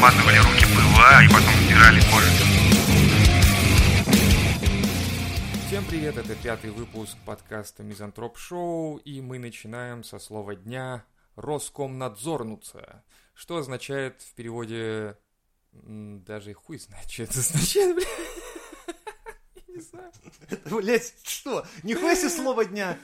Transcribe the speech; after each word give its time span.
намазывали 0.00 0.38
руки 0.38 0.64
ПВА 0.64 1.24
и 1.24 1.28
потом 1.28 1.52
стирали 1.66 2.00
кожу. 2.10 2.30
Всем 5.66 5.84
привет, 5.84 6.16
это 6.16 6.34
пятый 6.36 6.70
выпуск 6.70 7.18
подкаста 7.26 7.82
Мизантроп 7.82 8.38
Шоу, 8.38 8.96
и 8.96 9.20
мы 9.20 9.38
начинаем 9.38 10.02
со 10.02 10.18
слова 10.18 10.54
дня 10.54 11.04
«Роскомнадзорнуться», 11.36 13.04
что 13.34 13.58
означает 13.58 14.22
в 14.22 14.32
переводе... 14.34 15.18
Даже 15.72 16.54
хуй 16.54 16.78
знает, 16.78 17.10
что 17.10 17.24
это 17.24 17.38
означает, 17.38 17.96
бля. 17.96 18.06
Я 19.54 19.74
не 19.74 19.80
знаю. 19.82 20.12
Блять, 20.82 21.14
что? 21.24 21.66
Нихуя 21.82 22.16
себе 22.16 22.30
слово 22.30 22.64
дня. 22.64 22.96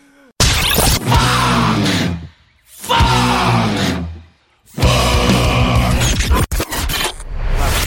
Ладно, 2.89 4.07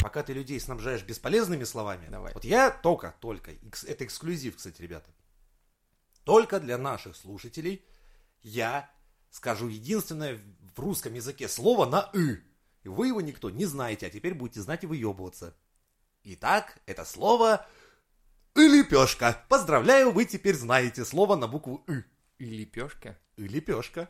пока 0.10 0.24
ты 0.24 0.34
людей 0.34 0.60
снабжаешь 0.60 1.04
бесполезными 1.04 1.64
словами, 1.66 2.08
Давай. 2.10 2.34
вот 2.34 2.44
я 2.44 2.72
только, 2.72 3.14
только, 3.20 3.52
это 3.86 4.06
эксклюзив, 4.06 4.56
кстати, 4.56 4.82
ребята, 4.82 5.08
только 6.24 6.60
для 6.60 6.80
наших 6.80 7.16
слушателей 7.16 7.86
я 8.42 8.92
скажу 9.30 9.68
единственное 9.68 10.40
в 10.76 10.80
русском 10.80 11.14
языке 11.14 11.48
слово 11.48 11.86
на 11.86 12.10
«ы». 12.16 12.42
И 12.82 12.90
вы 12.90 13.10
его 13.10 13.22
никто 13.22 13.52
не 13.52 13.68
знаете, 13.68 14.08
а 14.08 14.10
теперь 14.10 14.34
будете 14.34 14.62
знать 14.62 14.84
и 14.84 14.88
выебываться. 14.88 15.56
Итак, 16.24 16.80
это 16.88 17.06
слово 17.06 17.68
«и 18.56 18.68
лепешка». 18.68 19.46
Поздравляю, 19.48 20.10
вы 20.10 20.26
теперь 20.26 20.56
знаете 20.56 21.06
слово 21.06 21.36
на 21.36 21.48
букву 21.48 21.84
«ы». 21.86 22.04
И 22.40 22.46
лепешка. 22.46 23.20
«И 23.36 23.48
лепешка». 23.48 24.10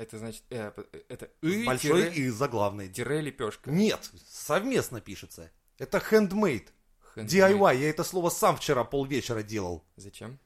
Это 0.00 0.18
значит... 0.18 0.42
э, 0.50 0.70
п- 0.70 0.86
это 1.08 1.28
«ы» 1.42 1.64
Большой 1.66 2.04
тире- 2.10 2.14
«и» 2.14 2.28
заглавный. 2.30 2.88
тире 2.88 3.20
лепешка. 3.20 3.70
Нет, 3.70 4.10
совместно 4.26 5.00
пишется. 5.00 5.50
Это 5.78 5.98
handmade. 5.98 6.68
Handmade. 7.14 7.26
DIY. 7.26 7.76
Я 7.76 7.90
это 7.90 8.02
слово 8.02 8.30
сам 8.30 8.56
вчера 8.56 8.82
полвечера 8.84 9.42
делал. 9.42 9.84
Зачем? 9.96 10.38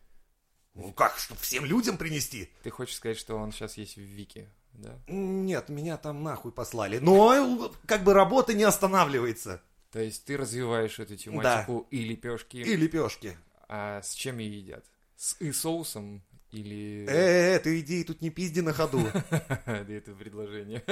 Ну 0.74 0.92
как, 0.92 1.18
чтобы 1.18 1.40
всем 1.40 1.64
людям 1.64 1.96
принести? 1.98 2.50
Ты 2.64 2.70
хочешь 2.70 2.96
сказать, 2.96 3.16
что 3.16 3.36
он 3.36 3.52
сейчас 3.52 3.76
есть 3.76 3.94
в 3.96 4.00
Вики, 4.00 4.48
да? 4.72 4.98
Нет, 5.06 5.68
меня 5.68 5.98
там 5.98 6.24
нахуй 6.24 6.50
послали. 6.50 6.98
Но 6.98 7.72
как 7.86 8.02
бы 8.02 8.12
работа 8.12 8.54
не 8.54 8.64
останавливается. 8.64 9.62
То 9.92 10.00
есть 10.00 10.24
ты 10.24 10.36
развиваешь 10.36 10.98
эту 10.98 11.16
тематику 11.16 11.86
и 11.92 12.00
лепешки, 12.04 12.56
И 12.56 12.74
лепешки. 12.74 13.38
а 13.68 14.02
с 14.02 14.14
чем 14.14 14.38
ее 14.38 14.58
едят? 14.58 14.84
С 15.16 15.40
и 15.40 15.52
соусом 15.52 16.24
или... 16.54 17.06
Э, 17.08 17.58
ты 17.58 17.80
идеи 17.80 18.02
тут 18.04 18.22
не 18.22 18.30
пизди 18.30 18.60
на 18.60 18.72
ходу. 18.72 19.06
Да 19.30 19.84
это 19.88 20.12
предложение. 20.12 20.82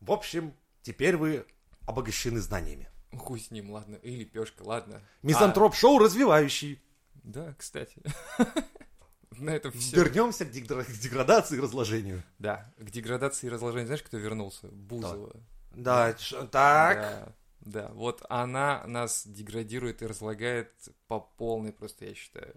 В 0.00 0.10
общем, 0.10 0.54
теперь 0.82 1.16
вы 1.16 1.46
обогащены 1.86 2.40
знаниями. 2.40 2.88
Хуй 3.16 3.40
с 3.40 3.50
ним, 3.50 3.70
ладно. 3.70 3.96
И 3.96 4.16
лепешка, 4.16 4.62
ладно. 4.62 5.00
Мизантроп-шоу 5.22 5.98
развивающий. 5.98 6.82
А, 7.14 7.18
да, 7.24 7.54
кстати. 7.54 8.02
На 9.38 9.50
этом 9.50 9.72
все. 9.72 9.96
Вернемся 9.96 10.44
к 10.44 10.50
дегра- 10.50 10.84
к 10.84 10.98
деградации 10.98 11.58
и 11.58 11.60
разложению. 11.60 12.22
Да, 12.38 12.72
к 12.78 12.90
деградации 12.90 13.46
и 13.46 13.50
разложению. 13.50 13.86
Знаешь, 13.86 14.02
кто 14.02 14.18
вернулся? 14.18 14.66
Бузова. 14.68 15.32
Да, 15.70 16.14
так. 16.50 17.00
Да, 17.00 17.34
да, 17.60 17.88
вот 17.92 18.24
она 18.28 18.84
нас 18.86 19.26
деградирует 19.26 20.02
и 20.02 20.06
разлагает 20.06 20.72
по 21.06 21.20
полной 21.20 21.72
просто, 21.72 22.06
я 22.06 22.14
считаю. 22.14 22.56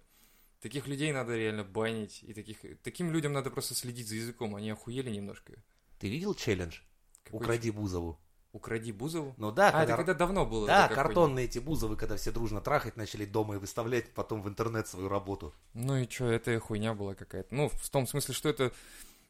Таких 0.62 0.88
людей 0.88 1.12
надо 1.12 1.36
реально 1.36 1.63
банить, 1.63 2.24
и 2.24 2.34
таких, 2.34 2.58
таким 2.84 3.12
людям 3.12 3.34
надо 3.34 3.50
просто 3.50 3.74
следить 3.74 4.08
за 4.08 4.16
языком, 4.16 4.56
они 4.56 4.69
охуели 4.69 5.09
немножко. 5.09 5.53
Ты 6.00 6.08
видел 6.09 6.35
челлендж? 6.35 6.80
Какой 7.24 7.40
Укради 7.40 7.72
Бузову. 7.72 8.19
Укради 8.53 8.91
Бузову? 8.91 9.34
Ну 9.38 9.52
да, 9.52 9.68
А, 9.69 9.69
это 9.69 9.78
когда- 9.80 9.97
когда 9.97 10.13
давно 10.13 10.46
было. 10.46 10.68
Да, 10.68 10.88
картонные 10.88 11.46
эти 11.46 11.58
бузовы, 11.59 11.96
когда 11.96 12.16
все 12.16 12.31
дружно 12.31 12.62
трахать 12.62 12.96
начали 12.97 13.25
дома 13.25 13.56
и 13.56 13.58
выставлять 13.58 14.13
потом 14.13 14.44
в 14.44 14.47
интернет 14.50 14.88
свою 14.88 15.08
работу. 15.09 15.53
Ну 15.74 15.97
и 15.97 16.08
что, 16.09 16.25
это 16.30 16.59
хуйня 16.59 16.94
была 16.94 17.16
какая-то. 17.16 17.56
Ну, 17.56 17.69
в 17.69 17.90
том 17.90 18.06
смысле, 18.08 18.34
что 18.35 18.50
это... 18.50 18.72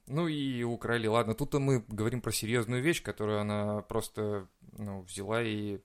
Ну 0.07 0.27
и 0.27 0.63
украли, 0.63 1.07
ладно. 1.07 1.33
Тут 1.35 1.53
мы 1.53 1.85
говорим 1.87 2.19
про 2.21 2.31
серьезную 2.31 2.81
вещь, 2.81 3.01
которую 3.03 3.39
она 3.39 3.83
просто, 3.83 4.47
ну, 4.77 5.01
взяла 5.03 5.41
и 5.43 5.79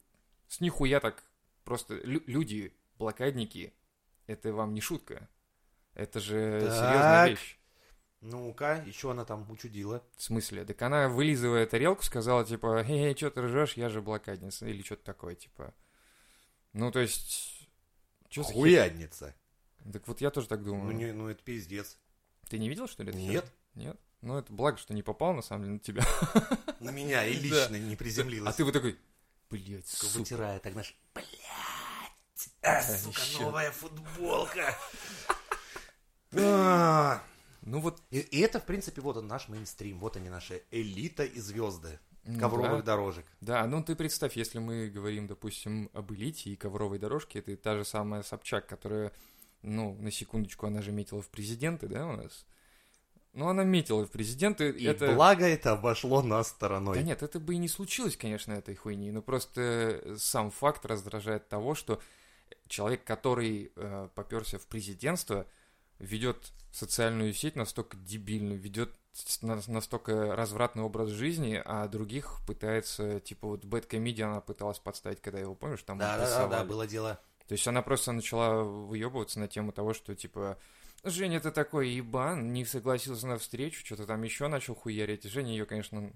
с 0.49 0.61
нихуя 0.61 0.99
так 1.01 1.23
просто... 1.65 1.95
лю- 1.99 2.23
люди, 2.27 2.73
блокадники, 2.99 3.75
это 4.27 4.53
вам 4.55 4.73
не 4.75 4.81
шутка. 4.81 5.29
Это 5.97 6.21
же 6.21 6.61
Так. 6.61 6.73
серьезная 6.73 7.29
вещь. 7.31 7.59
Ну-ка, 8.21 8.83
еще 8.87 9.11
она 9.11 9.25
там 9.25 9.51
учудила. 9.51 10.03
В 10.17 10.23
смысле? 10.23 10.65
Так 10.65 10.81
она, 10.83 11.09
вылизывая 11.09 11.67
тарелку, 11.67 12.03
сказала, 12.03 12.45
типа, 12.45 12.85
«Эй, 12.87 13.17
что 13.17 13.31
ты 13.31 13.43
ржешь, 13.43 13.75
я 13.75 13.89
же 13.89 14.03
блокадница». 14.03 14.67
Или 14.67 14.83
что-то 14.83 15.05
такое, 15.05 15.35
типа. 15.35 15.75
Ну, 16.73 16.91
то 16.91 16.99
есть... 17.01 17.69
За 18.33 18.41
хер- 18.43 18.53
Хуядница. 18.53 19.35
Так 19.93 20.07
вот 20.09 20.21
я 20.21 20.31
тоже 20.31 20.49
так 20.49 20.63
думаю. 20.65 20.85
Ну, 20.87 20.93
не, 20.93 21.13
ну 21.13 21.29
это 21.29 21.43
пиздец. 21.43 21.99
Ты 22.49 22.59
не 22.59 22.69
видел, 22.69 22.89
что 22.89 23.03
ли? 23.03 23.11
это 23.11 23.19
Нет. 23.19 23.45
хер? 23.45 23.53
Нет? 23.75 23.97
Ну, 24.21 24.37
это 24.39 24.53
благо, 24.53 24.77
что 24.77 24.93
не 24.93 25.03
попал, 25.03 25.33
на 25.33 25.43
самом 25.43 25.63
деле, 25.65 25.75
на 25.75 25.79
тебя. 25.79 26.05
На 26.81 26.91
меня 26.91 27.25
и 27.25 27.35
Да. 27.37 27.41
лично 27.43 27.77
не 27.77 27.97
приземлилась. 27.97 28.53
А 28.53 28.57
ты 28.57 28.65
вот 28.65 28.73
такой, 28.73 28.99
блядь, 29.51 29.87
Сука, 29.87 30.19
вытирая, 30.19 30.59
так 30.59 30.73
знаешь, 30.73 30.95
блядь, 31.15 31.27
а, 32.63 32.83
Да, 32.83 32.83
сука, 32.83 33.21
новая 33.41 33.71
футболка. 33.71 34.77
Ну 36.37 37.81
вот, 37.81 38.01
И, 38.11 38.21
и 38.21 38.41
это, 38.41 38.61
в 38.61 38.65
принципе, 38.65 39.01
вот 39.01 39.17
он 39.17 39.27
наш 39.27 39.49
мейнстрим, 39.49 39.99
вот 39.99 40.17
они 40.17 40.29
наши 40.29 40.63
элита 40.71 41.25
и 41.25 41.41
звезды 41.41 41.99
ну 42.27 42.39
ковровых 42.41 42.85
да. 42.85 42.93
дорожек. 42.93 43.27
Да, 43.41 43.67
ну 43.67 43.83
ты 43.83 43.95
представь, 43.95 44.37
если 44.37 44.59
мы 44.59 44.89
говорим, 44.89 45.27
допустим, 45.27 45.91
об 45.93 46.13
элите 46.13 46.51
и 46.51 46.57
ковровой 46.57 46.99
дорожке, 46.99 47.41
это 47.41 47.57
та 47.57 47.77
же 47.77 47.85
самая 47.85 48.23
Собчак, 48.23 48.67
которая, 48.67 49.13
ну, 49.63 49.95
на 49.95 50.11
секундочку, 50.11 50.67
она 50.67 50.83
же 50.83 50.93
метила 50.93 51.23
в 51.23 51.29
президенты, 51.29 51.89
да, 51.89 52.07
у 52.07 52.17
нас? 52.17 52.47
Ну, 53.33 53.49
она 53.49 53.65
метила 53.65 54.07
в 54.07 54.11
президенты, 54.11 54.71
И 54.71 54.85
это... 54.85 55.13
благо 55.13 55.45
это 55.45 55.73
обошло 55.73 56.23
нас 56.23 56.49
стороной. 56.49 56.97
Да 56.97 57.03
нет, 57.03 57.23
это 57.23 57.39
бы 57.39 57.55
и 57.55 57.59
не 57.59 57.69
случилось, 57.69 58.17
конечно, 58.17 58.53
этой 58.53 58.75
хуйни, 58.75 59.11
но 59.11 59.23
просто 59.23 60.17
сам 60.19 60.51
факт 60.51 60.87
раздражает 60.87 61.49
того, 61.49 61.75
что 61.75 62.01
человек, 62.67 63.05
который 63.05 63.73
э, 63.77 64.09
поперся 64.15 64.59
в 64.59 64.67
президентство, 64.67 65.47
ведет 65.99 66.53
социальную 66.73 67.33
сеть 67.33 67.57
настолько 67.57 67.97
дебильную, 67.97 68.61
ведет 68.61 68.95
настолько 69.43 70.37
развратный 70.37 70.83
образ 70.83 71.09
жизни, 71.09 71.61
а 71.65 71.89
других 71.89 72.41
пытается, 72.47 73.21
типа 73.21 73.49
вот 73.49 73.65
Bad 73.65 73.89
Comedy 73.89 74.23
она 74.23 74.41
пыталась 74.41 74.79
подставить, 74.79 75.23
когда 75.23 75.39
его, 75.39 75.55
помнишь, 75.55 75.83
там 75.83 75.99
Да, 75.99 76.19
да, 76.19 76.27
да, 76.27 76.49
да, 76.49 76.65
было 76.65 76.87
дело. 76.87 77.19
То 77.49 77.53
есть 77.53 77.67
она 77.67 77.81
просто 77.81 78.13
начала 78.13 78.63
выебываться 78.63 79.41
на 79.41 79.49
тему 79.49 79.73
того, 79.73 79.95
что 79.95 80.15
типа 80.15 80.59
Женя, 81.05 81.41
ты 81.41 81.51
такой 81.51 81.91
ебан, 81.91 82.53
не 82.53 82.65
согласился 82.65 83.27
на 83.27 83.39
встречу, 83.39 83.85
что-то 83.85 84.07
там 84.07 84.23
еще 84.23 84.49
начал 84.49 84.75
хуярить. 84.75 85.25
Женя 85.25 85.51
ее, 85.53 85.65
конечно, 85.65 86.13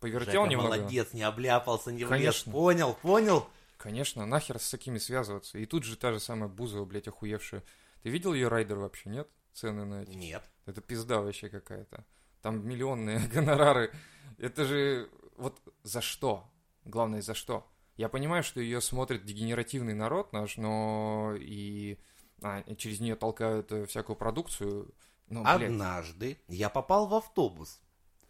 повертел 0.00 0.42
Жека 0.42 0.50
немного. 0.50 0.76
молодец, 0.76 1.12
не 1.12 1.22
обляпался, 1.22 1.92
не 1.92 2.04
влез. 2.04 2.42
Понял, 2.42 2.94
понял. 2.94 3.46
Конечно, 3.76 4.26
нахер 4.26 4.58
с 4.58 4.70
такими 4.70 4.98
связываться. 4.98 5.58
И 5.58 5.66
тут 5.66 5.84
же 5.84 5.96
та 5.96 6.12
же 6.12 6.18
самая 6.18 6.48
Бузова, 6.48 6.84
блядь, 6.84 7.06
охуевшая. 7.06 7.62
Ты 8.02 8.10
видел 8.10 8.34
ее 8.34 8.48
райдер 8.48 8.78
вообще, 8.78 9.10
нет? 9.10 9.28
Цены 9.52 9.84
на 9.84 10.02
эти? 10.02 10.10
Нет. 10.10 10.48
Это 10.66 10.80
пизда 10.80 11.20
вообще 11.20 11.48
какая-то. 11.48 12.04
Там 12.42 12.66
миллионные 12.66 13.20
гонорары. 13.32 13.92
Это 14.38 14.64
же... 14.64 15.10
Вот 15.36 15.60
за 15.82 16.00
что? 16.00 16.50
Главное, 16.84 17.22
за 17.22 17.34
что? 17.34 17.70
Я 17.96 18.08
понимаю, 18.08 18.42
что 18.42 18.60
ее 18.60 18.80
смотрит 18.80 19.24
дегенеративный 19.24 19.94
народ 19.94 20.32
наш, 20.32 20.56
но 20.56 21.34
и 21.38 21.98
а, 22.42 22.62
через 22.74 23.00
нее 23.00 23.16
толкают 23.16 23.72
э, 23.72 23.86
всякую 23.86 24.16
продукцию. 24.16 24.94
Блядь, 25.26 25.62
Однажды 25.62 26.38
я 26.48 26.70
попал 26.70 27.06
в 27.06 27.14
автобус 27.14 27.80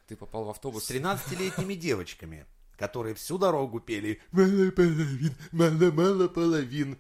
ты 0.09 0.17
попал 0.17 0.45
в 0.45 0.51
автобус. 0.51 0.85
с 0.85 0.91
13-летними 0.91 1.75
девочками, 1.87 2.47
которые 2.77 3.15
всю 3.15 3.39
дорогу 3.39 3.79
пели 3.79 4.21
«Мало 4.33 4.71
половин, 4.71 5.35
мало-мало 5.53 6.29
половин». 6.29 6.99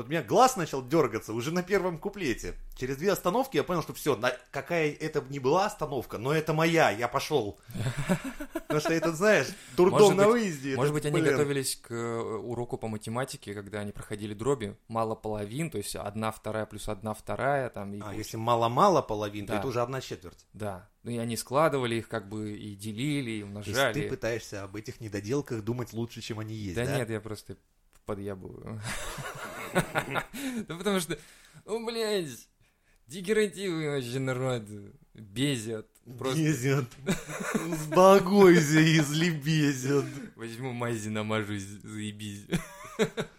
Тут 0.00 0.06
у 0.06 0.10
меня 0.12 0.22
глаз 0.22 0.56
начал 0.56 0.82
дергаться 0.82 1.34
уже 1.34 1.52
на 1.52 1.62
первом 1.62 1.98
куплете. 1.98 2.54
Через 2.74 2.96
две 2.96 3.12
остановки 3.12 3.58
я 3.58 3.64
понял, 3.64 3.82
что 3.82 3.92
все, 3.92 4.18
какая 4.50 4.90
это 4.92 5.22
ни 5.28 5.38
была 5.38 5.66
остановка, 5.66 6.16
но 6.16 6.32
это 6.32 6.54
моя, 6.54 6.90
я 6.90 7.06
пошел. 7.06 7.60
Потому 8.54 8.80
что 8.80 8.94
это, 8.94 9.12
знаешь, 9.12 9.48
дурдом 9.76 10.16
на 10.16 10.26
выезде. 10.26 10.74
Может 10.74 10.94
быть, 10.94 11.04
они 11.04 11.20
готовились 11.20 11.76
к 11.76 11.90
э, 11.90 12.18
уроку 12.18 12.78
по 12.78 12.88
математике, 12.88 13.52
когда 13.52 13.80
они 13.80 13.92
проходили 13.92 14.32
дроби, 14.32 14.74
мало 14.88 15.14
половин, 15.16 15.70
то 15.70 15.76
есть 15.76 15.94
одна 15.94 16.30
вторая 16.30 16.64
плюс 16.64 16.88
одна 16.88 17.12
вторая, 17.12 17.68
там, 17.68 17.94
А 18.02 18.14
если 18.14 18.38
мало-мало 18.38 19.02
половин, 19.02 19.46
то 19.46 19.52
это 19.52 19.66
уже 19.66 19.82
одна 19.82 20.00
четверть. 20.00 20.46
Да. 20.54 20.88
Ну 21.02 21.10
и 21.10 21.18
они 21.18 21.36
складывали 21.36 21.96
их 21.96 22.08
как 22.08 22.26
бы 22.26 22.52
и 22.52 22.74
делили, 22.74 23.32
и 23.32 23.40
То 23.42 23.46
есть 23.46 23.68
умножали. 23.68 23.92
ты 23.92 24.08
пытаешься 24.08 24.62
об 24.62 24.76
этих 24.76 25.02
недоделках 25.02 25.62
думать 25.62 25.92
лучше, 25.92 26.22
чем 26.22 26.40
они 26.40 26.54
есть, 26.54 26.76
да, 26.76 26.86
да? 26.86 26.96
нет, 26.96 27.10
я 27.10 27.20
просто 27.20 27.58
подъябываю. 28.10 28.80
Да 30.66 30.76
потому 30.76 30.98
что, 30.98 31.16
ну, 31.64 31.86
блядь, 31.86 32.48
Дегеративный 33.06 33.88
вообще 33.88 34.18
народ. 34.18 34.62
Безят. 35.14 35.86
Просто 36.18 36.40
Безят. 36.40 36.86
Сбагойся, 37.84 38.80
если 38.80 39.30
безят. 39.30 40.04
возьму 40.36 40.72
мази 40.72 41.08
намажусь, 41.08 41.62
заебись. 41.62 42.46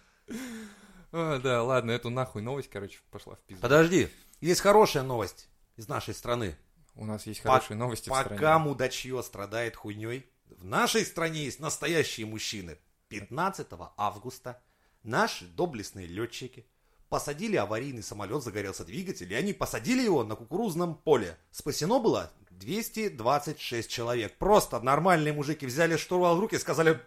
А, 1.13 1.39
да, 1.39 1.61
ладно, 1.61 1.91
эту 1.91 2.09
нахуй 2.09 2.41
новость, 2.41 2.69
короче, 2.69 2.99
пошла 3.11 3.35
в 3.35 3.39
пизду. 3.41 3.61
Подожди, 3.61 4.07
есть 4.39 4.61
хорошая 4.61 5.03
новость 5.03 5.49
из 5.75 5.89
нашей 5.89 6.13
страны. 6.13 6.55
У 6.95 7.05
нас 7.05 7.25
есть 7.27 7.43
По- 7.43 7.49
хорошие 7.49 7.75
новости 7.75 8.07
в 8.07 8.13
Пока 8.13 8.35
стране. 8.35 8.57
мудачье 8.63 9.21
страдает 9.21 9.75
хуйней, 9.75 10.25
в 10.47 10.63
нашей 10.63 11.05
стране 11.05 11.43
есть 11.43 11.59
настоящие 11.59 12.25
мужчины. 12.27 12.77
15 13.11 13.67
августа 13.97 14.63
наши 15.03 15.45
доблестные 15.45 16.07
летчики 16.07 16.65
посадили 17.09 17.57
аварийный 17.57 18.03
самолет, 18.03 18.41
загорелся 18.41 18.85
двигатель, 18.85 19.31
и 19.31 19.35
они 19.35 19.51
посадили 19.51 20.01
его 20.01 20.23
на 20.23 20.37
кукурузном 20.37 20.95
поле. 20.95 21.37
Спасено 21.51 21.99
было 21.99 22.31
226 22.51 23.91
человек. 23.91 24.37
Просто 24.37 24.79
нормальные 24.79 25.33
мужики 25.33 25.65
взяли 25.65 25.97
штурвал 25.97 26.37
в 26.37 26.39
руки 26.39 26.55
и 26.55 26.59
сказали, 26.59 27.01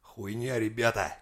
хуйня, 0.00 0.58
ребята, 0.58 1.14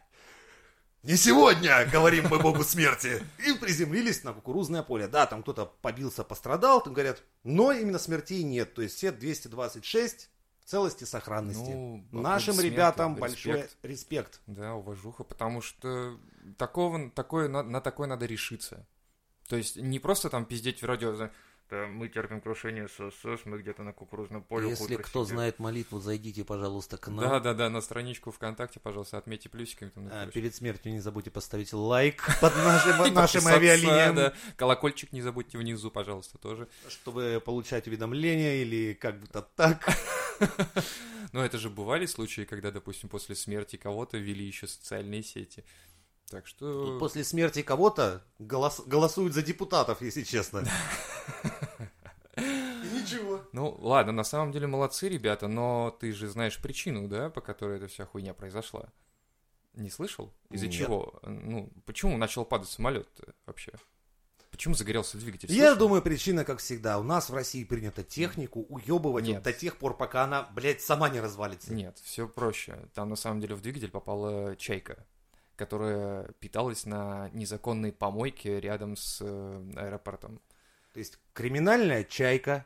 не 1.03 1.17
сегодня, 1.17 1.85
говорим 1.91 2.29
мы 2.31 2.39
богу 2.39 2.63
смерти. 2.63 3.21
И 3.45 3.53
приземлились 3.55 4.23
на 4.23 4.33
кукурузное 4.33 4.85
поле. 4.85 5.09
Да, 5.09 5.27
там 5.27 5.43
кто-то 5.43 5.67
побился, 5.83 6.23
пострадал, 6.23 6.81
там 6.85 6.93
говорят, 6.93 7.21
но 7.43 7.73
именно 7.73 7.99
смертей 7.99 8.45
нет. 8.45 8.75
То 8.75 8.83
есть 8.83 8.97
все 8.97 9.11
226 9.11 10.31
в 10.65 10.69
целости, 10.71 11.05
сохранности. 11.05 11.71
Ну, 11.71 12.05
Нашим 12.11 12.59
ребятам 12.59 13.15
большой 13.17 13.53
респект. 13.53 13.85
респект. 13.85 14.41
Да, 14.47 14.75
уважуха, 14.75 15.23
потому 15.23 15.61
что 15.61 16.19
такого, 16.57 17.11
такое, 17.11 17.49
на, 17.49 17.63
на 17.63 17.81
такое 17.81 18.09
надо 18.09 18.27
решиться. 18.27 18.87
То 19.49 19.57
есть 19.57 19.77
не 19.77 19.99
просто 19.99 20.31
там 20.31 20.47
пиздеть 20.47 20.83
в 20.83 20.87
радио, 20.87 21.15
за, 21.15 21.27
«Да, 21.27 21.33
мы 21.71 22.09
терпим 22.09 22.41
крушение 22.41 22.89
ССС, 22.89 23.45
мы 23.45 23.59
где-то 23.59 23.83
на 23.83 23.93
кукурузном 23.93 24.43
поле. 24.43 24.71
Если 24.71 24.97
кто 24.97 25.21
просидели». 25.21 25.37
знает 25.37 25.59
молитву, 25.59 26.01
зайдите, 26.01 26.45
пожалуйста, 26.45 26.97
к 26.99 27.09
нам. 27.09 27.21
Да, 27.21 27.41
да, 27.41 27.55
да, 27.55 27.71
на 27.71 27.81
страничку 27.81 28.31
ВКонтакте, 28.31 28.81
пожалуйста, 28.81 29.19
отметьте 29.19 29.49
плюсиками. 29.49 29.91
Там, 29.91 30.09
А, 30.11 30.27
перед 30.27 30.55
смертью 30.55 30.93
не 30.93 31.01
забудьте 31.01 31.31
поставить 31.31 31.73
лайк 31.73 32.23
под 32.41 32.55
нашим, 32.57 33.15
нашим 33.15 33.47
авиалиниям, 33.47 34.15
да. 34.15 34.35
Колокольчик 34.57 35.13
не 35.13 35.23
забудьте 35.23 35.59
внизу, 35.59 35.91
пожалуйста, 35.91 36.39
тоже. 36.39 36.69
чтобы 36.89 37.43
получать 37.45 37.87
уведомления 37.89 38.63
или 38.63 38.95
как 38.95 39.19
будто 39.21 39.43
так. 39.43 39.87
Но 41.33 41.45
это 41.45 41.59
же 41.59 41.69
бывали 41.71 42.07
случаи, 42.07 42.43
когда, 42.43 42.71
допустим, 42.71 43.09
после 43.09 43.35
смерти 43.35 43.77
кого-то 43.77 44.19
вели 44.19 44.45
еще 44.45 44.69
социальные 44.69 45.23
сети. 45.23 45.65
Так 46.35 46.49
что... 46.49 46.99
После 46.99 47.23
смерти 47.23 47.63
кого-то 47.63 48.25
голос- 48.41 48.83
голосуют 48.87 49.35
за 49.35 49.43
депутатов, 49.43 50.03
если 50.03 50.25
честно. 50.25 50.65
И 52.37 52.41
Ничего. 52.41 53.41
Ну, 53.53 53.77
ладно, 53.79 54.11
на 54.11 54.25
самом 54.25 54.51
деле 54.51 54.67
молодцы 54.67 55.09
ребята, 55.09 55.47
но 55.47 55.97
ты 56.01 56.11
же 56.11 56.29
знаешь 56.29 56.61
причину, 56.61 57.07
да, 57.07 57.31
по 57.31 57.41
которой 57.41 57.77
эта 57.77 57.87
вся 57.87 58.05
хуйня 58.05 58.35
произошла? 58.35 58.89
Не 59.75 59.91
слышал? 59.91 60.35
Из-за 60.51 60.67
Нет. 60.67 60.75
чего? 60.75 61.21
Ну, 61.23 61.71
почему 61.87 62.17
начал 62.17 62.45
падать 62.45 62.69
самолет 62.69 63.09
вообще? 63.47 63.71
Почему 64.51 64.75
загорелся 64.75 65.17
двигатель? 65.19 65.53
Я 65.53 65.77
думаю, 65.77 66.03
причина, 66.03 66.45
как 66.45 66.59
всегда, 66.59 66.99
у 66.99 67.05
нас 67.05 67.31
в 67.31 67.35
России 67.35 67.63
принято 67.63 68.03
технику 68.03 68.63
уебывать 68.69 69.27
Нет. 69.27 69.37
вот 69.37 69.45
до 69.45 69.53
тех 69.53 69.77
пор, 69.77 69.97
пока 69.97 70.25
она, 70.25 70.49
блядь, 70.53 70.81
сама 70.81 71.09
не 71.11 71.21
развалится. 71.21 71.73
Нет, 71.73 71.99
все 72.03 72.27
проще. 72.27 72.89
Там 72.93 73.09
на 73.11 73.17
самом 73.17 73.41
деле 73.41 73.55
в 73.55 73.61
двигатель 73.61 73.91
попала 73.91 74.57
чайка, 74.57 75.07
которая 75.57 76.29
питалась 76.41 76.85
на 76.87 77.29
незаконной 77.33 77.93
помойке 77.93 78.61
рядом 78.61 78.97
с 78.97 79.19
э, 79.21 79.73
аэропортом. 79.77 80.41
То 80.93 80.99
есть 80.99 81.19
криминальная 81.33 82.05
чайка 82.05 82.65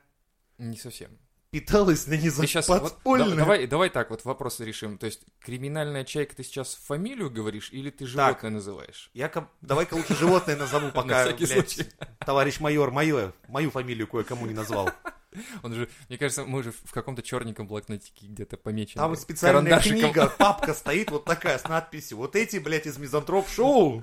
Не 0.59 0.77
совсем. 0.77 1.11
питалась 1.51 2.07
на 2.07 2.17
Ты 2.17 2.21
сейчас 2.21 2.69
незаконной... 2.69 3.37
давай, 3.37 3.67
давай 3.67 3.91
так 3.91 4.11
вот 4.11 4.25
вопрос 4.25 4.61
решим. 4.61 4.99
То 4.99 5.07
есть 5.07 5.23
криминальная 5.41 6.05
чайка 6.05 6.37
ты 6.37 6.43
сейчас 6.43 6.75
фамилию 6.75 7.31
говоришь 7.31 7.71
или 7.73 7.91
ты 7.91 8.07
животное 8.07 8.51
называешь? 8.51 9.11
Я 9.15 9.29
ка- 9.29 9.49
давай-ка 9.63 9.95
лучше 9.95 10.15
животное 10.15 10.57
назову, 10.57 10.87
На 10.89 10.93
пока, 10.93 11.25
блядь, 11.33 11.89
товарищ 12.21 12.61
майор 12.61 12.91
мою, 12.91 13.33
мою 13.49 13.71
фамилию 13.71 14.07
кое-кому 14.07 14.47
не 14.47 14.55
назвал. 14.55 14.91
Он 15.63 15.75
же, 15.75 15.89
мне 16.09 16.19
кажется, 16.19 16.45
мы 16.45 16.63
же 16.63 16.73
в 16.73 16.93
каком-то 16.93 17.23
черненьком 17.23 17.67
блокнотике 17.67 18.27
где-то 18.27 18.57
помечены. 18.57 19.01
Там 19.03 19.17
специальная 19.17 19.81
книга, 19.81 20.33
папка 20.39 20.75
стоит 20.75 21.11
вот 21.11 21.25
такая 21.25 21.59
с 21.59 21.65
надписью. 21.65 22.19
Вот 22.19 22.37
эти, 22.37 22.57
блядь, 22.59 22.87
из 22.87 22.99
Мизантроп-шоу 22.99 24.03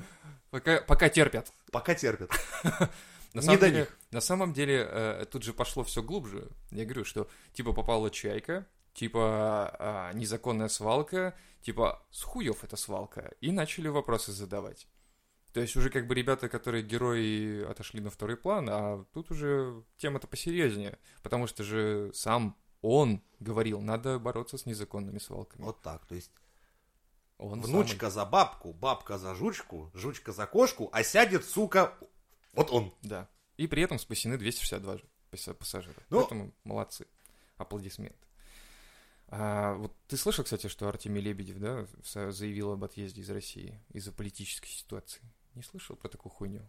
Пока, 0.52 0.80
пока 0.82 1.10
терпят. 1.10 1.52
пока 1.72 1.96
терпят. 1.96 2.32
На 3.34 3.42
Не 3.42 3.46
самом 3.46 3.60
до 3.60 3.66
деле, 3.68 3.80
них. 3.80 3.98
На 4.12 4.22
самом 4.22 4.54
деле, 4.54 4.88
э, 4.90 5.26
тут 5.30 5.44
же 5.44 5.52
пошло 5.52 5.84
все 5.84 6.02
глубже. 6.02 6.48
Я 6.72 6.86
говорю, 6.86 7.04
что 7.04 7.28
типа 7.52 7.74
попала 7.74 8.10
чайка, 8.10 8.66
типа 8.94 9.76
а, 9.78 10.14
незаконная 10.14 10.70
свалка, 10.70 11.36
типа 11.62 12.02
с 12.12 12.24
хуев 12.24 12.64
эта 12.64 12.78
свалка. 12.78 13.34
И 13.42 13.52
начали 13.52 13.90
вопросы 13.90 14.32
задавать. 14.32 14.88
То 15.56 15.62
есть 15.62 15.74
уже 15.78 15.90
как 15.90 16.06
бы 16.06 16.14
ребята, 16.16 16.50
которые 16.50 16.84
герои, 16.84 17.64
отошли 17.64 18.02
на 18.02 18.10
второй 18.10 18.36
план, 18.36 18.68
а 18.70 19.06
тут 19.14 19.32
уже 19.32 19.86
тема-то 19.96 20.28
посерьезнее. 20.28 21.00
Потому 21.24 21.48
что 21.48 21.64
же 21.64 22.12
сам 22.14 22.58
он 22.82 23.22
говорил, 23.40 23.80
надо 23.80 24.20
бороться 24.20 24.58
с 24.58 24.66
незаконными 24.66 25.18
свалками. 25.18 25.64
Вот 25.64 25.82
так, 25.82 26.06
то 26.08 26.14
есть 26.14 26.30
Он 27.38 27.62
внучка 27.62 28.10
за 28.10 28.26
бабку, 28.26 28.74
бабка 28.74 29.18
за 29.18 29.34
жучку, 29.34 29.92
жучка 29.94 30.34
за 30.34 30.46
кошку, 30.46 30.90
а 30.92 31.04
сядет, 31.06 31.46
сука, 31.46 31.98
вот 32.52 32.70
он. 32.72 32.84
самый- 32.84 32.94
Да. 33.04 33.30
И 33.56 33.68
при 33.68 33.82
этом 33.82 33.98
спасены 33.98 34.38
262 34.38 34.98
же 34.98 35.06
паса- 35.32 35.54
пассажира. 35.54 35.96
Ну- 36.10 36.20
Поэтому 36.20 36.52
молодцы. 36.66 37.08
Аплодисменты. 37.56 38.18
А, 39.30 39.74
вот 39.76 39.94
ты 40.10 40.18
слышал, 40.18 40.44
кстати, 40.44 40.68
что 40.68 40.90
Артемий 40.90 41.22
Лебедев, 41.22 41.58
да, 41.60 41.88
заявил 42.32 42.74
об 42.74 42.84
отъезде 42.84 43.22
из 43.22 43.30
России 43.30 43.82
из-за 43.94 44.12
политической 44.12 44.70
ситуации? 44.70 45.22
Не 45.56 45.64
слышал 45.64 45.96
про 45.96 46.10
такую 46.10 46.32
хуйню? 46.32 46.62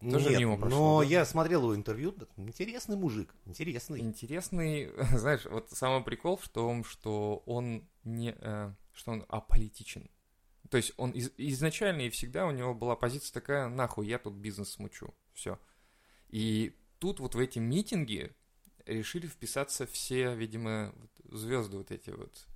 Тоже 0.00 0.30
Нет, 0.30 0.38
мимо 0.38 0.56
прошло, 0.56 0.78
но 0.78 1.00
да? 1.02 1.08
я 1.08 1.24
смотрел 1.24 1.62
его 1.62 1.74
интервью, 1.74 2.14
интересный 2.36 2.96
мужик, 2.96 3.34
интересный. 3.46 4.00
Интересный, 4.00 4.92
знаешь, 5.16 5.44
вот 5.44 5.70
самый 5.70 6.04
прикол 6.04 6.36
в 6.36 6.48
том, 6.48 6.84
что 6.84 7.42
он 7.46 7.88
не, 8.04 8.34
э, 8.38 8.72
что 8.92 9.10
он 9.10 9.24
аполитичен. 9.28 10.08
То 10.70 10.76
есть 10.76 10.92
он 10.98 11.10
из- 11.10 11.32
изначально 11.36 12.02
и 12.02 12.10
всегда 12.10 12.46
у 12.46 12.52
него 12.52 12.74
была 12.74 12.94
позиция 12.94 13.32
такая, 13.34 13.68
нахуй, 13.68 14.06
я 14.06 14.18
тут 14.18 14.34
бизнес 14.34 14.70
смучу, 14.70 15.14
все. 15.32 15.58
И 16.28 16.76
тут 17.00 17.18
вот 17.18 17.34
в 17.34 17.38
эти 17.38 17.58
митинги 17.58 18.32
решили 18.86 19.26
вписаться 19.26 19.86
все, 19.86 20.34
видимо, 20.34 20.94
вот 20.96 21.38
звезды 21.38 21.76
вот 21.76 21.90
эти 21.90 22.10
вот. 22.10 22.46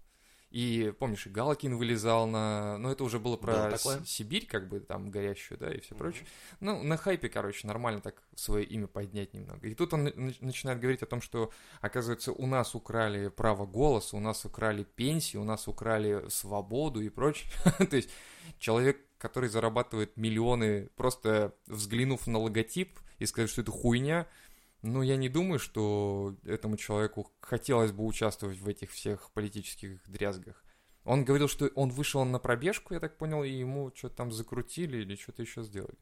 И 0.52 0.92
помнишь, 0.99 1.26
и 1.26 1.30
Галкин 1.30 1.76
вылезал 1.76 2.26
на... 2.26 2.76
Ну, 2.76 2.90
это 2.90 3.04
уже 3.04 3.18
было 3.18 3.37
про 3.38 3.71
такое. 3.71 4.00
С- 4.04 4.09
Сибирь, 4.09 4.47
как 4.47 4.68
бы, 4.68 4.80
там, 4.80 5.11
горящую, 5.11 5.59
да, 5.59 5.73
и 5.73 5.80
все 5.80 5.94
прочее. 5.94 6.26
Ну, 6.61 6.82
на 6.82 6.99
хайпе, 6.99 7.30
короче, 7.30 7.66
нормально 7.66 8.02
так 8.02 8.23
свое 8.35 8.64
имя 8.66 8.87
поднять 8.87 9.32
немного. 9.32 9.66
И 9.66 9.75
тут 9.75 9.94
он 9.94 10.04
на- 10.04 10.12
начинает 10.40 10.78
говорить 10.78 11.02
о 11.02 11.06
том, 11.06 11.23
что, 11.23 11.50
оказывается, 11.80 12.32
у 12.32 12.47
нас 12.47 12.75
украли 12.75 13.28
право 13.28 13.64
голоса, 13.64 14.16
у 14.16 14.21
нас 14.21 14.44
украли 14.44 14.85
пенсии, 14.85 15.38
у 15.38 15.44
нас 15.44 15.68
украли 15.68 16.28
свободу 16.28 17.00
и 17.00 17.09
прочее. 17.09 17.50
То 17.78 17.97
есть 17.97 18.11
человек, 18.59 19.00
который 19.16 19.49
зарабатывает 19.49 20.16
миллионы, 20.18 20.90
просто 20.97 21.54
взглянув 21.66 22.26
на 22.26 22.38
логотип 22.38 22.99
и 23.18 23.25
сказать, 23.26 23.49
что 23.49 23.62
это 23.62 23.71
хуйня, 23.71 24.26
ну, 24.82 25.02
я 25.02 25.16
не 25.16 25.28
думаю, 25.28 25.58
что 25.58 26.36
этому 26.44 26.76
человеку 26.76 27.32
хотелось 27.40 27.92
бы 27.92 28.04
участвовать 28.04 28.58
в 28.58 28.68
этих 28.68 28.90
всех 28.90 29.30
политических 29.30 30.02
дрязгах. 30.08 30.64
Он 31.04 31.24
говорил, 31.24 31.48
что 31.48 31.68
он 31.74 31.90
вышел 31.90 32.24
на 32.24 32.38
пробежку, 32.38 32.94
я 32.94 33.00
так 33.00 33.16
понял, 33.16 33.42
и 33.44 33.50
ему 33.50 33.92
что-то 33.94 34.16
там 34.16 34.32
закрутили 34.32 34.98
или 34.98 35.16
что-то 35.16 35.42
еще 35.42 35.62
сделали. 35.62 35.98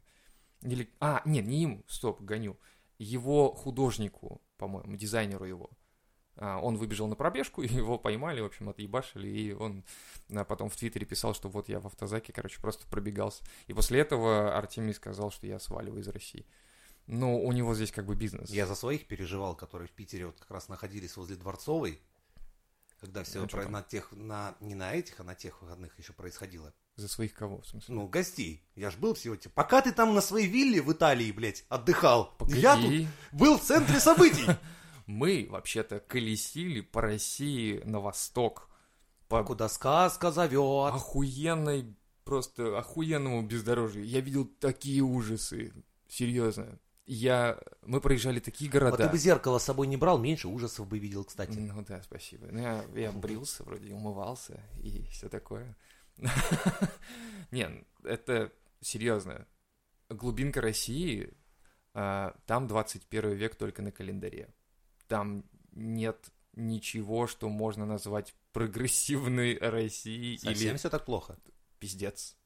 Или... 0.62 0.90
А, 1.00 1.22
нет, 1.24 1.46
не 1.46 1.62
ему, 1.62 1.84
стоп, 1.88 2.20
гоню. 2.20 2.58
Его 2.98 3.52
художнику, 3.52 4.42
по-моему, 4.56 4.96
дизайнеру 4.96 5.44
его. 5.44 5.70
А, 6.36 6.58
он 6.58 6.76
выбежал 6.76 7.06
на 7.06 7.16
пробежку, 7.16 7.62
его 7.62 7.98
поймали, 7.98 8.40
в 8.40 8.46
общем, 8.46 8.68
отъебашили, 8.68 9.28
и 9.28 9.52
он 9.52 9.84
а, 10.30 10.44
потом 10.44 10.68
в 10.70 10.76
Твиттере 10.76 11.06
писал, 11.06 11.34
что 11.34 11.48
вот 11.48 11.68
я 11.68 11.80
в 11.80 11.86
автозаке, 11.86 12.32
короче, 12.32 12.60
просто 12.60 12.86
пробегался. 12.88 13.44
И 13.66 13.74
после 13.74 14.00
этого 14.00 14.56
Артемий 14.56 14.94
сказал, 14.94 15.30
что 15.30 15.46
я 15.46 15.58
сваливаю 15.58 16.00
из 16.00 16.08
России. 16.08 16.46
Но 17.10 17.40
у 17.40 17.50
него 17.52 17.74
здесь 17.74 17.90
как 17.90 18.06
бы 18.06 18.14
бизнес. 18.14 18.50
Я 18.50 18.66
за 18.66 18.74
своих 18.76 19.06
переживал, 19.08 19.56
которые 19.56 19.88
в 19.88 19.92
Питере 19.92 20.26
вот 20.26 20.38
как 20.38 20.50
раз 20.50 20.68
находились 20.68 21.16
возле 21.16 21.34
Дворцовой, 21.34 22.00
когда 23.00 23.24
все 23.24 23.40
Ну, 23.40 23.48
что 23.48 23.62
там? 23.62 23.72
на 23.72 23.82
тех, 23.82 24.12
на, 24.12 24.54
не 24.60 24.74
на 24.76 24.94
этих, 24.94 25.18
а 25.18 25.24
на 25.24 25.34
тех 25.34 25.60
выходных 25.60 25.98
еще 25.98 26.12
происходило. 26.12 26.72
За 26.96 27.08
своих 27.08 27.34
кого, 27.34 27.62
в 27.62 27.66
смысле? 27.66 27.94
Ну, 27.94 28.06
гостей. 28.06 28.62
Я 28.76 28.90
ж 28.90 28.96
был 28.96 29.14
всего 29.14 29.34
те. 29.34 29.48
Пока 29.48 29.82
ты 29.82 29.90
там 29.90 30.14
на 30.14 30.20
своей 30.20 30.46
вилле 30.46 30.80
в 30.82 30.92
Италии, 30.92 31.32
блядь, 31.32 31.64
отдыхал, 31.68 32.34
Погоди. 32.38 32.60
я 32.60 32.76
тут 32.76 32.92
был 33.32 33.58
в 33.58 33.62
центре 33.62 33.98
событий. 33.98 34.44
Мы, 35.06 35.48
вообще-то, 35.50 35.98
колесили 35.98 36.80
по 36.80 37.00
России 37.00 37.80
на 37.84 37.98
восток. 37.98 38.68
По 39.28 39.42
Куда 39.42 39.68
сказка 39.68 40.30
зовет. 40.30 40.94
охуенной, 40.94 41.96
просто 42.24 42.78
охуенному 42.78 43.42
бездорожью. 43.42 44.04
Я 44.04 44.20
видел 44.20 44.44
такие 44.44 45.02
ужасы. 45.02 45.72
Серьезно. 46.08 46.78
Я... 47.12 47.58
Мы 47.82 48.00
проезжали 48.00 48.38
такие 48.38 48.70
Вот 48.70 48.80
города. 48.80 49.04
ты 49.04 49.08
бы 49.08 49.18
зеркало 49.18 49.58
с 49.58 49.64
собой 49.64 49.88
не 49.88 49.96
брал, 49.96 50.18
меньше 50.18 50.46
ужасов 50.46 50.86
бы 50.86 50.98
видел, 50.98 51.24
кстати. 51.24 51.58
Ну 51.58 51.84
да, 51.86 52.00
спасибо. 52.02 52.46
Ну, 52.50 52.60
я, 52.60 52.84
я 52.94 53.10
брился, 53.10 53.64
вроде 53.64 53.92
умывался 53.92 54.60
и 54.82 55.04
все 55.10 55.28
такое. 55.28 55.76
Не, 57.50 57.84
это 58.04 58.52
серьезно. 58.80 59.46
Глубинка 60.08 60.60
России, 60.60 61.34
а, 61.94 62.36
там 62.46 62.68
21 62.68 63.32
век 63.32 63.56
только 63.56 63.82
на 63.82 63.90
календаре. 63.90 64.48
Там 65.08 65.44
нет 65.72 66.30
ничего, 66.52 67.26
что 67.26 67.48
можно 67.48 67.86
назвать 67.86 68.34
прогрессивной 68.52 69.58
Россией 69.60 70.38
Совсем 70.38 70.70
или 70.70 70.76
все 70.76 70.90
так 70.90 71.04
плохо. 71.04 71.36
пиздец. 71.80 72.36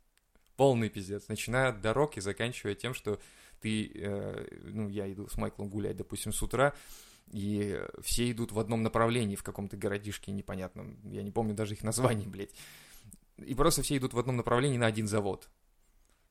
Полный 0.57 0.89
пиздец. 0.89 1.29
Начиная 1.29 1.69
от 1.69 1.83
дорог 1.83 2.17
и 2.17 2.23
заканчивая 2.23 2.75
тем, 2.75 2.95
что 2.95 3.21
ты, 3.65 3.91
э, 3.95 4.47
ну, 4.65 4.91
я 4.91 5.11
иду 5.11 5.27
с 5.27 5.39
Майклом 5.39 5.71
гулять, 5.71 5.97
допустим, 5.97 6.35
с 6.35 6.43
утра, 6.43 6.75
и 7.33 7.81
все 8.03 8.31
идут 8.31 8.53
в 8.53 8.59
одном 8.59 8.83
направлении 8.83 9.37
в 9.37 9.43
каком-то 9.43 9.79
городишке 9.79 10.33
непонятном. 10.33 10.99
Я 11.05 11.23
не 11.23 11.31
помню 11.31 11.55
даже 11.55 11.73
их 11.73 11.83
названий, 11.83 12.27
блядь. 12.29 12.55
И 13.39 13.55
просто 13.55 13.83
все 13.83 13.97
идут 13.97 14.13
в 14.13 14.19
одном 14.19 14.37
направлении 14.37 14.77
на 14.77 14.87
один 14.87 15.09
завод. 15.09 15.49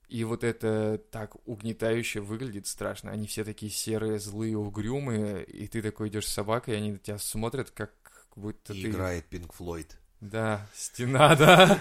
И 0.10 0.24
вот 0.26 0.44
это 0.44 1.02
так 1.10 1.36
угнетающе 1.48 2.20
выглядит 2.20 2.68
страшно. 2.68 3.10
Они 3.10 3.26
все 3.26 3.44
такие 3.44 3.72
серые, 3.72 4.20
злые, 4.20 4.56
угрюмые, 4.56 5.44
и 5.44 5.68
ты 5.68 5.82
такой 5.82 6.10
идешь 6.10 6.28
с 6.28 6.34
собакой, 6.34 6.76
и 6.76 6.78
они 6.78 6.92
на 6.92 7.00
тебя 7.00 7.18
смотрят, 7.18 7.72
как 7.72 7.92
будто 8.36 8.74
И 8.74 8.84
ты... 8.84 8.90
играет 8.90 9.26
Пинк 9.26 9.54
Флойд. 9.54 9.98
Да, 10.24 10.66
стена, 10.74 11.36
да. 11.36 11.78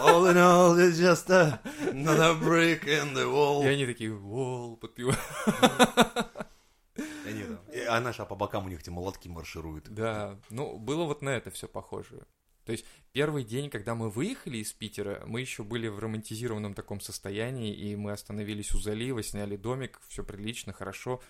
All 0.00 0.30
in 0.30 0.36
all, 0.36 0.76
it's 0.76 0.98
just 1.00 1.30
a- 1.30 1.58
another 1.92 2.38
brick 2.38 2.84
in 2.84 3.14
the 3.14 3.24
wall. 3.24 3.64
И 3.64 3.68
они 3.68 3.86
такие, 3.86 4.12
вол, 4.12 4.76
подпевают. 4.76 5.18
Они 7.26 7.42
там- 7.44 7.60
и- 7.72 7.80
А 7.88 8.00
наши, 8.00 8.22
а 8.22 8.26
по 8.26 8.34
бокам 8.34 8.66
у 8.66 8.68
них 8.68 8.80
эти 8.80 8.90
молотки 8.90 9.28
маршируют. 9.28 9.88
Да, 9.88 10.38
ну, 10.50 10.78
было 10.78 11.04
вот 11.04 11.22
на 11.22 11.30
это 11.30 11.50
все 11.50 11.68
похоже. 11.68 12.26
То 12.66 12.72
есть 12.72 12.84
первый 13.12 13.44
день, 13.44 13.70
когда 13.70 13.94
мы 13.94 14.10
выехали 14.10 14.58
из 14.58 14.72
Питера, 14.72 15.22
мы 15.26 15.40
еще 15.40 15.62
были 15.62 15.88
в 15.88 15.98
романтизированном 15.98 16.74
таком 16.74 17.00
состоянии, 17.00 17.72
и 17.74 17.96
мы 17.96 18.12
остановились 18.12 18.72
у 18.74 18.78
залива, 18.78 19.22
сняли 19.22 19.56
домик, 19.56 20.00
все 20.08 20.22
прилично, 20.24 20.72
хорошо. 20.72 21.22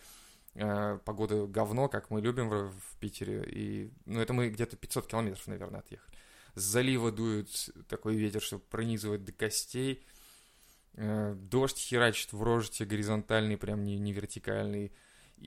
Э, 0.54 0.98
Погода 1.04 1.46
говно, 1.46 1.88
как 1.88 2.10
мы 2.10 2.20
любим 2.22 2.48
в 2.48 2.96
Питере. 2.98 3.44
И, 3.46 3.90
ну, 4.06 4.20
это 4.20 4.32
мы 4.32 4.48
где-то 4.48 4.76
500 4.76 5.06
километров, 5.06 5.46
наверное, 5.46 5.80
отъехали. 5.80 6.16
С 6.56 6.62
залива 6.62 7.12
дует 7.12 7.70
такой 7.88 8.16
ветер, 8.16 8.40
что 8.42 8.58
пронизывает 8.58 9.24
до 9.24 9.30
костей. 9.32 10.04
Э, 10.94 11.34
Дождь 11.36 11.78
херачит 11.78 12.32
в 12.32 12.42
рожь 12.42 12.70
тебе 12.70 12.88
горизонтальный, 12.88 13.56
прям 13.56 13.84
не, 13.84 13.98
не 13.98 14.12
вертикальный. 14.12 14.92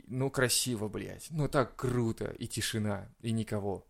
Ну, 0.05 0.29
красиво, 0.29 0.87
блядь. 0.87 1.27
Ну, 1.31 1.49
так 1.49 1.75
круто. 1.75 2.25
И 2.37 2.47
тишина, 2.47 3.09
и 3.21 3.31
никого. 3.31 3.85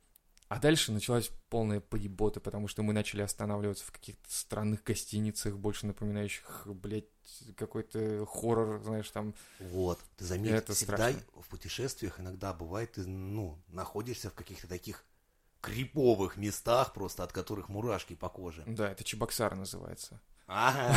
А 0.47 0.59
дальше 0.59 0.91
началась 0.91 1.29
полная 1.49 1.79
поебота, 1.81 2.39
потому 2.39 2.67
что 2.67 2.81
мы 2.81 2.93
начали 2.93 3.21
останавливаться 3.21 3.85
в 3.85 3.91
каких-то 3.91 4.33
странных 4.33 4.83
гостиницах, 4.83 5.57
больше 5.57 5.85
напоминающих, 5.85 6.63
блядь, 6.65 7.05
какой-то 7.55 8.25
хоррор, 8.25 8.81
знаешь, 8.81 9.11
там. 9.11 9.35
Вот, 9.59 9.99
ты 10.17 10.23
заметь, 10.25 10.53
Это 10.53 10.73
всегда 10.73 10.95
страшно. 11.11 11.21
в 11.41 11.47
путешествиях 11.49 12.19
иногда 12.19 12.53
бывает, 12.53 12.93
ты, 12.93 13.05
ну, 13.05 13.61
находишься 13.67 14.31
в 14.31 14.33
каких-то 14.33 14.67
таких 14.67 15.03
криповых 15.61 16.37
местах, 16.37 16.93
просто 16.93 17.23
от 17.23 17.31
которых 17.31 17.69
мурашки 17.69 18.15
по 18.15 18.29
коже. 18.29 18.63
Да, 18.65 18.91
это 18.91 19.03
Чебоксар 19.03 19.55
называется. 19.55 20.21
Ага. 20.47 20.95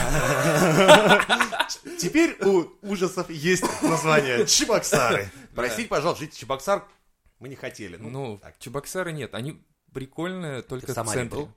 Теперь 1.99 2.37
у 2.43 2.69
ужасов 2.83 3.29
есть 3.29 3.65
название 3.83 4.47
Чебоксары. 4.49 5.31
Простите, 5.55 5.89
пожалуйста, 5.89 6.25
жить 6.25 6.37
Чебоксар 6.37 6.89
мы 7.39 7.49
не 7.49 7.57
хотели. 7.57 7.97
Ну, 7.97 8.09
Ну. 8.09 8.41
Чебоксары 8.59 9.13
нет, 9.13 9.35
они 9.35 9.63
прикольные 9.93 10.63
только 10.63 10.95
в 10.95 11.09
центре. 11.09 11.49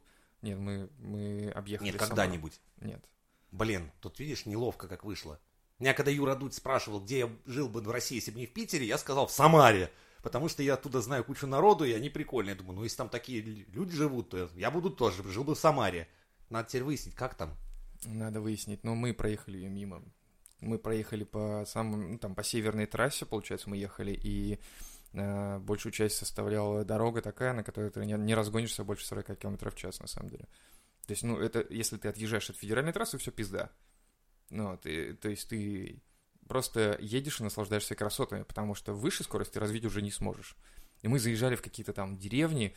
Нет, 0.41 0.57
мы, 0.57 0.89
мы 0.99 1.51
объехали 1.51 1.87
Нет, 1.87 1.97
когда-нибудь. 1.97 2.59
Нет. 2.81 3.03
Блин, 3.51 3.91
тут 4.01 4.19
видишь, 4.19 4.45
неловко 4.45 4.87
как 4.87 5.03
вышло. 5.03 5.39
Меня 5.79 5.93
когда 5.93 6.11
Юра 6.11 6.35
Дудь 6.35 6.53
спрашивал, 6.53 7.01
где 7.01 7.19
я 7.19 7.29
жил 7.45 7.69
бы 7.69 7.81
в 7.81 7.89
России, 7.91 8.15
если 8.15 8.31
бы 8.31 8.39
не 8.39 8.45
в 8.45 8.53
Питере, 8.53 8.85
я 8.85 8.97
сказал 8.97 9.27
в 9.27 9.31
Самаре. 9.31 9.91
Потому 10.25 10.49
что 10.49 10.63
я 10.63 10.73
оттуда 10.73 11.01
знаю 11.01 11.23
кучу 11.23 11.45
народу, 11.45 11.85
и 11.85 11.91
они 11.91 12.09
прикольные. 12.09 12.53
Я 12.53 12.57
думаю, 12.57 12.77
ну 12.77 12.83
если 12.83 12.97
там 12.97 13.09
такие 13.09 13.41
лю- 13.41 13.65
люди 13.71 13.95
живут, 13.95 14.31
то 14.31 14.49
я 14.55 14.71
буду 14.71 14.89
тоже, 14.89 15.21
жил 15.21 15.43
бы 15.43 15.53
в 15.53 15.59
Самаре. 15.59 16.07
Надо 16.49 16.67
теперь 16.67 16.81
выяснить, 16.81 17.13
как 17.13 17.35
там. 17.35 17.55
Надо 18.05 18.41
выяснить, 18.41 18.83
но 18.83 18.95
мы 18.95 19.13
проехали 19.13 19.57
ее 19.57 19.69
мимо. 19.69 20.01
Мы 20.61 20.79
проехали 20.79 21.25
по 21.25 21.63
самым, 21.67 22.13
ну, 22.13 22.17
там, 22.17 22.33
по 22.33 22.43
северной 22.43 22.87
трассе, 22.87 23.27
получается, 23.27 23.69
мы 23.69 23.77
ехали, 23.77 24.19
и 24.19 24.57
э, 25.13 25.59
большую 25.59 25.93
часть 25.93 26.17
составляла 26.17 26.83
дорога 26.83 27.21
такая, 27.21 27.53
на 27.53 27.63
которой 27.63 27.91
ты 27.91 28.03
не, 28.03 28.13
не 28.13 28.33
разгонишься 28.33 28.83
больше 28.83 29.05
40 29.05 29.37
км 29.37 29.69
в 29.69 29.75
час, 29.75 29.99
на 29.99 30.07
самом 30.07 30.31
деле. 30.31 30.47
То 31.05 31.11
есть, 31.11 31.21
ну, 31.21 31.37
это, 31.37 31.63
если 31.69 31.97
ты 31.97 32.07
отъезжаешь 32.07 32.49
от 32.49 32.57
федеральной 32.57 32.93
трассы, 32.93 33.19
все 33.19 33.29
пизда. 33.29 33.69
Ну, 34.49 34.75
ты, 34.81 35.13
то 35.13 35.29
есть 35.29 35.47
ты 35.47 36.01
просто 36.47 36.97
едешь 37.01 37.39
и 37.39 37.43
наслаждаешься 37.43 37.95
красотами, 37.95 38.43
потому 38.43 38.75
что 38.75 38.93
выше 38.93 39.23
скорости 39.23 39.57
развить 39.57 39.85
уже 39.85 40.01
не 40.01 40.11
сможешь. 40.11 40.55
И 41.01 41.07
мы 41.07 41.19
заезжали 41.19 41.55
в 41.55 41.61
какие-то 41.61 41.93
там 41.93 42.17
деревни, 42.17 42.75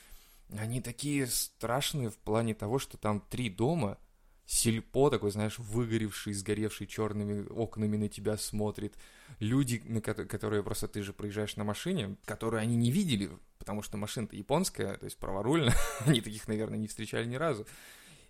они 0.57 0.81
такие 0.81 1.27
страшные 1.27 2.11
в 2.11 2.17
плане 2.17 2.55
того, 2.55 2.79
что 2.79 2.97
там 2.97 3.21
три 3.21 3.51
дома, 3.51 3.99
сельпо 4.47 5.11
такой, 5.11 5.31
знаешь, 5.31 5.59
выгоревший, 5.59 6.33
сгоревший 6.33 6.87
черными 6.87 7.47
окнами 7.49 7.99
на 7.99 8.09
тебя 8.09 8.39
смотрит. 8.39 8.97
Люди, 9.41 9.83
на 9.85 10.01
ко- 10.01 10.25
которые 10.25 10.63
просто 10.63 10.89
ты 10.89 11.03
же 11.03 11.13
проезжаешь 11.13 11.57
на 11.57 11.65
машине, 11.65 12.17
которые 12.25 12.63
они 12.63 12.77
не 12.77 12.91
видели, 12.91 13.31
потому 13.59 13.83
что 13.83 13.99
машина-то 13.99 14.37
японская, 14.37 14.97
то 14.97 15.05
есть 15.05 15.19
праворульная, 15.19 15.75
они 16.07 16.23
таких, 16.23 16.49
наверное, 16.49 16.79
не 16.79 16.89
встречали 16.89 17.27
ни 17.27 17.37
разу. 17.37 17.67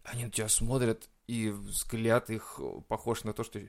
Они 0.02 0.24
на 0.24 0.30
тебя 0.30 0.48
смотрят, 0.48 1.08
и 1.28 1.50
взгляд 1.50 2.30
их 2.30 2.58
похож 2.88 3.22
на 3.22 3.32
то, 3.32 3.44
что 3.44 3.60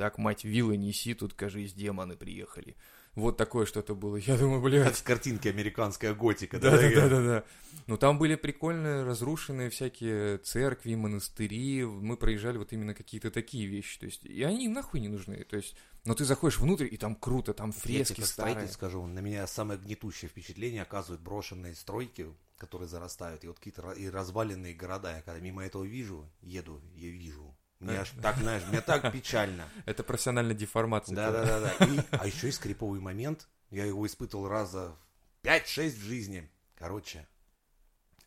так, 0.00 0.16
мать, 0.16 0.44
вилы 0.44 0.78
неси, 0.78 1.12
тут, 1.12 1.34
кажись, 1.34 1.74
демоны 1.74 2.16
приехали. 2.16 2.74
Вот 3.14 3.36
такое 3.36 3.66
что-то 3.66 3.94
было. 3.94 4.16
Я 4.16 4.38
думаю, 4.38 4.62
блядь, 4.62 4.84
Как 4.86 4.94
в 4.96 5.02
картинке 5.02 5.50
американская 5.50 6.14
готика. 6.14 6.58
да, 6.58 6.70
да, 6.70 6.90
да, 6.90 7.08
да, 7.08 7.22
да. 7.22 7.44
Ну 7.86 7.98
там 7.98 8.18
были 8.18 8.34
прикольные, 8.36 9.02
разрушенные 9.02 9.68
всякие 9.68 10.38
церкви, 10.38 10.94
монастыри. 10.94 11.84
Мы 11.84 12.16
проезжали 12.16 12.56
вот 12.56 12.72
именно 12.72 12.94
какие-то 12.94 13.30
такие 13.30 13.66
вещи. 13.66 13.98
То 13.98 14.06
есть, 14.06 14.24
и 14.24 14.42
они 14.42 14.64
им 14.64 14.72
нахуй 14.72 15.00
не 15.00 15.08
нужны. 15.08 15.44
То 15.44 15.56
есть, 15.56 15.76
но 16.06 16.14
ты 16.14 16.24
заходишь 16.24 16.58
внутрь, 16.60 16.88
и 16.90 16.96
там 16.96 17.14
круто, 17.14 17.52
там 17.52 17.70
Я 17.70 17.72
тебе 17.82 18.04
фрески 18.04 18.20
старые. 18.22 18.68
скажу, 18.68 19.04
на 19.04 19.18
меня 19.18 19.46
самое 19.46 19.78
гнетущее 19.78 20.30
впечатление 20.30 20.80
оказывают 20.82 21.20
брошенные 21.20 21.74
стройки, 21.74 22.26
которые 22.56 22.88
зарастают, 22.88 23.44
и 23.44 23.48
вот 23.48 23.58
какие-то 23.58 23.90
и 23.90 24.08
разваленные 24.08 24.72
города. 24.72 25.14
Я 25.16 25.20
когда 25.20 25.40
мимо 25.40 25.62
этого 25.62 25.84
вижу, 25.84 26.24
еду, 26.40 26.80
я 26.94 27.10
вижу. 27.10 27.54
Мне 27.80 27.98
аж 27.98 28.10
так, 28.22 28.36
знаешь, 28.36 28.62
мне 28.68 28.80
так 28.80 29.10
печально. 29.10 29.68
Это 29.86 30.04
профессиональная 30.04 30.54
деформация. 30.54 31.16
Да, 31.16 31.32
да, 31.32 31.44
да, 31.44 31.60
да. 31.60 31.86
И, 31.86 32.00
а 32.10 32.26
еще 32.26 32.46
есть 32.46 32.60
криповый 32.60 33.00
момент. 33.00 33.48
Я 33.70 33.86
его 33.86 34.06
испытывал 34.06 34.48
раза 34.48 34.96
5-6 35.42 35.90
в 35.90 36.02
жизни. 36.02 36.50
Короче, 36.74 37.26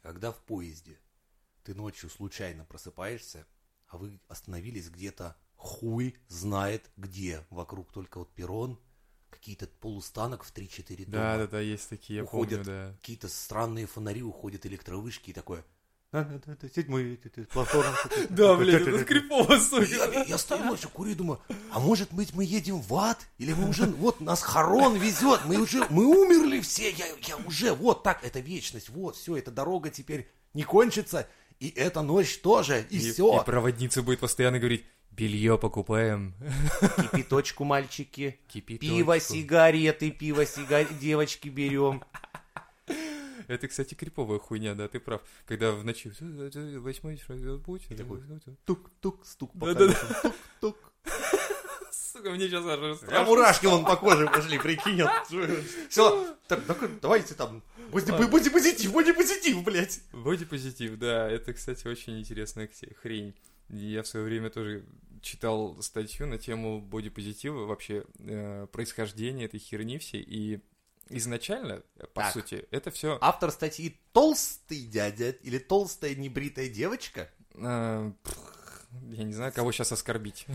когда 0.01 0.31
в 0.31 0.37
поезде 0.37 0.99
ты 1.63 1.75
ночью 1.75 2.09
случайно 2.09 2.65
просыпаешься, 2.65 3.45
а 3.87 3.97
вы 3.97 4.19
остановились 4.27 4.89
где-то 4.89 5.37
хуй 5.55 6.17
знает 6.27 6.89
где. 6.97 7.45
Вокруг 7.49 7.91
только 7.91 8.17
вот 8.17 8.33
перрон, 8.33 8.79
какие-то 9.29 9.67
полустанок 9.67 10.43
в 10.43 10.53
3-4 10.53 11.05
дома. 11.05 11.11
Да, 11.11 11.37
да, 11.37 11.47
да, 11.47 11.59
есть 11.59 11.89
такие, 11.89 12.17
я 12.17 12.23
Уходят 12.23 12.65
помню, 12.65 12.65
да. 12.65 12.95
какие-то 12.99 13.27
странные 13.27 13.85
фонари, 13.85 14.23
уходят 14.23 14.65
электровышки 14.65 15.29
и 15.29 15.33
такое. 15.33 15.63
«А, 16.13 16.23
да, 16.23 16.39
да, 16.45 16.55
да, 16.61 16.69
Седьмой 16.69 17.19
платформа. 17.51 17.91
Да, 18.29 18.55
блядь, 18.55 18.83
это 18.83 19.03
крипово, 19.03 19.57
сука. 19.57 20.23
Я, 20.27 20.37
стою 20.37 20.63
ночью, 20.65 20.91
курю 20.91 21.09
и 21.09 21.15
думаю, 21.15 21.41
а 21.71 21.79
может 21.79 22.13
быть 22.13 22.35
мы 22.35 22.45
едем 22.45 22.79
в 22.81 22.95
ад? 22.95 23.25
Или 23.39 23.53
мы 23.53 23.67
уже, 23.67 23.87
вот 23.87 24.21
нас 24.21 24.43
хорон 24.43 24.95
везет, 24.95 25.41
мы 25.45 25.57
уже, 25.57 25.87
мы 25.89 26.05
умерли 26.05 26.61
все, 26.61 26.91
я, 26.91 27.07
я 27.07 27.35
уже, 27.47 27.73
вот 27.73 28.03
так, 28.03 28.23
это 28.23 28.41
вечность, 28.41 28.89
вот, 28.89 29.15
все, 29.15 29.37
эта 29.37 29.49
дорога 29.49 29.89
теперь 29.89 30.29
не 30.53 30.61
кончится, 30.61 31.27
и 31.59 31.69
эта 31.69 32.03
ночь 32.03 32.37
тоже, 32.37 32.85
и, 32.91 32.99
все. 32.99 33.41
И 33.41 33.43
проводница 33.43 34.03
будет 34.03 34.19
постоянно 34.19 34.59
говорить, 34.59 34.85
белье 35.09 35.57
покупаем. 35.57 36.35
Кипяточку, 37.11 37.63
мальчики, 37.63 38.39
Кипяточку. 38.49 38.95
пиво, 38.95 39.19
сигареты, 39.19 40.11
пиво, 40.11 40.45
сигареты, 40.45 40.93
девочки 40.93 41.49
берем. 41.49 42.03
Это, 43.47 43.67
кстати, 43.67 43.93
криповая 43.93 44.39
хуйня, 44.39 44.75
да, 44.75 44.87
ты 44.87 44.99
прав. 44.99 45.21
Когда 45.45 45.71
в 45.71 45.83
ночи 45.83 46.11
восьмой 46.79 47.17
такой, 47.17 48.21
Тук-тук, 48.65 49.25
стук 49.25 49.51
по 49.59 49.73
тук-тук. 49.73 50.77
Сука, 52.13 52.29
мне 52.29 52.47
сейчас 52.47 52.63
аж 52.65 52.99
А 53.09 53.23
мурашки 53.23 53.65
вон 53.65 53.85
по 53.85 53.95
коже 53.95 54.27
пошли, 54.27 54.59
прикинь. 54.59 55.01
Все, 55.89 56.35
давайте 57.01 57.33
там, 57.33 57.63
будьте 57.91 58.13
будьте 58.13 58.51
позитив, 58.51 58.91
будьте 58.91 59.13
позитив, 59.13 59.63
блядь. 59.63 59.99
Бодипозитив, 60.11 60.97
да, 60.99 61.27
это, 61.27 61.53
кстати, 61.53 61.87
очень 61.87 62.19
интересная 62.19 62.69
хрень. 63.01 63.33
Я 63.69 64.03
в 64.03 64.07
свое 64.07 64.25
время 64.25 64.51
тоже 64.51 64.85
читал 65.21 65.81
статью 65.81 66.27
на 66.27 66.37
тему 66.37 66.81
бодипозитива, 66.81 67.65
вообще 67.65 68.03
э, 68.19 68.67
происхождение 68.71 69.45
этой 69.45 69.59
херни 69.59 69.97
всей, 69.97 70.21
и 70.21 70.59
изначально, 71.17 71.83
по 72.13 72.21
Так. 72.21 72.33
сути, 72.33 72.65
это 72.71 72.91
все... 72.91 73.17
Автор 73.21 73.51
статьи 73.51 73.99
«Толстый 74.11 74.85
дядя» 74.85 75.29
или 75.29 75.57
«Толстая 75.57 76.15
небритая 76.15 76.69
девочка»? 76.69 77.29
я 79.11 79.23
не 79.23 79.33
знаю, 79.33 79.51
кого 79.53 79.71
сейчас 79.71 79.91
оскорбить. 79.91 80.45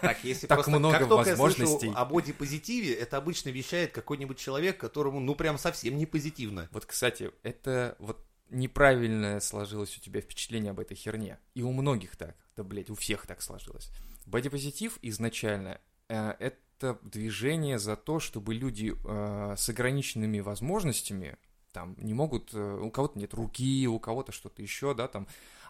Так, 0.00 0.22
если 0.22 0.46
Так 0.46 0.58
просто 0.58 0.70
много 0.72 0.98
как 0.98 1.08
только 1.08 1.30
я 1.30 1.36
возможностей. 1.36 1.86
слышу 1.86 1.98
о 1.98 2.04
бодипозитиве, 2.04 2.94
это 2.94 3.16
обычно 3.16 3.48
вещает 3.50 3.92
какой-нибудь 3.92 4.38
человек, 4.38 4.78
которому, 4.78 5.20
ну, 5.20 5.34
прям 5.34 5.58
совсем 5.58 5.96
не 5.96 6.06
позитивно. 6.06 6.68
Вот, 6.70 6.86
кстати, 6.86 7.32
это 7.42 7.96
вот 7.98 8.24
неправильное 8.50 9.40
сложилось 9.40 9.96
у 9.96 10.00
тебя 10.00 10.20
впечатление 10.20 10.70
об 10.70 10.80
этой 10.80 10.94
херне. 10.96 11.38
И 11.54 11.62
у 11.62 11.72
многих 11.72 12.16
так. 12.16 12.36
Да, 12.56 12.62
блядь, 12.62 12.90
у 12.90 12.94
всех 12.94 13.26
так 13.26 13.42
сложилось. 13.42 13.90
Бодипозитив 14.26 14.98
изначально 15.02 15.80
э, 16.08 16.34
это 16.38 16.56
движение 17.02 17.78
за 17.78 17.96
то, 17.96 18.20
чтобы 18.20 18.54
люди 18.54 18.94
э, 19.04 19.54
с 19.56 19.68
ограниченными 19.68 20.40
возможностями, 20.40 21.36
там, 21.72 21.96
не 21.98 22.14
могут, 22.14 22.54
э, 22.54 22.78
у 22.80 22.90
кого-то 22.90 23.18
нет 23.18 23.34
руки, 23.34 23.88
у 23.88 23.98
кого-то 23.98 24.30
что-то 24.32 24.62
еще, 24.62 24.94
да, 24.94 25.08
там, 25.08 25.26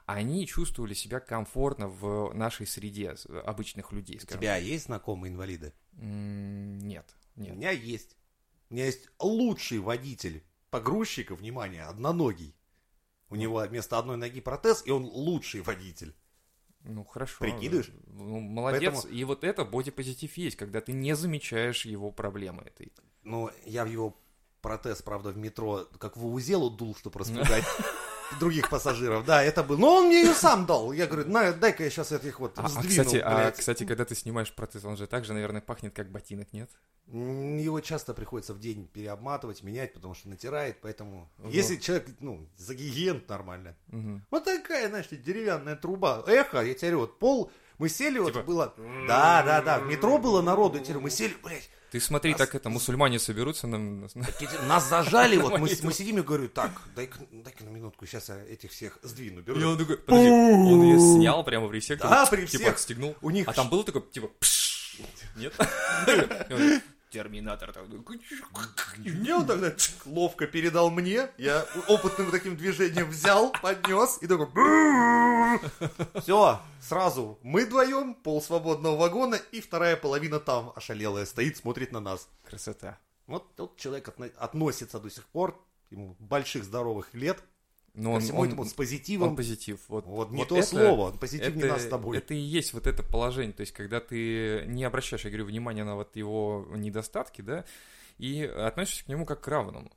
они 0.06 0.46
чувствовали 0.46 0.92
себя 0.92 1.20
комфортно 1.20 1.88
в 1.88 2.34
нашей 2.34 2.66
среде 2.66 3.16
обычных 3.46 3.92
людей, 3.92 4.20
У 4.22 4.26
тебя 4.26 4.56
есть 4.56 4.86
знакомые 4.86 5.32
инвалиды? 5.32 5.72
М, 5.98 6.78
Нет, 6.80 7.06
У 7.36 7.40
нет. 7.40 7.56
меня 7.56 7.70
есть. 7.70 8.16
У 8.68 8.74
меня 8.74 8.86
есть 8.86 9.08
лучший 9.18 9.78
водитель 9.78 10.44
погрузчика, 10.70 11.36
внимание, 11.36 11.84
одноногий. 11.84 12.54
У 13.30 13.36
него 13.36 13.60
вместо 13.60 13.98
одной 13.98 14.16
ноги 14.16 14.40
протез, 14.40 14.82
и 14.84 14.90
он 14.90 15.04
лучший 15.04 15.60
водитель. 15.62 16.14
Ну, 16.84 17.04
хорошо. 17.04 17.36
Прикидываешь? 17.40 17.90
Ну, 18.06 18.40
молодец. 18.40 18.92
Поэтому- 18.94 19.14
И 19.14 19.24
вот 19.24 19.42
это 19.44 19.64
бодипозитив 19.64 20.36
есть, 20.36 20.56
когда 20.56 20.80
ты 20.80 20.92
не 20.92 21.16
замечаешь 21.16 21.86
его 21.86 22.10
проблемы 22.12 22.62
этой. 22.62 22.92
Ну, 23.22 23.50
я 23.64 23.84
в 23.84 23.88
его 23.88 24.16
протез, 24.60 25.02
правда, 25.02 25.30
в 25.30 25.36
метро, 25.36 25.86
как 25.98 26.16
в 26.16 26.26
Узелу 26.26 26.70
дул, 26.70 26.94
чтобы 26.94 27.20
распугать 27.20 27.64
других 28.38 28.68
пассажиров. 28.70 29.24
Да, 29.24 29.42
это 29.42 29.62
был. 29.62 29.78
Но 29.78 29.96
он 29.96 30.06
мне 30.06 30.22
ее 30.22 30.34
сам 30.34 30.66
дал. 30.66 30.92
Я 30.92 31.06
говорю, 31.06 31.28
на, 31.28 31.52
дай-ка 31.52 31.84
я 31.84 31.90
сейчас 31.90 32.12
этих 32.12 32.40
вот 32.40 32.58
А, 32.58 32.64
а, 32.64 32.68
сдвину, 32.68 32.88
кстати, 32.88 33.16
а, 33.16 33.34
блядь». 33.34 33.56
кстати, 33.56 33.84
когда 33.84 34.04
ты 34.04 34.14
снимаешь 34.14 34.52
протез, 34.52 34.84
он 34.84 34.96
же 34.96 35.06
также, 35.06 35.32
наверное, 35.32 35.60
пахнет 35.60 35.94
как 35.94 36.10
ботинок, 36.10 36.52
нет? 36.52 36.70
Его 37.06 37.80
часто 37.80 38.14
приходится 38.14 38.54
в 38.54 38.60
день 38.60 38.88
переобматывать, 38.88 39.62
менять, 39.62 39.92
потому 39.92 40.14
что 40.14 40.28
натирает, 40.28 40.80
поэтому... 40.80 41.30
Вот. 41.38 41.52
Если 41.52 41.76
человек, 41.76 42.08
ну, 42.20 42.48
загигиент 42.56 43.28
нормально. 43.28 43.76
Мгм. 43.88 44.24
Вот 44.30 44.44
такая, 44.44 44.88
знаешь, 44.88 45.06
деревянная 45.10 45.76
труба. 45.76 46.24
Эхо, 46.26 46.62
я 46.62 46.74
тебе 46.74 46.92
говорю, 46.92 47.00
вот 47.00 47.18
пол... 47.18 47.50
Мы 47.76 47.88
сели, 47.88 48.20
вот 48.20 48.32
Типа- 48.32 48.44
было... 48.44 48.74
Да, 49.08 49.42
да, 49.42 49.60
да, 49.60 49.80
в 49.80 49.86
метро 49.86 50.18
было 50.18 50.40
народу, 50.40 50.78
я 50.78 50.84
тебе 50.84 51.00
мы 51.00 51.10
сели, 51.10 51.34
блядь, 51.42 51.68
Ты 51.94 52.00
смотри, 52.00 52.32
Нас- 52.32 52.38
так 52.40 52.56
это, 52.56 52.70
мусульмане 52.70 53.20
соберутся 53.20 53.68
нам... 53.68 54.08
нас- 54.66 54.88
зажали, 54.88 55.36
вот 55.36 55.60
мы, 55.60 55.70
мы 55.84 55.92
сидим 55.92 56.18
и 56.18 56.22
говорю, 56.22 56.48
так, 56.48 56.72
дай-ка 56.96 57.20
дай 57.30 57.54
на 57.60 57.68
минутку, 57.68 58.04
сейчас 58.04 58.30
я 58.30 58.44
этих 58.50 58.72
всех 58.72 58.98
сдвину. 59.04 59.42
Беру. 59.42 59.60
И 59.60 59.62
он 59.62 59.78
такой, 59.78 59.98
подожди, 59.98 60.28
он 60.28 60.82
ее 60.82 60.98
снял 60.98 61.44
прямо 61.44 61.68
при 61.68 61.78
всех, 61.78 62.00
Да, 62.00 62.26
при 62.26 62.46
типа 62.46 62.64
всех. 62.64 62.72
отстегнул. 62.74 63.14
У 63.22 63.30
них 63.30 63.46
А 63.46 63.52
там 63.52 63.70
было 63.70 63.84
такое, 63.84 64.02
типа, 64.10 64.28
нет? 65.36 65.54
Терминатор 67.14 67.72
такой. 67.72 68.20
И 69.04 69.30
он 69.30 69.46
тогда 69.46 69.72
ловко 70.04 70.48
передал 70.48 70.90
мне, 70.90 71.30
я 71.38 71.64
опытным 71.86 72.32
таким 72.32 72.56
движением 72.56 73.08
взял, 73.08 73.52
поднес 73.62 74.18
и 74.20 74.26
такой... 74.26 74.48
Все, 76.20 76.60
сразу 76.80 77.38
мы 77.44 77.66
вдвоем, 77.66 78.14
пол 78.14 78.42
свободного 78.42 78.96
вагона, 78.96 79.36
и 79.52 79.60
вторая 79.60 79.94
половина 79.96 80.40
там 80.40 80.72
ошалелая 80.74 81.24
стоит, 81.24 81.56
смотрит 81.56 81.92
на 81.92 82.00
нас. 82.00 82.28
Красота. 82.42 82.98
Вот 83.28 83.54
тот 83.54 83.76
человек 83.76 84.08
отно- 84.08 84.34
относится 84.36 84.98
до 84.98 85.08
сих 85.08 85.24
пор, 85.26 85.64
ему 85.90 86.16
больших 86.18 86.64
здоровых 86.64 87.14
лет, 87.14 87.40
Но 87.94 88.10
ко 88.10 88.14
он, 88.16 88.20
всему 88.22 88.40
он, 88.40 88.46
этому 88.48 88.64
с 88.64 88.68
он 88.70 88.74
позитивом. 88.74 89.36
позитив. 89.36 89.80
Вот, 89.88 90.04
Вот 90.06 90.30
не 90.30 90.38
вот 90.38 90.48
то 90.48 90.58
это- 90.58 90.66
слово, 90.66 91.10
он 91.12 91.18
позитивнее 91.18 91.66
это, 91.66 91.74
нас 91.74 91.82
с 91.84 91.88
тобой. 91.88 92.18
Это 92.18 92.34
и 92.34 92.38
есть 92.38 92.72
вот 92.72 92.86
это 92.86 93.02
положение, 93.02 93.52
то 93.52 93.60
есть 93.60 93.72
когда 93.72 94.00
ты 94.00 94.64
не 94.66 94.82
обращаешь, 94.84 95.24
я 95.24 95.30
говорю, 95.30 95.46
внимания 95.46 95.84
на 95.84 95.94
вот 95.94 96.16
его 96.16 96.66
недостатки, 96.74 97.40
да, 97.40 97.64
и 98.18 98.42
относишься 98.44 99.04
к 99.04 99.08
нему 99.08 99.24
как 99.24 99.40
к 99.40 99.48
равному. 99.48 99.90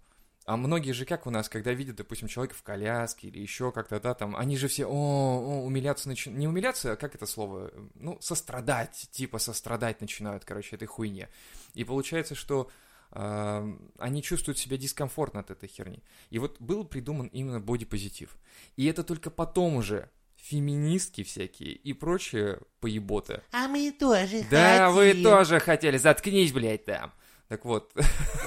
А 0.45 0.55
многие 0.55 0.93
же 0.93 1.03
как 1.05 1.27
у 1.27 1.29
нас, 1.29 1.49
когда 1.49 1.73
видят, 1.73 1.97
допустим, 1.97 2.29
человека 2.29 2.55
в 2.55 2.63
коляске 2.63 3.27
или 3.27 3.39
еще 3.39 3.73
как-то, 3.73 3.99
да, 3.99 4.13
там, 4.13 4.33
они 4.33 4.55
же 4.57 4.69
все, 4.69 4.85
о, 4.85 4.89
о 4.91 5.65
умиляться 5.65 6.07
начинают. 6.07 6.39
Не 6.39 6.47
умиляться, 6.47 6.93
а 6.93 6.95
как 6.95 7.15
это 7.15 7.25
слово? 7.25 7.69
Ну, 7.95 8.17
сострадать, 8.21 9.09
типа 9.11 9.39
сострадать 9.39 9.99
начинают, 9.99 10.45
короче, 10.45 10.77
этой 10.77 10.85
хуйне. 10.85 11.27
И 11.73 11.83
получается, 11.83 12.33
что 12.33 12.69
они 13.11 14.21
чувствуют 14.21 14.57
себя 14.57 14.77
дискомфортно 14.77 15.39
от 15.39 15.51
этой 15.51 15.67
херни. 15.69 16.03
И 16.29 16.39
вот 16.39 16.57
был 16.59 16.83
придуман 16.85 17.27
именно 17.27 17.59
бодипозитив. 17.59 18.37
И 18.75 18.85
это 18.85 19.03
только 19.03 19.29
потом 19.29 19.75
уже 19.75 20.09
феминистки 20.35 21.23
всякие 21.23 21.71
и 21.73 21.93
прочие 21.93 22.59
поеботы. 22.79 23.41
А 23.51 23.67
мы 23.67 23.91
тоже 23.91 24.45
Да, 24.49 24.91
вы 24.91 25.09
хотим. 25.09 25.23
тоже 25.23 25.59
хотели, 25.59 25.97
заткнись, 25.97 26.51
блядь, 26.51 26.85
там. 26.85 27.13
Так 27.47 27.63
вот, 27.63 27.93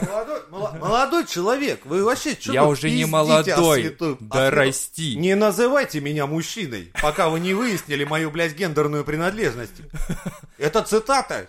Молодой, 0.03 0.41
молодой 0.51 1.27
человек, 1.27 1.87
вы 1.87 2.05
вообще 2.05 2.35
что 2.39 2.53
я 2.53 2.67
уже 2.67 2.91
не 2.91 3.07
молодой, 3.07 3.97
да 4.21 4.51
расти. 4.51 5.17
Не 5.17 5.35
называйте 5.37 6.01
меня 6.03 6.27
мужчиной, 6.27 6.93
пока 7.01 7.31
вы 7.31 7.41
не 7.41 7.55
выяснили 7.55 8.05
мою, 8.05 8.31
блядь, 8.31 8.55
гендерную 8.55 9.05
принадлежность. 9.05 9.73
Это 10.59 10.83
цитата. 10.83 11.49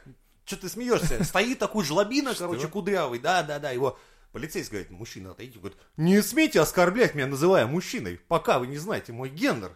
Что 0.51 0.61
ты 0.63 0.69
смеешься? 0.69 1.23
Стоит 1.23 1.59
такой 1.59 1.85
жлобина, 1.85 2.35
короче, 2.35 2.67
кудрявый. 2.67 3.19
Да, 3.19 3.41
да, 3.41 3.57
да. 3.57 3.71
Его 3.71 3.97
полицейский 4.33 4.71
говорит, 4.79 4.91
мужчина, 4.91 5.31
отойди. 5.31 5.57
Говорит, 5.57 5.77
не 5.95 6.21
смейте 6.21 6.59
оскорблять 6.59 7.15
меня, 7.15 7.27
называя 7.27 7.65
мужчиной, 7.67 8.19
пока 8.27 8.59
вы 8.59 8.67
не 8.67 8.77
знаете 8.77 9.13
мой 9.13 9.29
гендер. 9.29 9.71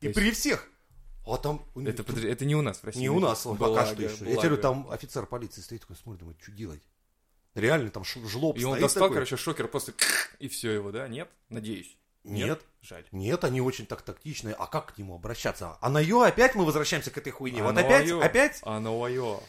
И 0.00 0.06
есть- 0.06 0.14
при 0.14 0.30
всех. 0.32 0.68
А 1.26 1.38
там... 1.38 1.64
Это, 1.74 2.04
это 2.26 2.44
не 2.44 2.56
у 2.56 2.62
нас 2.62 2.78
в 2.78 2.84
России. 2.84 3.00
Не 3.00 3.08
у 3.08 3.20
нас, 3.20 3.46
он 3.46 3.56
пока 3.56 3.70
Благо, 3.70 3.86
что 3.86 4.02
еще. 4.02 4.24
Я 4.24 4.34
благо. 4.34 4.40
говорю, 4.40 4.56
там 4.62 4.90
офицер 4.90 5.24
полиции 5.24 5.62
стоит 5.62 5.80
такой, 5.80 5.96
смотрит, 5.96 6.20
думает, 6.20 6.38
что 6.42 6.52
делать? 6.52 6.82
Реально 7.54 7.90
там 7.90 8.04
жлоб 8.04 8.58
И 8.58 8.64
он 8.64 8.78
достал, 8.78 9.04
такой. 9.04 9.14
короче, 9.16 9.36
шокер 9.38 9.66
просто 9.68 9.94
и 10.38 10.48
все 10.48 10.72
его, 10.72 10.92
да? 10.92 11.08
Нет? 11.08 11.30
Надеюсь. 11.48 11.96
Нет. 12.24 12.60
Жаль. 12.82 13.04
Нет, 13.12 13.44
они 13.44 13.60
очень 13.60 13.86
так 13.86 14.02
тактичные. 14.02 14.54
А 14.54 14.66
как 14.66 14.94
к 14.94 14.98
нему 14.98 15.14
обращаться? 15.14 15.76
А 15.80 15.88
на 15.88 15.98
ее 16.00 16.22
опять 16.22 16.54
мы 16.54 16.64
возвращаемся 16.64 17.10
к 17.10 17.18
этой 17.18 17.30
хуйне. 17.32 17.62
Вот 17.62 17.70
Оно 17.70 17.80
опять, 17.80 18.10
опять? 18.10 18.60
Оно 18.62 19.02
оё. 19.02 19.42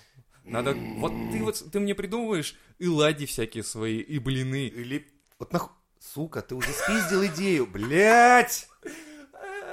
Надо, 0.50 0.74
вот 0.74 1.12
ты 1.32 1.44
вот, 1.44 1.64
ты 1.72 1.80
мне 1.80 1.94
придумываешь 1.96 2.56
и 2.80 2.88
лади 2.88 3.26
всякие 3.26 3.64
свои, 3.64 3.98
и 4.00 4.20
блины. 4.20 4.68
Или 4.68 5.08
вот 5.38 5.54
нах... 5.54 5.70
Сука, 6.00 6.42
ты 6.42 6.56
уже 6.56 6.72
спиздил 6.72 7.26
идею, 7.26 7.68
блять! 7.68 8.68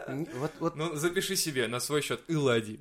Вот, 0.09 0.53
вот 0.61 0.77
Ну, 0.77 0.95
запиши 0.97 1.37
себе 1.37 1.67
на 1.69 1.81
свой 1.81 2.03
счет 2.03 2.21
и 2.29 2.35
лади. 2.37 2.81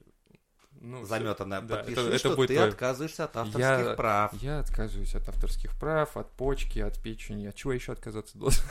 Ну, 0.82 0.98
всё. 0.98 1.06
заметанное. 1.08 1.62
Да, 1.62 1.78
Подпиши, 1.78 2.00
это- 2.02 2.10
это 2.10 2.18
что 2.20 2.36
будет 2.36 2.48
ты 2.50 2.56
твой. 2.56 2.70
отказываешься 2.70 3.24
от 3.24 3.38
авторских 3.38 3.60
Я- 3.88 3.94
прав. 3.96 4.34
Я 4.42 4.60
отказываюсь 4.60 5.16
от 5.16 5.28
авторских 5.30 5.80
прав, 5.80 6.18
от 6.18 6.32
почки, 6.34 6.80
от 6.80 7.02
печени. 7.02 7.48
От 7.48 7.56
чего 7.56 7.74
еще 7.74 7.94
отказаться 7.94 8.38
должен? 8.38 8.64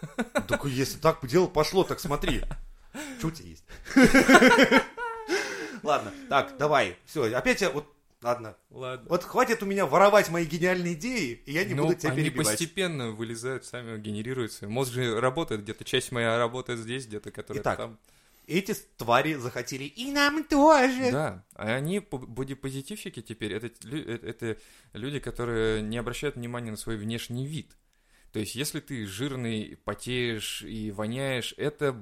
Только 0.48 0.68
если 0.68 0.98
так 0.98 1.18
дело 1.26 1.46
пошло, 1.46 1.82
так 1.84 1.98
смотри. 1.98 2.42
Что 3.18 3.28
у 3.28 3.30
тебя 3.30 3.48
есть? 3.48 3.64
Ладно, 5.82 6.12
так, 6.28 6.56
давай. 6.58 6.96
Все, 7.06 7.24
опять 7.34 7.60
я 7.60 7.70
вот... 7.70 7.92
Ладно. 8.22 8.56
Ладно. 8.70 9.06
Вот 9.10 9.24
хватит 9.24 9.62
у 9.62 9.66
меня 9.66 9.86
воровать 9.86 10.30
мои 10.30 10.44
гениальные 10.46 10.94
идеи, 10.94 11.42
и 11.44 11.52
я 11.52 11.64
не 11.64 11.74
Ну, 11.74 11.82
буду 11.84 11.94
тебя 11.96 12.12
они 12.12 12.22
перебивать. 12.22 12.46
постепенно 12.48 13.10
вылезают, 13.10 13.64
сами 13.66 13.98
генерируются. 13.98 14.66
Мозг 14.68 14.92
же 14.92 15.20
работает, 15.20 15.62
где-то 15.62 15.84
часть 15.84 16.12
моя 16.12 16.38
работает 16.38 16.78
здесь, 16.80 17.06
где-то 17.06 17.30
которая 17.30 17.62
Итак, 17.62 17.76
там. 17.76 17.98
Эти 18.46 18.74
твари 18.96 19.34
захотели 19.34 19.84
И 19.84 20.12
нам 20.12 20.44
тоже. 20.44 21.10
Да, 21.10 21.44
а 21.54 21.74
они 21.74 22.00
по- 22.00 22.18
бодипозитивщики 22.18 23.20
теперь, 23.20 23.52
это, 23.52 23.66
э- 23.66 24.18
это 24.22 24.56
люди, 24.92 25.18
которые 25.18 25.82
не 25.82 25.98
обращают 25.98 26.36
внимания 26.36 26.70
на 26.70 26.76
свой 26.76 26.96
внешний 26.96 27.46
вид. 27.46 27.76
То 28.36 28.40
есть, 28.40 28.54
если 28.54 28.80
ты 28.80 29.06
жирный, 29.06 29.78
потеешь 29.84 30.60
и 30.60 30.90
воняешь, 30.90 31.54
это 31.56 31.96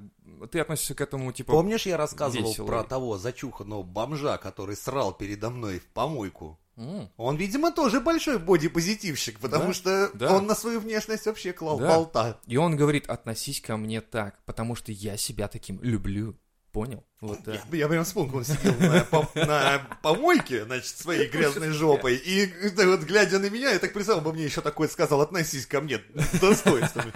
ты 0.50 0.58
относишься 0.58 0.96
к 0.96 1.00
этому 1.00 1.30
типа. 1.30 1.52
Помнишь, 1.52 1.86
я 1.86 1.96
рассказывал 1.96 2.48
весело. 2.48 2.66
про 2.66 2.82
того 2.82 3.18
зачуханного 3.18 3.84
бомжа, 3.84 4.36
который 4.38 4.74
срал 4.74 5.12
передо 5.14 5.50
мной 5.50 5.78
в 5.78 5.86
помойку? 5.86 6.58
«М, 6.76 7.08
Он, 7.16 7.36
видимо, 7.36 7.70
тоже 7.70 8.00
большой 8.00 8.40
бодипозитивщик, 8.40 9.38
потому 9.38 9.66
Да, 9.68 9.72
что 9.74 10.10
да. 10.14 10.36
он 10.36 10.46
на 10.46 10.56
свою 10.56 10.80
внешность 10.80 11.24
вообще 11.26 11.52
клал 11.52 11.78
Да. 11.78 11.86
болта. 11.86 12.40
И 12.46 12.56
он 12.56 12.74
говорит: 12.74 13.06
относись 13.08 13.60
ко 13.60 13.76
мне 13.76 14.00
так, 14.00 14.42
потому 14.44 14.74
что 14.74 14.90
я 14.90 15.16
себя 15.16 15.46
таким 15.46 15.80
люблю. 15.82 16.36
Понял? 16.74 17.04
Вот. 17.20 17.38
Я, 17.46 17.62
я 17.72 17.88
прям 17.88 18.02
вспомнил, 18.04 18.38
он 18.38 18.44
сидел 18.44 18.74
на, 18.80 19.02
пом- 19.04 19.46
на 19.46 19.78
помойке, 20.02 20.64
значит, 20.64 20.88
своей 20.98 21.28
грязной 21.28 21.70
жопой, 21.70 22.16
и 22.16 22.52
вот, 22.84 23.02
глядя 23.04 23.38
на 23.38 23.48
меня, 23.48 23.70
я 23.70 23.78
так 23.78 23.92
представил, 23.92 24.20
бы 24.20 24.32
мне 24.32 24.44
еще 24.44 24.60
такой 24.60 24.88
сказал, 24.88 25.20
относись 25.20 25.66
ко 25.66 25.80
мне 25.80 26.02
с 26.16 26.40
достоинством. 26.40 27.12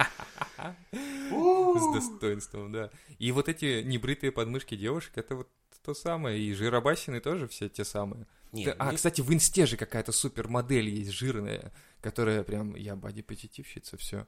У, 1.31 1.77
С 1.77 1.93
достоинством, 1.93 2.71
да. 2.71 2.89
И 3.19 3.31
вот 3.33 3.49
эти 3.49 3.81
небритые 3.83 4.31
подмышки 4.31 4.75
девушек, 4.75 5.11
это 5.17 5.35
вот 5.35 5.49
то 5.83 5.93
самое. 5.93 6.39
И 6.39 6.53
жиробасины 6.53 7.19
тоже 7.19 7.47
все 7.49 7.67
те 7.69 7.83
самые. 7.83 8.25
Нет, 8.51 8.75
а, 8.79 8.91
не- 8.91 8.95
кстати, 8.95 9.21
в 9.21 9.31
инсте 9.33 9.65
же 9.65 9.75
какая-то 9.77 10.11
супермодель 10.11 10.89
есть 10.89 11.11
жирная, 11.11 11.71
которая 12.01 12.43
прям, 12.43 12.75
я 12.75 12.95
бодипозитивщица, 12.95 13.97
все. 13.97 14.25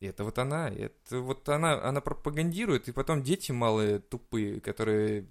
И 0.00 0.06
это 0.06 0.24
вот 0.24 0.38
она, 0.38 0.70
это 0.70 1.20
вот 1.20 1.48
она, 1.48 1.82
она 1.82 2.00
пропагандирует, 2.00 2.88
и 2.88 2.92
потом 2.92 3.22
дети 3.22 3.52
малые, 3.52 3.98
тупые, 3.98 4.60
которые 4.60 5.26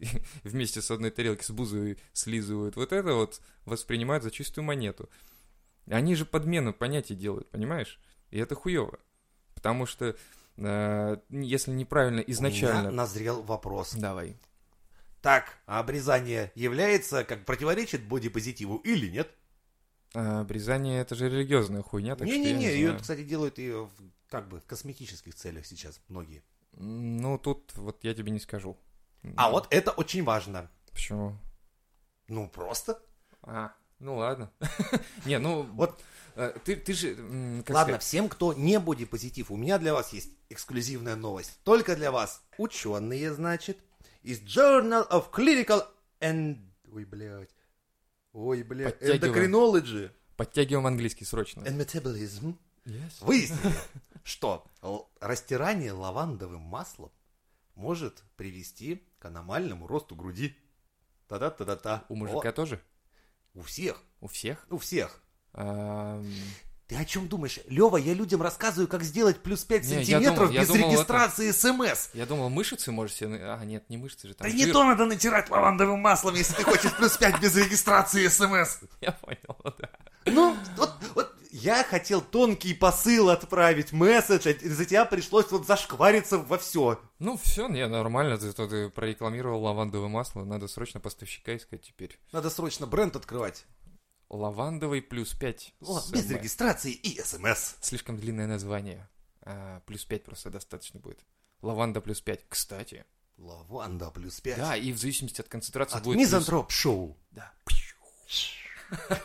вместе 0.42 0.82
с 0.82 0.90
одной 0.90 1.10
тарелки 1.10 1.44
с 1.44 1.50
бузой 1.50 1.98
слизывают, 2.12 2.74
вот 2.74 2.92
это 2.92 3.14
вот 3.14 3.40
воспринимают 3.64 4.24
за 4.24 4.32
чистую 4.32 4.64
монету. 4.64 5.08
Они 5.86 6.16
же 6.16 6.24
подмену 6.24 6.74
понятий 6.74 7.14
делают, 7.14 7.48
понимаешь? 7.50 8.00
И 8.30 8.38
это 8.38 8.54
хуево. 8.56 8.98
Потому 9.54 9.86
что 9.86 10.16
э, 10.56 11.16
если 11.30 11.70
неправильно 11.70 12.22
У 12.22 12.24
меня 12.24 12.32
изначально... 12.32 12.90
назрел 12.90 13.42
вопрос. 13.42 13.94
Давай. 13.94 14.36
Так, 15.22 15.58
а 15.66 15.80
обрезание 15.80 16.50
является, 16.54 17.24
как 17.24 17.44
противоречит 17.44 18.02
бодипозитиву 18.04 18.76
или 18.78 19.08
нет? 19.08 19.30
А, 20.14 20.40
обрезание 20.40 21.00
это 21.00 21.14
же 21.14 21.28
религиозная 21.28 21.82
хуйня, 21.82 22.16
так 22.16 22.26
что 22.26 22.36
я 22.36 22.42
Не-не-не, 22.42 22.58
не 22.58 22.72
ее, 22.72 22.86
знаю. 22.88 23.00
кстати, 23.00 23.22
делают 23.22 23.58
и 23.58 23.70
в, 23.70 23.90
как 24.28 24.48
бы 24.48 24.60
в 24.60 24.66
косметических 24.66 25.34
целях 25.34 25.66
сейчас 25.66 26.00
многие. 26.08 26.42
Ну, 26.72 27.38
тут 27.38 27.72
вот 27.76 28.02
я 28.02 28.14
тебе 28.14 28.30
не 28.32 28.40
скажу. 28.40 28.76
А 29.36 29.46
Ну, 29.48 29.52
вот 29.52 29.66
это 29.70 29.90
очень 29.92 30.24
важно. 30.24 30.70
Почему? 30.92 31.36
Ну, 32.28 32.48
просто. 32.48 33.00
А, 33.42 33.72
ну 33.98 34.16
ладно. 34.16 34.50
Не, 35.26 35.38
ну, 35.38 35.62
Вот. 35.74 36.02
э, 36.36 36.56
ты, 36.64 36.76
ты 36.76 36.92
же, 36.92 37.16
Ладно, 37.18 37.62
сказать, 37.62 38.02
всем, 38.02 38.28
кто 38.28 38.52
не 38.52 38.78
бодипозитив, 38.78 39.50
у 39.50 39.56
меня 39.56 39.78
для 39.78 39.92
вас 39.94 40.12
есть 40.12 40.30
эксклюзивная 40.48 41.16
новость. 41.16 41.58
Только 41.64 41.96
для 41.96 42.10
вас. 42.10 42.42
Ученые, 42.58 43.32
значит, 43.34 43.78
из 44.22 44.40
Journal 44.40 45.08
of 45.10 45.30
Clinical 45.30 45.86
and... 46.20 46.58
Ой, 46.92 47.04
блядь. 47.04 47.50
Ой. 48.32 48.64
Подтягиваем. 48.64 49.20
Endocrinology 49.54 50.10
подтягиваем 50.36 50.86
английский 50.86 51.24
срочно. 51.24 51.60
and 51.62 51.76
Metabolism 51.78 52.56
Yes. 52.86 53.12
выяснили, 53.20 53.74
что 54.24 54.66
растирание 55.20 55.92
лавандовым 55.92 56.62
маслом 56.62 57.12
может 57.74 58.22
привести 58.36 59.06
к 59.18 59.24
аномальному 59.26 59.86
росту 59.86 60.14
груди. 60.16 60.56
Та-да-та-да-та. 61.28 62.04
У 62.08 62.14
мужика 62.16 62.52
тоже? 62.52 62.80
О, 63.54 63.60
у 63.60 63.62
всех. 63.62 64.02
У 64.20 64.28
всех? 64.28 64.66
У 64.70 64.78
всех. 64.78 65.22
Ты 66.90 66.96
о 66.96 67.04
чем 67.04 67.28
думаешь? 67.28 67.60
Лева, 67.68 67.98
я 67.98 68.14
людям 68.14 68.42
рассказываю, 68.42 68.88
как 68.88 69.04
сделать 69.04 69.38
плюс 69.44 69.62
5 69.62 69.84
Не, 69.84 69.88
я 69.90 69.94
сантиметров 69.98 70.36
думал- 70.38 70.50
я 70.50 70.60
без 70.62 70.68
думал, 70.70 70.90
регистрации 70.90 71.52
СМС. 71.52 72.08
Я 72.14 72.26
думал, 72.26 72.50
себе... 73.14 73.28
на- 73.28 73.54
А, 73.54 73.64
нет, 73.64 73.88
не 73.88 73.96
мышцы 73.96 74.26
же, 74.26 74.34
там 74.34 74.48
Да 74.48 74.52
не 74.52 74.64
жир. 74.64 74.72
то 74.72 74.82
надо 74.82 75.06
натирать 75.06 75.50
лавандовым 75.50 76.00
маслом, 76.00 76.34
если 76.34 76.54
ты 76.54 76.64
хочешь 76.64 76.92
плюс 76.96 77.16
5 77.16 77.40
без 77.40 77.54
регистрации 77.54 78.26
СМС. 78.26 78.78
Я 79.00 79.12
понял, 79.12 79.56
да. 79.78 79.88
Ну, 80.26 80.56
вот, 80.76 80.92
вот 81.14 81.32
я 81.52 81.84
хотел 81.84 82.20
тонкий 82.22 82.74
посыл 82.74 83.30
отправить, 83.30 83.92
месседж, 83.92 84.48
а 84.48 84.68
за 84.68 84.84
тебя 84.84 85.04
пришлось 85.04 85.50
вот 85.50 85.66
зашквариться 85.66 86.38
во 86.38 86.58
все. 86.58 87.00
Ну, 87.20 87.38
все, 87.42 87.68
не, 87.68 87.86
нормально, 87.86 88.36
ты, 88.36 88.52
ты 88.52 88.88
прорекламировал 88.88 89.62
лавандовое 89.62 90.08
масло, 90.08 90.44
надо 90.44 90.66
срочно 90.68 90.98
поставщика 91.00 91.56
искать 91.56 91.82
теперь. 91.82 92.18
Надо 92.32 92.50
срочно 92.50 92.86
бренд 92.86 93.14
открывать. 93.16 93.64
Лавандовый 94.30 95.02
плюс 95.02 95.32
5. 95.34 95.74
О, 95.80 96.00
без 96.12 96.30
регистрации 96.30 96.92
и 96.92 97.20
СМС. 97.20 97.74
Слишком 97.80 98.16
длинное 98.16 98.46
название. 98.46 99.08
А, 99.42 99.80
плюс 99.86 100.04
5 100.04 100.22
просто 100.24 100.50
достаточно 100.50 101.00
будет. 101.00 101.18
Лаванда 101.62 102.00
плюс 102.00 102.20
5. 102.20 102.44
Кстати. 102.48 103.04
Лаванда 103.38 104.10
плюс 104.10 104.40
5. 104.40 104.56
Да, 104.56 104.76
и 104.76 104.92
в 104.92 104.98
зависимости 104.98 105.40
от 105.40 105.48
концентрации 105.48 105.96
От 105.96 106.04
будет... 106.04 106.16
плюс- 106.16 106.26
Мизантроп 106.28 106.70
Шоу. 106.70 107.16
Да. 107.32 107.52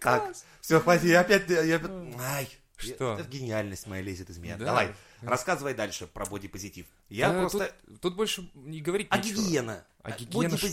Так, 0.00 0.34
все, 0.62 0.80
хватит, 0.80 1.04
я 1.04 1.20
опять... 1.20 1.48
Я... 1.50 1.78
Ай, 2.20 2.48
Что? 2.76 3.18
Это 3.18 3.28
гениальность 3.28 3.86
моя 3.86 4.02
лезет 4.02 4.30
из 4.30 4.38
меня. 4.38 4.56
Да. 4.56 4.64
Давай, 4.64 4.94
рассказывай 5.20 5.74
дальше 5.74 6.06
про 6.06 6.24
бодипозитив. 6.24 6.86
Я 7.10 7.30
Да, 7.30 7.40
просто... 7.40 7.74
Тут, 7.86 8.00
тут 8.00 8.16
больше 8.16 8.50
не 8.54 8.80
говорить 8.80 9.08
А 9.10 9.18
нечего. 9.18 9.42
гигиена? 9.42 9.84
А 10.02 10.10
гигиена 10.12 10.56
что? 10.56 10.68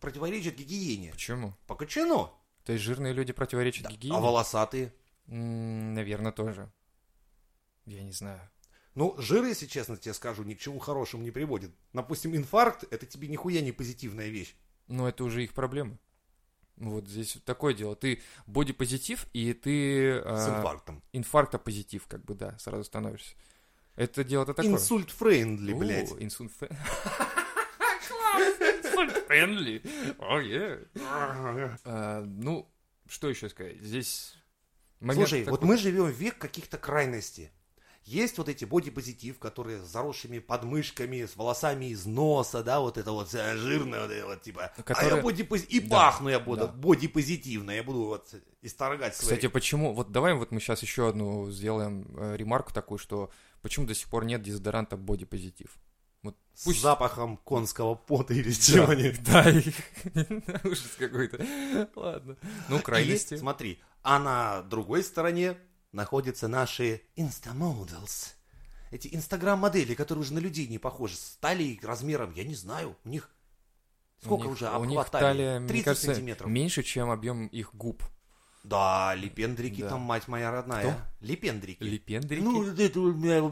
Противоречит 0.00 0.56
гигиене. 0.56 1.12
Почему? 1.12 1.54
По 1.66 1.74
кочану. 1.74 2.32
То 2.64 2.72
есть 2.72 2.84
жирные 2.84 3.12
люди 3.12 3.32
противоречат 3.32 3.88
гигиене? 3.88 4.16
А 4.16 4.20
волосатые? 4.20 4.92
наверное, 5.26 6.32
тоже. 6.32 6.68
Я 7.86 8.02
не 8.02 8.12
знаю. 8.12 8.40
Ну, 8.94 9.14
жир, 9.18 9.44
если 9.44 9.66
честно 9.66 9.96
тебе 9.96 10.12
скажу, 10.14 10.42
ни 10.42 10.54
к 10.54 10.58
чему 10.58 10.80
хорошему 10.80 11.22
не 11.22 11.30
приводит. 11.30 11.70
Допустим, 11.92 12.34
инфаркт, 12.34 12.84
это 12.90 13.06
тебе 13.06 13.28
нихуя 13.28 13.60
не 13.60 13.70
позитивная 13.72 14.28
вещь. 14.28 14.56
Но 14.88 15.08
это 15.08 15.22
уже 15.22 15.44
их 15.44 15.52
проблемы. 15.52 15.98
Вот 16.76 17.06
здесь 17.06 17.36
вот 17.36 17.44
такое 17.44 17.74
дело. 17.74 17.94
Ты 17.94 18.20
бодипозитив, 18.46 19.26
и 19.32 19.52
ты... 19.52 20.20
С 20.24 20.48
а, 20.48 20.58
инфарктом. 20.58 21.02
инфарктопозитив, 21.12 22.06
как 22.08 22.24
бы, 22.24 22.34
да, 22.34 22.58
сразу 22.58 22.84
становишься. 22.84 23.36
Это 23.96 24.24
дело-то 24.24 24.54
такое. 24.54 24.72
Инсульт 24.72 25.10
friendly, 25.10 25.74
блядь. 25.74 26.12
Инсульт 26.18 26.50
Класс, 26.58 26.70
friendly. 29.30 29.82
О, 30.18 30.38
е. 30.40 30.80
А, 31.84 32.22
Ну, 32.26 32.68
что 33.08 33.28
еще 33.30 33.48
сказать? 33.48 33.80
Здесь 33.80 34.34
момент 35.00 35.28
Слушай, 35.28 35.44
вот 35.44 35.60
такой- 35.60 35.68
мы 35.68 35.76
живем 35.76 36.04
в 36.06 36.10
век 36.10 36.38
каких-то 36.38 36.78
крайностей. 36.78 37.50
Есть 38.04 38.38
вот 38.38 38.48
эти 38.48 38.64
бодипозитив, 38.64 39.38
которые 39.38 39.78
с 39.78 39.86
заросшими 39.86 40.38
подмышками, 40.38 41.26
с 41.26 41.36
волосами 41.36 41.90
из 41.90 42.06
носа, 42.06 42.62
да, 42.64 42.80
вот 42.80 42.96
это 42.96 43.12
вот 43.12 43.30
жирное, 43.30 44.00
вот 44.02 44.10
это 44.10 44.26
вот 44.26 44.42
типа. 44.42 44.72
А 44.76 44.82
Которые- 44.82 45.16
я 45.16 45.22
бодипози- 45.22 45.66
И 45.66 45.80
Да, 45.80 45.88
пахну 45.96 46.30
я 46.30 46.40
буду 46.40 46.66
да. 46.66 46.72
бодипозитивно, 46.72 47.70
я 47.72 47.82
буду 47.84 48.04
вот 48.04 48.34
исторгать 48.62 49.14
свои. 49.14 49.28
Кстати, 49.28 49.48
почему... 49.48 49.92
Вот 49.92 50.10
давай 50.12 50.32
вот 50.34 50.50
мы 50.50 50.60
сейчас 50.60 50.82
еще 50.82 51.08
одну 51.08 51.50
сделаем 51.50 52.06
э, 52.18 52.36
ремарку 52.36 52.72
такую, 52.72 52.98
что 52.98 53.30
почему 53.60 53.86
до 53.86 53.94
сих 53.94 54.08
пор 54.08 54.24
нет 54.24 54.42
дезодоранта 54.42 54.96
бодипозитив? 54.96 55.76
Вот 56.22 56.36
с 56.54 56.64
пусть... 56.64 56.80
запахом 56.82 57.36
конского 57.38 57.94
пота 57.94 58.34
или 58.34 58.50
Да, 58.50 58.54
чего-нибудь. 58.60 59.22
Да, 59.24 59.50
и- 59.50 59.72
ужас 60.68 60.94
какой-то. 60.98 61.46
Ладно. 61.96 62.36
Ну, 62.68 62.76
Или, 62.76 62.82
крайности. 62.82 63.36
смотри, 63.36 63.80
а 64.02 64.18
на 64.18 64.62
другой 64.62 65.02
стороне 65.02 65.56
находятся 65.92 66.48
наши 66.48 67.02
инстамоделс. 67.16 68.34
Эти 68.90 69.08
инстаграм-модели, 69.14 69.94
которые 69.94 70.22
уже 70.22 70.34
на 70.34 70.40
людей 70.40 70.66
не 70.66 70.78
похожи, 70.78 71.16
с 71.16 71.36
талией 71.40 71.78
размером, 71.82 72.32
я 72.34 72.44
не 72.44 72.54
знаю, 72.54 72.96
у 73.04 73.08
них 73.08 73.30
сколько 74.20 74.42
У 74.42 74.44
них- 74.50 74.52
уже 74.54 74.70
У 74.76 74.84
них 74.84 75.08
талия, 75.10 75.58
мне 75.60 75.68
30 75.68 75.84
кажется, 75.84 76.06
сантиметров. 76.06 76.50
меньше, 76.50 76.82
чем 76.82 77.10
объем 77.10 77.46
их 77.46 77.74
губ. 77.74 78.02
Да, 78.62 79.14
липендрики 79.14 79.82
Да. 79.82 79.90
там, 79.90 80.00
мать 80.02 80.28
моя 80.28 80.50
родная. 80.50 81.10
Липендрики. 81.20 81.82
Липендрики. 81.82 82.42
Ну, 82.42 82.64
вот 82.64 82.78
это 82.78 83.00
у 83.00 83.12
меня... 83.12 83.50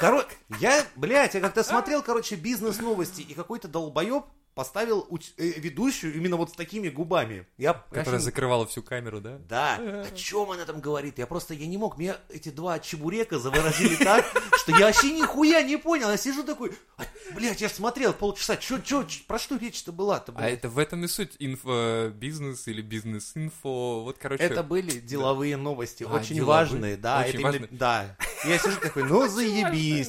Короче, 0.00 0.28
я, 0.60 0.84
блядь, 0.94 1.34
я 1.34 1.40
как-то 1.40 1.62
смотрел, 1.62 2.02
короче, 2.02 2.36
бизнес-новости, 2.36 3.22
и 3.22 3.34
какой-то 3.34 3.66
долбоеб 3.68 4.24
поставил 4.56 5.06
э, 5.36 5.44
ведущую 5.58 6.14
именно 6.16 6.36
вот 6.36 6.48
с 6.48 6.52
такими 6.54 6.88
губами. 6.88 7.46
Я, 7.58 7.74
Которая 7.74 8.04
конечно, 8.06 8.20
закрывала 8.20 8.66
всю 8.66 8.82
камеру, 8.82 9.20
да? 9.20 9.38
Да, 9.50 9.74
о 9.76 10.10
чем 10.16 10.50
она 10.50 10.64
там 10.64 10.80
говорит? 10.80 11.18
Я 11.18 11.26
просто, 11.26 11.52
я 11.52 11.66
не 11.66 11.76
мог, 11.76 11.98
меня 11.98 12.16
эти 12.30 12.48
два 12.48 12.78
чебурека 12.78 13.38
заворожили 13.38 13.96
так, 14.02 14.24
что 14.56 14.72
я 14.72 14.86
вообще 14.86 15.12
нихуя 15.12 15.62
не 15.62 15.76
понял. 15.76 16.08
Я 16.08 16.16
сижу 16.16 16.42
такой, 16.42 16.72
«А, 16.96 17.04
блядь, 17.34 17.60
я 17.60 17.68
ж 17.68 17.72
смотрел 17.72 18.14
полчаса, 18.14 18.56
чё, 18.56 18.78
чё, 18.78 19.06
про 19.28 19.38
что 19.38 19.58
речь-то 19.58 19.92
была-то, 19.92 20.32
А 20.34 20.48
это 20.48 20.70
в 20.70 20.78
этом 20.78 21.04
и 21.04 21.08
суть 21.08 21.36
инфобизнес 21.38 22.66
или 22.66 22.80
бизнес-инфо. 22.80 24.04
Вот, 24.04 24.16
короче, 24.18 24.42
Это 24.42 24.62
были 24.62 25.00
деловые 25.00 25.58
новости, 25.58 26.02
А, 26.08 26.14
очень 26.16 26.42
важные, 26.42 26.96
да. 26.96 27.22
очень 27.28 27.42
важные. 27.42 27.68
да. 27.72 28.16
Я 28.46 28.58
сижу 28.58 28.80
такой, 28.80 29.04
ну 29.04 29.28
заебись. 29.28 30.08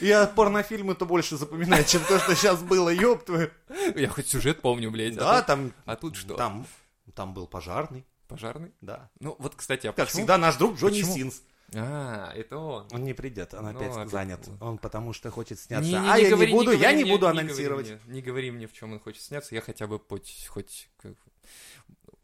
Я 0.00 0.26
порнофильмы-то 0.26 1.06
больше 1.06 1.36
запоминаю, 1.36 1.84
чем 1.84 2.02
то, 2.04 2.18
что 2.18 2.34
сейчас 2.34 2.62
было, 2.62 2.88
ёб 2.90 3.24
твою. 3.24 3.50
Я 3.94 4.08
хоть 4.08 4.28
сюжет 4.28 4.60
помню, 4.60 4.90
блядь. 4.90 5.14
Да, 5.16 5.32
а, 5.32 5.38
тут, 5.38 5.46
там, 5.46 5.72
а 5.84 5.96
тут 5.96 6.16
что? 6.16 6.34
там, 6.34 6.66
там 7.14 7.34
был 7.34 7.46
пожарный, 7.46 8.04
Пожарный? 8.28 8.72
да. 8.80 9.10
Ну, 9.20 9.36
вот, 9.38 9.54
кстати, 9.54 9.86
а 9.86 9.92
Как 9.92 10.06
почему? 10.06 10.20
всегда, 10.20 10.38
наш 10.38 10.56
друг 10.56 10.76
Джонни 10.76 11.00
Почему? 11.00 11.14
Синс. 11.14 11.42
А, 11.74 12.32
это 12.34 12.58
он. 12.58 12.86
Он 12.92 13.04
не 13.04 13.12
придет, 13.12 13.52
он 13.54 13.64
Ну, 13.64 13.70
опять 13.70 13.90
опять. 13.92 14.08
занят. 14.10 14.48
Он 14.60 14.78
потому 14.78 15.12
что 15.12 15.30
хочет 15.30 15.58
сняться. 15.58 15.84
Не- 15.90 15.98
не- 15.98 16.10
а 16.10 16.16
не 16.16 16.24
я 16.24 16.30
говори- 16.30 16.52
не 16.52 16.58
буду, 16.58 16.70
я 16.72 16.78
говори 16.78 16.96
не 16.96 17.02
мне- 17.04 17.12
буду 17.12 17.26
говори 17.26 17.38
анонсировать. 17.40 17.86
мне, 18.04 18.14
Не 18.14 18.22
говори 18.22 18.50
мне, 18.52 18.66
в 18.68 18.72
чем 18.72 18.92
он 18.92 19.00
хочет 19.00 19.22
сняться, 19.22 19.54
я 19.54 19.60
хотя 19.60 19.86
бы 19.88 19.98
хоть, 20.08 20.46
хоть, 20.48 20.88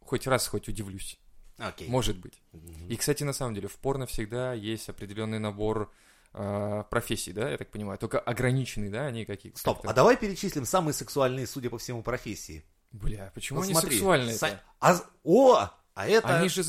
хоть 0.00 0.26
раз 0.26 0.46
хоть 0.46 0.68
удивлюсь. 0.68 1.18
Окей. 1.58 1.88
Может 1.88 2.18
быть. 2.18 2.40
Мгм. 2.52 2.88
И, 2.88 2.96
кстати, 2.96 3.22
на 3.24 3.32
самом 3.32 3.54
деле, 3.54 3.68
в 3.68 3.76
порно 3.76 4.06
всегда 4.06 4.52
есть 4.52 4.88
определенный 4.88 5.38
набор 5.38 5.92
э, 6.34 6.84
профессий, 6.90 7.32
да, 7.32 7.50
я 7.50 7.58
так 7.58 7.70
понимаю, 7.70 7.98
только 7.98 8.18
ограниченный, 8.20 8.88
да, 8.90 9.06
они 9.06 9.24
какие-то. 9.24 9.58
Стоп, 9.58 9.76
как-то- 9.78 9.90
а 9.90 9.94
давай 9.94 10.16
перечислим 10.16 10.64
самые 10.64 10.94
сексуальные, 10.94 11.46
судя 11.46 11.70
по 11.70 11.78
всему, 11.78 12.02
профессии. 12.02 12.64
Бля, 12.90 13.30
почему 13.34 13.58
Вот 13.60 13.64
они 13.64 13.72
смотри, 13.74 13.90
сексуальные 13.92 14.36
Са- 14.36 14.58
а 14.80 15.00
О! 15.24 15.68
А 15.94 16.08
это... 16.08 16.38
Они 16.38 16.48
же, 16.48 16.64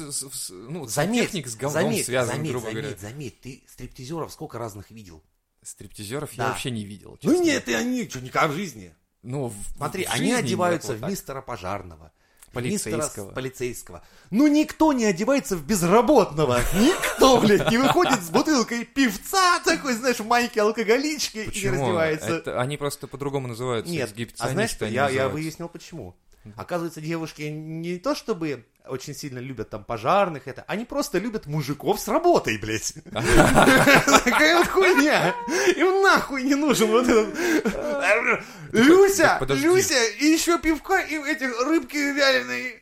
ну, 0.50 0.86
Заметь, 0.86 1.24
техник 1.28 1.48
с 1.48 1.56
говном 1.56 1.84
заметь, 1.84 2.06
связан, 2.06 2.36
заметь, 2.36 2.52
грубо 2.52 2.68
заметь, 2.68 2.84
говоря. 2.84 2.98
заметь, 3.00 3.40
ты 3.42 3.64
стриптизеров 3.68 4.32
сколько 4.34 4.58
разных 4.58 4.92
видел? 4.92 5.24
Стриптизеров 5.62 6.30
Да. 6.36 6.44
я 6.44 6.50
вообще 6.50 6.72
не 6.72 6.84
видел. 6.84 7.18
Ну 7.24 7.42
нет, 7.42 7.68
и 7.70 7.74
они, 7.74 8.08
что, 8.10 8.20
никак 8.20 8.52
в 8.52 8.54
жизни. 8.54 8.94
Ну, 9.22 9.48
в- 9.48 9.56
Смотри, 9.78 10.04
в 10.06 10.10
они 10.12 10.28
жизни 10.32 10.34
одеваются 10.34 10.90
вот 10.90 10.98
в 10.98 11.02
так. 11.02 11.10
мистера 11.10 11.42
пожарного. 11.42 12.12
Полицейского. 12.54 12.96
мистера 12.96 13.26
полицейского. 13.34 14.04
Ну 14.30 14.48
никто 14.48 14.94
не 14.94 15.06
одевается 15.06 15.58
в 15.58 15.66
безработного. 15.66 16.60
Никто, 16.76 17.40
блядь, 17.40 17.70
не 17.72 17.78
выходит 17.78 18.22
с 18.22 18.30
бутылкой 18.30 18.86
певца 18.86 19.60
такой, 19.60 19.94
знаешь, 19.94 20.20
в 20.20 20.28
майке 20.28 20.62
алкоголички 20.62 21.40
и 21.40 21.64
не 21.64 21.70
раздевается. 21.70 22.30
Это, 22.30 22.62
они 22.62 22.78
просто 22.78 23.08
по-другому 23.08 23.48
называются. 23.48 23.92
Нет, 23.92 24.14
а 24.38 24.50
знаешь 24.50 24.70
что, 24.70 24.86
я, 24.86 25.10
я 25.10 25.30
выяснил 25.30 25.68
почему. 25.68 26.16
Оказывается, 26.56 27.02
девушки 27.02 27.44
не 27.44 27.98
то 27.98 28.16
чтобы 28.16 28.66
очень 28.94 29.16
сильно 29.16 29.40
любят 29.40 29.70
там 29.70 29.84
пожарных, 29.84 30.48
это, 30.48 30.64
они 30.68 30.86
просто 30.86 31.18
любят 31.18 31.48
мужиков 31.48 32.00
с 32.00 32.08
работой, 32.08 32.58
блядь. 32.58 32.94
Такая 33.12 34.60
вот 34.60 34.68
хуйня. 34.68 35.36
Им 35.76 36.02
нахуй 36.02 36.44
не 36.44 36.56
нужен 36.56 36.90
вот 36.90 37.08
этот... 37.08 38.44
Люся. 38.72 39.40
Люся, 39.50 40.04
и 40.20 40.26
еще 40.26 40.58
пивка, 40.60 41.00
и 41.00 41.16
этих 41.16 41.60
рыбки 41.66 41.98
вяленые. 41.98 42.82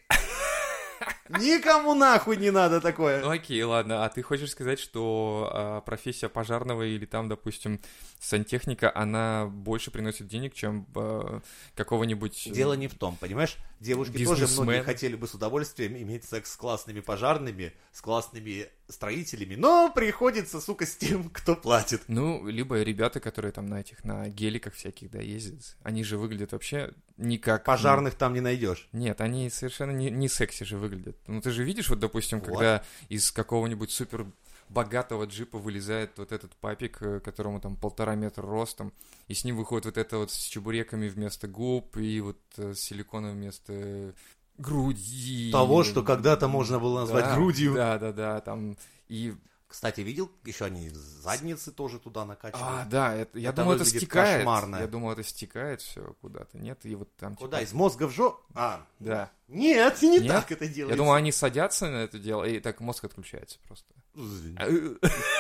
Никому 1.39 1.94
нахуй 1.96 2.38
не 2.38 2.52
надо 2.52 2.82
такое. 2.82 3.22
Ну 3.22 3.30
окей, 3.30 3.62
ладно. 3.63 4.06
А 4.06 4.10
ты 4.10 4.22
хочешь 4.22 4.52
сказать, 4.52 4.80
что 4.80 5.50
а, 5.54 5.82
профессия 5.82 6.30
пожарного 6.30 6.84
или 6.84 7.06
там, 7.06 7.28
допустим, 7.30 7.80
сантехника, 8.20 8.91
она 8.94 9.46
больше 9.48 9.91
приносит 9.91 10.28
денег, 10.28 10.54
чем 10.54 10.88
а, 10.96 11.41
какого-нибудь... 11.76 12.48
э, 12.48 12.52
Дело 12.52 12.74
не 12.74 12.88
в 12.88 12.96
том, 12.96 13.15
понимаешь? 13.15 13.58
Девушки 13.80 14.24
тоже 14.24 14.41
Бизнесмен. 14.41 14.63
многие 14.65 14.84
хотели 14.84 15.15
бы 15.15 15.28
с 15.28 15.34
удовольствием 15.34 15.98
иметь 15.98 16.24
секс 16.26 16.52
с 16.52 16.56
классными 16.56 17.00
пожарными, 17.00 17.74
с 17.91 18.02
классными 18.02 18.67
строителями, 18.91 19.56
но 19.56 19.91
приходится, 19.93 20.62
сука, 20.62 20.86
с 20.86 20.95
тем, 20.95 21.30
кто 21.30 21.56
платит. 21.56 22.01
Ну, 22.08 22.47
либо 22.47 22.82
ребята, 22.82 23.19
которые 23.19 23.51
там 23.51 23.67
на 23.67 23.82
этих, 23.82 24.04
на 24.04 24.30
геликах 24.30 24.73
всяких, 24.73 25.12
да, 25.12 25.19
ездят, 25.19 25.77
они 25.84 26.04
же 26.04 26.17
выглядят 26.17 26.51
вообще 26.51 26.93
никак... 27.17 27.63
Пожарных 27.65 28.15
там 28.15 28.34
не 28.34 28.41
найдешь. 28.41 28.88
Нет, 28.91 29.21
они 29.21 29.49
совершенно 29.49 29.91
не, 29.91 30.10
не 30.10 30.27
секси 30.27 30.63
же 30.63 30.77
выглядят. 30.77 31.17
Ну, 31.27 31.41
ты 31.41 31.51
же 31.51 31.63
видишь, 31.63 31.89
вот, 31.89 31.99
допустим, 31.99 32.39
Вот. 32.39 32.47
когда 32.47 32.84
из 33.10 33.32
какого-нибудь 33.32 33.91
супер 33.91 34.27
богатого 34.71 35.25
джипа 35.25 35.58
вылезает 35.58 36.17
вот 36.17 36.32
этот 36.32 36.56
папик, 36.56 37.01
э, 37.01 37.19
которому 37.19 37.60
там 37.60 37.75
полтора 37.75 38.15
метра 38.15 38.43
ростом, 38.43 38.93
и 39.27 39.34
с 39.34 39.43
ним 39.43 39.58
выходит 39.58 39.86
вот 39.86 39.97
это 39.97 40.17
вот 40.17 40.32
с 40.32 40.38
чебуреками 40.38 41.10
вместо 41.10 41.47
губ 41.47 41.97
и 41.97 42.21
вот 42.21 42.39
э, 42.58 42.73
с 42.73 42.80
силиконом 42.80 43.34
вместо 43.34 44.13
груди. 44.58 45.52
Того, 45.52 45.84
что 45.84 46.04
когда-то 46.04 46.48
можно 46.48 46.80
было 46.80 47.02
назвать 47.02 47.26
Да, 47.26 47.36
грудью. 47.36 47.74
Да, 47.76 47.98
да, 48.00 48.12
да, 48.12 48.42
там 48.42 48.78
и... 49.08 49.36
Кстати, 49.68 50.02
видел? 50.02 50.30
Еще 50.44 50.66
они 50.66 50.90
задницы 50.90 51.72
тоже 51.72 51.98
туда 51.98 52.24
А, 52.24 52.26
накачивают. 52.26 52.90
да, 52.90 53.16
это, 53.16 53.40
я 53.40 53.52
Это 53.52 53.62
думал, 53.62 53.76
это 53.78 53.86
стекает. 53.86 54.40
кошмарно. 54.40 54.76
Я 54.76 54.88
думал, 54.88 55.14
это 55.14 55.24
стекает 55.24 55.80
все 55.80 56.14
куда-то. 56.20 56.58
Нет, 56.58 56.80
и 56.86 56.94
вот 56.94 57.16
там... 57.16 57.38
Куда? 57.38 57.60
типа- 57.60 57.70
Из 57.70 57.74
мозга 57.74 58.08
в 58.08 58.12
жопу? 58.12 58.42
А, 58.54 58.86
Да. 59.00 59.32
нет, 59.48 60.02
не 60.02 60.20
Нет? 60.20 60.28
так 60.28 60.52
это 60.52 60.68
делается. 60.68 60.94
Я 60.94 60.98
думал, 60.98 61.14
они 61.14 61.32
садятся 61.32 61.90
на 61.90 62.04
это 62.04 62.20
дело, 62.20 62.44
и 62.44 62.60
так 62.60 62.82
мозг 62.82 63.06
отключается 63.06 63.60
просто. 63.66 63.86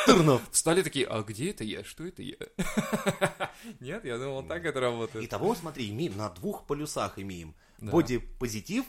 Тырнов. 0.05 0.41
Встали 0.51 0.81
такие, 0.81 1.05
а 1.07 1.23
где 1.23 1.51
это 1.51 1.65
я? 1.65 1.83
Что 1.83 2.05
это 2.05 2.21
я? 2.23 2.37
Нет, 3.81 4.05
я 4.05 4.17
думал, 4.17 4.43
так 4.43 4.63
это 4.65 4.79
работает. 4.79 5.25
Итого, 5.25 5.55
смотри, 5.55 5.89
имеем 5.89 6.15
на 6.15 6.29
двух 6.29 6.65
полюсах 6.65 7.19
имеем. 7.19 7.53
Боди-позитив 7.79 8.85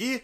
и 0.00 0.22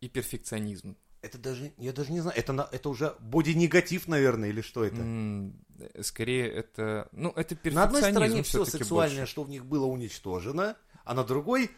И 0.00 0.08
перфекционизм. 0.08 0.96
Это 1.22 1.38
даже, 1.38 1.72
я 1.78 1.92
даже 1.92 2.12
не 2.12 2.20
знаю, 2.20 2.36
это, 2.38 2.68
это 2.70 2.88
уже 2.88 3.16
боди-негатив, 3.20 4.06
наверное, 4.06 4.50
или 4.50 4.60
что 4.60 4.84
это? 4.84 5.00
М, 5.00 5.64
Скорее 6.02 6.48
это... 6.48 7.08
Ну, 7.12 7.30
это 7.30 7.54
На 7.70 7.82
одной 7.84 8.00
перфекционизм 8.02 8.12
стороне 8.12 8.42
все 8.44 8.64
сексуальное, 8.64 9.26
что 9.26 9.42
в 9.42 9.50
них 9.50 9.64
было 9.66 9.86
уничтожено, 9.86 10.76
а 11.04 11.14
на 11.14 11.24
другой 11.24 11.70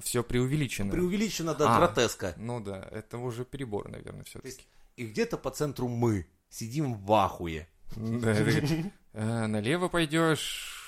Все 0.00 0.22
преувеличено. 0.24 0.90
преувеличено 0.90 1.54
до 1.54 1.68
А. 1.68 1.78
гротеска. 1.78 2.34
Ну 2.38 2.60
да, 2.60 2.88
это 2.90 3.18
уже 3.18 3.44
перебор, 3.44 3.88
наверное, 3.90 4.24
все-таки. 4.24 4.64
и 4.96 5.06
где-то 5.06 5.36
по 5.36 5.50
центру 5.50 5.88
мы 5.88 6.26
сидим 6.48 6.94
в 6.94 7.12
ахуе. 7.12 7.68
Да, 7.96 8.30
э, 9.12 9.46
налево 9.46 9.88
пойдешь, 9.88 10.78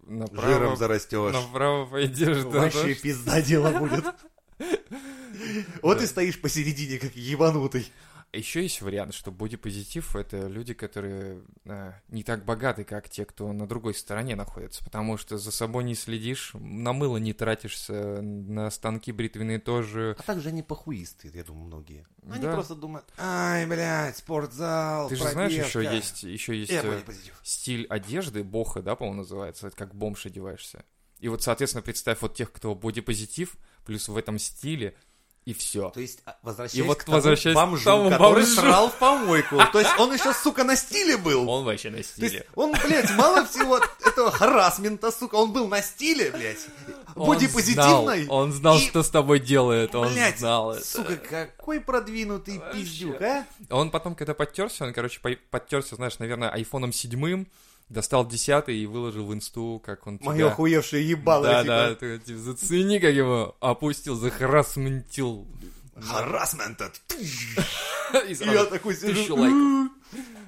Жиром 0.00 0.20
направо, 0.20 0.76
зарастешь. 0.76 1.34
направо 1.34 1.84
пойдешь, 1.86 2.42
да, 2.44 2.48
Вообще 2.60 2.94
да. 2.94 3.00
пизда 3.02 3.42
дело 3.42 3.78
будет. 3.78 4.04
Вот 5.82 6.00
и 6.02 6.06
стоишь 6.06 6.40
посередине, 6.40 6.98
как 6.98 7.14
ебанутый. 7.14 7.90
Еще 8.32 8.62
есть 8.62 8.82
вариант, 8.82 9.14
что 9.14 9.30
бодипозитив— 9.30 10.14
это 10.16 10.46
люди, 10.48 10.74
которые 10.74 11.40
э, 11.64 11.92
не 12.08 12.22
так 12.22 12.44
богаты, 12.44 12.84
как 12.84 13.08
те, 13.08 13.24
кто 13.24 13.52
на 13.52 13.66
другой 13.66 13.94
стороне 13.94 14.34
находится, 14.36 14.84
потому 14.84 15.16
что 15.16 15.38
за 15.38 15.50
собой 15.52 15.84
не 15.84 15.94
следишь, 15.94 16.50
на 16.54 16.92
мыло 16.92 17.16
не 17.18 17.32
тратишься, 17.32 18.20
на 18.20 18.68
станки 18.70 19.12
бритвенные 19.12 19.58
тоже. 19.58 20.16
А 20.18 20.22
также 20.22 20.48
они 20.50 20.62
похуисты, 20.62 21.30
я 21.32 21.44
думаю, 21.44 21.66
многие. 21.66 22.06
Они 22.28 22.42
Да. 22.42 22.52
просто 22.52 22.74
думают, 22.74 23.06
ай, 23.16 23.64
блядь, 23.64 24.16
спортзал, 24.18 25.08
Ты 25.08 25.16
же 25.16 25.28
знаешь, 25.28 25.52
еще 25.52 25.62
пробежка». 25.80 25.94
есть, 25.94 26.22
еще 26.24 26.58
есть 26.58 26.72
Э, 26.72 26.82
э, 26.82 26.90
бодипозитив. 26.90 27.40
стиль 27.42 27.86
одежды, 27.86 28.42
боха, 28.44 28.82
да, 28.82 28.96
по-моему, 28.96 29.18
называется, 29.22 29.68
это 29.68 29.76
как 29.76 29.94
бомж 29.94 30.26
одеваешься. 30.26 30.84
И 31.20 31.28
вот, 31.28 31.42
соответственно, 31.42 31.82
представь 31.82 32.18
вот 32.20 32.34
тех, 32.34 32.52
кто 32.52 32.74
бодипозитив, 32.74 33.54
плюс 33.84 34.08
в 34.08 34.16
этом 34.16 34.38
стиле, 34.38 34.94
и 35.44 35.54
все. 35.54 35.90
То 35.90 36.00
есть, 36.00 36.18
а, 36.26 36.36
возвращаясь 36.42 36.78
И 36.78 36.82
вот 36.82 36.98
к 36.98 37.04
тому 37.04 37.16
возвращаясь 37.18 37.54
к 37.54 37.56
бомжу, 37.60 37.84
тому 37.84 38.10
который 38.10 38.42
бомжу. 38.42 38.60
срал 38.60 38.90
в 38.90 38.96
помойку. 38.98 39.58
То 39.72 39.78
есть, 39.78 39.92
он 39.96 40.12
еще, 40.12 40.34
сука, 40.34 40.64
на 40.64 40.74
стиле 40.74 41.16
был. 41.16 41.48
Он 41.48 41.64
вообще 41.64 41.88
на 41.90 41.94
То 41.94 41.98
есть, 41.98 42.10
стиле. 42.14 42.44
он, 42.56 42.72
блядь, 42.72 43.10
мало 43.16 43.46
всего 43.46 43.78
этого 44.04 44.32
харасмента, 44.32 45.12
сука, 45.12 45.36
он 45.36 45.52
был 45.52 45.68
на 45.68 45.82
стиле, 45.82 46.32
блядь, 46.32 46.66
бодипозитивной. 47.14 48.26
Он 48.28 48.52
знал, 48.52 48.78
что 48.78 49.02
с 49.02 49.10
тобой 49.10 49.40
делает, 49.40 49.94
он 49.94 50.10
знал 50.36 50.72
это. 50.72 50.84
сука, 50.84 51.16
какой 51.16 51.80
продвинутый 51.80 52.60
пиздюк, 52.72 53.20
а? 53.22 53.46
Он 53.70 53.90
потом, 53.90 54.14
когда 54.14 54.34
подтерся, 54.34 54.84
он, 54.84 54.92
короче, 54.92 55.20
по- 55.20 55.36
подтерся, 55.50 55.96
знаешь, 55.96 56.18
наверное, 56.18 56.48
айфоном 56.50 56.92
седьмым, 56.92 57.46
достал 57.88 58.26
десятый 58.26 58.76
и 58.76 58.86
выложил 58.86 59.26
в 59.26 59.32
инсту, 59.34 59.80
как 59.84 60.06
он 60.06 60.18
тебя... 60.18 60.30
Мое 60.30 60.48
охуевшее 60.48 61.08
ебало, 61.08 61.44
Да, 61.46 61.62
типа. 61.62 61.72
да, 61.74 61.94
ты, 61.94 62.18
типа, 62.18 62.38
зацени, 62.38 62.98
как 62.98 63.14
его 63.14 63.56
опустил, 63.60 64.16
захарасментил. 64.16 65.46
Харасмент. 65.98 66.80
И 68.28 68.34
я 68.34 68.64
такой 68.66 68.94
сижу. 68.94 69.36
лайков. 69.36 69.90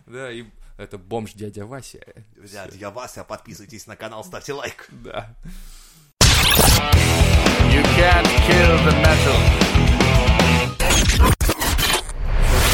Да, 0.07 0.31
и 0.31 0.45
это 0.77 0.97
бомж 0.99 1.33
дядя 1.33 1.67
Вася. 1.67 2.01
Взять, 2.37 2.75
я 2.77 2.91
Вася, 2.91 3.25
подписывайтесь 3.25 3.87
на 3.87 3.97
канал, 3.97 4.25
ставьте 4.25 4.53
лайк. 4.53 4.89
Да. 4.91 5.35
You 7.71 7.83
can't 7.97 8.29
kill 8.47 8.79
the 8.85 8.93
metal. 9.03 9.39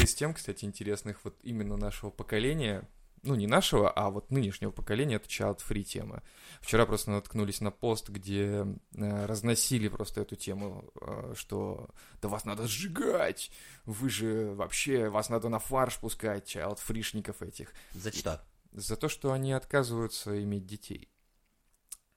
Из 0.03 0.14
тем, 0.14 0.35
кстати, 0.35 0.64
интересных 0.64 1.18
вот 1.24 1.35
именно 1.42 1.77
нашего 1.77 2.11
поколения, 2.11 2.83
ну 3.24 3.34
не 3.34 3.46
нашего, 3.46 3.90
а 3.90 4.10
вот 4.10 4.30
нынешнего 4.30 4.70
поколения, 4.70 5.16
это 5.16 5.28
child-free 5.28 5.82
тема. 5.82 6.22
Вчера 6.60 6.87
просто 6.87 7.10
наткнулись 7.10 7.60
на 7.60 7.70
пост, 7.70 8.08
где 8.08 8.66
э, 8.96 9.26
разносили 9.26 9.88
просто 9.88 10.20
эту 10.22 10.37
тему, 10.37 10.90
э, 11.00 11.34
что 11.37 11.88
да 12.22 12.28
вас 12.28 12.44
надо 12.44 12.66
сжигать, 12.66 13.50
вы 13.84 14.08
же 14.10 14.52
вообще, 14.54 15.08
вас 15.08 15.28
надо 15.28 15.48
на 15.48 15.58
фарш 15.58 15.98
пускать, 15.98 16.54
child-фришников 16.54 17.42
этих, 17.42 17.72
За 17.94 18.12
что? 18.12 18.44
за 18.72 18.96
то, 18.96 19.08
что 19.08 19.32
они 19.32 19.52
отказываются 19.52 20.42
иметь 20.42 20.66
детей. 20.66 21.08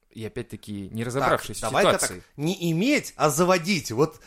И 0.09 0.25
опять-таки, 0.25 0.89
не 0.89 1.03
разобравшись 1.03 1.59
Так, 1.59 1.71
в 1.71 1.77
ситуации. 1.77 2.15
так, 2.19 2.23
не 2.37 2.71
иметь, 2.71 3.13
а 3.17 3.29
заводить. 3.29 3.91
Вот, 3.91 4.19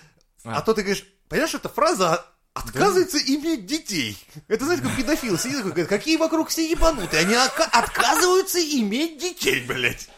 а, 0.45 0.59
А. 0.59 0.63
то 0.63 0.73
ты 0.75 0.83
говоришь, 0.83 1.05
понимаешь, 1.29 1.55
эта 1.55 1.69
фраза 1.69 2.25
отказывается 2.55 3.19
иметь 3.19 3.67
детей. 3.67 4.19
Это, 4.49 4.65
знаешь, 4.65 4.81
как 4.81 4.97
педофил 4.97 5.39
сидит 5.39 5.59
такой, 5.59 5.71
говорит, 5.73 5.89
какие 5.89 6.17
вокруг 6.17 6.49
все 6.49 6.69
ебанутые, 6.71 7.21
они 7.23 7.35
отказываются 7.35 8.59
иметь 8.61 9.19
детей, 9.19 9.65
блядь. 9.67 10.09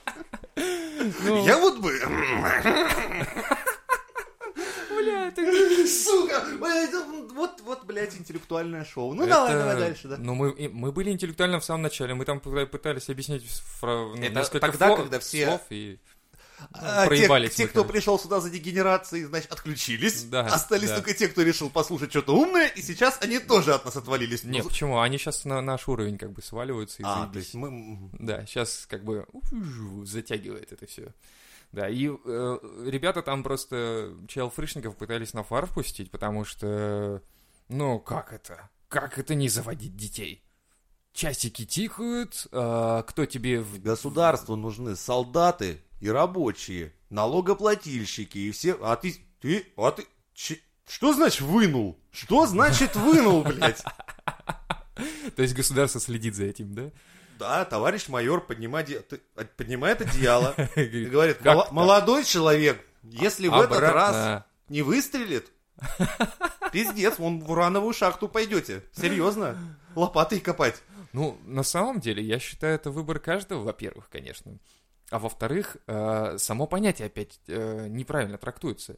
Ну. 0.57 1.47
Я 1.47 1.59
вот 1.59 1.79
бы... 1.79 1.92
Бля, 4.90 5.29
это 5.29 5.42
Сука, 5.87 6.45
вот, 7.35 7.61
вот, 7.62 7.85
блядь, 7.85 8.14
интеллектуальное 8.16 8.85
шоу. 8.85 9.14
Ну, 9.14 9.27
давай, 9.27 9.51
Это- 9.51 9.59
давай 9.61 9.77
дальше, 9.79 10.09
да. 10.09 10.16
Ну, 10.18 10.35
мы, 10.35 10.55
мы 10.73 10.92
были 10.92 11.11
интеллектуально 11.11 11.59
в 11.61 11.64
самом 11.64 11.83
начале, 11.83 12.14
мы 12.14 12.25
там 12.25 12.38
пыта- 12.38 12.66
пытались 12.66 13.09
объяснить 13.09 13.42
фра- 13.81 14.14
ну, 14.14 14.23
Это 14.23 14.40
несколько 14.40 14.61
тогда, 14.61 14.88
фло- 14.90 14.97
когда 14.97 15.18
все- 15.18 15.47
слов 15.47 15.62
и 15.71 15.99
А, 16.72 17.03
те, 17.03 17.09
проебались 17.09 17.55
те, 17.55 17.64
мы, 17.64 17.68
кто 17.68 17.85
пришел 17.85 18.18
сюда 18.18 18.40
за 18.40 18.51
дегенерацией, 18.51 19.25
значит, 19.25 19.51
отключились. 19.53 20.25
Да, 20.25 20.46
Остались 20.46 20.88
да. 20.88 20.96
только 20.96 21.14
те, 21.14 21.29
кто 21.29 21.42
решил 21.42 21.70
послушать 21.70 22.11
что-то 22.11 22.35
умное, 22.35 22.68
и 22.68 22.83
сейчас 22.83 23.18
они 23.20 23.38
тоже 23.38 23.75
от 23.75 23.85
нас 23.85 23.96
отвалились. 23.96 24.44
Не, 24.44 24.59
Ну, 24.59 24.68
почему? 24.68 25.01
Они 25.01 25.18
сейчас 25.18 25.44
на 25.44 25.61
наш 25.61 25.88
уровень 25.88 26.18
как 26.18 26.33
бы 26.33 26.42
сваливаются 26.42 27.03
и 27.03 27.05
А, 27.07 27.27
то 27.27 27.38
есть 27.38 27.55
мы... 27.55 28.11
Да, 28.18 28.46
сейчас 28.46 28.87
как 28.88 29.05
бы 29.05 29.27
затягивает 30.05 30.72
это 30.72 30.87
все. 30.87 31.12
Да, 31.72 31.88
и 31.88 32.09
э, 32.09 32.59
ребята 32.87 33.22
там 33.22 33.42
просто 33.42 34.14
челфришников 34.29 34.96
пытались 34.96 35.33
на 35.33 35.42
фар 35.42 35.66
впустить, 35.66 36.11
потому 36.11 36.44
что, 36.44 37.22
ну, 37.68 37.98
как 37.98 38.33
это? 38.33 38.68
Как 38.88 39.18
это 39.18 39.35
не 39.35 39.48
заводить 39.48 39.96
детей? 39.96 40.44
Часики 41.14 41.64
тикают, 41.64 42.46
а 42.53 43.03
кто 43.03 43.25
тебе 43.25 43.61
в... 43.61 43.81
Государству 43.81 44.57
нужны 44.57 44.96
солдаты 44.96 45.83
и 46.03 46.11
рабочие, 46.11 46.93
налогоплательщики 47.11 48.37
и 48.37 48.51
все... 48.51 48.77
А 48.83 48.97
ты... 48.97 49.15
Ты... 49.41 49.73
А 49.77 49.93
ты... 49.93 50.05
Че- 50.35 50.59
Что 50.88 51.15
значит 51.15 51.43
вынул? 51.43 51.97
Что 52.11 52.45
значит 52.47 52.97
вынул, 52.97 53.45
блядь? 53.45 53.85
То 55.37 55.43
есть 55.43 55.55
государство 55.55 56.01
следит 56.01 56.35
за 56.35 56.45
этим, 56.45 56.75
да? 56.75 56.91
Да, 57.38 57.65
товарищ 57.65 58.09
майор 58.09 58.45
поднимает, 58.45 59.12
э, 59.12 59.45
поднимает 59.57 60.01
одеяло 60.01 60.55
и 60.75 60.85
Говорит, 60.85 61.11
говорит, 61.11 61.37
«Как 61.38 61.47
«Мало- 61.47 61.62
так?» 61.62 61.73
молодой 61.73 62.25
человек, 62.25 62.85
если 63.05 63.47
в 63.47 63.55
этот 63.61 63.79
раз 63.79 64.45
не 64.69 64.83
выстрелит, 64.83 65.53
пиздец, 66.73 67.17
вон 67.19 67.38
в 67.45 67.51
урановую 67.53 67.95
шахту 67.95 68.29
пойдете. 68.29 68.83
Серьезно? 68.93 69.57
Лопатой 69.95 70.41
копать. 70.41 70.83
Ну, 71.12 71.38
на 71.45 71.62
самом 71.62 72.01
деле, 72.01 72.25
я 72.25 72.41
считаю, 72.41 72.75
это 72.75 72.91
выбор 72.91 73.21
каждого, 73.21 73.62
во-первых, 73.62 74.09
конечно. 74.11 74.59
А 75.12 75.18
во-вторых, 75.18 75.77
э, 75.87 76.37
само 76.38 76.66
понятие 76.66 77.07
опять 77.07 77.38
э, 77.46 77.87
неправильно 77.88 78.38
трактуется. 78.38 78.96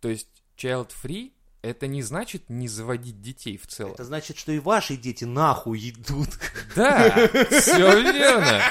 То 0.00 0.08
есть 0.08 0.28
child-free 0.56 1.32
это 1.62 1.88
не 1.88 2.02
значит 2.02 2.48
не 2.48 2.68
заводить 2.68 3.20
детей 3.20 3.58
в 3.58 3.66
целом. 3.66 3.94
Это 3.94 4.04
значит, 4.04 4.38
что 4.38 4.52
и 4.52 4.60
ваши 4.60 4.96
дети 4.96 5.24
нахуй 5.24 5.90
идут. 5.90 6.28
Да, 6.76 7.10
все 7.50 8.00
верно. 8.00 8.62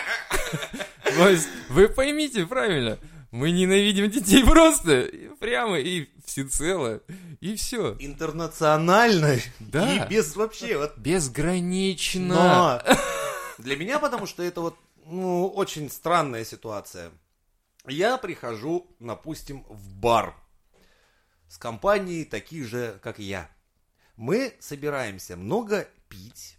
То 1.04 1.28
есть, 1.30 1.50
вы 1.70 1.90
поймите 1.90 2.46
правильно, 2.46 2.98
мы 3.32 3.52
ненавидим 3.52 4.10
детей 4.10 4.46
просто, 4.46 5.10
прямо 5.42 5.78
и 5.78 6.08
всецело, 6.26 7.02
и 7.42 7.56
все. 7.56 7.98
Интернационально 8.00 9.40
Да. 9.60 9.94
и 9.94 10.10
без 10.10 10.34
вообще 10.38 10.78
вот 10.78 10.98
Безгранично. 10.98 12.82
Но 12.88 12.96
для 13.58 13.76
меня, 13.76 14.00
потому 14.00 14.26
что 14.26 14.44
это 14.44 14.62
вот, 14.62 14.78
ну, 15.06 15.48
очень 15.48 15.90
странная 15.90 16.44
ситуация. 16.44 17.12
Я 17.88 18.18
прихожу, 18.18 18.88
допустим, 19.00 19.64
в 19.70 19.96
бар 19.96 20.36
с 21.48 21.58
компанией 21.58 22.26
таких 22.26 22.68
же, 22.68 23.00
как 23.04 23.20
я. 23.20 23.50
Мы 24.16 24.54
собираемся 24.60 25.38
много 25.38 25.88
пить, 26.10 26.58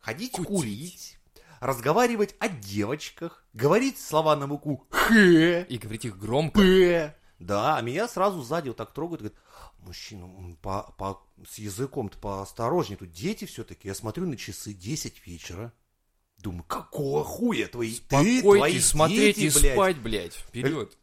ходить 0.00 0.32
Кутить. 0.32 0.46
курить, 0.48 1.18
разговаривать 1.60 2.34
о 2.38 2.48
девочках, 2.48 3.46
говорить 3.54 3.98
слова 3.98 4.36
на 4.36 4.46
букву 4.46 4.86
«х», 4.90 5.14
И 5.62 5.78
говорить 5.78 6.04
их 6.04 6.18
громко. 6.18 6.60
П. 6.60 7.16
Да, 7.38 7.76
а 7.76 7.80
меня 7.80 8.08
сразу 8.08 8.42
сзади 8.42 8.68
вот 8.68 8.76
так 8.76 8.92
трогают 8.92 9.20
и 9.20 9.24
говорят, 9.24 9.40
мужчина, 9.78 10.56
по, 10.60 10.94
по, 10.98 11.22
с 11.48 11.58
языком-то 11.58 12.18
поосторожнее, 12.18 12.98
тут 12.98 13.12
дети 13.12 13.44
все-таки. 13.44 13.88
Я 13.88 13.94
смотрю 13.94 14.26
на 14.26 14.36
часы 14.36 14.72
10 14.72 15.26
вечера. 15.26 15.72
Думаю, 16.44 16.64
какого 16.64 17.24
хуя 17.24 17.68
твои, 17.68 17.94
ты, 18.06 18.42
твои 18.42 18.78
смотреть 18.78 19.36
дети, 19.36 19.56
и 19.56 19.60
блядь. 19.60 19.72
спать, 19.72 19.96
блядь, 19.96 20.34
вперед. 20.34 20.94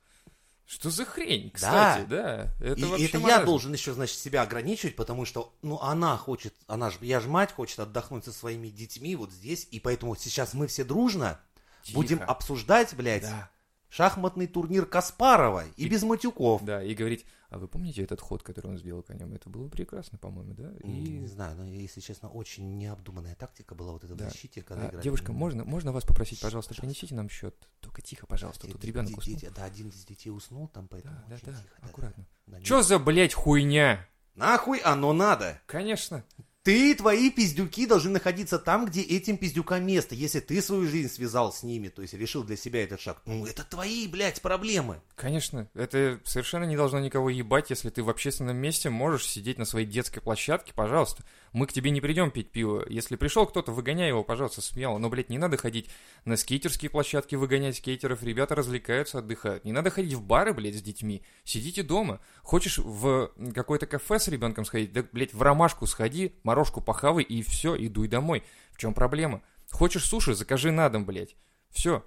Что 0.68 0.92
за 0.92 1.04
хрень, 1.04 1.50
кстати, 1.50 2.06
да. 2.08 2.54
Это 2.60 2.80
и 2.80 2.84
вообще 2.84 3.06
это 3.08 3.18
я 3.18 3.44
должен 3.44 3.74
еще, 3.74 3.92
значит, 3.94 4.20
себя 4.20 4.44
ограничивать, 4.44 4.96
потому 4.96 5.26
что, 5.26 5.52
ну, 5.64 5.80
она 5.82 6.16
хочет, 6.16 6.54
она 6.68 6.92
ж, 6.92 6.98
я 7.02 7.20
ж 7.20 7.26
мать 7.26 7.52
хочет 7.52 7.80
отдохнуть 7.80 8.24
со 8.24 8.32
своими 8.32 8.68
детьми 8.68 9.16
вот 9.16 9.32
здесь, 9.32 9.68
и 9.72 9.80
поэтому 9.80 10.16
сейчас 10.16 10.54
мы 10.54 10.68
все 10.68 10.84
дружно 10.84 11.42
Тихо. 11.82 11.96
будем 11.96 12.22
обсуждать, 12.22 12.94
блядь, 12.94 13.24
Да, 13.24 13.50
шахматный 13.92 14.48
турнир 14.48 14.86
Каспарова 14.86 15.66
и, 15.76 15.86
И- 15.86 15.90
без 15.90 16.02
матюков. 16.04 16.64
да, 16.64 16.82
и 16.82 16.96
говорить, 16.96 17.26
а 17.50 17.58
вы 17.60 17.68
помните 17.68 18.02
этот 18.02 18.22
ход, 18.22 18.42
который 18.42 18.68
он 18.68 18.78
сделал 18.78 19.04
конем? 19.04 19.34
Это 19.34 19.50
было 19.50 19.68
прекрасно, 19.68 20.18
по-моему, 20.18 20.54
да? 20.54 20.72
Не 20.84 21.24
И... 21.24 21.28
знаю, 21.28 21.58
но, 21.58 21.66
если 21.66 22.00
честно, 22.00 22.30
очень 22.30 22.78
необдуманная 22.78 23.36
тактика 23.36 23.76
была 23.76 23.92
вот 23.92 24.06
эта 24.06 24.16
Да. 24.16 24.30
в 24.30 24.32
защите, 24.32 24.64
когда 24.64 24.86
А, 24.86 24.88
играли. 24.90 25.04
девушка, 25.04 25.34
можно, 25.34 25.66
можно 25.66 25.92
вас 25.92 26.06
попросить, 26.06 26.40
пожалуйста, 26.40 26.74
принесите 26.74 27.14
нам 27.14 27.30
счет? 27.30 27.54
Только 27.82 28.02
тихо, 28.02 28.26
пожалуйста, 28.26 28.66
Де- 28.68 28.74
тут 28.74 28.86
ребенок 28.86 29.18
уснул. 29.18 29.38
Да, 29.54 29.66
один 29.66 29.90
из 29.90 30.06
детей 30.06 30.30
уснул 30.30 30.70
там, 30.70 30.88
поэтому 30.88 31.16
Да, 31.16 31.26
да, 31.28 31.36
очень 31.36 31.46
да, 31.48 31.52
тихо. 31.52 31.64
да, 31.82 31.88
аккуратно. 31.90 32.26
да, 32.48 32.58
да. 32.58 32.64
Чё 32.64 32.82
за, 32.82 32.98
блядь, 32.98 33.34
хуйня? 33.34 34.08
Нахуй 34.36 34.78
оно 34.80 35.12
надо? 35.12 35.60
Конечно. 35.66 36.24
Ты, 36.64 36.94
твои 36.94 37.32
пиздюки 37.32 37.88
должны 37.88 38.12
находиться 38.12 38.60
там, 38.60 38.86
где 38.86 39.02
этим 39.02 39.38
пиздюкам 39.38 39.84
место. 39.84 40.14
Если 40.14 40.40
ты 40.40 40.62
свою 40.62 40.88
жизнь 40.88 41.10
связал 41.10 41.52
с 41.52 41.64
ними, 41.64 41.88
то 41.88 42.04
есть 42.04 42.14
решил 42.14 42.44
для 42.44 42.56
себя 42.56 42.84
этот 42.84 43.02
шаг, 43.02 43.20
ну 43.26 43.48
это 43.48 43.64
твои, 43.64 44.08
блядь, 44.08 44.44
проблемы. 44.44 45.02
Конечно, 45.16 45.68
это 45.74 46.20
совершенно 46.24 46.66
не 46.66 46.76
должно 46.76 47.00
никого 47.00 47.32
ебать, 47.32 47.72
если 47.72 47.90
ты 47.90 48.04
в 48.04 48.12
общественном 48.12 48.58
месте 48.58 48.92
можешь 48.92 49.26
сидеть 49.26 49.58
на 49.58 49.66
своей 49.66 49.88
детской 49.88 50.22
площадке, 50.22 50.72
пожалуйста. 50.72 51.24
Мы 51.52 51.66
к 51.68 51.74
тебе 51.74 51.90
не 51.90 52.00
придем 52.00 52.32
пить 52.32 52.52
пиво. 52.52 52.86
Если 52.88 53.16
пришел 53.16 53.46
кто-то, 53.46 53.72
выгоняй 53.72 54.08
его, 54.08 54.24
пожалуйста, 54.24 54.62
смело. 54.62 54.98
Но, 55.00 55.10
блядь, 55.10 55.30
не 55.30 55.38
надо 55.38 55.58
ходить 55.58 55.90
на 56.24 56.38
скейтерские 56.38 56.90
площадки, 56.90 57.36
выгонять 57.36 57.78
скейтеров. 57.78 58.24
Ребята 58.24 58.56
развлекаются, 58.56 59.18
отдыхают. 59.20 59.66
Не 59.66 59.74
надо 59.74 59.90
ходить 59.90 60.14
в 60.14 60.22
бары, 60.22 60.54
блядь, 60.54 60.76
с 60.76 60.82
детьми. 60.82 61.24
Сидите 61.44 61.84
дома. 61.84 62.22
Хочешь 62.42 62.78
в 62.78 63.32
какое-то 63.54 63.86
кафе 63.86 64.20
с 64.20 64.30
ребенком 64.30 64.64
сходить? 64.64 64.94
Да, 64.94 65.04
блядь, 65.12 65.34
в 65.34 65.42
ромашку 65.42 65.88
сходи, 65.88 66.36
морожку 66.52 66.82
похавай 66.82 67.24
и 67.24 67.42
все, 67.42 67.76
и 67.76 67.88
дуй 67.88 68.10
домой. 68.10 68.44
В 68.74 68.78
чем 68.78 68.94
проблема? 68.94 69.42
Хочешь 69.72 70.04
суши, 70.04 70.36
закажи 70.36 70.72
на 70.72 70.90
дом, 70.90 71.06
блядь. 71.06 71.38
Все. 71.70 72.06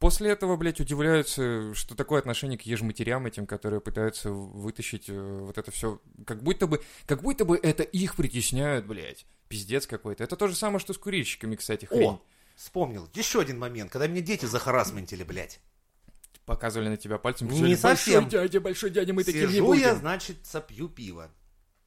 После 0.00 0.30
этого, 0.30 0.56
блядь, 0.56 0.80
удивляются, 0.80 1.72
что 1.74 1.94
такое 1.94 2.18
отношение 2.18 2.58
к 2.58 2.62
ежматерям 2.62 3.24
этим, 3.26 3.46
которые 3.46 3.80
пытаются 3.80 4.32
вытащить 4.32 5.08
э, 5.08 5.38
вот 5.42 5.58
это 5.58 5.70
все. 5.70 6.00
Как 6.26 6.42
будто 6.42 6.66
бы, 6.66 6.82
как 7.06 7.22
будто 7.22 7.44
бы 7.44 7.56
это 7.62 7.84
их 7.84 8.16
притесняют, 8.16 8.84
блядь. 8.84 9.26
Пиздец 9.48 9.86
какой-то. 9.86 10.24
Это 10.24 10.34
то 10.34 10.48
же 10.48 10.56
самое, 10.56 10.80
что 10.80 10.92
с 10.92 10.98
курильщиками, 10.98 11.54
кстати, 11.54 11.84
хрень. 11.84 12.08
О, 12.08 12.22
вспомнил. 12.56 13.08
Еще 13.14 13.40
один 13.40 13.60
момент, 13.60 13.92
когда 13.92 14.08
меня 14.08 14.22
дети 14.22 14.44
захарасментили, 14.44 15.22
блядь. 15.22 15.60
Показывали 16.46 16.88
на 16.88 16.96
тебя 16.96 17.18
пальцем. 17.18 17.46
Не 17.48 17.76
совсем. 17.76 18.24
Большой 18.24 18.40
дядя, 18.42 18.60
большой 18.60 18.90
дядя, 18.90 19.12
мы 19.12 19.22
таким 19.22 19.42
не 19.42 19.52
Сижу 19.52 19.72
я, 19.74 19.90
будем. 19.92 20.00
значит, 20.00 20.44
сопью 20.44 20.88
пиво. 20.88 21.30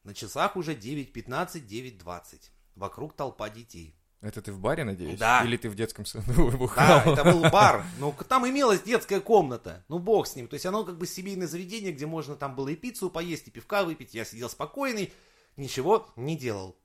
На 0.04 0.14
часах 0.14 0.56
уже 0.56 0.74
9.15, 0.74 1.66
9.20. 1.66 2.50
Вокруг 2.76 3.14
толпа 3.14 3.50
детей. 3.50 3.96
Это 4.22 4.42
ты 4.42 4.52
в 4.52 4.60
баре, 4.60 4.84
надеюсь? 4.84 5.18
Да. 5.18 5.42
Или 5.44 5.56
ты 5.56 5.70
в 5.70 5.74
детском 5.74 6.04
саду 6.04 6.50
Да, 6.50 6.56
бухал? 6.56 7.12
это 7.14 7.24
был 7.24 7.40
бар. 7.50 7.84
Ну, 7.98 8.12
к- 8.12 8.24
там 8.24 8.46
имелась 8.48 8.82
детская 8.82 9.20
комната. 9.20 9.84
Ну, 9.88 9.98
бог 9.98 10.26
с 10.26 10.36
ним. 10.36 10.46
То 10.46 10.54
есть 10.54 10.66
оно 10.66 10.84
как 10.84 10.98
бы 10.98 11.06
семейное 11.06 11.46
заведение, 11.46 11.92
где 11.92 12.06
можно 12.06 12.36
там 12.36 12.54
было 12.54 12.68
и 12.68 12.76
пиццу 12.76 13.10
поесть, 13.10 13.48
и 13.48 13.50
пивка 13.50 13.82
выпить. 13.84 14.14
Я 14.14 14.24
сидел 14.24 14.50
спокойный, 14.50 15.12
ничего 15.56 16.10
не 16.16 16.36
делал. 16.36 16.78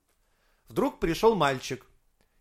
Вдруг 0.68 0.98
пришел 0.98 1.34
мальчик 1.34 1.86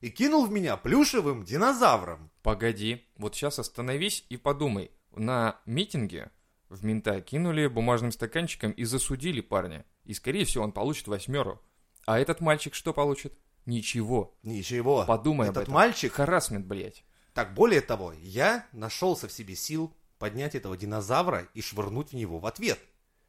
и 0.02 0.10
кинул 0.10 0.46
в 0.46 0.52
меня 0.52 0.78
плюшевым 0.78 1.44
динозавром. 1.44 2.32
Погоди, 2.42 3.06
вот 3.18 3.36
сейчас 3.36 3.60
остановись 3.60 4.26
и 4.30 4.38
подумай. 4.38 4.92
На 5.14 5.60
митинге 5.66 6.32
в 6.70 6.84
мента 6.86 7.22
кинули 7.22 7.68
бумажным 7.68 8.12
стаканчиком 8.12 8.72
и 8.72 8.84
засудили 8.86 9.42
парня. 9.42 9.86
И, 10.06 10.14
скорее 10.14 10.46
всего, 10.46 10.64
он 10.64 10.72
получит 10.72 11.08
восьмеру. 11.08 11.62
А 12.06 12.20
этот 12.20 12.40
мальчик 12.42 12.74
что 12.74 12.94
получит? 12.94 13.34
Ничего. 13.66 14.36
Ничего. 14.44 15.06
Подумай 15.06 15.48
об 15.48 15.54
Этот 15.54 15.64
этом. 15.64 15.74
мальчик... 15.74 16.14
Харасмент, 16.14 16.66
блядь. 16.68 17.04
Так, 17.34 17.54
более 17.54 17.82
того, 17.82 18.14
я 18.22 18.66
нашелся 18.72 19.28
в 19.28 19.32
себе 19.32 19.56
сил 19.56 19.94
поднять 20.20 20.56
этого 20.56 20.78
динозавра 20.78 21.48
и 21.54 21.62
швырнуть 21.62 22.12
в 22.12 22.14
него 22.14 22.40
в 22.40 22.46
ответ. 22.46 22.80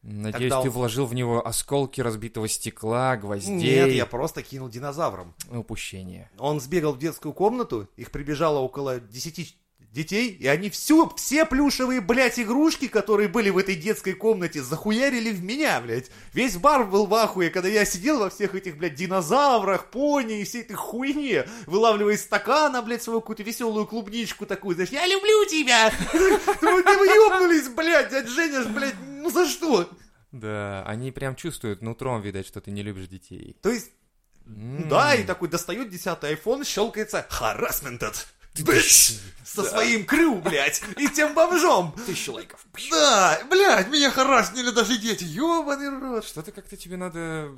Надеюсь, 0.02 0.50
Тогда 0.52 0.62
ты 0.62 0.68
он- 0.68 0.74
вложил 0.74 1.06
в 1.06 1.14
него 1.14 1.44
осколки 1.44 2.00
разбитого 2.00 2.46
стекла, 2.46 3.16
гвоздей. 3.16 3.54
Нет, 3.56 3.88
я 3.92 4.06
просто 4.06 4.42
кинул 4.42 4.68
динозавром. 4.68 5.34
Упущение. 5.50 6.30
Он 6.38 6.60
сбегал 6.60 6.92
в 6.92 6.98
детскую 6.98 7.32
комнату, 7.32 7.88
их 7.96 8.12
прибежало 8.12 8.60
около 8.60 9.00
10 9.00 9.56
детей, 9.96 10.28
и 10.28 10.46
они 10.46 10.68
всю, 10.70 11.10
все 11.16 11.46
плюшевые, 11.46 12.00
блядь, 12.00 12.38
игрушки, 12.38 12.86
которые 12.86 13.28
были 13.28 13.50
в 13.50 13.58
этой 13.58 13.74
детской 13.74 14.12
комнате, 14.12 14.62
захуярили 14.62 15.30
в 15.30 15.42
меня, 15.42 15.80
блядь. 15.80 16.10
Весь 16.34 16.56
бар 16.56 16.84
был 16.84 17.06
в 17.06 17.14
ахуе, 17.14 17.50
когда 17.50 17.68
я 17.68 17.84
сидел 17.84 18.20
во 18.20 18.30
всех 18.30 18.54
этих, 18.54 18.76
блядь, 18.76 18.94
динозаврах, 18.94 19.90
пони 19.90 20.40
и 20.40 20.44
всей 20.44 20.62
этой 20.62 20.74
хуйне, 20.76 21.46
вылавливая 21.66 22.14
из 22.14 22.22
стакана, 22.22 22.82
блядь, 22.82 23.02
свою 23.02 23.20
какую-то 23.20 23.42
веселую 23.42 23.86
клубничку 23.86 24.44
такую, 24.44 24.74
знаешь, 24.74 24.90
я 24.90 25.06
люблю 25.06 25.44
тебя! 25.46 25.92
Ну, 26.62 26.82
вы 26.82 27.06
ёбнулись, 27.06 27.68
блядь, 27.68 28.10
дядь 28.10 28.28
Женя, 28.28 28.62
ж, 28.62 28.66
блядь, 28.66 28.94
ну 29.00 29.30
за 29.30 29.46
что? 29.46 29.88
Да, 30.32 30.82
они 30.84 31.10
прям 31.10 31.36
чувствуют 31.36 31.82
нутром, 31.82 32.20
видать, 32.20 32.46
что 32.46 32.60
ты 32.60 32.70
не 32.70 32.82
любишь 32.82 33.08
детей. 33.08 33.56
То 33.62 33.70
есть. 33.70 33.92
Да, 34.44 35.14
и 35.14 35.24
такой 35.24 35.48
достает 35.48 35.88
десятый 35.88 36.34
iPhone, 36.34 36.64
щелкается 36.64 37.26
Harassmented. 37.30 38.14
Быш! 38.64 39.20
Со 39.44 39.62
своим 39.62 40.04
крю, 40.04 40.36
блядь, 40.36 40.82
и 40.98 41.08
тем 41.08 41.32
бомжом. 41.32 41.94
Тысячу 42.04 42.34
лайков. 42.34 42.66
Да, 42.90 43.40
блядь, 43.48 43.88
меня 43.88 44.10
хараснили 44.10 44.70
даже 44.70 44.98
дети, 44.98 45.24
ёбаный 45.24 45.88
рот. 45.98 46.26
Что-то 46.26 46.52
как-то 46.52 46.76
тебе 46.76 46.98
надо 46.98 47.50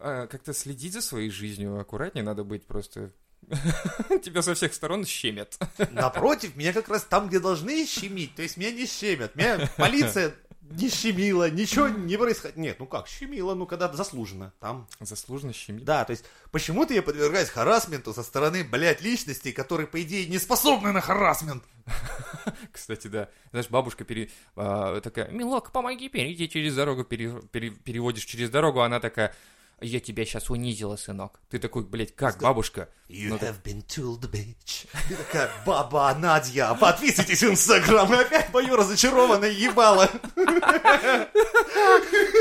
а, 0.00 0.26
как-то 0.26 0.52
следить 0.52 0.92
за 0.94 1.00
своей 1.00 1.30
жизнью, 1.30 1.78
аккуратнее 1.78 2.24
надо 2.24 2.44
быть 2.44 2.66
просто. 2.66 3.12
Тебя 4.22 4.42
со 4.42 4.54
всех 4.54 4.74
сторон 4.74 5.04
щемят. 5.04 5.58
Напротив, 5.90 6.56
меня 6.56 6.72
как 6.72 6.88
раз 6.88 7.04
там, 7.04 7.28
где 7.28 7.40
должны 7.40 7.86
щемить, 7.86 8.34
то 8.34 8.42
есть 8.42 8.56
меня 8.56 8.72
не 8.72 8.86
щемят. 8.86 9.34
Меня 9.36 9.70
полиция 9.76 10.34
не 10.70 10.88
щемила, 10.90 11.50
ничего 11.50 11.88
не 11.88 12.16
происходит. 12.16 12.56
Нет, 12.56 12.76
ну 12.78 12.86
как, 12.86 13.08
щемила, 13.08 13.54
ну 13.54 13.66
когда 13.66 13.92
заслуженно, 13.92 14.52
там. 14.60 14.86
Заслуженно 15.00 15.52
щемит. 15.52 15.84
Да, 15.84 16.04
то 16.04 16.12
есть 16.12 16.24
почему-то 16.50 16.94
я 16.94 17.02
подвергаюсь 17.02 17.48
харасменту 17.48 18.12
со 18.12 18.22
стороны, 18.22 18.64
блядь, 18.64 19.00
личностей, 19.00 19.52
которые, 19.52 19.86
по 19.86 20.02
идее, 20.02 20.26
не 20.26 20.38
способны 20.38 20.92
на 20.92 21.00
харасмент. 21.00 21.62
Кстати, 22.72 23.08
да. 23.08 23.28
Знаешь, 23.50 23.68
бабушка 23.70 24.04
пере... 24.04 24.30
а, 24.56 25.00
такая, 25.00 25.28
Милок, 25.30 25.72
помоги 25.72 26.08
перейти 26.08 26.48
через 26.48 26.74
дорогу. 26.74 27.04
Пере- 27.04 27.42
пере- 27.50 27.70
Переводишь 27.70 28.24
через 28.24 28.50
дорогу, 28.50 28.80
она 28.80 29.00
такая, 29.00 29.34
я 29.80 30.00
тебя 30.00 30.24
сейчас 30.24 30.50
унизила, 30.50 30.96
сынок. 30.96 31.40
Ты 31.50 31.58
такой, 31.58 31.84
блядь, 31.84 32.14
как, 32.14 32.38
бабушка? 32.40 32.88
You 33.08 33.28
Ну, 33.28 33.36
have 33.36 33.62
been 33.62 33.84
told, 33.86 34.28
bitch. 34.30 34.88
Ты 35.08 35.16
такая, 35.16 35.50
баба 35.64 36.14
Надя, 36.18 36.74
подписывайтесь 36.74 37.42
в 37.42 37.50
Инстаграм, 37.50 38.12
и 38.12 38.16
опять 38.16 38.52
мою 38.52 38.76
разочарованное 38.76 39.50
ебало. 39.50 40.10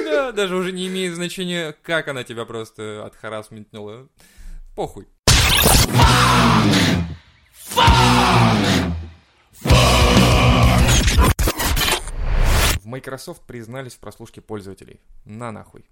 Да, 0.05 0.31
даже 0.31 0.55
уже 0.55 0.71
не 0.71 0.87
имеет 0.87 1.15
значения, 1.15 1.75
как 1.83 2.07
она 2.07 2.23
тебя 2.23 2.45
просто 2.45 3.05
отхарасментнула. 3.05 4.07
Похуй. 4.75 5.07
В 12.79 12.85
Microsoft 12.85 13.41
признались 13.43 13.93
в 13.95 13.99
прослушке 13.99 14.41
пользователей. 14.41 15.01
На 15.25 15.51
нахуй. 15.51 15.85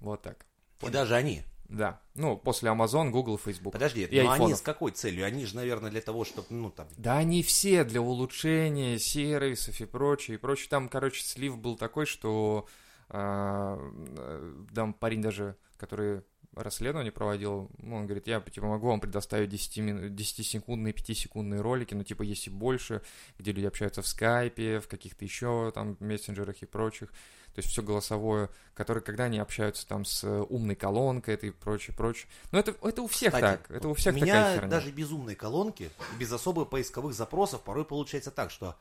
Вот 0.00 0.22
так. 0.22 0.46
И 0.82 0.90
даже 0.90 1.14
они. 1.14 1.42
Да. 1.68 2.00
Ну, 2.14 2.36
после 2.36 2.70
Amazon, 2.70 3.10
Google, 3.10 3.38
Facebook. 3.38 3.72
Подожди, 3.72 4.04
И 4.04 4.16
но 4.16 4.20
они 4.20 4.30
айфонов. 4.30 4.58
с 4.58 4.62
какой 4.62 4.92
целью? 4.92 5.26
Они 5.26 5.44
же, 5.46 5.56
наверное, 5.56 5.90
для 5.90 6.00
того, 6.00 6.24
чтобы, 6.24 6.46
ну, 6.50 6.70
там... 6.70 6.86
Да 6.96 7.16
они 7.18 7.42
все 7.42 7.82
для 7.84 8.00
улучшения 8.00 8.98
сервисов 8.98 9.80
и 9.80 9.84
прочее, 9.84 10.36
и 10.36 10.38
прочее. 10.38 10.68
Там, 10.70 10.88
короче, 10.88 11.24
слив 11.24 11.58
был 11.58 11.76
такой, 11.76 12.06
что 12.06 12.66
а, 13.08 13.78
э, 13.80 14.64
там 14.74 14.94
парень 14.94 15.22
даже, 15.22 15.56
который 15.76 16.22
расследование 16.56 17.12
проводил, 17.12 17.70
ну, 17.78 17.96
он 17.96 18.06
говорит, 18.06 18.26
я, 18.26 18.40
типа, 18.40 18.66
могу 18.66 18.88
вам 18.88 19.00
предоставить 19.00 19.50
10 19.50 19.78
мин- 19.78 20.14
10-секундные, 20.14 20.92
5-секундные 20.94 21.60
ролики, 21.60 21.94
но, 21.94 22.02
типа, 22.02 22.22
есть 22.22 22.46
и 22.46 22.50
больше, 22.50 23.02
где 23.38 23.52
люди 23.52 23.66
общаются 23.66 24.02
в 24.02 24.06
скайпе, 24.06 24.80
в 24.80 24.88
каких-то 24.88 25.24
еще 25.24 25.70
там 25.74 25.96
мессенджерах 26.00 26.56
и 26.62 26.66
прочих. 26.66 27.10
То 27.54 27.60
есть 27.60 27.70
все 27.70 27.82
голосовое, 27.82 28.50
которые, 28.74 29.02
когда 29.02 29.24
они 29.24 29.38
общаются 29.38 29.86
там 29.86 30.04
с 30.04 30.22
э, 30.24 30.40
умной 30.50 30.74
колонкой 30.74 31.34
это 31.34 31.46
и 31.46 31.50
прочее, 31.50 31.96
прочее. 31.96 32.28
Но 32.52 32.58
это, 32.58 32.74
это 32.82 33.00
у 33.00 33.06
всех 33.06 33.32
Кстати, 33.32 33.62
так, 33.62 33.70
это 33.70 33.88
у 33.88 33.94
всех 33.94 34.14
у 34.14 34.18
такая 34.18 34.50
меня 34.50 34.54
херня. 34.56 34.68
даже 34.68 34.90
без 34.90 35.10
умной 35.10 35.34
колонки 35.36 35.84
и 35.84 36.18
без 36.18 36.30
особых 36.32 36.68
поисковых 36.68 37.14
запросов 37.14 37.62
порой 37.62 37.86
получается 37.86 38.30
так, 38.30 38.50
что 38.50 38.76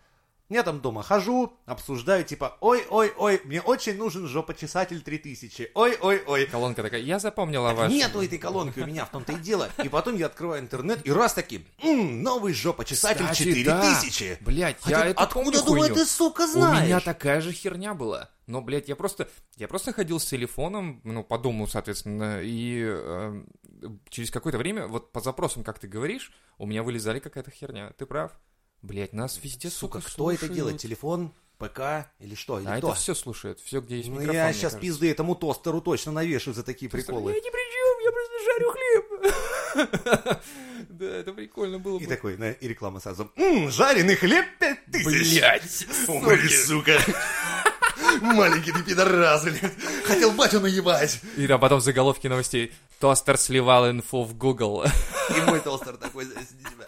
я 0.49 0.63
там 0.63 0.79
дома 0.79 1.01
хожу, 1.03 1.53
обсуждаю, 1.65 2.23
типа, 2.23 2.57
ой-ой-ой, 2.61 3.41
мне 3.45 3.61
очень 3.61 3.97
нужен 3.97 4.27
жопочесатель 4.27 5.01
3000, 5.01 5.71
ой-ой-ой. 5.73 6.45
Колонка 6.45 6.83
такая, 6.83 7.01
я 7.01 7.19
запомнила 7.19 7.73
ваш... 7.73 7.91
Нету 7.91 8.21
этой 8.21 8.37
колонки 8.37 8.79
у 8.79 8.85
меня, 8.85 9.05
в 9.05 9.09
том-то 9.09 9.33
и 9.33 9.35
дело. 9.37 9.69
И 9.83 9.89
потом 9.89 10.15
я 10.15 10.27
открываю 10.27 10.61
интернет, 10.61 11.05
и 11.05 11.11
раз 11.11 11.33
таки, 11.33 11.65
«М, 11.81 12.21
новый 12.21 12.53
жопочесатель 12.53 13.25
Кстати, 13.25 13.63
да. 13.63 13.81
4000. 13.81 14.37
Блять, 14.41 14.77
Хотя 14.81 15.05
я 15.05 15.11
это 15.11 15.21
откуда, 15.23 15.63
думаю, 15.63 15.93
ты, 15.93 16.05
сука, 16.05 16.41
У 16.41 16.47
знаешь? 16.47 16.85
меня 16.85 16.99
такая 16.99 17.41
же 17.41 17.51
херня 17.51 17.93
была. 17.93 18.29
Но, 18.47 18.61
блядь, 18.61 18.87
я 18.87 18.95
просто, 18.95 19.27
я 19.55 19.67
просто 19.67 19.91
ходил 19.91 20.19
с 20.19 20.25
телефоном, 20.25 21.01
ну, 21.03 21.23
по 21.23 21.39
дому, 21.39 21.65
соответственно, 21.67 22.41
и 22.43 22.83
э, 22.85 23.43
через 24.09 24.29
какое-то 24.29 24.59
время, 24.59 24.87
вот 24.87 25.11
по 25.11 25.19
запросам, 25.19 25.63
как 25.63 25.79
ты 25.79 25.87
говоришь, 25.87 26.31
у 26.59 26.67
меня 26.67 26.83
вылезали 26.83 27.19
какая-то 27.19 27.49
херня. 27.49 27.91
Ты 27.97 28.05
прав. 28.05 28.31
Блять, 28.81 29.13
нас 29.13 29.39
везде, 29.41 29.69
Сука, 29.69 29.99
сука, 29.99 30.11
кто 30.13 30.29
это 30.31 30.39
слушают. 30.39 30.55
делает? 30.55 30.77
Телефон, 30.79 31.33
ПК 31.57 32.07
или 32.19 32.35
что? 32.35 32.59
Или 32.59 32.67
А 32.67 32.77
кто? 32.77 32.89
это 32.89 32.97
все 32.99 33.15
слушает, 33.15 33.59
все, 33.59 33.81
где 33.81 33.97
есть 33.97 34.09
Ну, 34.09 34.15
микрофон, 34.15 34.35
я 34.35 34.53
сейчас 34.53 34.73
кажется. 34.73 34.79
пизды 34.79 35.09
этому 35.11 35.35
тостеру 35.35 35.81
точно 35.81 36.11
навешу 36.11 36.53
за 36.53 36.63
такие 36.63 36.89
приколы. 36.89 37.31
Я 37.33 37.37
ни 37.39 37.49
при 37.49 37.65
чем, 37.73 37.99
я 38.03 38.11
просто 38.11 38.35
жарю 38.45 38.71
хлеб. 38.71 40.41
Да, 40.89 41.05
это 41.05 41.33
прикольно 41.33 41.77
было 41.79 41.99
И 41.99 42.05
такой, 42.05 42.35
и 42.35 42.67
реклама 42.67 43.01
сразу. 43.01 43.29
«М, 43.35 43.69
жареный 43.69 44.15
хлеб 44.15 44.45
5000. 44.59 45.03
Блять, 45.05 45.87
Ой, 46.07 46.49
сука. 46.49 46.97
Маленький 48.21 48.71
ты 48.71 48.81
пидорас, 48.83 49.43
блядь. 49.43 49.73
Хотел 50.05 50.31
батю 50.31 50.61
наебать. 50.61 51.19
И 51.35 51.47
да, 51.47 51.57
потом 51.57 51.81
заголовки 51.81 52.27
новостей. 52.27 52.71
Тостер 52.99 53.37
сливал 53.37 53.89
инфу 53.89 54.23
в 54.23 54.37
Google. 54.37 54.85
И 55.35 55.41
мой 55.41 55.59
тостер 55.59 55.97
такой, 55.97 56.25
знаешь, 56.25 56.47
типа. 56.47 56.85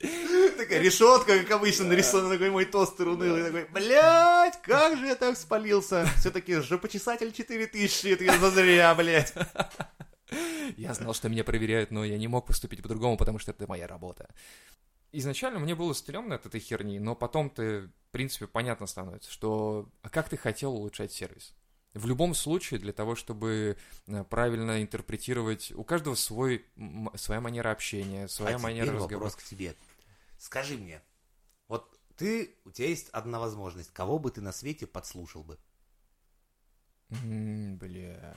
Такая 0.00 0.80
решетка, 0.80 1.38
как 1.38 1.50
обычно, 1.50 1.84
нарисована 1.84 2.30
такой 2.30 2.50
мой 2.50 2.64
тостер 2.64 3.08
унылый. 3.08 3.44
Такой, 3.44 3.66
блядь, 3.66 4.60
как 4.62 4.96
же 4.96 5.06
я 5.06 5.14
так 5.14 5.36
спалился. 5.36 6.08
Все-таки 6.18 6.56
жопочесатель 6.56 7.32
4000, 7.32 8.06
это 8.06 8.24
я 8.24 8.38
зазря, 8.38 8.94
блядь. 8.94 9.34
Я 10.76 10.94
знал, 10.94 11.12
что 11.12 11.28
меня 11.28 11.44
проверяют, 11.44 11.90
но 11.90 12.04
я 12.04 12.16
не 12.16 12.28
мог 12.28 12.46
поступить 12.46 12.82
по-другому, 12.82 13.16
потому 13.16 13.38
что 13.38 13.50
это 13.50 13.66
моя 13.66 13.86
работа. 13.86 14.28
Изначально 15.12 15.58
мне 15.58 15.74
было 15.74 15.92
стрёмно 15.92 16.36
от 16.36 16.46
этой 16.46 16.60
херни, 16.60 16.98
но 17.00 17.16
потом 17.16 17.50
ты, 17.50 17.88
в 17.88 18.10
принципе, 18.12 18.46
понятно 18.46 18.86
становится, 18.86 19.30
что 19.30 19.88
а 20.02 20.08
как 20.08 20.28
ты 20.28 20.36
хотел 20.36 20.72
улучшать 20.72 21.12
сервис. 21.12 21.52
В 21.94 22.06
любом 22.06 22.34
случае, 22.34 22.78
для 22.78 22.92
того, 22.92 23.16
чтобы 23.16 23.76
э, 24.06 24.24
правильно 24.30 24.80
интерпретировать, 24.80 25.72
у 25.72 25.82
каждого 25.82 26.14
свой, 26.14 26.64
своя 27.16 27.40
манера 27.40 27.72
общения, 27.72 28.28
своя 28.28 28.56
а 28.56 28.58
манера 28.60 28.92
разговора. 28.92 29.14
вопрос 29.14 29.34
к 29.34 29.42
тебе. 29.42 29.74
Скажи 30.40 30.78
мне, 30.78 31.02
вот 31.68 32.00
ты, 32.16 32.56
у 32.64 32.70
тебя 32.70 32.88
есть 32.88 33.10
одна 33.10 33.38
возможность, 33.38 33.92
кого 33.92 34.18
бы 34.18 34.30
ты 34.30 34.40
на 34.40 34.52
свете 34.52 34.86
подслушал 34.86 35.44
бы? 35.44 35.58
М, 37.10 37.76
Бля. 37.76 38.34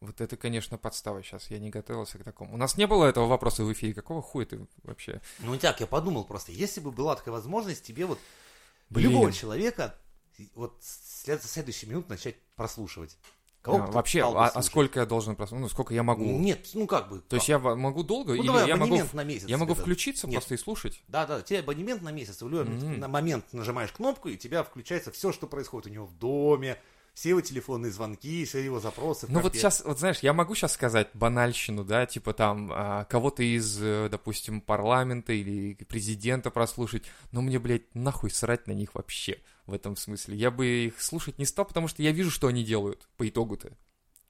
Вот 0.00 0.20
это, 0.20 0.36
конечно, 0.36 0.76
подстава 0.76 1.22
сейчас. 1.22 1.50
Я 1.50 1.58
не 1.60 1.70
готовился 1.70 2.18
к 2.18 2.24
такому. 2.24 2.52
У 2.52 2.58
нас 2.58 2.76
не 2.76 2.86
было 2.86 3.06
этого 3.06 3.26
вопроса 3.26 3.64
в 3.64 3.72
эфире. 3.72 3.94
Какого 3.94 4.20
хуя 4.20 4.44
ты 4.44 4.68
вообще? 4.82 5.22
Ну 5.38 5.58
так, 5.58 5.80
я 5.80 5.86
подумал 5.86 6.24
просто, 6.24 6.52
если 6.52 6.80
бы 6.80 6.92
была 6.92 7.16
такая 7.16 7.32
возможность, 7.32 7.86
тебе 7.86 8.04
вот 8.04 8.18
Блин. 8.90 9.10
любого 9.10 9.32
человека 9.32 9.98
вот 10.54 10.76
след- 10.82 11.40
со 11.40 11.48
следующей 11.48 11.86
минуты 11.86 12.10
начать 12.10 12.36
прослушивать. 12.54 13.16
Кого 13.64 13.78
А, 13.78 13.80
бы 13.80 13.86
ты 13.86 13.92
вообще, 13.94 14.22
а, 14.22 14.48
а 14.48 14.62
сколько 14.62 15.00
я 15.00 15.06
должен 15.06 15.36
прослушать? 15.36 15.62
Ну, 15.62 15.68
сколько 15.70 15.94
я 15.94 16.02
могу? 16.02 16.22
Нет, 16.22 16.68
ну 16.74 16.86
как 16.86 17.08
бы. 17.08 17.20
То 17.20 17.36
есть 17.36 17.48
я 17.48 17.58
могу 17.58 18.02
долго? 18.02 18.34
Ну, 18.34 18.42
или 18.42 18.46
давай 18.46 18.68
я 18.68 18.76
могу, 18.76 19.00
на 19.14 19.24
месяц 19.24 19.48
я 19.48 19.56
могу 19.56 19.72
включиться 19.72 20.26
Нет. 20.26 20.34
просто 20.34 20.52
и 20.52 20.58
слушать? 20.58 21.02
Да, 21.08 21.24
да, 21.24 21.40
тебе 21.40 21.60
абонемент 21.60 22.02
на 22.02 22.12
месяц, 22.12 22.42
в 22.42 22.48
любой 22.48 22.66
Мгм. 22.66 23.00
на 23.00 23.08
момент 23.08 23.46
нажимаешь 23.52 23.90
кнопку, 23.90 24.28
и 24.28 24.34
у 24.34 24.36
тебя 24.36 24.64
включается 24.64 25.12
все, 25.12 25.32
что 25.32 25.46
происходит 25.46 25.86
у 25.86 25.94
него 25.94 26.04
в 26.04 26.12
доме, 26.18 26.76
все 27.14 27.30
его 27.30 27.40
телефонные 27.40 27.90
звонки, 27.90 28.44
все 28.44 28.58
его 28.62 28.80
запросы. 28.80 29.28
Ну 29.30 29.40
вот 29.40 29.54
сейчас, 29.54 29.82
вот 29.82 29.98
знаешь, 29.98 30.18
я 30.18 30.34
могу 30.34 30.54
сейчас 30.54 30.72
сказать 30.72 31.08
банальщину, 31.14 31.84
да, 31.84 32.04
типа 32.04 32.34
там 32.34 32.70
а, 32.70 33.04
кого-то 33.06 33.42
из, 33.42 33.80
э, 33.80 34.08
допустим, 34.10 34.60
парламента 34.60 35.32
или 35.32 35.72
президента 35.84 36.50
прослушать, 36.50 37.04
но 37.32 37.40
мне, 37.40 37.58
блядь, 37.58 37.94
нахуй 37.94 38.30
срать 38.30 38.66
на 38.66 38.72
них 38.72 38.94
вообще 38.94 39.38
в 39.66 39.72
этом 39.72 39.96
смысле. 39.96 40.36
Я 40.36 40.50
бы 40.50 40.66
их 40.66 41.00
слушать 41.00 41.38
не 41.38 41.44
стал, 41.44 41.64
потому 41.64 41.88
что 41.88 42.02
я 42.02 42.12
вижу, 42.12 42.30
что 42.30 42.48
они 42.48 42.64
делают 42.64 43.08
по 43.16 43.28
итогу-то. 43.28 43.76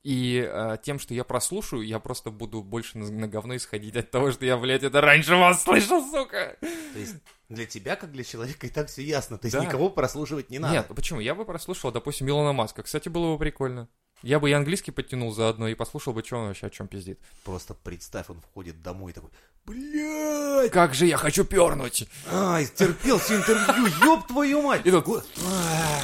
И 0.05 0.47
а, 0.47 0.77
тем, 0.77 0.99
что 0.99 1.15
я 1.15 1.25
прослушаю, 1.25 1.81
я 1.83 1.99
просто 1.99 2.31
буду 2.31 2.63
больше 2.63 2.99
на, 2.99 3.11
на 3.11 3.27
говно 3.27 3.57
исходить 3.57 3.97
от 3.97 4.11
того, 4.11 4.31
что 4.33 4.45
я, 4.45 4.59
блядь, 4.59 4.83
это 4.83 5.01
раньше 5.01 5.35
вас 5.35 5.63
слышал, 5.63 6.05
сука. 6.05 6.57
То 6.61 6.99
есть 6.99 7.15
для 7.49 7.65
тебя, 7.65 7.97
как 7.97 8.13
для 8.13 8.23
человека, 8.23 8.67
и 8.67 8.71
так 8.71 8.89
все 8.89 9.03
ясно. 9.03 9.39
То 9.39 9.47
есть 9.47 9.57
Да. 9.57 9.65
никого 9.65 9.89
прослушивать 9.89 10.51
не 10.51 10.59
надо. 10.59 10.75
Нет, 10.75 10.87
почему? 10.95 11.21
Я 11.21 11.35
бы 11.35 11.47
прослушал, 11.47 11.91
допустим, 11.91 12.29
Илона 12.29 12.53
Маска. 12.53 12.83
Кстати, 12.83 13.09
было 13.09 13.33
бы 13.33 13.39
прикольно. 13.39 13.89
Я 14.23 14.41
бы 14.41 14.51
и 14.51 14.53
английский 14.53 14.91
подтянул 14.91 15.33
заодно 15.33 15.69
и 15.69 15.75
послушал 15.75 16.13
бы, 16.13 16.23
что 16.23 16.37
он 16.37 16.49
вообще 16.49 16.67
о 16.67 16.71
чем 16.71 16.87
пиздит. 16.87 17.19
Просто 17.43 17.73
представь, 17.75 18.29
он 18.29 18.41
входит 18.41 18.83
домой 18.83 19.13
и 19.13 19.15
такой, 19.15 19.31
блядь, 19.65 20.71
Как 20.71 20.95
же 20.95 21.07
я 21.07 21.17
хочу 21.17 21.45
пернуть! 21.45 22.07
ай, 22.31 22.67
терпел 22.67 23.19
все 23.19 23.37
интервью, 23.37 23.87
ёб 24.03 24.27
твою 24.27 24.63
мать. 24.63 24.83
И 24.85 24.91
Ай, 24.91 26.03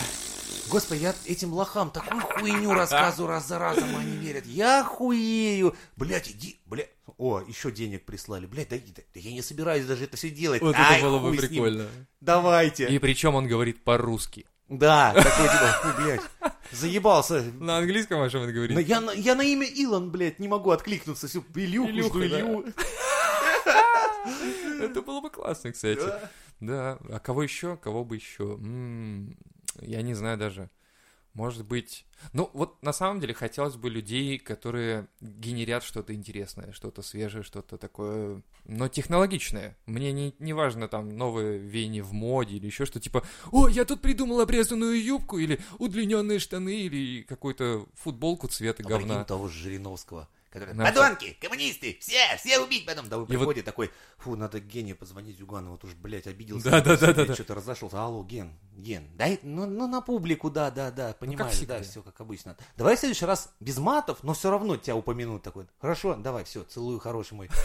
Господи, 0.70 1.02
я 1.02 1.14
этим 1.26 1.52
лохам 1.52 1.90
такую 1.90 2.20
хуйню 2.20 2.72
рассказываю 2.74 3.30
раз 3.30 3.48
за 3.48 3.58
разом, 3.58 3.94
они 3.96 4.16
верят. 4.16 4.46
Я 4.46 4.84
хуею. 4.84 5.74
Блядь, 5.96 6.30
иди, 6.30 6.58
блядь. 6.66 6.90
О, 7.18 7.40
еще 7.40 7.70
денег 7.70 8.04
прислали. 8.04 8.46
Блядь, 8.46 8.68
да, 8.68 8.76
да- 8.76 9.02
да 9.14 9.20
я 9.20 9.32
не 9.32 9.42
собираюсь 9.42 9.84
даже 9.84 10.04
это 10.04 10.16
все 10.16 10.30
делать. 10.30 10.62
Вот 10.62 10.74
Ай, 10.76 10.98
это 10.98 11.06
было 11.06 11.18
бы 11.18 11.36
прикольно. 11.36 11.86
Давайте. 12.20 12.88
И 12.88 12.98
причем 12.98 13.34
он 13.34 13.46
говорит 13.46 13.82
по-русски. 13.84 14.46
Да, 14.68 15.12
такой 15.12 15.48
типа, 15.48 15.96
блядь, 16.00 16.20
заебался. 16.70 17.42
На 17.58 17.78
английском 17.78 18.22
о 18.22 18.30
чем 18.30 18.46
Но 18.46 18.52
говорит? 18.52 18.78
я, 18.86 19.02
я 19.14 19.34
на 19.34 19.42
имя 19.42 19.66
Илон, 19.66 20.12
блядь, 20.12 20.38
не 20.38 20.46
могу 20.46 20.70
откликнуться. 20.70 21.26
Всю 21.26 21.44
Илюху, 21.56 21.90
Илюха. 21.90 22.18
Илью. 22.24 22.64
Это 24.80 25.02
было 25.02 25.20
бы 25.20 25.30
классно, 25.30 25.72
кстати. 25.72 25.98
Да. 25.98 26.30
Да. 26.60 26.98
А 27.10 27.18
кого 27.18 27.42
еще? 27.42 27.76
Кого 27.78 28.04
бы 28.04 28.14
еще? 28.16 28.58
Я 29.80 30.02
не 30.02 30.14
знаю 30.14 30.38
даже. 30.38 30.70
Может 31.32 31.64
быть... 31.64 32.06
Ну, 32.32 32.50
вот 32.52 32.82
на 32.82 32.92
самом 32.92 33.20
деле 33.20 33.34
хотелось 33.34 33.76
бы 33.76 33.88
людей, 33.88 34.38
которые 34.38 35.06
генерят 35.20 35.84
что-то 35.84 36.12
интересное, 36.12 36.72
что-то 36.72 37.02
свежее, 37.02 37.44
что-то 37.44 37.78
такое, 37.78 38.42
но 38.64 38.88
технологичное. 38.88 39.76
Мне 39.86 40.12
не, 40.12 40.34
не 40.38 40.52
важно 40.52 40.88
там 40.88 41.08
новые 41.16 41.58
веяния 41.58 42.02
в 42.02 42.12
моде 42.12 42.56
или 42.56 42.66
еще 42.66 42.84
что 42.84 43.00
типа 43.00 43.24
«О, 43.52 43.68
я 43.68 43.84
тут 43.84 44.02
придумал 44.02 44.40
обрезанную 44.40 45.02
юбку» 45.02 45.38
или 45.38 45.60
удлиненные 45.78 46.40
штаны 46.40 46.80
или 46.80 47.22
какую-то 47.22 47.86
футболку 47.94 48.48
цвета 48.48 48.82
А 48.84 48.88
говна. 48.88 49.24
того 49.24 49.48
же 49.48 49.58
Жириновского. 49.62 50.28
Который, 50.50 50.74
Да. 50.74 50.86
Подонки, 50.86 51.36
коммунисты, 51.40 51.96
все, 52.00 52.36
все 52.36 52.58
убить 52.58 52.84
потом. 52.84 53.08
Да 53.08 53.18
вы 53.18 53.32
И 53.32 53.36
вот- 53.36 53.64
такой, 53.64 53.90
фу, 54.18 54.34
надо 54.34 54.58
Гене 54.58 54.96
позвонить 54.96 55.38
Юганову, 55.38 55.72
вот 55.72 55.84
уж, 55.84 55.94
блядь, 55.94 56.26
обиделся. 56.26 56.70
Да, 56.70 56.80
да. 56.80 57.34
Что-то 57.34 57.54
разошелся. 57.54 58.02
Алло, 58.02 58.24
Ген, 58.24 58.52
Ген, 58.76 59.08
дай, 59.14 59.38
ну, 59.44 59.66
ну 59.66 59.86
на 59.86 60.00
публику, 60.00 60.50
да, 60.50 60.72
да, 60.72 60.90
да, 60.90 61.12
понимаешь, 61.12 61.52
всегда. 61.54 61.78
да, 61.78 61.84
все 61.84 62.02
как 62.02 62.20
обычно. 62.20 62.56
Давай 62.76 62.96
в 62.96 62.98
следующий 62.98 63.26
раз 63.26 63.52
без 63.60 63.78
матов, 63.78 64.24
но 64.24 64.34
все 64.34 64.50
равно 64.50 64.76
тебя 64.76 64.96
упомянут 64.96 65.44
такой. 65.44 65.66
Хорошо, 65.80 66.16
давай, 66.16 66.42
все, 66.42 66.64
целую, 66.64 66.98
хороший 66.98 67.34
мой. 67.34 67.48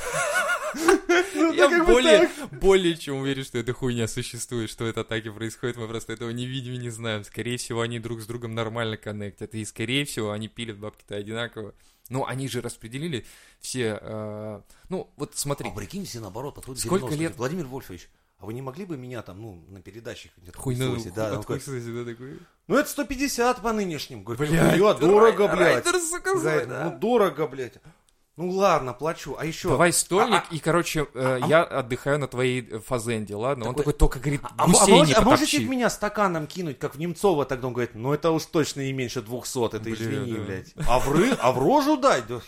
Я 1.34 1.84
более, 1.86 2.30
более 2.52 2.96
чем 2.98 3.18
уверен, 3.18 3.44
что 3.44 3.58
эта 3.58 3.74
хуйня 3.74 4.08
существует, 4.08 4.70
что 4.70 4.86
это 4.86 5.02
атаки 5.02 5.32
происходят, 5.32 5.78
мы 5.78 5.88
просто 5.88 6.14
этого 6.14 6.30
не 6.30 6.46
видим 6.46 6.74
и 6.74 6.78
не 6.78 6.90
знаем. 6.90 7.24
Скорее 7.24 7.58
всего, 7.58 7.82
они 7.82 7.98
друг 8.00 8.22
с 8.22 8.28
другом 8.28 8.54
нормально 8.54 8.98
коннектят, 8.98 9.56
и 9.56 9.64
скорее 9.66 10.06
всего, 10.06 10.32
они 10.32 10.48
пилят 10.48 10.78
бабки-то 10.78 11.16
одинаково. 11.16 11.74
Ну, 12.10 12.26
они 12.26 12.48
же 12.48 12.62
распределили 12.62 13.26
все... 13.60 13.98
э, 14.02 14.62
ну, 14.90 15.10
вот 15.18 15.36
смотри, 15.36 15.70
А 15.70 15.74
прикинь, 15.74 16.06
все 16.06 16.20
наоборот, 16.20 16.56
подходят 16.56 16.82
Сколько 16.82 17.16
лет- 17.16 17.36
Владимир 17.36 17.66
Вольфович, 17.66 18.10
а 18.38 18.46
вы 18.46 18.54
не 18.54 18.62
могли 18.62 18.86
бы 18.86 18.96
меня 18.98 19.22
там, 19.24 19.42
ну, 19.42 19.64
на 19.70 19.82
передачах 19.82 20.32
хуйня, 20.56 20.86
хуесосить?» 20.86 21.14
да, 21.14 21.32
да, 21.32 21.38
такой. 21.42 21.60
Ну, 22.68 22.76
это 22.78 22.90
150 22.90 23.62
по 23.62 23.74
нынешним. 23.74 24.24
Говорит, 24.24 24.50
Блядь, 24.52 24.78
«Хуя, 24.80 24.94
дорого, 24.94 25.48
Рай- 25.48 25.56
блядь. 25.56 25.86
Райдер, 25.86 26.00
сука, 26.02 26.34
Говорит, 26.36 26.70
да. 26.70 26.90
ну, 26.92 27.00
дорого, 27.00 27.48
блядь. 27.48 27.78
Ну, 28.38 28.50
ладно, 28.50 28.92
плачу. 28.94 29.38
А 29.40 29.46
еще... 29.46 29.70
Давай 29.70 29.94
стольник, 29.94 30.44
А- 30.52 30.54
и, 30.54 30.60
короче, 30.60 31.08
э, 31.14 31.40
я 31.48 31.64
отдыхаю 31.64 32.20
на 32.20 32.28
твоей 32.28 32.68
э, 32.70 32.80
фазенде, 32.80 33.34
ладно? 33.34 33.70
Он 33.70 33.72
Такой- 33.76 33.94
такой 33.94 33.94
только, 33.98 34.20
говорит, 34.20 34.42
А, 34.44 34.64
а 34.64 34.68
гусей 34.68 34.94
мож- 34.94 35.08
не 35.08 35.14
а 35.14 35.22
можете 35.22 35.60
меня 35.64 35.90
стаканом 35.90 36.46
кинуть, 36.46 36.78
как 36.78 36.96
в 36.96 37.00
Немцова 37.00 37.46
тогда? 37.46 37.68
Он 37.68 37.74
говорит, 37.74 37.96
ну 37.96 38.14
это 38.14 38.32
уж 38.32 38.44
точно 38.46 38.82
не 38.82 38.92
меньше 38.92 39.22
200, 39.22 39.68
это 39.68 39.80
Бля, 39.80 39.94
извини, 39.94 40.34
да. 40.34 40.44
блядь. 40.44 40.74
А 40.86 41.00
в, 41.00 41.10
ры, 41.14 41.32
а 41.40 41.52
в 41.54 41.60
рожу 41.60 41.96
дать? 41.96 42.28
Да, 42.28 42.42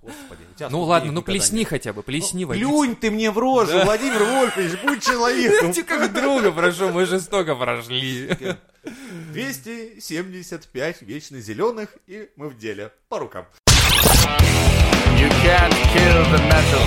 Господи, 0.00 0.42
Ну 0.70 0.82
ладно, 0.82 1.10
ну 1.12 1.22
плесни 1.22 1.60
нет. 1.60 1.68
хотя 1.68 1.92
бы, 1.92 2.02
плесни 2.04 2.42
Ну, 2.44 2.48
водицы. 2.50 2.68
Плюнь 2.68 2.96
ты 2.96 3.10
мне 3.10 3.30
в 3.32 3.38
рожу, 3.38 3.80
Владимир 3.84 4.22
Вольфович, 4.22 4.80
будь 4.84 5.02
человеком. 5.04 5.72
Ты 5.72 5.82
как 5.82 6.12
друга 6.12 6.52
прошу, 6.52 6.90
мы 6.90 7.04
жестоко 7.06 7.54
прошли. 7.56 8.36
275 9.32 11.02
вечно 11.02 11.40
зеленых, 11.40 11.88
и 12.06 12.30
мы 12.36 12.48
в 12.48 12.58
деле. 12.58 12.92
По 13.08 13.18
рукам. 13.18 13.46
You 15.22 15.28
can't 15.28 15.72
kill 15.94 16.24
the 16.32 16.40
metal. 16.50 16.82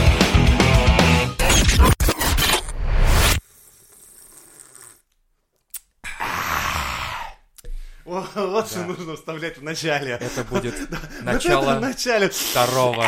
Вот, 8.03 8.67
что 8.67 8.83
нужно 8.83 9.15
вставлять 9.15 9.57
в 9.57 9.63
начале. 9.63 10.17
Это 10.19 10.43
будет 10.43 10.73
это 10.91 10.99
начало 11.21 11.79
начале. 11.79 12.27
второго. 12.27 13.05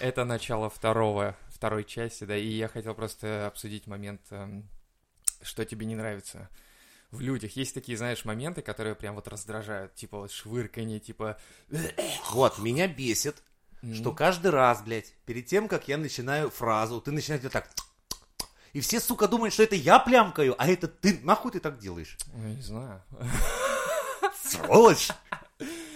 Это 0.00 0.24
начало 0.24 0.70
второго, 0.70 1.36
второй 1.48 1.84
части, 1.84 2.24
да. 2.24 2.34
И 2.34 2.48
я 2.48 2.68
хотел 2.68 2.94
просто 2.94 3.46
обсудить 3.46 3.86
момент, 3.86 4.22
эм, 4.30 4.66
что 5.42 5.66
тебе 5.66 5.84
не 5.84 5.96
нравится 5.96 6.48
в 7.10 7.20
людях. 7.20 7.56
Есть 7.56 7.74
такие, 7.74 7.98
знаешь, 7.98 8.24
моменты, 8.24 8.62
которые 8.62 8.94
прям 8.94 9.16
вот 9.16 9.28
раздражают. 9.28 9.94
Типа 9.94 10.16
вот 10.16 10.32
швырканье, 10.32 10.98
типа... 10.98 11.36
Вот, 12.30 12.58
меня 12.58 12.88
бесит, 12.88 13.42
что 13.94 14.12
каждый 14.12 14.50
раз, 14.50 14.82
блядь, 14.82 15.12
перед 15.26 15.46
тем, 15.46 15.68
как 15.68 15.88
я 15.88 15.96
начинаю 15.98 16.50
фразу, 16.50 17.00
ты 17.00 17.10
начинаешь 17.12 17.40
делать 17.42 17.52
так. 17.52 17.68
И 18.72 18.80
все, 18.80 19.00
сука, 19.00 19.26
думают, 19.28 19.54
что 19.54 19.62
это 19.62 19.74
я 19.74 19.98
плямкаю, 19.98 20.54
а 20.58 20.68
это 20.68 20.86
ты. 20.88 21.18
Нахуй 21.22 21.50
ты 21.52 21.60
так 21.60 21.78
делаешь? 21.78 22.18
Ну, 22.34 22.48
не 22.48 22.60
знаю. 22.62 23.02
Сволочь! 24.44 25.08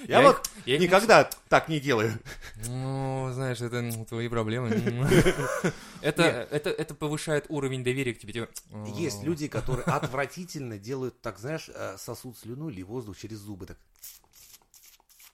Я 0.09 0.21
Я 0.21 0.23
вот 0.23 0.37
их- 0.47 0.67
я 0.67 0.75
их 0.77 0.81
никогда 0.81 1.29
так 1.51 1.69
не 1.69 1.79
делаю. 1.79 2.19
Ну, 2.67 3.31
знаешь, 3.35 3.61
это 3.61 3.77
м, 3.77 4.05
твои 4.07 4.29
проблемы. 4.29 4.71
Это, 6.01 6.23
это, 6.51 6.71
это 6.71 6.95
повышает 6.95 7.45
уровень 7.51 7.85
доверия 7.85 8.15
к 8.15 8.19
тебе. 8.19 8.49
Есть 8.87 9.23
люди, 9.23 9.49
которые 9.49 9.85
отвратительно 9.85 10.79
делают, 10.79 11.21
так 11.21 11.39
знаешь, 11.39 11.69
э, 11.69 11.97
сосуд 11.99 12.39
слюну 12.39 12.71
или 12.71 12.83
воздух 12.83 13.19
через 13.19 13.37
зубы. 13.39 13.67
Так. 13.67 13.77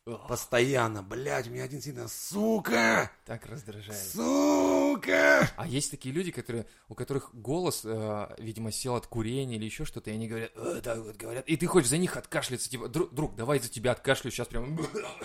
Постоянно, 0.07 1.03
блядь, 1.03 1.49
у 1.49 1.51
меня 1.51 1.65
один 1.65 1.83
сильно, 1.83 2.07
сука, 2.07 3.11
Так 3.25 3.45
раздражает. 3.47 4.01
сука. 4.01 5.51
А 5.57 5.67
есть 5.67 5.91
такие 5.91 6.15
люди, 6.15 6.31
которые, 6.31 6.67
у 6.89 6.95
которых 6.95 7.35
голос, 7.35 7.81
э, 7.85 8.35
видимо, 8.39 8.71
сел 8.71 8.95
от 8.95 9.09
курения 9.09 9.57
или 9.57 9.65
еще 9.65 9.85
что-то, 9.85 10.11
и 10.11 10.15
они 10.15 10.29
говорят, 10.29 10.53
«Э, 10.55 10.81
так 10.81 10.99
вот 10.99 11.17
говорят, 11.17 11.49
и 11.49 11.57
ты 11.57 11.67
хочешь 11.67 11.91
за 11.91 11.99
них 11.99 12.17
откашляться, 12.17 12.71
типа, 12.71 12.89
друг, 12.89 13.13
друг, 13.15 13.35
давай 13.35 13.59
за 13.59 13.69
тебя 13.69 13.91
откашлю, 13.91 14.31
сейчас 14.31 14.47
прям 14.47 14.79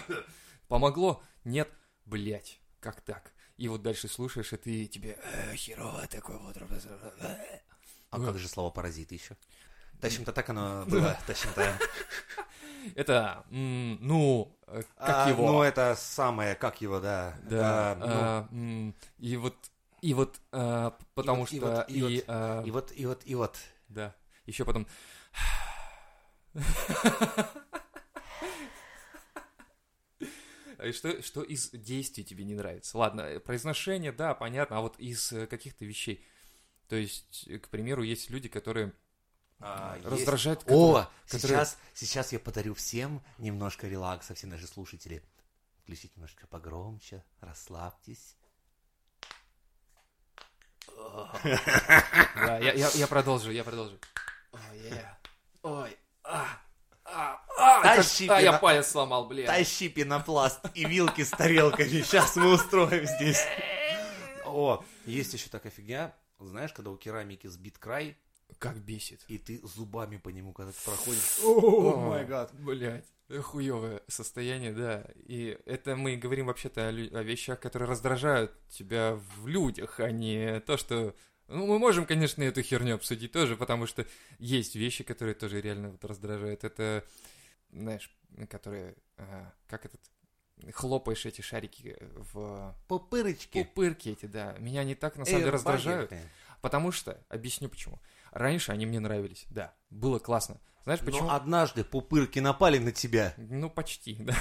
помогло? 0.68 1.22
Нет, 1.44 1.70
блять, 2.06 2.60
как 2.80 3.02
так? 3.02 3.34
И 3.58 3.68
вот 3.68 3.84
дальше 3.84 4.08
слушаешь, 4.08 4.52
и 4.52 4.58
ты 4.58 4.88
тебе 4.88 5.20
«Э, 5.24 5.56
херово 5.56 6.08
такой 6.08 6.40
вот. 6.40 6.58
А 8.10 8.20
как 8.20 8.40
же 8.40 8.48
слово 8.48 8.72
паразит 8.72 9.12
еще? 9.12 9.38
Тащим-то 10.00 10.34
так 10.34 10.50
оно 10.50 10.86
было, 10.88 11.16
тащим-то. 11.28 11.78
Это, 12.96 13.46
ну, 13.50 14.58
э, 14.68 14.82
как 14.98 15.28
А, 15.28 15.30
его? 15.30 15.52
Ну, 15.52 15.62
это 15.62 15.96
самое, 15.98 16.56
как 16.56 16.82
его, 16.82 17.00
да. 17.00 17.38
Да, 17.44 17.98
А, 18.00 18.48
ну, 18.52 18.94
и 19.20 19.38
вот, 19.38 19.56
и 20.02 20.14
вот, 20.14 20.40
а, 20.52 20.98
потому 21.14 21.44
и 21.44 21.48
что, 21.58 21.60
вот, 21.60 21.90
и 21.90 22.00
и, 22.00 22.02
вот, 22.02 22.24
а, 22.28 22.64
И 22.64 22.72
вот, 22.72 22.92
и 22.96 23.06
вот, 23.06 23.22
и 23.26 23.36
вот. 23.36 23.58
да, 23.90 24.16
еще 24.46 24.66
потом, 24.66 24.88
что, 30.92 31.22
что 31.22 31.44
из 31.44 31.70
действий 31.72 32.24
тебе 32.24 32.44
не 32.44 32.56
нравится? 32.56 32.98
Ладно, 32.98 33.22
э, 33.22 33.40
произношение, 33.40 34.12
да, 34.12 34.34
понятно, 34.34 34.78
а 34.78 34.82
вот 34.82 35.00
из 35.00 35.32
э, 35.32 35.46
каких-то 35.48 35.86
вещей. 35.86 36.26
То 36.88 36.96
есть, 36.96 37.46
э, 37.48 37.60
к 37.60 37.70
примеру, 37.70 38.02
есть 38.04 38.30
люди, 38.30 38.50
которые 38.50 38.94
А, 39.62 39.96
есть- 39.96 40.08
раздражают... 40.08 40.64
О, 40.68 41.10
которые- 41.28 41.58
сейчас, 41.58 41.78
сейчас 41.94 42.32
я 42.32 42.40
подарю 42.40 42.74
всем 42.74 43.22
немножко 43.38 43.88
релакса, 43.88 44.34
все 44.34 44.48
наши 44.48 44.68
слушатели. 44.68 45.24
Включите 45.84 46.14
немножко 46.16 46.48
погромче, 46.48 47.24
расслабьтесь. 47.42 48.36
Да, 51.44 52.58
я, 52.60 52.74
я, 52.74 52.90
я 52.90 53.08
продолжу, 53.08 53.52
я 53.52 53.64
продолжу. 53.64 53.98
Ой, 55.62 55.98
а, 56.24 56.48
а, 57.06 57.42
а, 57.58 57.82
Тащи 57.84 58.28
а, 58.28 58.42
я 58.42 58.54
палец 58.58 58.88
сломал, 58.88 59.28
блин. 59.28 59.46
Тащи 59.46 59.90
пенопласт 59.90 60.60
и 60.74 60.86
вилки 60.86 61.24
с 61.24 61.30
тарелками. 61.30 61.88
Сейчас 61.88 62.36
мы 62.36 62.54
устроим 62.54 63.06
здесь. 63.06 63.44
О, 64.46 64.84
есть 65.06 65.34
еще 65.34 65.50
такая 65.50 65.72
фигня. 65.72 66.14
Знаешь, 66.40 66.74
когда 66.74 66.90
у 66.90 66.98
керамики 66.98 67.48
сбит 67.48 67.78
край, 67.78 68.18
Как 68.60 68.78
бесит. 68.78 69.24
и 69.28 69.38
ты 69.38 69.60
зубами 69.64 70.18
по 70.18 70.30
нему, 70.30 70.54
когда 70.54 70.72
проходишь. 70.86 71.40
О 71.44 72.10
май 72.10 72.26
гад. 72.26 72.54
Блять, 72.54 73.06
хуевое 73.42 74.02
состояние, 74.08 74.74
да. 74.74 75.06
И 75.16 75.58
это 75.66 75.96
мы 75.96 76.16
говорим 76.18 76.48
вообще-то 76.48 76.88
о, 76.88 76.90
о 76.90 77.24
вещах, 77.24 77.60
которые 77.60 77.90
раздражают 77.90 78.52
тебя 78.70 79.20
в 79.38 79.48
людях, 79.48 80.00
а 80.00 80.12
не 80.12 80.60
то, 80.62 80.78
что... 80.78 81.16
Ну, 81.48 81.68
мы 81.68 81.80
можем, 81.80 82.06
конечно, 82.06 82.44
эту 82.44 82.62
херню 82.62 82.96
обсудить 82.96 83.32
тоже, 83.34 83.58
потому 83.58 83.86
что 83.86 84.06
есть 84.40 84.76
вещи, 84.76 85.04
которые 85.04 85.36
тоже 85.36 85.60
реально 85.60 85.90
вот 85.90 86.06
раздражают. 86.06 86.64
Это, 86.64 87.04
знаешь, 87.72 88.10
которые... 88.50 88.96
а, 89.18 89.52
как 89.68 89.86
этот... 89.86 90.00
Хлопаешь 90.74 91.26
эти 91.26 91.42
шарики 91.42 91.98
в 92.00 92.76
Пупырочки. 92.88 93.64
пупырки 93.64 94.10
эти, 94.10 94.28
да. 94.28 94.56
Меня 94.60 94.82
они 94.82 94.94
так, 94.94 95.18
на 95.18 95.26
самом 95.26 95.40
деле, 95.40 95.52
раздражают. 95.52 96.14
Потому 96.62 96.92
что, 96.92 97.20
объясню 97.30 97.68
почему. 97.68 98.00
Раньше 98.32 98.72
они 98.72 98.86
мне 98.86 99.00
нравились, 99.00 99.46
да. 99.50 99.76
Было 99.90 100.20
классно. 100.20 100.60
Знаешь 100.84 101.02
почему? 101.02 101.28
Но 101.28 101.36
однажды 101.36 101.84
пупырки 101.84 102.40
напали 102.40 102.80
на 102.80 102.92
тебя. 102.92 103.34
Ну, 103.38 103.70
почти, 103.70 104.16
да. 104.16 104.36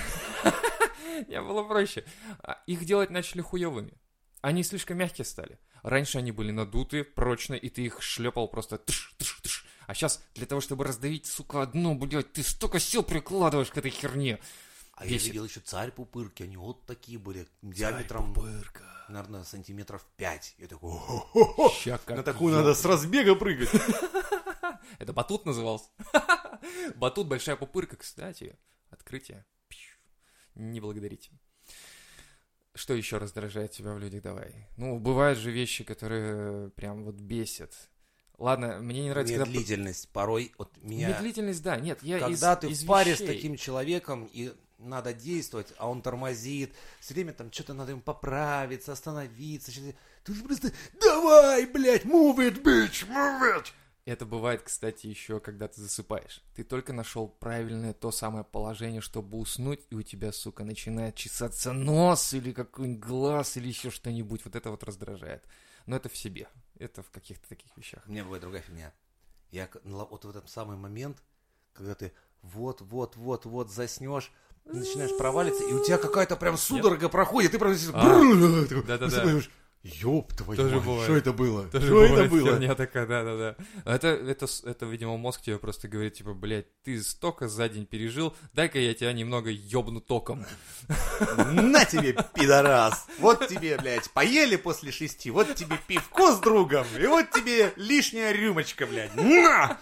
Не 1.29 1.41
было 1.43 1.65
проще. 1.65 2.05
А, 2.43 2.63
Их 2.67 2.85
делать 2.85 3.11
начали 3.11 3.43
хуевыми. 3.43 3.93
Они 4.41 4.63
слишком 4.63 4.97
мягкие 4.97 5.25
стали. 5.25 5.59
Раньше 5.83 6.19
они 6.19 6.33
были 6.33 6.51
надуты, 6.51 7.05
прочные, 7.05 7.61
и 7.61 7.69
ты 7.69 7.83
их 7.83 8.01
шлепал 8.01 8.49
просто 8.49 8.79
тыш, 8.79 9.15
тыш, 9.19 9.41
тыш. 9.43 9.67
А 9.87 9.95
сейчас 9.95 10.25
для 10.35 10.47
того, 10.47 10.61
чтобы 10.61 10.85
раздавить, 10.85 11.27
сука, 11.27 11.63
одну, 11.63 11.95
блядь, 11.95 12.33
ты 12.33 12.43
столько 12.43 12.79
сил 12.79 13.03
прикладываешь 13.03 13.71
к 13.71 13.77
этой 13.77 13.91
херне. 13.91 14.39
А 14.95 15.05
я 15.05 15.13
Бесит. 15.15 15.29
видел 15.29 15.45
еще 15.47 15.61
царь 15.61 15.91
пупырки, 15.91 16.43
они 16.43 16.57
вот 16.57 16.87
такие 16.87 17.19
были, 17.19 17.49
диаметром, 17.63 18.33
наверное, 19.11 19.45
сантиметров 19.45 20.07
5. 20.17 20.55
Я 20.59 20.67
такой, 20.69 20.91
«О-хо-хо-хо». 20.93 21.71
Ща 21.71 21.99
как 21.99 22.17
на 22.17 22.23
такую 22.23 22.53
я- 22.55 22.61
надо 22.61 22.75
с 22.75 22.85
разбега 22.85 23.35
прыгать. 23.35 23.69
Это 24.99 25.13
батут 25.13 25.47
назывался. 25.47 25.89
Батут 26.97 27.29
большая 27.29 27.57
пупырка, 27.57 27.97
кстати. 27.97 28.59
Открытие. 28.91 29.45
Не 30.55 30.81
благодарите. 30.81 31.31
Что 32.75 32.95
еще 32.95 33.19
раздражает 33.19 33.73
тебя 33.73 33.93
в 33.93 33.99
людях? 33.99 34.23
Давай. 34.23 34.69
Ну, 34.77 34.99
бывают 34.99 35.39
же 35.39 35.51
вещи, 35.51 35.85
которые 35.85 36.71
прям 36.71 37.05
вот 37.05 37.17
бесят. 37.17 37.75
Ладно, 38.39 38.79
мне 38.81 39.03
не 39.03 39.11
нравится, 39.11 39.35
когда... 39.37 39.51
Медлительность 39.51 40.09
порой 40.13 40.53
от 40.57 40.77
меня... 40.83 41.09
Медлительность, 41.09 41.63
да, 41.63 41.77
нет, 41.79 42.03
я 42.03 42.17
из- 42.19 42.23
Когда 42.23 42.57
ты 42.57 42.69
из 42.71 42.83
в 42.83 42.87
паре 42.87 43.15
с 43.15 43.21
вещей. 43.21 43.35
таким 43.37 43.57
человеком 43.57 44.29
и 44.33 44.53
надо 44.81 45.13
действовать, 45.13 45.73
а 45.79 45.89
он 45.89 46.03
тормозит, 46.03 46.75
все 47.01 47.15
время 47.15 47.33
там 47.33 47.53
что-то 47.53 47.75
надо 47.75 47.93
ему 47.93 48.01
поправиться, 48.01 48.93
остановиться. 48.93 49.73
Ты 50.25 50.35
же 50.35 50.43
просто 50.43 50.73
давай, 51.01 51.67
блядь, 51.67 52.05
move 52.05 52.37
it, 52.39 52.63
bitch, 52.63 53.07
move 53.09 53.57
it. 53.57 53.73
Это 54.07 54.25
бывает, 54.25 54.63
кстати, 54.63 55.07
еще 55.07 55.41
когда 55.41 55.69
ты 55.69 55.81
засыпаешь. 55.81 56.43
Ты 56.57 56.65
только 56.65 56.93
нашел 56.93 57.29
правильное 57.29 57.93
то 57.93 58.11
самое 58.11 58.45
положение, 58.45 59.03
чтобы 59.03 59.39
уснуть, 59.39 59.87
и 59.91 59.95
у 59.95 60.03
тебя, 60.03 60.33
сука, 60.33 60.65
начинает 60.65 61.15
чесаться 61.15 61.73
нос 61.73 62.33
или 62.33 62.53
какой-нибудь 62.53 62.99
глаз 62.99 63.57
или 63.59 63.69
еще 63.69 63.91
что-нибудь. 63.91 64.45
Вот 64.45 64.57
это 64.57 64.71
вот 64.71 64.83
раздражает. 64.85 65.45
Но 65.87 65.97
это 65.97 66.09
в 66.09 66.17
себе. 66.17 66.49
Это 66.79 67.03
в 67.03 67.11
каких-то 67.11 67.47
таких 67.49 67.77
вещах. 67.77 68.03
У 68.07 68.11
меня 68.11 68.25
бывает 68.25 68.43
другая 68.43 68.63
фигня. 68.63 68.93
Я 69.51 69.69
вот 69.85 70.25
в 70.25 70.31
этот 70.31 70.49
самый 70.49 70.79
момент, 70.79 71.23
когда 71.75 71.95
ты 71.95 72.13
вот-вот-вот-вот 72.43 73.71
заснешь, 73.71 74.33
и 74.73 74.77
начинаешь 74.77 75.17
проваливаться, 75.17 75.65
и 75.65 75.73
у 75.73 75.85
тебя 75.85 75.99
какая-то 75.99 76.37
прям 76.37 76.57
судорога 76.57 77.09
проходит, 77.09 77.53
ты 77.53 77.59
прям 77.59 77.75
такой. 77.75 79.43
Ёб 79.83 80.35
твою 80.35 80.61
Тоже 80.61 80.77
мать, 80.77 80.85
бывает. 80.85 81.05
что 81.05 81.17
это 81.17 81.33
было? 81.33 81.67
Тоже 81.69 81.87
что 81.87 82.05
это 82.05 82.29
было? 82.29 82.51
херня 82.51 82.75
такая, 82.75 83.07
да-да-да. 83.07 83.57
Это, 83.87 84.09
это, 84.09 84.47
это, 84.65 84.85
видимо, 84.85 85.17
мозг 85.17 85.41
тебе 85.41 85.59
просто 85.59 85.89
говорит, 85.89 86.13
типа, 86.13 86.35
блядь, 86.35 86.67
ты 86.83 87.03
столько 87.03 87.49
за 87.49 87.67
день 87.71 87.87
пережил, 87.87 88.37
дай-ка 88.53 88.79
я 88.79 88.93
тебя 88.93 89.15
немного 89.15 89.49
ёбну 89.49 90.03
током. 90.03 90.45
На 91.37 91.87
тебе, 91.87 92.15
пидорас! 92.35 93.07
Вот 93.21 93.49
тебе, 93.49 93.79
блядь, 93.79 94.11
поели 94.11 94.57
после 94.57 94.93
шести, 94.93 95.31
вот 95.31 95.55
тебе 95.55 95.79
пивко 95.87 96.35
с 96.35 96.41
другом, 96.41 96.87
и 96.99 97.07
вот 97.07 97.31
тебе 97.31 97.73
лишняя 97.77 98.33
рюмочка, 98.33 98.87
блядь. 98.87 99.15
На! 99.15 99.79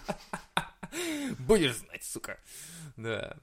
Будешь 1.41 1.75
знать, 1.75 2.05
сука. 2.05 2.39
Да. 2.97 3.37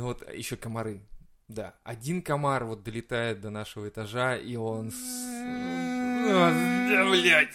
Ну 0.00 0.06
вот 0.06 0.26
еще 0.32 0.56
комары. 0.56 1.02
Да, 1.46 1.74
один 1.84 2.22
комар 2.22 2.64
вот 2.64 2.82
долетает 2.82 3.42
до 3.42 3.50
нашего 3.50 3.86
этажа, 3.86 4.34
и 4.34 4.56
он... 4.56 4.90
с- 4.90 6.26
Да, 6.26 7.04
блядь. 7.10 7.54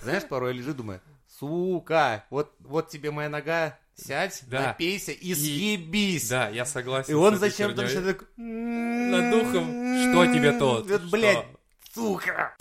Знаешь, 0.00 0.22
порой 0.28 0.52
я 0.52 0.58
лежу, 0.60 0.72
думаю, 0.72 1.00
сука, 1.26 2.24
вот, 2.30 2.54
вот 2.60 2.90
тебе 2.90 3.10
моя 3.10 3.28
нога, 3.28 3.76
сядь, 3.96 4.44
Да. 4.46 4.68
напейся 4.68 5.10
и, 5.10 5.30
И- 5.30 5.34
съебись. 5.34 6.28
Да, 6.28 6.48
я 6.50 6.64
согласен. 6.64 7.10
И 7.10 7.14
он 7.16 7.38
зачем-то 7.40 7.82
начинает 7.82 8.18
так... 8.18 8.28
Над 8.36 9.30
духом, 9.32 9.64
что 10.12 10.26
тебе 10.32 10.52
тот? 10.56 10.88
Вот, 10.88 11.00
Что? 11.00 11.10
блядь, 11.10 11.46
сука. 11.92 12.54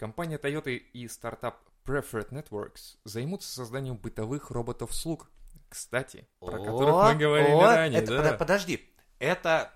Компания 0.00 0.38
Toyota 0.38 0.74
и 0.74 1.08
стартап 1.08 1.60
Preferred 1.84 2.30
Networks 2.30 2.96
займутся 3.04 3.52
созданием 3.52 3.98
бытовых 3.98 4.50
роботов-слуг. 4.50 5.30
Кстати, 5.68 6.26
про 6.38 6.56
которых 6.56 6.94
О, 6.94 7.12
мы 7.12 7.18
говорили 7.18 7.52
о, 7.52 7.60
ранее. 7.60 8.00
это, 8.00 8.16
да. 8.16 8.30
подо- 8.30 8.38
подожди, 8.38 8.80
это 9.18 9.70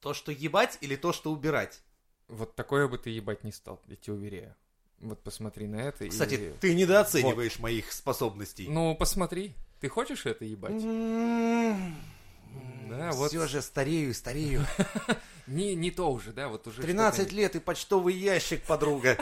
то, 0.00 0.14
что 0.14 0.32
ебать 0.32 0.78
или 0.80 0.96
то, 0.96 1.12
что 1.12 1.30
убирать? 1.30 1.82
Вот 2.28 2.56
такое 2.56 2.88
бы 2.88 2.96
ты 2.96 3.10
ебать 3.10 3.44
не 3.44 3.52
стал, 3.52 3.82
я 3.86 3.96
тебе 3.96 4.14
уверяю. 4.14 4.56
Вот 5.00 5.22
посмотри 5.22 5.66
на 5.66 5.76
это 5.76 6.08
Кстати, 6.08 6.34
и... 6.34 6.52
ты 6.58 6.74
недооцениваешь 6.74 7.58
моих 7.58 7.92
способностей. 7.92 8.66
Ну, 8.66 8.96
посмотри. 8.96 9.54
Ты 9.80 9.90
хочешь 9.90 10.24
это 10.24 10.46
ебать? 10.46 10.82
Да, 12.88 13.12
вот. 13.12 13.28
Все 13.28 13.46
же 13.46 13.60
старею, 13.60 14.14
старею. 14.14 14.64
Не, 15.46 15.74
не 15.74 15.90
то 15.90 16.10
уже, 16.12 16.32
да, 16.32 16.48
вот 16.48 16.66
уже 16.66 16.82
13 16.82 17.22
что-то- 17.22 17.34
лет 17.36 17.56
и 17.56 17.60
почтовый 17.60 18.14
ящик, 18.14 18.62
подруга. 18.62 19.18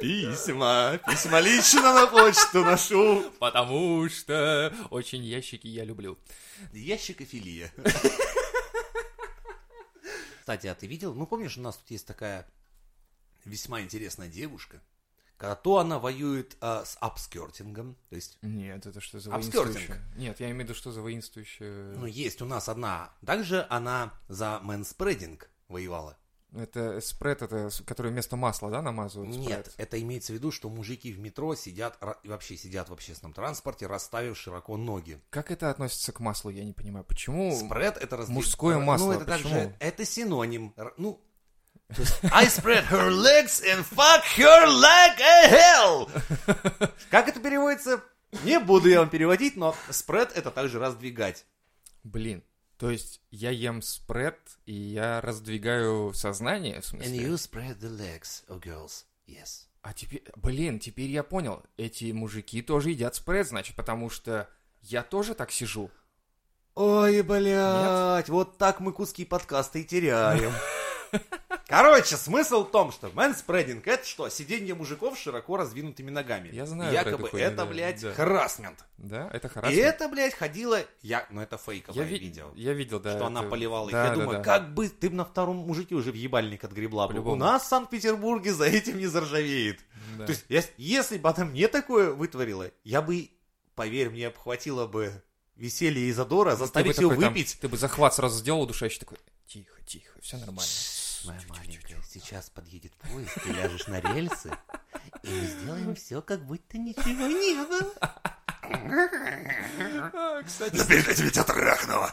Письма, 0.00 0.98
письма 1.08 1.40
лично 1.40 1.94
на 1.94 2.06
почту 2.06 2.64
ношу. 2.64 3.30
Потому 3.38 4.08
что 4.08 4.74
очень 4.90 5.22
ящики 5.24 5.66
я 5.66 5.84
люблю. 5.84 6.18
Ящикофилия. 6.72 7.72
Кстати, 10.40 10.66
а 10.66 10.74
ты 10.74 10.86
видел? 10.86 11.14
Ну, 11.14 11.26
помнишь, 11.26 11.56
у 11.56 11.62
нас 11.62 11.76
тут 11.78 11.90
есть 11.90 12.06
такая 12.06 12.46
весьма 13.44 13.80
интересная 13.80 14.28
девушка, 14.28 14.82
когда 15.36 15.54
то 15.54 15.78
она 15.78 15.98
воюет 15.98 16.56
а, 16.60 16.84
с 16.84 16.96
upskirting 17.00 17.74
ом, 17.74 17.96
то 18.08 18.16
есть, 18.16 18.38
Нет, 18.42 18.86
это 18.86 19.00
что 19.00 19.20
за 19.20 19.30
воинствующее? 19.30 20.00
Нет, 20.16 20.40
я 20.40 20.46
имею 20.46 20.60
в 20.60 20.68
виду, 20.68 20.74
что 20.74 20.92
за 20.92 21.00
воинствующее... 21.02 21.94
ну, 21.96 22.06
есть 22.06 22.40
у 22.42 22.44
нас 22.46 22.68
одна. 22.68 23.12
Также 23.24 23.66
она 23.68 24.12
за 24.28 24.60
manspreading 24.62 25.50
воевала. 25.68 26.16
Это 26.56 27.00
спред, 27.00 27.42
это, 27.42 27.68
который 27.84 28.12
вместо 28.12 28.36
масла, 28.36 28.70
да, 28.70 28.80
намазывают? 28.80 29.34
Нет, 29.34 29.66
спред? 29.66 29.74
это 29.76 30.00
имеется 30.00 30.32
в 30.32 30.36
виду, 30.36 30.52
что 30.52 30.70
мужики 30.70 31.12
в 31.12 31.18
метро 31.18 31.56
сидят, 31.56 31.98
вообще 32.22 32.56
сидят 32.56 32.88
в 32.88 32.92
общественном 32.92 33.32
транспорте, 33.32 33.88
расставив 33.88 34.38
широко 34.38 34.76
ноги. 34.76 35.20
Как 35.30 35.50
это 35.50 35.68
относится 35.70 36.12
к 36.12 36.20
маслу, 36.20 36.50
я 36.50 36.64
не 36.64 36.72
понимаю. 36.72 37.04
Почему? 37.04 37.56
Спред 37.56 37.96
это 37.96 38.16
раздвиг- 38.16 38.34
мужское 38.34 38.78
Ну, 38.78 38.84
масло, 38.84 39.12
это 39.14 39.24
также, 39.24 39.44
почему? 39.44 39.72
это 39.80 40.04
синоним. 40.04 40.74
Ну, 40.96 41.20
I 42.32 42.46
spread 42.48 42.84
her 42.86 43.10
legs 43.10 43.60
and 43.62 43.84
fuck 43.84 44.24
her 44.36 44.66
like 44.66 45.20
a 45.20 45.48
hell. 45.48 46.08
Как 47.10 47.28
это 47.28 47.40
переводится? 47.40 48.02
Не 48.42 48.58
буду 48.58 48.88
я 48.88 49.00
вам 49.00 49.10
переводить, 49.10 49.56
но 49.56 49.76
спред 49.90 50.32
это 50.34 50.50
также 50.50 50.78
раздвигать. 50.78 51.44
Блин, 52.02 52.42
то 52.78 52.90
есть 52.90 53.20
я 53.30 53.50
ем 53.50 53.80
спред, 53.82 54.38
и 54.66 54.72
я 54.74 55.20
раздвигаю 55.20 56.12
сознание, 56.14 56.80
в 56.80 56.84
And 56.84 56.84
смысле? 57.04 57.16
you 57.18 57.34
spread 57.34 57.78
the 57.80 57.90
legs 57.96 58.42
of 58.48 58.60
girls. 58.60 59.04
Yes. 59.28 59.66
А 59.82 59.92
теперь, 59.92 60.24
блин, 60.36 60.80
теперь 60.80 61.10
я 61.10 61.22
понял. 61.22 61.62
Эти 61.76 62.10
мужики 62.12 62.62
тоже 62.62 62.90
едят 62.90 63.14
спред, 63.14 63.46
значит, 63.46 63.76
потому 63.76 64.10
что 64.10 64.48
я 64.80 65.02
тоже 65.02 65.34
так 65.34 65.52
сижу. 65.52 65.90
Ой, 66.74 67.22
блядь, 67.22 68.28
вот 68.28 68.58
так 68.58 68.80
мы 68.80 68.92
куски 68.92 69.24
подкаста 69.24 69.78
и 69.78 69.84
теряем. 69.84 70.52
Короче, 71.66 72.16
смысл 72.16 72.64
в 72.64 72.70
том, 72.70 72.92
что 72.92 73.10
мэнспрединг 73.14 73.86
это 73.88 74.06
что? 74.06 74.28
Сиденье 74.28 74.74
мужиков 74.74 75.18
с 75.18 75.22
широко 75.22 75.56
раздвинутыми 75.56 76.10
ногами. 76.10 76.50
Я 76.52 76.66
знаю 76.66 76.92
Якобы 76.92 77.28
это, 77.32 77.56
да, 77.56 77.66
блядь, 77.66 78.00
да. 78.02 78.12
харасмент. 78.12 78.84
Да, 78.98 79.28
это 79.32 79.48
И 79.48 79.50
хорошо. 79.50 79.74
это, 79.76 80.08
блядь, 80.08 80.34
ходила... 80.34 80.80
Я... 81.02 81.26
Ну, 81.30 81.40
это 81.40 81.56
фейковое 81.56 82.04
я, 82.04 82.08
ви- 82.08 82.18
видео. 82.18 82.50
я 82.54 82.72
видел, 82.74 83.00
да. 83.00 83.10
что 83.10 83.16
это- 83.18 83.26
она 83.26 83.42
поливала 83.42 83.86
их. 83.88 83.92
Да, 83.92 84.04
Я 84.04 84.10
да, 84.10 84.14
думаю, 84.16 84.38
да. 84.38 84.44
как 84.44 84.74
бы 84.74 84.88
ты 84.88 85.10
на 85.10 85.24
втором 85.24 85.56
мужике 85.56 85.94
уже 85.94 86.12
в 86.12 86.14
ебальник 86.14 86.64
отгребла 86.64 87.08
бы. 87.08 87.18
У 87.20 87.34
нас 87.34 87.64
в 87.64 87.66
Санкт-Петербурге 87.68 88.52
за 88.52 88.66
этим 88.66 88.98
не 88.98 89.06
заржавеет. 89.06 89.80
Да. 90.18 90.26
То 90.26 90.32
есть, 90.32 90.44
я- 90.48 90.62
если 90.76 91.16
бы 91.18 91.28
она 91.30 91.44
мне 91.46 91.68
такое 91.68 92.10
вытворила, 92.12 92.70
я 92.84 93.00
бы, 93.02 93.30
поверь 93.74 94.10
мне, 94.10 94.28
обхватила 94.28 94.86
бы 94.86 95.22
веселье 95.56 96.08
и 96.08 96.12
задора, 96.12 96.56
заставить 96.56 96.98
ее 96.98 97.08
такой 97.08 97.22
там- 97.24 97.32
выпить. 97.32 97.58
ты 97.60 97.68
бы 97.68 97.76
захват 97.78 98.14
сразу 98.14 98.38
сделал 98.38 98.62
удушающий 98.62 99.00
такой. 99.00 99.18
Тихо, 99.46 99.80
тихо, 99.86 100.18
все 100.20 100.36
нормально. 100.36 100.62
Моя 101.26 101.40
маленькая, 101.48 102.02
сейчас 102.08 102.50
подъедет 102.50 102.92
поезд, 102.96 103.32
ты 103.42 103.50
ляжешь 103.52 103.86
на 103.86 104.00
рельсы, 104.00 104.50
и 105.22 105.28
мы 105.28 105.46
сделаем 105.46 105.94
все, 105.94 106.20
как 106.22 106.44
будто 106.44 106.76
ничего 106.78 107.26
не 107.26 107.64
было. 107.66 107.92
Кстати, 110.46 110.76
Но 110.76 110.84
перед 110.86 111.08
этим 111.08 111.24
я 111.26 111.30
тебя 111.30 111.44
трахнула. 111.44 112.10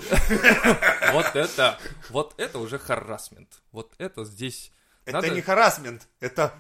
вот 1.14 1.36
это, 1.36 1.80
вот 2.10 2.34
это 2.38 2.60
уже 2.60 2.78
харасмент. 2.80 3.62
Вот 3.72 3.94
это 3.98 4.24
здесь... 4.26 4.72
Это 5.06 5.18
надо- 5.18 5.30
не 5.32 5.42
харасмент, 5.42 6.08
это 6.20 6.54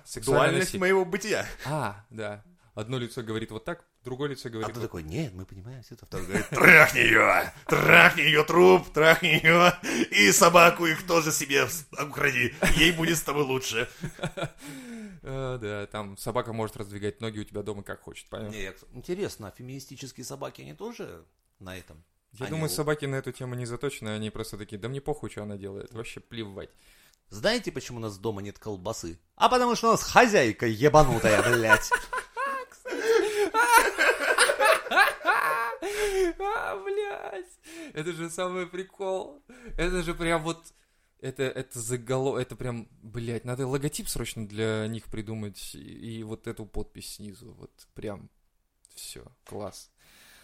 насилие. 0.62 0.80
моего 0.80 1.06
бытия. 1.06 1.45
А, 1.66 2.06
да. 2.10 2.43
Одно 2.74 2.97
лицо 2.97 3.22
говорит 3.22 3.52
вот 3.52 3.66
так, 3.66 3.86
другое 4.04 4.30
лицо 4.30 4.49
А 4.49 4.52
говорит 4.52 4.74
ты 4.74 4.80
вот 4.80 4.86
такой, 4.88 5.04
нет, 5.04 5.34
мы 5.34 5.45
понимаем 5.45 5.82
все 5.84 5.95
это. 5.95 6.06
Второй 6.06 6.28
говорит, 6.28 6.49
трахни 6.49 6.99
ее, 6.99 7.54
трахни 7.68 8.22
ее 8.22 8.43
труп, 8.43 8.89
трахни 8.93 9.28
ее, 9.28 9.74
и 10.12 10.32
собаку 10.32 10.86
их 10.86 11.06
тоже 11.06 11.32
себе 11.32 11.68
укради, 11.91 12.54
ей 12.76 12.91
будет 12.91 13.18
с 13.18 13.22
тобой 13.22 13.43
лучше. 13.43 13.89
А, 15.24 15.58
да, 15.62 15.88
там 15.88 16.18
собака 16.18 16.54
может 16.54 16.78
раздвигать 16.78 17.22
ноги 17.22 17.39
у 17.39 17.43
тебя 17.43 17.62
дома 17.64 17.84
как 17.84 18.02
хочет, 18.02 18.28
понятно? 18.30 18.56
Нет, 18.56 18.84
интересно, 18.93 19.47
а 19.47 19.52
феминистические 19.52 20.26
собаки, 20.26 20.62
они 20.62 20.74
тоже 20.74 21.26
на 21.60 21.78
этом? 21.78 22.04
Я 22.34 22.47
думаю, 22.47 22.70
собаки 22.70 23.06
на 23.06 23.16
эту 23.16 23.32
тему 23.32 23.56
не 23.56 23.66
заточены, 23.66 24.10
они 24.10 24.30
просто 24.30 24.58
такие, 24.58 24.78
да 24.78 24.88
мне 24.88 25.02
похуй, 25.02 25.30
что 25.30 25.43
она 25.43 25.58
делает, 25.58 25.91
вообще 25.93 26.22
плевать. 26.22 26.70
Знаете, 27.30 27.72
почему 27.72 27.97
у 27.97 28.02
нас 28.02 28.18
дома 28.18 28.41
нет 28.41 28.60
колбасы? 28.60 29.18
А 29.36 29.47
потому 29.47 29.76
что 29.76 29.88
у 29.88 29.91
нас 29.91 30.04
хозяйка 30.04 30.66
ебанутая, 30.66 31.41
блядь. 31.41 31.89
А, 36.39 36.84
блядь, 36.84 37.93
это 37.93 38.11
же 38.13 38.29
самый 38.29 38.67
прикол. 38.67 39.43
Это 39.77 40.03
же 40.03 40.13
прям 40.13 40.43
вот... 40.43 40.73
Это, 41.19 41.43
это 41.43 41.79
заголо... 41.79 42.38
Это 42.38 42.55
прям, 42.55 42.88
блядь, 43.01 43.45
надо 43.45 43.67
логотип 43.67 44.09
срочно 44.09 44.47
для 44.47 44.88
них 44.88 45.05
придумать. 45.05 45.75
И, 45.75 46.19
и 46.19 46.23
вот 46.23 46.47
эту 46.47 46.65
подпись 46.65 47.15
снизу. 47.15 47.53
Вот 47.53 47.71
прям 47.93 48.29
все, 48.95 49.25
класс. 49.45 49.91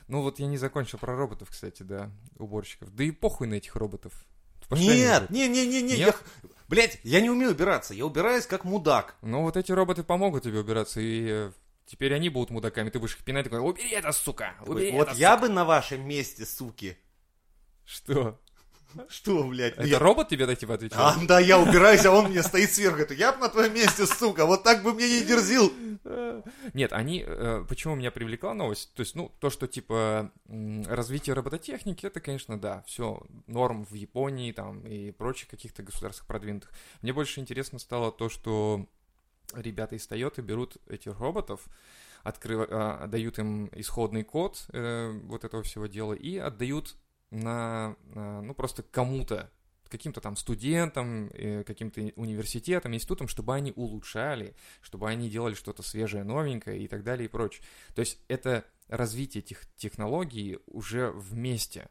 Ну 0.08 0.22
вот 0.22 0.40
я 0.40 0.48
не 0.48 0.58
закончил 0.58 1.00
про 1.00 1.16
роботов, 1.16 1.50
кстати, 1.52 1.84
да, 1.84 2.12
уборщиков. 2.38 2.94
Да 2.96 3.04
и 3.04 3.12
похуй 3.12 3.48
на 3.48 3.56
этих 3.56 3.76
роботов. 3.76 4.26
Пошли 4.70 4.88
Нет, 4.88 5.30
не, 5.30 5.48
не, 5.48 5.66
не, 5.66 5.82
не, 5.82 5.96
я, 5.96 6.14
блять, 6.68 7.00
я 7.04 7.22
не 7.22 7.30
умею 7.30 7.52
убираться, 7.52 7.94
я 7.94 8.06
убираюсь 8.06 8.46
как 8.46 8.66
мудак. 8.66 9.16
Ну 9.22 9.44
вот 9.44 9.56
эти 9.56 9.72
роботы 9.72 10.04
помогут 10.04 10.44
тебе 10.44 10.60
убираться, 10.60 11.00
и 11.00 11.28
э, 11.30 11.52
теперь 11.88 12.14
они 12.14 12.30
будут 12.30 12.52
мудаками. 12.52 12.92
Ты 12.92 13.00
будешь 13.00 13.16
их 13.16 13.24
пинать, 13.24 13.46
такой, 13.46 13.60
убери 13.60 13.90
это, 13.92 14.12
сука! 14.12 14.54
Убери 14.68 14.92
вот 14.92 15.08
это, 15.08 15.18
я 15.18 15.36
сука!» 15.36 15.48
бы 15.48 15.54
на 15.54 15.66
вашем 15.66 16.08
месте, 16.08 16.46
суки. 16.46 16.98
Что? 17.86 18.40
Что, 19.10 19.44
блядь? 19.44 19.74
Это 19.74 19.84
я- 19.84 20.00
робот 20.00 20.30
тебе 20.30 20.48
так 20.48 20.58
типа 20.58 20.76
отвечает? 20.76 21.18
А, 21.18 21.26
да, 21.26 21.40
я 21.40 21.60
убираюсь, 21.60 22.06
а 22.06 22.12
он 22.12 22.30
мне 22.30 22.42
стоит 22.42 22.72
сверху. 22.72 23.00
Это 23.00 23.14
я 23.14 23.34
бы 23.34 23.40
на 23.40 23.50
твоем 23.50 23.74
месте, 23.74 24.06
сука, 24.06 24.46
вот 24.46 24.64
так 24.64 24.82
бы 24.84 24.94
мне 24.94 25.08
не 25.20 25.26
дерзил. 25.26 25.72
Нет, 26.74 26.94
они... 26.94 27.24
э, 27.26 27.66
почему 27.68 27.96
меня 27.96 28.12
привлекла 28.12 28.54
новость? 28.54 28.94
То 28.94 29.02
есть, 29.02 29.16
ну, 29.16 29.32
то, 29.40 29.50
что, 29.50 29.68
типа, 29.68 30.32
развитие 30.88 31.34
робототехники, 31.34 32.06
это, 32.06 32.20
конечно, 32.22 32.60
да, 32.60 32.84
все 32.88 33.22
норм 33.46 33.86
в 33.86 33.94
Японии 33.94 34.52
там 34.52 34.86
и 34.88 35.12
прочих 35.12 35.50
каких-то 35.50 35.84
государствах 35.84 36.28
продвинутых. 36.28 36.72
Мне 37.02 37.14
больше 37.14 37.40
интересно 37.40 37.80
стало 37.80 38.12
то, 38.12 38.30
что 38.30 38.88
ребята 39.54 39.96
из 39.96 40.08
Toyota 40.08 40.42
берут 40.42 40.78
этих 40.88 41.20
роботов, 41.20 41.68
открыв- 42.24 42.68
а, 42.70 43.04
отдают 43.04 43.40
им 43.40 43.70
исходный 43.74 44.24
код 44.24 44.66
э, 44.74 45.12
вот 45.24 45.44
этого 45.44 45.64
всего 45.64 45.88
дела 45.88 46.14
и 46.14 46.38
отдают 46.38 46.96
на, 47.32 47.96
на, 48.14 48.42
ну, 48.42 48.54
просто 48.54 48.84
кому-то, 48.84 49.52
каким-то 49.90 50.22
там 50.22 50.36
студентам, 50.36 51.30
э, 51.34 51.64
каким-то 51.64 52.02
университетам, 52.16 52.94
институтам, 52.94 53.28
чтобы 53.28 53.56
они 53.56 53.74
улучшали, 53.76 54.56
чтобы 54.82 55.10
они 55.10 55.30
делали 55.30 55.54
что-то 55.54 55.84
свежее, 55.84 56.24
новенькое 56.24 56.80
и 56.80 56.88
так 56.88 57.04
далее 57.04 57.26
и 57.26 57.30
прочее. 57.30 57.64
То 57.96 58.02
есть 58.02 58.20
это 58.28 58.66
развитие 58.88 59.44
этих 59.44 59.66
технологий 59.76 60.60
уже 60.66 61.12
вместе. 61.12 61.90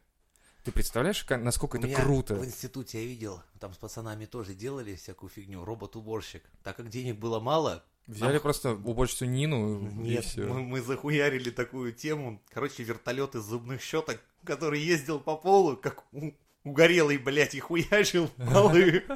Ты 0.67 0.73
представляешь, 0.73 1.25
насколько 1.29 1.77
У 1.77 1.79
это 1.79 1.87
меня 1.87 1.95
круто? 2.03 2.35
В 2.35 2.43
институте 2.43 3.01
я 3.01 3.07
видел, 3.07 3.41
там 3.57 3.73
с 3.73 3.77
пацанами 3.77 4.25
тоже 4.25 4.53
делали 4.53 4.95
всякую 4.95 5.29
фигню, 5.29 5.63
робот-уборщик. 5.63 6.43
Так 6.61 6.75
как 6.75 6.89
денег 6.89 7.17
было 7.19 7.39
мало, 7.39 7.85
Взяли 8.05 8.33
нам- 8.33 8.41
просто 8.41 8.71
уборщицу 8.73 9.23
Нину 9.27 9.79
и 9.79 9.93
Нет, 9.93 10.25
все. 10.25 10.41
мы, 10.41 10.61
мы 10.63 10.81
захуярили 10.81 11.51
такую 11.51 11.93
тему. 11.93 12.41
Короче, 12.49 12.83
вертолет 12.83 13.35
из 13.35 13.43
зубных 13.43 13.81
щеток, 13.81 14.19
который 14.43 14.81
ездил 14.81 15.21
по 15.21 15.37
полу, 15.37 15.77
как 15.77 16.03
у- 16.11 16.33
угорелый, 16.65 17.17
блядь, 17.17 17.55
и 17.55 17.61
хуячил 17.61 18.27
полы. 18.35 19.05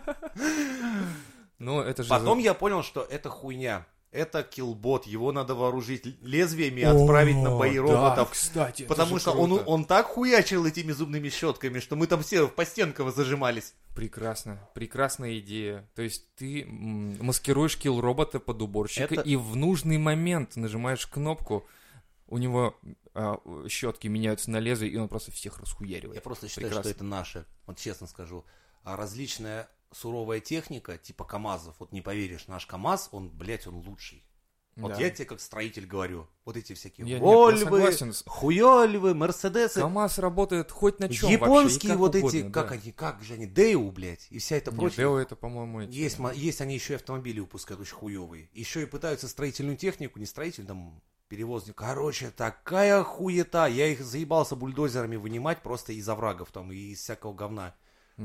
Ну, 1.59 1.79
это 1.81 2.01
же... 2.01 2.09
Потом 2.09 2.39
я 2.39 2.53
понял, 2.53 2.81
что 2.81 3.03
это 3.03 3.29
хуйня. 3.29 3.85
Это 4.11 4.43
киллбот, 4.43 5.07
его 5.07 5.31
надо 5.31 5.55
вооружить 5.55 6.05
лезвиями 6.21 6.81
и 6.81 6.83
отправить 6.83 7.37
на 7.37 7.57
бои 7.57 7.77
О, 7.77 7.83
роботов. 7.83 8.15
Да, 8.15 8.25
кстати, 8.25 8.83
Потому 8.83 9.19
что 9.19 9.31
он, 9.31 9.49
круто. 9.51 9.63
он 9.65 9.85
так 9.85 10.07
хуячил 10.07 10.65
этими 10.65 10.91
зубными 10.91 11.29
щетками, 11.29 11.79
что 11.79 11.95
мы 11.95 12.07
там 12.07 12.21
все 12.21 12.49
по 12.49 12.65
стенкам 12.65 13.09
зажимались. 13.11 13.73
Прекрасно, 13.95 14.59
прекрасная 14.73 15.39
идея. 15.39 15.89
То 15.95 16.01
есть 16.01 16.33
ты 16.35 16.65
маскируешь 16.65 17.77
килл 17.77 18.01
робота 18.01 18.41
под 18.41 18.61
уборщика 18.61 19.13
Это- 19.15 19.21
и 19.21 19.37
в 19.37 19.55
нужный 19.55 19.97
момент 19.97 20.57
нажимаешь 20.57 21.07
кнопку, 21.07 21.65
у 22.27 22.37
него 22.37 22.75
а, 23.13 23.37
щетки 23.69 24.07
меняются 24.07 24.51
на 24.51 24.59
лезвие, 24.59 24.91
и 24.91 24.97
он 24.97 25.07
просто 25.07 25.31
всех 25.31 25.57
расхуяривает. 25.59 26.15
Я 26.15 26.21
просто 26.21 26.47
считаю, 26.49 26.67
Прекрасно. 26.67 26.89
что 26.91 26.97
это 26.97 27.03
наше. 27.05 27.45
Вот 27.65 27.77
честно 27.77 28.07
скажу. 28.07 28.43
А 28.83 28.95
различная 28.97 29.69
суровая 29.91 30.39
техника, 30.39 30.97
типа 30.97 31.25
КАМАЗов, 31.25 31.75
вот 31.79 31.91
не 31.91 32.01
поверишь, 32.01 32.47
наш 32.47 32.65
КАМАЗ, 32.65 33.09
он, 33.11 33.29
блядь, 33.29 33.67
он 33.67 33.75
лучший. 33.75 34.25
Вот 34.77 34.93
Да. 34.93 34.99
я 35.01 35.09
тебе 35.09 35.25
как 35.25 35.41
строитель 35.41 35.85
говорю, 35.85 36.27
вот 36.45 36.55
эти 36.55 36.71
всякие 36.73 37.05
Я- 37.05 37.19
Вольвы, 37.19 37.91
Хуёльвы, 38.25 39.13
Мерседесы, 39.13 39.81
КамАЗ 39.81 40.19
работает 40.19 40.71
хоть 40.71 40.99
на 40.99 41.09
чем 41.09 41.29
японские 41.29 41.97
вот 41.97 42.15
эти, 42.15 42.23
угодно, 42.23 42.51
как 42.51 42.69
да. 42.69 42.73
они, 42.75 42.91
как 42.93 43.21
же 43.21 43.33
они, 43.33 43.47
Деу, 43.47 43.91
блядь, 43.91 44.27
и 44.29 44.39
вся 44.39 44.55
эта 44.55 44.71
прочая. 44.71 44.95
Део 45.07 45.19
это, 45.19 45.35
по-моему, 45.35 45.81
эти- 45.81 45.91
Есть, 45.93 46.17
есть 46.35 46.61
они 46.61 46.75
еще 46.75 46.93
и 46.93 46.95
автомобили 46.95 47.41
выпускают 47.41 47.81
очень 47.81 47.95
хуевые. 47.95 48.49
Еще 48.53 48.83
и 48.83 48.85
пытаются 48.85 49.27
строительную 49.27 49.75
технику, 49.75 50.19
не 50.19 50.25
строитель, 50.25 50.65
там, 50.65 51.01
перевозник. 51.27 51.75
Короче, 51.75 52.29
такая 52.31 53.03
хуета. 53.03 53.65
Я 53.67 53.87
их 53.87 54.01
заебался 54.01 54.55
бульдозерами 54.55 55.17
вынимать 55.17 55.61
просто 55.63 55.93
из 55.93 56.07
оврагов 56.09 56.51
там 56.51 56.71
и 56.71 56.75
из 56.77 56.99
всякого 56.99 57.33
говна. 57.33 57.75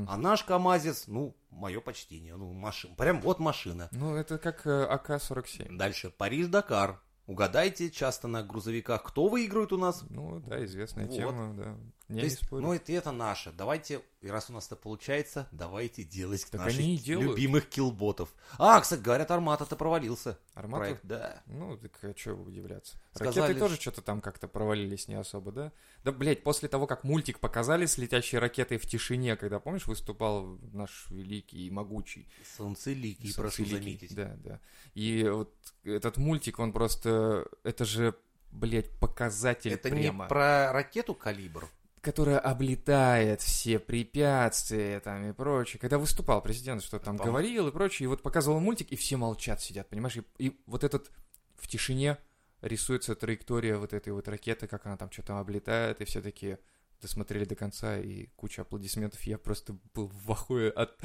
А 0.07 0.17
наш 0.17 0.43
КамАЗец, 0.43 1.07
ну, 1.07 1.35
мое 1.49 1.81
почтение, 1.81 2.35
ну, 2.35 2.53
машина. 2.53 2.95
Прям 2.95 3.21
вот 3.21 3.39
машина. 3.39 3.89
Ну, 3.91 4.15
это 4.15 4.37
как 4.37 4.67
э, 4.67 4.85
АК-47. 4.85 5.77
Дальше. 5.77 6.09
Париж-Дакар. 6.09 6.99
Угадайте, 7.25 7.91
часто 7.91 8.27
на 8.27 8.41
грузовиках 8.41 9.03
кто 9.03 9.27
выигрывает 9.27 9.73
у 9.73 9.77
нас? 9.77 10.03
Ну, 10.09 10.39
да, 10.39 10.63
известная 10.63 11.07
Вот. 11.07 11.15
тема, 11.15 11.53
да. 11.53 11.77
Я 12.09 12.19
То 12.19 12.23
есть, 12.25 12.45
спорю. 12.45 12.61
ну, 12.63 12.73
это, 12.73 12.91
это 12.93 13.11
наше. 13.11 13.51
Давайте, 13.51 14.01
раз 14.21 14.49
у 14.49 14.53
нас 14.53 14.67
это 14.67 14.77
получается, 14.77 15.49
давайте 15.51 16.03
делать 16.05 16.45
Так 16.49 16.61
наших 16.61 16.79
они 16.79 16.95
и 16.95 16.97
делают. 16.97 17.31
любимых 17.31 17.67
киллботов. 17.67 18.33
А, 18.57 18.79
кстати, 18.79 19.01
говорят, 19.01 19.29
Армата-то 19.29 19.75
провалился. 19.75 20.39
Армата? 20.53 20.83
Проект, 20.85 21.01
да. 21.05 21.41
Ну, 21.47 21.75
так 21.77 21.91
а 22.03 22.13
что 22.17 22.33
удивляться. 22.35 22.97
Сказали, 23.13 23.47
Ракеты 23.47 23.59
тоже 23.59 23.75
что-то 23.75 24.01
там 24.01 24.21
как-то 24.21 24.47
провалились 24.47 25.09
не 25.09 25.15
особо, 25.15 25.51
да? 25.51 25.73
Да, 26.05 26.13
блядь, 26.13 26.43
после 26.43 26.69
того, 26.69 26.87
как 26.87 27.03
мультик 27.03 27.39
показали 27.39 27.85
с 27.85 27.97
летящей 27.97 28.37
ракетой 28.39 28.77
в 28.77 28.85
тишине, 28.85 29.35
когда, 29.35 29.59
помнишь, 29.59 29.85
выступал 29.85 30.57
наш 30.71 31.07
великий 31.09 31.67
и 31.67 31.69
могучий 31.71 32.29
Солнцеликий, 32.55 33.33
прошу 33.35 33.65
Солнцеликий. 33.65 34.07
заметить. 34.07 34.15
Да, 34.15 34.33
да. 34.37 34.59
И 34.93 35.27
вот 35.27 35.53
этот 35.83 36.15
мультик, 36.15 36.59
он 36.59 36.71
просто... 36.71 37.45
Это 37.63 37.83
же, 37.83 38.15
блядь, 38.51 38.89
показатель 38.99 39.73
Это 39.73 39.89
прямо. 39.89 40.23
не 40.23 40.29
про 40.29 40.71
ракету 40.71 41.13
калибр. 41.13 41.69
Которая 42.01 42.39
облетает 42.39 43.41
все 43.41 43.79
препятствия 43.79 44.99
там 44.99 45.29
и 45.29 45.33
прочее. 45.33 45.79
Когда 45.79 45.97
выступал 45.97 46.41
президент, 46.41 46.83
что 46.83 46.99
там 46.99 47.15
Пом- 47.17 47.25
говорил 47.25 47.67
и 47.67 47.71
прочее, 47.71 48.05
и 48.05 48.07
вот 48.07 48.21
показывал 48.21 48.59
мультик, 48.59 48.91
и 48.91 48.95
все 48.95 49.17
молчат, 49.17 49.61
сидят, 49.61 49.89
понимаешь? 49.89 50.17
И, 50.17 50.23
и 50.37 50.61
вот 50.67 50.83
этот 50.83 51.11
в 51.55 51.67
тишине 51.67 52.17
рисуется 52.61 53.15
траектория 53.15 53.77
вот 53.77 53.93
этой 53.93 54.13
вот 54.13 54.27
ракеты, 54.27 54.67
как 54.67 54.85
она 54.85 54.97
там 54.97 55.11
что-то 55.11 55.39
облетает, 55.39 56.01
и 56.01 56.05
все 56.05 56.21
такие 56.21 56.59
досмотрели 57.01 57.45
до 57.45 57.55
конца, 57.55 57.97
и 57.99 58.27
куча 58.35 58.61
аплодисментов. 58.63 59.21
Я 59.23 59.37
просто 59.37 59.77
был 59.93 60.07
в 60.07 60.31
ахуе 60.31 60.69
от 60.69 60.99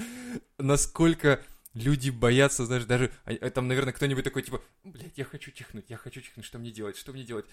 насколько 0.59 1.43
люди 1.75 2.11
боятся, 2.11 2.67
знаешь, 2.67 2.85
даже 2.85 3.11
а- 3.25 3.33
а 3.33 3.51
там, 3.51 3.69
наверное, 3.69 3.93
кто-нибудь 3.93 4.25
такой, 4.25 4.43
типа, 4.43 4.63
блядь, 4.85 5.17
я 5.19 5.25
хочу 5.25 5.51
чихнуть, 5.53 5.91
я 5.91 5.97
хочу 5.97 6.21
чихнуть, 6.21 6.45
что 6.47 6.59
мне 6.59 6.71
делать, 6.71 6.97
что 6.97 7.13
мне 7.13 7.25
делать? 7.25 7.47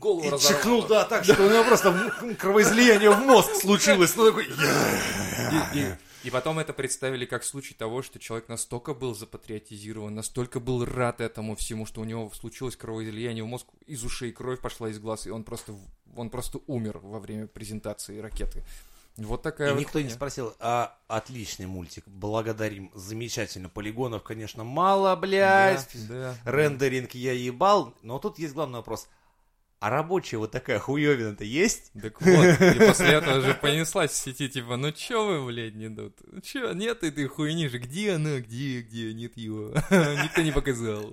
Голову 0.00 0.24
И 0.26 0.30
разорвало. 0.30 0.40
чихнул, 0.62 0.86
да, 0.86 1.04
так, 1.04 1.24
что 1.24 1.42
у 1.44 1.50
него 1.50 1.64
просто 1.64 2.12
кровоизлияние 2.38 3.10
в 3.10 3.18
мозг 3.20 3.54
случилось. 3.54 4.14
Ну, 4.16 4.26
такой... 4.26 4.44
И, 4.46 5.78
и- 5.78 5.94
и 6.24 6.30
потом 6.30 6.58
это 6.58 6.72
представили 6.72 7.24
как 7.24 7.44
случай 7.44 7.72
того, 7.72 8.02
что 8.02 8.18
человек 8.18 8.48
настолько 8.48 8.94
был 8.94 9.14
запатриотизирован, 9.14 10.12
настолько 10.12 10.58
был 10.58 10.84
рад 10.84 11.20
этому 11.20 11.54
всему, 11.54 11.86
что 11.86 12.00
у 12.00 12.04
него 12.04 12.32
случилось 12.34 12.74
кровоизлияние 12.74 13.44
в 13.44 13.46
мозг, 13.46 13.66
из 13.86 14.02
ушей 14.02 14.32
кровь 14.32 14.58
пошла 14.60 14.88
из 14.88 14.98
глаз, 14.98 15.28
и 15.28 15.30
он 15.30 15.44
просто, 15.44 15.76
он 16.16 16.30
просто 16.30 16.58
умер 16.66 16.98
во 17.00 17.20
время 17.20 17.46
презентации 17.46 18.18
ракеты. 18.18 18.64
Вот 19.16 19.42
такая 19.42 19.70
И 19.70 19.72
вот 19.72 19.80
никто 19.80 19.98
не 19.98 20.04
хуйня. 20.04 20.14
спросил, 20.16 20.54
а 20.60 20.98
отличный 21.08 21.66
мультик, 21.66 22.04
благодарим, 22.06 22.90
замечательно, 22.94 23.68
полигонов, 23.70 24.22
конечно, 24.22 24.62
мало, 24.64 25.16
блядь, 25.16 25.88
Да, 26.08 26.34
да. 26.44 26.50
рендеринг 26.52 27.12
я 27.14 27.32
ебал, 27.32 27.94
но 28.02 28.18
тут 28.18 28.38
есть 28.38 28.52
главный 28.54 28.76
вопрос, 28.78 29.08
а 29.78 29.90
рабочая 29.90 30.36
вот 30.38 30.50
такая 30.52 30.78
хуевина-то 30.78 31.44
есть? 31.44 31.92
Так 32.00 32.20
вот, 32.20 32.44
и 32.60 32.78
после 32.86 33.08
этого 33.12 33.40
же 33.40 33.54
понеслась 33.54 34.10
в 34.10 34.16
сети, 34.16 34.48
типа, 34.48 34.76
ну 34.76 34.90
чё 34.92 35.26
вы, 35.26 35.46
блядь, 35.46 35.74
не 35.74 35.88
тут? 35.88 36.18
Ну 36.26 36.40
чё, 36.40 36.72
нет 36.72 37.02
этой 37.02 37.26
хуйни 37.26 37.68
же, 37.68 37.78
где 37.78 38.12
она, 38.12 38.40
где, 38.40 38.80
где, 38.82 39.12
нет 39.14 39.36
его? 39.36 39.68
Никто 39.90 40.42
не 40.42 40.52
показал. 40.52 41.10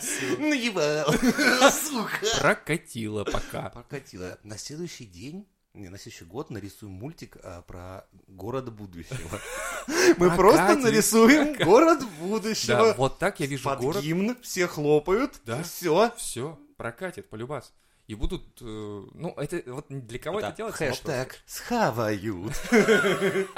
Всё. 0.00 0.36
Ну 0.38 0.52
ебал, 0.52 1.12
сука. 1.72 2.40
Прокатило 2.40 3.24
пока. 3.24 3.70
Прокатило. 3.70 4.38
На 4.42 4.58
следующий 4.58 5.06
день, 5.06 5.46
не, 5.74 5.88
на 5.88 5.98
следующий 5.98 6.24
год 6.24 6.50
нарисуем 6.50 6.92
мультик 6.92 7.36
а, 7.42 7.62
про 7.62 8.06
город 8.28 8.72
будущего. 8.72 9.40
Мы 10.16 10.34
просто 10.34 10.76
нарисуем 10.76 11.54
город 11.64 12.00
Да, 12.00 12.06
будущего. 12.20 12.94
вот 12.96 13.18
так 13.18 13.40
я 13.40 13.46
вижу 13.46 13.74
город. 13.76 14.02
гимн, 14.02 14.36
все 14.40 14.68
хлопают. 14.68 15.40
Да. 15.44 15.62
Все. 15.62 16.12
Все, 16.16 16.58
прокатит, 16.76 17.28
полюбас. 17.28 17.72
И 18.06 18.14
будут, 18.14 18.60
э, 18.60 18.64
ну, 18.64 19.34
это 19.36 19.62
вот 19.72 19.86
для 19.88 20.18
кого 20.18 20.40
это 20.40 20.52
делается? 20.52 20.86
Хэштег 20.86 21.42
схавают. 21.46 22.54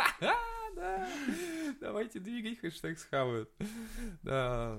давайте 1.81 2.21
двигать 2.21 2.61
хэштег 2.61 2.99
схавают. 2.99 3.51
Да. 4.23 4.79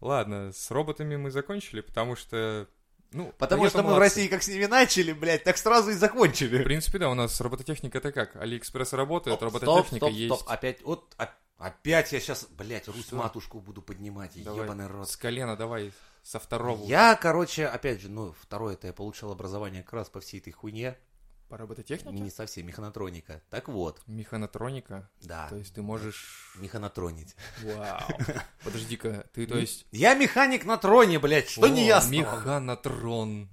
Ладно, 0.00 0.52
с 0.52 0.70
роботами 0.70 1.16
мы 1.16 1.30
закончили, 1.30 1.80
потому 1.80 2.14
что 2.14 2.68
Ну, 3.12 3.34
Потому 3.38 3.68
что 3.68 3.82
мы 3.82 3.94
в. 3.94 3.98
России 3.98 4.28
как 4.28 4.42
с 4.42 4.48
ними 4.48 4.66
начали, 4.66 5.12
блядь, 5.12 5.42
так 5.42 5.56
сразу 5.58 5.90
и 5.90 5.94
закончили. 5.94 6.58
В 6.58 6.64
принципе, 6.64 6.98
да, 6.98 7.10
у 7.10 7.14
нас 7.14 7.40
робототехника 7.40 7.98
это 7.98 8.12
как? 8.12 8.36
Алиэкспресс 8.36 8.92
работает, 8.92 9.36
Стоп, 9.36 9.52
робототехника 9.52 10.06
стоп, 10.06 10.12
есть. 10.12 10.34
стоп, 10.34 10.48
опять, 10.48 10.82
вот, 10.82 11.14
оп- 11.18 11.28
опять 11.58 12.12
я 12.12 12.20
сейчас, 12.20 12.46
блядь? 12.50 12.86
Русь-матушку 12.88 13.60
буду 13.60 13.82
поднимать, 13.82 14.42
Давай, 14.42 14.64
ебаный 14.64 14.86
рот. 14.86 15.10
С 15.10 15.16
колена 15.16 15.56
давай, 15.56 15.92
со 16.22 16.38
второго. 16.38 16.86
Я, 16.86 17.16
короче, 17.16 17.66
опять 17.66 18.00
же, 18.00 18.08
ну, 18.08 18.32
второе 18.40 18.74
это 18.74 18.86
я 18.86 18.92
получил 18.92 19.32
образование 19.32 19.82
как 19.82 19.94
раз 19.94 20.08
по 20.08 20.20
всей 20.20 20.38
этой 20.38 20.52
хуйне. 20.52 20.96
По 21.50 21.56
робототехнике? 21.58 22.16
Не 22.20 22.30
совсем, 22.30 22.64
механотроника. 22.68 23.42
Так 23.50 23.66
вот, 23.66 24.00
Механотроника. 24.06 25.10
да, 25.20 25.48
То 25.48 25.56
есть 25.56 25.74
ты 25.74 25.82
можешь... 25.82 26.52
механотронить. 26.54 27.34
Вау. 27.64 28.00
Подожди-ка, 28.64 29.26
ты 29.34 29.48
то 29.48 29.58
есть... 29.58 29.84
Я 29.90 30.14
механик 30.14 30.64
на 30.64 30.76
троне, 30.78 31.18
блядь, 31.18 31.50
что 31.50 31.66
не 31.66 31.86
ясно? 31.86 32.12
Механотрон. 32.12 33.50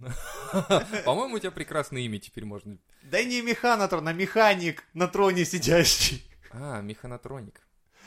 По-моему, 1.06 1.38
у 1.38 1.40
тебя 1.40 1.50
прекрасное 1.50 2.02
имя 2.02 2.20
теперь 2.20 2.46
можно. 2.46 2.78
Да 3.02 3.24
не 3.24 3.42
механотрон, 3.42 4.08
а 4.08 4.14
механик 4.14 4.84
на 4.94 5.08
троне 5.08 5.44
сидящий. 5.44 6.24
А, 6.52 6.82
механотроник. 6.82 7.62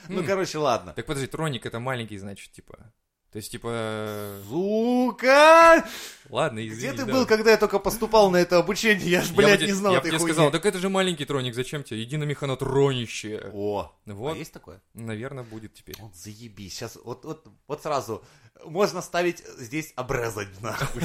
Ну, 0.08 0.20
М. 0.20 0.26
короче, 0.26 0.58
ладно. 0.58 0.92
Так 0.94 1.04
подожди, 1.04 1.26
троник 1.26 1.66
это 1.66 1.80
маленький, 1.80 2.16
значит, 2.16 2.52
типа. 2.52 2.92
То 3.32 3.36
есть, 3.36 3.52
типа... 3.52 4.40
Сука! 4.48 5.86
Ладно, 6.28 6.66
извини. 6.66 6.78
Где 6.78 6.92
ты 6.92 7.06
да. 7.06 7.12
был, 7.12 7.26
когда 7.26 7.52
я 7.52 7.56
только 7.56 7.78
поступал 7.78 8.30
на 8.30 8.38
это 8.38 8.58
обучение? 8.58 9.08
Я 9.08 9.22
ж, 9.22 9.28
Я 9.30 9.34
блядь, 9.36 9.60
не 9.60 9.72
знал 9.72 9.92
Я 9.92 9.98
этой 10.00 10.08
тебе 10.10 10.18
хуйни. 10.18 10.32
сказал, 10.32 10.50
так 10.50 10.66
это 10.66 10.78
же 10.78 10.88
маленький 10.88 11.24
троник, 11.24 11.54
зачем 11.54 11.84
тебе? 11.84 12.02
Иди 12.02 12.16
на 12.16 12.24
механотронище. 12.24 13.50
О, 13.52 13.92
Вот, 14.06 14.34
а 14.34 14.36
есть 14.36 14.52
такое? 14.52 14.82
наверное, 14.94 15.44
будет 15.44 15.74
теперь. 15.74 15.96
Вот 16.00 16.14
заебись. 16.16 16.74
Сейчас 16.74 16.96
вот, 17.04 17.24
вот, 17.24 17.46
вот 17.68 17.82
сразу 17.82 18.24
можно 18.64 19.00
ставить 19.00 19.44
здесь 19.58 19.92
обрезать 19.96 20.48
нахуй. 20.60 21.02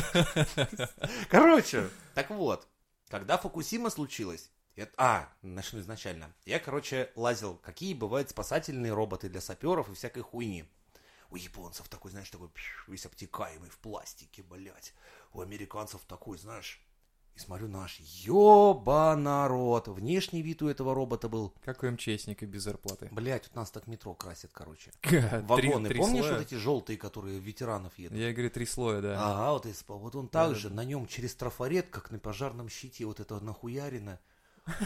Короче, 1.29 1.89
так 2.13 2.29
вот, 2.31 2.67
когда 3.09 3.37
Фукусима 3.37 3.89
случилось, 3.89 4.49
это- 4.75 4.91
а, 4.97 5.29
начну 5.41 5.79
изначально. 5.79 6.33
Я, 6.45 6.59
короче, 6.59 7.11
лазил, 7.15 7.55
какие 7.63 7.93
бывают 7.93 8.29
спасательные 8.29 8.93
роботы 8.93 9.29
для 9.29 9.41
саперов 9.41 9.89
и 9.89 9.93
всякой 9.93 10.23
хуйни. 10.23 10.65
У 11.31 11.35
японцев 11.35 11.87
такой, 11.89 12.11
знаешь, 12.11 12.29
такой 12.29 12.49
пш, 12.49 12.85
весь 12.87 13.05
обтекаемый 13.05 13.69
в 13.69 13.77
пластике, 13.79 14.43
блядь. 14.43 14.93
У 15.33 15.41
американцев 15.41 16.01
такой, 16.07 16.37
знаешь, 16.37 16.81
и 17.35 17.39
смотрю 17.39 17.67
наш, 17.67 17.99
ёба 17.99 19.13
народ. 19.17 19.89
Внешний 19.89 20.41
вид 20.41 20.61
у 20.61 20.69
этого 20.69 20.93
робота 20.95 21.27
был, 21.27 21.53
Как 21.65 21.83
у 21.83 21.87
МЧСника 21.87 22.45
без 22.45 22.63
зарплаты. 22.63 23.09
блядь, 23.11 23.49
у 23.53 23.55
нас 23.57 23.71
так 23.71 23.87
метро 23.87 24.13
красят, 24.13 24.51
короче. 24.53 24.91
Вагоны, 25.43 25.89
три 25.89 25.99
помнишь 25.99 26.23
слоя? 26.23 26.37
вот 26.37 26.41
эти 26.47 26.55
желтые, 26.55 26.97
которые 26.97 27.39
ветеранов 27.39 27.97
едут? 27.99 28.17
Я 28.17 28.31
говорю, 28.31 28.49
три 28.51 28.65
слоя, 28.65 29.01
да. 29.01 29.15
Ага, 29.19 29.51
вот, 29.53 29.65
из- 29.65 29.83
вот 29.87 30.15
он 30.15 30.29
также 30.29 30.69
на 30.69 30.85
нем 30.85 31.07
через 31.07 31.35
трафарет, 31.35 31.89
как 31.89 32.09
на 32.11 32.19
пожарном 32.19 32.69
щите, 32.69 33.05
вот 33.05 33.19
это 33.19 33.37
нахуярено. 33.41 34.19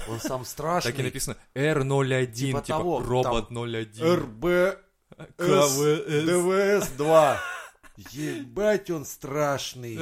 Он 0.10 0.20
сам 0.20 0.44
страшный. 0.44 0.92
Так 0.94 1.00
и 1.00 1.04
написано 1.04 1.38
R01, 1.54 2.32
Типа 2.34 2.62
типа, 2.62 2.80
робот 2.80 3.52
01. 3.52 4.16
РБ. 4.16 4.86
ДВС-2. 5.38 7.38
Ебать 8.12 8.90
он 8.90 9.06
страшный. 9.06 9.96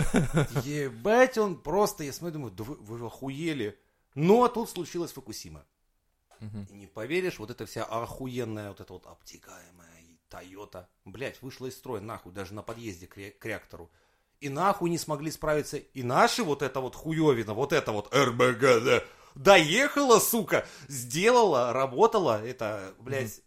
Ебать 0.63 1.37
он 1.37 1.59
просто, 1.59 2.03
я 2.03 2.13
смотрю, 2.13 2.33
думаю, 2.33 2.51
да 2.53 2.63
вы, 2.63 2.75
вы 2.75 3.05
охуели. 3.07 3.79
Но 4.13 4.47
тут 4.47 4.69
случилась 4.69 5.11
Фукусима. 5.13 5.65
Не 6.69 6.85
поверишь, 6.85 7.39
вот 7.39 7.49
эта 7.49 7.65
вся 7.65 7.83
охуенная, 7.83 8.69
вот 8.69 8.81
эта 8.81 8.93
вот 8.93 9.07
обтекаемая 9.07 9.87
Тойота, 10.29 10.87
блять, 11.05 11.41
вышла 11.41 11.65
из 11.67 11.75
строя 11.75 12.01
нахуй, 12.01 12.31
даже 12.33 12.53
на 12.53 12.61
подъезде 12.61 13.07
к, 13.07 13.17
ре- 13.17 13.31
к 13.31 13.43
реактору. 13.45 13.89
И 14.41 14.49
нахуй 14.49 14.89
не 14.91 14.97
смогли 14.99 15.31
справиться. 15.31 15.77
И 15.77 16.03
наши 16.03 16.43
вот 16.43 16.61
это 16.61 16.79
вот 16.81 16.93
хуевина, 16.95 17.53
вот 17.55 17.73
это 17.73 17.91
вот 17.91 18.13
РБГД, 18.13 19.03
доехала, 19.35 20.19
сука, 20.19 20.67
сделала, 20.87 21.73
работала, 21.73 22.45
это, 22.45 22.93
блядь, 22.99 23.41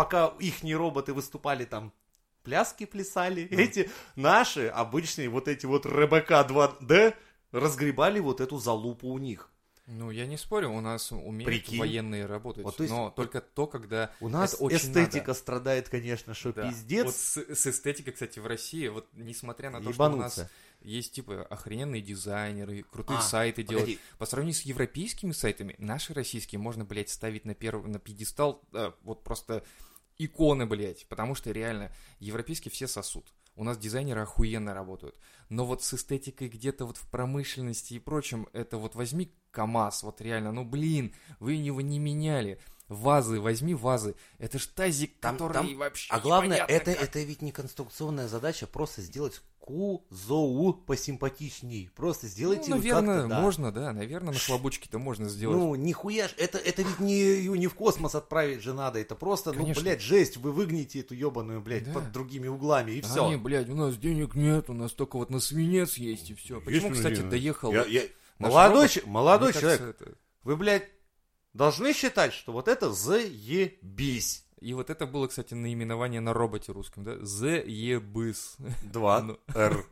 пока 0.00 0.32
ихние 0.38 0.76
роботы 0.76 1.12
выступали 1.12 1.66
там, 1.66 1.92
пляски 2.42 2.86
плясали, 2.86 3.42
эти 3.50 3.90
наши 4.16 4.66
обычные 4.68 5.28
вот 5.28 5.46
эти 5.46 5.66
вот 5.66 5.84
РБК 5.84 6.30
2D 6.48 7.14
разгребали 7.52 8.18
вот 8.18 8.40
эту 8.40 8.56
залупу 8.58 9.08
у 9.08 9.18
них. 9.18 9.50
Ну, 9.86 10.10
я 10.10 10.26
не 10.26 10.38
спорю, 10.38 10.70
у 10.70 10.80
нас 10.80 11.10
умеют 11.12 11.44
Прикинь. 11.46 11.78
военные 11.80 12.24
работать. 12.24 12.64
Вот, 12.64 12.76
то 12.76 12.84
есть- 12.84 12.94
но 12.94 13.10
только 13.10 13.40
то, 13.42 13.66
когда 13.66 14.10
У 14.20 14.28
нас 14.28 14.54
это 14.54 14.62
очень 14.62 14.76
эстетика 14.78 15.18
надо. 15.28 15.34
страдает, 15.34 15.88
конечно, 15.90 16.32
что 16.32 16.52
Да. 16.54 16.68
пиздец. 16.70 17.04
Вот 17.06 17.14
с, 17.14 17.36
с 17.36 17.66
эстетикой, 17.66 18.12
кстати, 18.14 18.38
в 18.38 18.46
России, 18.46 18.86
вот 18.88 19.08
несмотря 19.14 19.68
на 19.70 19.78
то, 19.82 19.92
что 19.92 20.02
у 20.04 20.06
Ебануться. 20.06 20.42
нас 20.42 20.50
есть, 20.80 21.12
типа, 21.12 21.42
охрененные 21.42 22.00
дизайнеры, 22.02 22.84
крутые 22.84 23.18
А, 23.18 23.22
сайты 23.22 23.64
погоди. 23.64 23.84
делают, 23.84 24.00
по 24.18 24.26
сравнению 24.26 24.54
с 24.54 24.62
европейскими 24.62 25.32
сайтами, 25.32 25.74
наши 25.78 26.14
российские 26.14 26.60
можно, 26.60 26.84
блядь, 26.84 27.10
ставить 27.10 27.44
на 27.44 27.54
первый, 27.56 27.90
на 27.90 27.98
пьедестал, 27.98 28.62
э, 28.72 28.92
вот 29.02 29.24
просто 29.24 29.64
иконы, 30.24 30.66
блядь, 30.66 31.06
потому 31.08 31.34
что 31.34 31.50
реально 31.50 31.92
европейские 32.18 32.70
все 32.70 32.86
сосут. 32.86 33.32
У 33.56 33.64
нас 33.64 33.78
дизайнеры 33.78 34.22
охуенно 34.22 34.74
работают. 34.74 35.16
Но 35.48 35.66
вот 35.66 35.82
с 35.82 35.94
эстетикой 35.94 36.48
где-то 36.48 36.86
вот 36.86 36.96
в 36.96 37.08
промышленности 37.08 37.94
и 37.94 37.98
прочем, 37.98 38.48
это 38.52 38.78
вот 38.78 38.94
возьми 38.94 39.34
КАМАЗ, 39.50 40.04
вот 40.04 40.20
реально, 40.20 40.52
ну 40.52 40.64
блин, 40.64 41.14
вы 41.40 41.54
его 41.54 41.80
не 41.80 41.98
меняли. 41.98 42.60
Вазы, 42.90 43.40
возьми 43.40 43.72
вазы. 43.74 44.16
Это 44.38 44.58
ж 44.58 44.66
тазик, 44.66 45.12
Там- 45.20 45.36
который 45.36 45.52
там- 45.52 45.76
вообще 45.78 46.12
А 46.12 46.18
главное, 46.20 46.58
это, 46.66 46.92
как. 46.92 47.02
это 47.04 47.20
ведь 47.20 47.40
не 47.40 47.52
конструкционная 47.52 48.26
задача, 48.26 48.66
просто 48.66 49.00
сделать 49.00 49.40
кузоу 49.60 50.72
посимпатичней. 50.74 51.88
Просто 51.94 52.26
сделайте 52.26 52.70
ну, 52.70 52.76
наверное, 52.76 53.14
как-то, 53.20 53.28
да. 53.28 53.40
можно, 53.40 53.72
да, 53.72 53.92
наверное, 53.92 54.32
на 54.32 54.38
слабучке-то 54.40 54.98
можно 54.98 55.28
сделать. 55.28 55.56
Ну, 55.56 55.74
нихуя 55.76 56.26
ж, 56.28 56.34
это, 56.36 56.58
это 56.58 56.82
ведь 56.82 56.98
не, 56.98 57.14
ее 57.14 57.56
не 57.56 57.68
в 57.68 57.74
космос 57.74 58.16
отправить 58.16 58.60
же 58.62 58.74
надо, 58.74 58.98
это 58.98 59.14
просто, 59.14 59.52
Конечно. 59.52 59.74
ну, 59.74 59.80
блядь, 59.82 60.00
жесть, 60.00 60.36
вы 60.38 60.50
выгните 60.50 61.00
эту 61.00 61.14
ебаную, 61.14 61.60
блядь, 61.60 61.84
Да. 61.84 61.92
под 61.92 62.10
другими 62.10 62.48
углами, 62.48 62.92
и 62.92 63.00
А 63.00 63.04
все. 63.04 63.26
Они, 63.26 63.36
блядь, 63.36 63.68
у 63.68 63.74
нас 63.76 63.96
денег 63.96 64.34
нет, 64.34 64.68
у 64.68 64.72
нас 64.72 64.92
только 64.92 65.16
вот 65.16 65.30
на 65.30 65.38
свинец 65.40 65.94
есть 65.94 66.30
и 66.30 66.34
все. 66.34 66.60
Почему, 66.60 66.90
кстати, 66.90 67.20
доехал 67.20 67.72
Я- 67.72 67.84
я- 67.84 68.02
Молодой, 68.38 68.88
че- 68.88 69.02
молодой 69.06 69.52
человек, 69.52 69.78
кажется, 69.80 70.04
это- 70.04 70.14
вы, 70.42 70.56
блядь, 70.56 70.88
должны 71.52 71.92
считать, 71.92 72.32
что 72.32 72.52
вот 72.52 72.68
это 72.68 72.92
заебись. 72.92 74.44
И 74.60 74.74
вот 74.74 74.90
это 74.90 75.06
было, 75.06 75.26
кстати, 75.26 75.54
наименование 75.54 76.20
на 76.20 76.34
роботе 76.34 76.72
русском, 76.72 77.02
да? 77.02 77.16
Заебыс. 77.22 78.56
Два 78.82 79.22
Ну. 79.22 79.38
Р. 79.54 79.86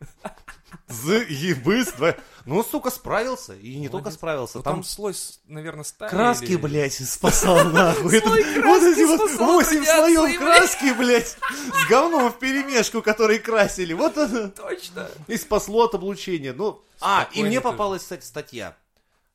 Заебыс. 0.89 1.93
два. 1.93 2.15
Ну, 2.45 2.63
сука, 2.63 2.91
справился. 2.91 3.55
И 3.55 3.79
не 3.79 3.89
только 3.89 4.11
справился, 4.11 4.59
Ну, 4.59 4.63
там 4.63 4.85
слой, 4.85 5.15
наверное, 5.47 5.85
стали. 5.85 6.11
Краски, 6.11 6.57
блядь, 6.57 6.93
спасал 6.93 7.65
нахуй. 7.65 8.21
Вот 8.21 8.83
эти 8.83 9.05
вот 9.07 9.31
восемь 9.39 9.85
слоев 9.85 10.39
краски, 10.39 10.93
блядь, 10.93 11.29
с 11.29 11.89
говном 11.89 12.31
в 12.31 12.39
перемешку, 12.39 13.01
который 13.01 13.39
красили. 13.39 13.95
Вот 13.95 14.19
это 14.19 14.51
Точно. 14.51 15.09
и 15.29 15.39
спасло 15.39 15.87
от 15.87 15.95
облучения. 15.95 16.53
Ну, 16.53 16.83
а, 17.01 17.27
и 17.33 17.43
мне 17.43 17.63
попалась, 17.63 18.03
кстати, 18.03 18.27
статья. 18.27 18.77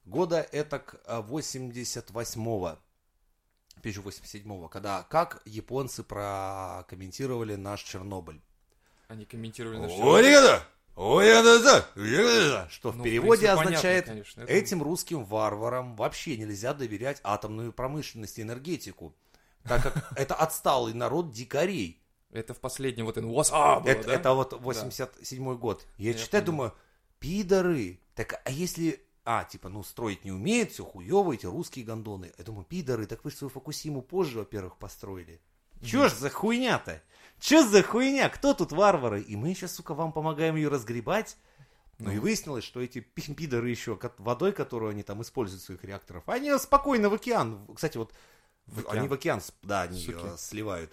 Года 0.05 0.45
этак 0.51 1.01
а, 1.05 1.21
88-го, 1.21 2.77
1087-го, 3.81 4.67
когда 4.67 5.03
как 5.03 5.41
японцы 5.45 6.03
прокомментировали 6.03 7.55
наш 7.55 7.83
Чернобыль. 7.83 8.41
Они 9.07 9.25
комментировали 9.25 9.77
наш 9.77 9.91
ребята! 11.95 12.69
Что 12.69 12.91
в 12.91 12.97
Ну, 12.97 13.01
в 13.01 13.05
переводе 13.05 13.41
принципе, 13.41 13.47
понятно, 13.55 13.69
означает, 13.77 14.05
конечно, 14.05 14.41
это- 14.41 14.53
этим 14.53 14.83
русским 14.83 15.25
варварам 15.25 15.95
вообще 15.95 16.37
нельзя 16.37 16.73
доверять 16.73 17.19
атомную 17.23 17.73
промышленность 17.73 18.37
и 18.37 18.43
энергетику, 18.43 19.15
так 19.63 19.81
как 19.81 20.11
это 20.17 20.35
отсталый 20.35 20.93
народ 20.93 21.31
дикарей. 21.31 21.99
Это 22.29 22.53
в 22.53 22.59
последнем 22.59 23.05
вот 23.05 23.17
было, 23.79 23.91
это, 23.91 24.07
да? 24.07 24.13
это 24.13 24.33
вот 24.33 24.53
87 24.53 25.55
год. 25.57 25.85
Я, 25.97 26.11
Я 26.11 26.17
читаю, 26.17 26.43
понял. 26.43 26.45
думаю, 26.57 26.73
пидоры. 27.19 27.99
Так, 28.15 28.41
а 28.43 28.51
если... 28.51 29.02
А, 29.25 29.45
типа, 29.45 29.69
ну, 29.69 29.83
строить 29.83 30.25
не 30.25 30.31
умеют, 30.31 30.71
все 30.71 30.83
хуево, 30.83 31.33
эти 31.33 31.45
русские 31.45 31.85
гондоны. 31.85 32.33
Я 32.37 32.43
думаю, 32.43 32.65
пидоры, 32.65 33.05
так 33.05 33.23
вы 33.23 33.31
же 33.31 33.37
свою 33.37 33.49
Фукусиму 33.49 34.01
позже, 34.01 34.39
во-первых, 34.39 34.77
построили. 34.77 35.39
Чё 35.81 36.09
ж 36.09 36.13
за 36.13 36.29
хуйня-то? 36.29 37.01
Чё 37.39 37.65
за 37.67 37.83
хуйня? 37.83 38.29
Кто 38.29 38.53
тут 38.53 38.71
варвары? 38.71 39.21
И 39.21 39.35
мы 39.35 39.53
сейчас, 39.53 39.75
сука, 39.75 39.93
вам 39.93 40.11
помогаем 40.11 40.55
ее 40.55 40.69
разгребать. 40.69 41.37
Ну, 41.99 42.11
и 42.11 42.17
выяснилось, 42.19 42.63
что 42.63 42.81
эти 42.81 42.99
пи- 42.99 43.33
пидоры 43.33 43.69
еще, 43.69 43.97
водой, 44.17 44.51
которую 44.51 44.91
они 44.91 45.03
там 45.03 45.21
используют 45.21 45.61
в 45.61 45.65
своих 45.65 45.83
реакторах, 45.83 46.23
они 46.27 46.57
спокойно 46.57 47.09
в 47.09 47.13
океан. 47.13 47.65
Кстати, 47.73 47.97
вот 47.97 48.13
В 48.65 48.79
океан. 48.79 48.97
они 48.97 49.07
в 49.07 49.13
океан, 49.13 49.41
да, 49.61 49.83
они 49.83 50.05
э, 50.07 50.35
сливают. 50.37 50.91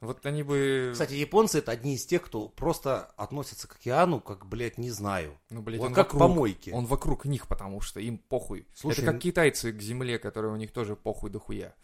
Вот 0.00 0.24
они 0.26 0.42
бы... 0.42 0.90
Кстати, 0.92 1.14
японцы 1.14 1.58
это 1.58 1.72
одни 1.72 1.94
из 1.94 2.04
тех, 2.04 2.22
кто 2.22 2.48
просто 2.48 3.06
относятся 3.16 3.66
к 3.66 3.76
океану, 3.76 4.20
как, 4.20 4.46
блядь, 4.46 4.76
не 4.76 4.90
знаю. 4.90 5.38
ну, 5.48 5.62
блядь, 5.62 5.80
вот 5.80 5.86
он 5.86 5.94
как 5.94 6.12
вокруг, 6.12 6.20
помойки. 6.20 6.70
Он 6.70 6.84
вокруг 6.84 7.24
них, 7.24 7.48
потому 7.48 7.80
что 7.80 7.98
им 8.00 8.18
похуй. 8.18 8.66
Слушай, 8.74 9.02
это 9.04 9.12
как 9.12 9.20
китайцы 9.22 9.72
к 9.72 9.80
земле, 9.80 10.18
которые 10.18 10.52
у 10.52 10.56
них 10.56 10.72
тоже 10.72 10.96
похуй 10.96 11.30
дохуя. 11.30 11.74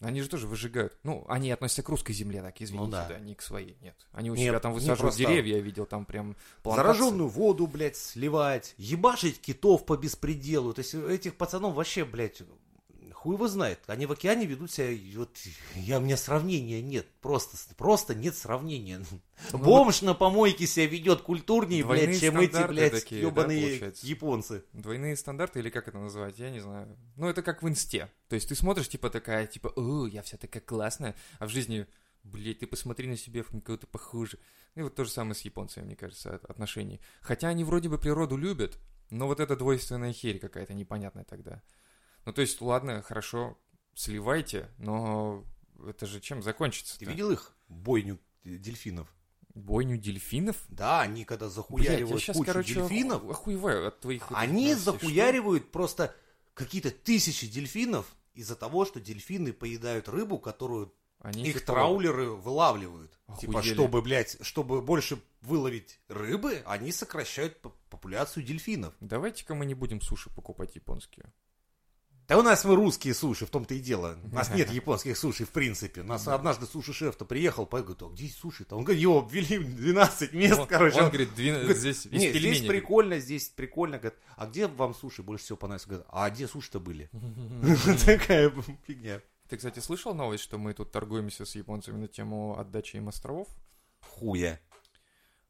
Они 0.00 0.20
же 0.20 0.28
тоже 0.28 0.46
выжигают. 0.46 0.98
Ну, 1.04 1.24
они 1.26 1.50
относятся 1.50 1.82
к 1.82 1.88
русской 1.88 2.12
земле, 2.12 2.42
так, 2.42 2.60
извините, 2.60 2.84
Ну 2.84 2.90
да. 2.90 3.08
да. 3.08 3.18
не 3.18 3.34
к 3.34 3.40
своей, 3.40 3.78
нет. 3.80 3.96
Они 4.12 4.30
у 4.30 4.34
Нет, 4.34 4.48
себя 4.48 4.60
там 4.60 4.74
высаживают 4.74 5.00
просто- 5.00 5.22
деревья, 5.22 5.56
я 5.56 5.62
видел, 5.62 5.86
там 5.86 6.04
прям 6.04 6.36
плантации. 6.62 6.86
Зараженную 6.98 7.28
воду, 7.30 7.66
блядь, 7.66 7.96
сливать, 7.96 8.74
ебашить 8.76 9.40
китов 9.40 9.86
по 9.86 9.96
беспределу. 9.96 10.74
То 10.74 10.80
есть 10.80 10.94
этих 10.94 11.36
пацанов 11.36 11.74
вообще, 11.74 12.04
блядь, 12.04 12.42
хуй 13.26 13.34
его 13.34 13.48
знает. 13.48 13.80
Они 13.88 14.06
в 14.06 14.12
океане 14.12 14.46
ведут 14.46 14.70
себя, 14.70 14.96
вот, 15.18 15.36
я, 15.74 15.98
у 15.98 16.00
меня 16.00 16.16
сравнения 16.16 16.80
нет. 16.80 17.08
Просто, 17.20 17.56
просто 17.74 18.14
нет 18.14 18.36
сравнения. 18.36 19.00
Ну 19.52 19.58
Бомж 19.58 20.00
на 20.00 20.14
помойке 20.14 20.66
себя 20.66 20.86
ведет 20.86 21.20
культурнее, 21.20 21.84
блядь, 21.84 22.18
чем 22.18 22.38
эти, 22.38 22.66
блядь, 22.68 22.92
такие, 22.92 23.20
да, 23.20 23.26
ебаные 23.26 23.66
получается? 23.68 24.06
японцы. 24.06 24.64
Двойные 24.72 25.14
стандарты, 25.14 25.58
или 25.58 25.68
как 25.68 25.88
это 25.88 25.98
называть, 25.98 26.38
я 26.38 26.48
не 26.48 26.60
знаю. 26.60 26.96
Ну, 27.16 27.28
это 27.28 27.42
как 27.42 27.62
в 27.62 27.68
инсте. 27.68 28.10
То 28.28 28.34
есть 28.36 28.48
ты 28.48 28.54
смотришь, 28.54 28.88
типа, 28.88 29.10
такая, 29.10 29.46
типа, 29.46 29.72
о, 29.76 30.06
я 30.06 30.22
вся 30.22 30.38
такая 30.38 30.62
классная, 30.62 31.14
а 31.38 31.46
в 31.46 31.50
жизни, 31.50 31.86
блядь, 32.22 32.60
ты 32.60 32.66
посмотри 32.66 33.08
на 33.08 33.18
себя, 33.18 33.42
кого-то 33.42 33.86
похуже. 33.86 34.38
И 34.74 34.80
вот 34.80 34.94
то 34.94 35.04
же 35.04 35.10
самое 35.10 35.34
с 35.34 35.40
японцами, 35.42 35.84
мне 35.84 35.96
кажется, 35.96 36.36
от- 36.36 36.44
отношений. 36.46 37.00
Хотя 37.20 37.48
они 37.48 37.62
вроде 37.64 37.90
бы 37.90 37.98
природу 37.98 38.38
любят, 38.38 38.78
но 39.10 39.26
вот 39.26 39.40
эта 39.40 39.54
двойственная 39.54 40.14
херь 40.14 40.38
какая-то 40.38 40.72
непонятная 40.72 41.24
тогда. 41.24 41.62
Ну, 42.26 42.32
то 42.32 42.40
есть, 42.42 42.60
ладно, 42.60 43.02
хорошо, 43.02 43.56
сливайте, 43.94 44.68
но 44.78 45.44
это 45.86 46.06
же 46.06 46.20
чем 46.20 46.42
закончится 46.42 46.98
Ты 46.98 47.04
видел 47.06 47.30
их 47.30 47.54
бойню 47.68 48.18
дельфинов? 48.44 49.08
Бойню 49.54 49.96
дельфинов? 49.96 50.56
Да, 50.68 51.00
они 51.00 51.24
когда 51.24 51.46
Блядь, 51.46 51.54
захуяривают 51.54 52.10
я 52.10 52.18
сейчас, 52.18 52.36
кучу 52.36 52.46
короче, 52.46 52.74
дельфинов, 52.74 53.22
оху- 53.22 53.30
охуеваю 53.30 53.88
от 53.88 54.00
твоих... 54.00 54.24
Они 54.30 54.66
этих 54.66 54.74
новостей. 54.74 54.82
Что? 54.82 54.92
захуяривают 54.92 55.70
просто 55.70 56.14
какие-то 56.52 56.90
тысячи 56.90 57.46
дельфинов 57.46 58.14
из-за 58.34 58.56
того, 58.56 58.84
что 58.84 59.00
дельфины 59.00 59.52
поедают 59.52 60.08
рыбу, 60.08 60.38
которую 60.38 60.92
Они 61.20 61.44
их 61.44 61.54
типа- 61.60 61.72
траулеры 61.72 62.30
вылавливают. 62.32 63.18
Типа, 63.40 63.60
Охуели. 63.60 63.74
чтобы, 63.74 64.02
блядь, 64.02 64.36
чтобы 64.44 64.82
больше 64.82 65.22
выловить 65.40 66.00
рыбы, 66.08 66.62
они 66.66 66.92
сокращают 66.92 67.60
популяцию 67.88 68.44
дельфинов. 68.44 68.94
Давайте-ка 69.00 69.54
мы 69.54 69.64
не 69.64 69.74
будем 69.74 70.00
суши 70.00 70.28
покупать 70.28 70.74
японские. 70.74 71.32
Да 72.28 72.36
у 72.36 72.42
нас 72.42 72.64
мы 72.64 72.74
русские 72.74 73.14
суши, 73.14 73.46
в 73.46 73.50
том-то 73.50 73.74
и 73.74 73.78
дело. 73.78 74.18
У 74.30 74.34
нас 74.34 74.50
нет 74.52 74.68
японских 74.72 75.16
суши, 75.16 75.44
в 75.44 75.50
принципе. 75.50 76.00
У 76.00 76.04
нас 76.04 76.26
однажды 76.26 76.66
суши-шеф-то 76.66 77.24
приехал, 77.24 77.66
говорит, 77.66 78.02
а 78.02 78.08
где 78.08 78.28
суши-то? 78.28 78.76
Он 78.76 78.82
говорит, 78.82 79.00
его 79.00 79.20
обвели 79.20 79.58
12 79.58 80.32
мест, 80.32 80.58
Он- 80.58 80.66
короче. 80.66 80.96
он 80.98 81.04
Он 81.04 81.08
говорит, 81.10 81.34
две- 81.36 81.54
говорит, 81.54 81.76
здесь 81.76 82.04
Нет, 82.06 82.32
пельменей, 82.32 82.54
здесь 82.56 82.66
прикольно, 82.68 83.18
здесь 83.20 83.48
прикольно. 83.48 83.98
Говорит, 83.98 84.18
а 84.36 84.46
где 84.46 84.66
вам 84.66 84.92
суши 84.94 85.22
больше 85.22 85.44
всего 85.44 85.56
понравилось? 85.56 85.86
Говорит, 85.86 86.06
а 86.10 86.28
где 86.30 86.48
суши-то 86.48 86.80
были? 86.80 87.08
Такая 88.04 88.52
фигня. 88.86 89.20
Ты, 89.48 89.56
кстати, 89.58 89.78
слышал 89.78 90.12
новость, 90.12 90.42
что 90.42 90.58
мы 90.58 90.74
тут 90.74 90.90
торгуемся 90.90 91.44
с 91.44 91.54
японцами 91.54 91.96
на 91.98 92.08
тему 92.08 92.58
отдачи 92.58 92.96
им 92.96 93.08
островов? 93.08 93.46
Хуя. 94.00 94.60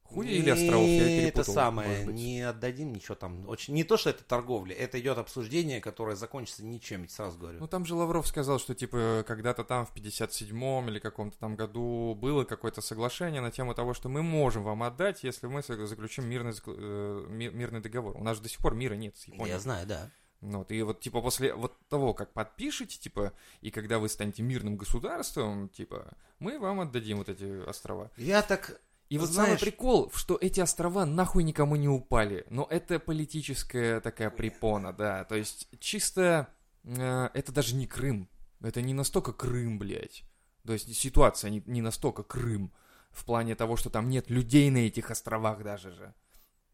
Хуя 0.06 0.30
или 0.30 0.50
островов? 0.50 0.86
Я 0.88 1.04
перепутал. 1.04 1.42
Это 1.42 1.52
самое, 1.52 2.06
не 2.06 2.40
отдадим 2.42 2.92
ничего 2.92 3.14
там. 3.14 3.48
Очень, 3.48 3.74
не 3.74 3.84
то, 3.84 3.96
что 3.96 4.10
это 4.10 4.24
торговля, 4.24 4.74
это 4.74 4.98
идет 5.00 5.18
обсуждение, 5.18 5.80
которое 5.80 6.16
закончится 6.16 6.64
ничем, 6.64 7.02
я 7.02 7.08
сразу 7.08 7.38
говорю. 7.38 7.58
Ну, 7.60 7.66
там 7.68 7.84
же 7.86 7.94
Лавров 7.94 8.26
сказал, 8.26 8.58
что, 8.58 8.74
типа, 8.74 9.24
когда-то 9.26 9.64
там 9.64 9.86
в 9.86 9.94
57-м 9.94 10.88
или 10.88 10.98
каком-то 10.98 11.38
там 11.38 11.56
году 11.56 12.14
было 12.14 12.44
какое-то 12.44 12.80
соглашение 12.80 13.40
на 13.40 13.50
тему 13.50 13.74
того, 13.74 13.94
что 13.94 14.08
мы 14.08 14.22
можем 14.22 14.62
вам 14.64 14.82
отдать, 14.82 15.24
если 15.24 15.46
мы 15.46 15.62
заключим 15.62 16.28
мирный, 16.28 16.52
э, 16.66 17.26
ми- 17.28 17.50
мирный 17.50 17.80
договор. 17.80 18.16
У 18.16 18.22
нас 18.22 18.36
же 18.36 18.42
до 18.42 18.48
сих 18.48 18.58
пор 18.58 18.74
мира 18.74 18.94
нет 18.94 19.16
с 19.16 19.24
Японией. 19.26 19.50
я 19.54 19.58
знаю, 19.60 19.86
да. 19.86 20.10
Вот, 20.42 20.70
и 20.70 20.82
вот, 20.82 21.00
типа, 21.00 21.22
после 21.22 21.54
вот 21.54 21.72
того, 21.88 22.12
как 22.12 22.32
подпишете, 22.34 22.98
типа, 22.98 23.32
и 23.62 23.70
когда 23.70 23.98
вы 23.98 24.08
станете 24.08 24.42
мирным 24.42 24.76
государством, 24.76 25.68
типа, 25.70 26.12
мы 26.38 26.58
вам 26.58 26.80
отдадим 26.80 27.18
вот 27.18 27.28
эти 27.28 27.66
острова. 27.66 28.10
Я 28.16 28.42
так... 28.42 28.80
И 29.08 29.18
вот 29.18 29.28
Знаешь- 29.28 29.58
самый 29.60 29.70
прикол, 29.70 30.10
что 30.14 30.36
эти 30.40 30.60
острова 30.60 31.04
нахуй 31.04 31.44
никому 31.44 31.76
не 31.76 31.88
упали. 31.88 32.44
Но 32.50 32.66
это 32.68 32.98
политическая 32.98 34.00
такая 34.00 34.30
препона, 34.30 34.92
да. 34.92 35.24
То 35.24 35.36
есть 35.36 35.68
чисто 35.78 36.48
э, 36.84 37.28
это 37.32 37.52
даже 37.52 37.74
не 37.76 37.86
Крым. 37.86 38.28
Это 38.60 38.82
не 38.82 38.94
настолько 38.94 39.32
Крым, 39.32 39.78
блядь. 39.78 40.24
То 40.66 40.72
есть 40.72 40.92
ситуация 40.96 41.50
не, 41.50 41.62
не 41.66 41.82
настолько 41.82 42.22
Крым. 42.24 42.72
В 43.12 43.24
плане 43.24 43.54
того, 43.54 43.76
что 43.76 43.90
там 43.90 44.10
нет 44.10 44.28
людей 44.28 44.68
на 44.70 44.78
этих 44.78 45.10
островах 45.10 45.62
даже 45.62 45.92
же. 45.92 46.14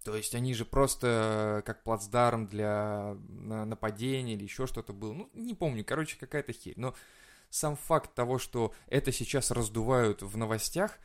То 0.02 0.16
есть 0.16 0.34
они 0.34 0.54
же 0.54 0.64
просто 0.64 1.60
э, 1.60 1.62
как 1.66 1.84
плацдарм 1.84 2.48
для 2.48 3.14
на- 3.28 3.64
нападения 3.66 4.34
или 4.34 4.42
еще 4.44 4.66
что-то 4.66 4.92
было. 4.92 5.12
Ну, 5.12 5.30
не 5.34 5.54
помню, 5.54 5.84
короче, 5.84 6.16
какая-то 6.18 6.52
херь. 6.52 6.74
Но 6.76 6.94
сам 7.50 7.76
факт 7.76 8.14
того, 8.14 8.38
что 8.38 8.72
это 8.88 9.12
сейчас 9.12 9.50
раздувают 9.50 10.22
в 10.22 10.36
новостях, 10.36 10.98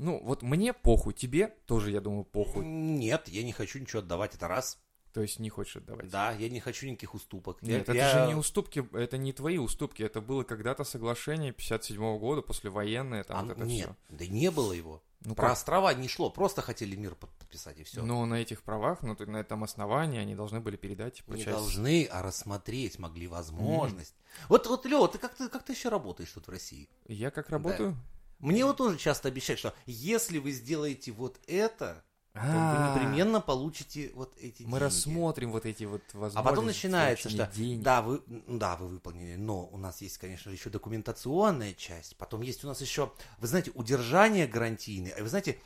ну, 0.00 0.20
вот 0.22 0.42
мне 0.42 0.72
похуй, 0.72 1.12
тебе 1.14 1.48
тоже, 1.66 1.90
я 1.90 2.00
думаю, 2.00 2.24
похуй. 2.24 2.64
Нет, 2.64 3.28
я 3.28 3.42
не 3.42 3.52
хочу 3.52 3.78
ничего 3.78 4.00
отдавать, 4.00 4.34
это 4.34 4.48
раз. 4.48 4.78
То 5.12 5.22
есть 5.22 5.40
не 5.40 5.50
хочешь 5.50 5.76
отдавать. 5.76 6.08
Да, 6.08 6.30
я 6.32 6.48
не 6.48 6.60
хочу 6.60 6.86
никаких 6.86 7.14
уступок. 7.14 7.62
Нет, 7.62 7.70
Я- 7.72 7.80
это 7.82 7.92
я- 7.94 8.10
же 8.10 8.26
не 8.28 8.34
уступки, 8.36 8.88
это 8.92 9.18
не 9.18 9.32
твои 9.32 9.58
уступки, 9.58 10.04
это 10.04 10.20
было 10.20 10.44
когда-то 10.44 10.84
соглашение 10.84 11.52
57 11.52 12.18
года, 12.18 12.42
послевоенное, 12.42 13.24
там 13.24 13.38
А, 13.38 13.42
вот 13.42 13.52
это 13.56 13.64
нет, 13.64 13.86
все. 14.08 14.16
да 14.16 14.26
не 14.26 14.50
было 14.52 14.72
его. 14.72 15.02
Ну, 15.22 15.34
Про 15.34 15.48
как? 15.48 15.52
острова 15.54 15.92
не 15.94 16.06
шло, 16.08 16.30
просто 16.30 16.62
хотели 16.62 16.94
мир 16.96 17.14
под- 17.14 17.28
подписать 17.32 17.78
и 17.78 17.82
все. 17.84 18.02
Но 18.02 18.24
на 18.24 18.36
этих 18.40 18.62
правах, 18.62 19.02
ну, 19.02 19.14
на 19.18 19.36
этом 19.38 19.64
основании 19.64 20.18
они 20.20 20.34
должны 20.34 20.60
были 20.60 20.76
передать, 20.76 21.22
не 21.26 21.38
часть- 21.42 21.50
должны, 21.50 22.06
а 22.10 22.22
рассмотреть 22.22 22.98
могли 22.98 23.26
возможность. 23.26 24.14
Вот, 24.48 24.66
вот, 24.68 24.86
Лева, 24.86 25.08
ты 25.08 25.18
как 25.18 25.34
ты 25.34 25.48
как 25.48 25.64
ты 25.64 25.72
еще 25.72 25.88
работаешь 25.90 26.30
тут 26.30 26.46
в 26.46 26.50
России? 26.50 26.88
Я 27.08 27.30
как 27.32 27.50
работаю? 27.50 27.96
Мне 28.40 28.64
вот 28.64 28.76
тоже 28.78 28.96
часто 28.98 29.28
обещают, 29.28 29.58
что 29.60 29.74
если 29.86 30.38
вы 30.38 30.50
сделаете 30.52 31.12
вот 31.12 31.38
это, 31.46 32.02
то 32.32 32.40
А, 32.42 32.92
вы 32.94 33.00
непременно 33.00 33.40
получите 33.40 34.12
вот 34.14 34.34
эти 34.38 34.62
Мы 34.62 34.68
деньги. 34.70 34.82
рассмотрим 34.84 35.50
вот 35.52 35.66
эти 35.66 35.84
вот 35.84 36.02
возможности. 36.12 36.38
А 36.38 36.42
потом 36.42 36.66
начинается, 36.66 37.28
что 37.28 37.46
денег. 37.54 37.82
да, 37.82 38.02
вы, 38.02 38.22
да, 38.26 38.76
вы 38.76 38.86
выполнили, 38.86 39.34
но 39.36 39.66
у 39.66 39.76
нас 39.76 40.00
есть, 40.00 40.16
конечно, 40.18 40.48
еще 40.50 40.70
документационная 40.70 41.74
часть, 41.74 42.16
потом 42.16 42.42
есть 42.42 42.62
у 42.64 42.68
нас 42.68 42.80
еще, 42.80 43.12
вы 43.38 43.46
знаете, 43.48 43.72
удержание 43.74 44.46
гарантийное, 44.46 45.12
а 45.18 45.22
вы 45.22 45.28
знаете, 45.28 45.58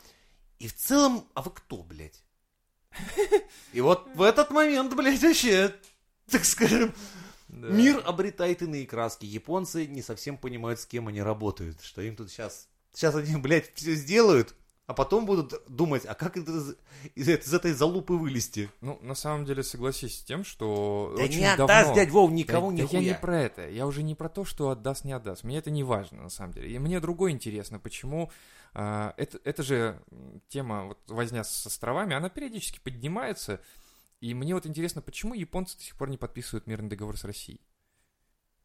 и 0.59 0.67
в 0.67 0.75
целом, 0.75 1.29
а 1.35 1.43
вы 1.43 1.51
кто, 1.51 1.83
блядь? 1.83 2.23
И 3.73 3.81
вот 3.81 4.09
в 4.15 4.23
этот 4.23 4.51
момент, 4.51 4.95
блядь, 4.95 5.21
вообще, 5.23 5.75
так 6.31 6.45
скажем, 6.45 6.95
Да. 7.55 7.69
мир 7.69 8.03
обретает 8.05 8.63
иные 8.63 8.87
краски. 8.87 9.25
Японцы 9.25 9.87
не 9.87 10.03
совсем 10.03 10.37
понимают, 10.37 10.81
с 10.81 10.87
кем 10.87 11.09
они 11.09 11.23
работают, 11.23 11.81
что 11.83 12.03
им 12.03 12.17
тут 12.17 12.31
сейчас, 12.31 12.69
сейчас 12.93 13.15
они, 13.15 13.37
блядь, 13.37 13.73
все 13.75 13.95
сделают, 13.95 14.55
а 14.87 14.93
потом 14.93 15.25
будут 15.25 15.63
думать, 15.67 16.05
а 16.05 16.15
как 16.15 16.37
из, 16.37 16.77
из, 17.15 17.29
этой- 17.29 17.47
из 17.47 17.55
этой 17.55 17.73
залупы 17.73 18.15
вылезти? 18.15 18.69
Ну, 18.83 18.99
на 19.01 19.15
самом 19.15 19.47
деле, 19.47 19.63
согласись 19.63 20.19
с 20.19 20.25
тем, 20.25 20.45
что 20.45 21.15
Да 21.17 21.25
очень 21.25 21.39
не 21.39 21.57
давно... 21.57 21.65
отдаст, 21.65 21.95
дядь 21.95 22.11
Вов, 22.11 22.31
никого 22.31 22.69
да, 22.71 22.75
не 22.77 22.83
да 22.83 22.89
я 22.91 23.01
не 23.01 23.15
про 23.15 23.41
это. 23.41 23.69
Я 23.71 23.87
уже 23.87 24.03
не 24.03 24.15
про 24.15 24.29
то, 24.29 24.45
что 24.45 24.69
отдаст, 24.69 25.05
не 25.05 25.13
отдаст. 25.13 25.43
Мне 25.45 25.57
это 25.59 25.71
не 25.71 25.85
важно, 25.85 26.25
на 26.25 26.29
самом 26.29 26.53
деле. 26.53 26.71
И 26.71 26.79
мне 26.79 27.01
другое 27.01 27.33
интересно, 27.33 27.79
почему... 27.79 28.31
а, 28.75 29.15
это, 29.17 29.39
это 29.45 29.63
же 29.63 30.03
тема, 30.49 30.85
вот 30.89 30.99
возня 31.07 31.45
с 31.45 31.67
островами, 31.67 32.15
она 32.15 32.29
периодически 32.29 32.79
поднимается. 32.81 33.61
И 34.25 34.33
мне 34.33 34.55
вот 34.55 34.65
интересно, 34.65 35.03
почему 35.03 35.35
японцы 35.35 35.77
до 35.77 35.83
сих 35.83 35.97
пор 35.97 36.09
не 36.09 36.17
подписывают 36.17 36.67
мирный 36.67 36.89
договор 36.89 37.19
с 37.19 37.25
Россией? 37.25 37.61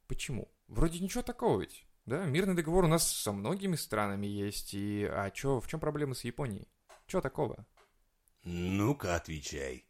Почему? 0.07 0.49
Вроде 0.69 0.99
ничего 0.99 1.21
такого 1.21 1.59
ведь. 1.59 1.85
Да, 2.05 2.23
мирный 2.23 2.55
договор 2.55 2.85
у 2.85 2.87
нас 2.87 3.11
со 3.11 3.33
многими 3.33 3.75
странами 3.75 4.25
есть. 4.25 4.73
И 4.73 5.03
а 5.03 5.29
чё, 5.31 5.59
в 5.59 5.67
чем 5.67 5.81
проблема 5.81 6.15
с 6.15 6.23
Японией? 6.23 6.69
Чё 7.07 7.19
такого? 7.19 7.65
Ну-ка, 8.45 9.15
отвечай. 9.17 9.83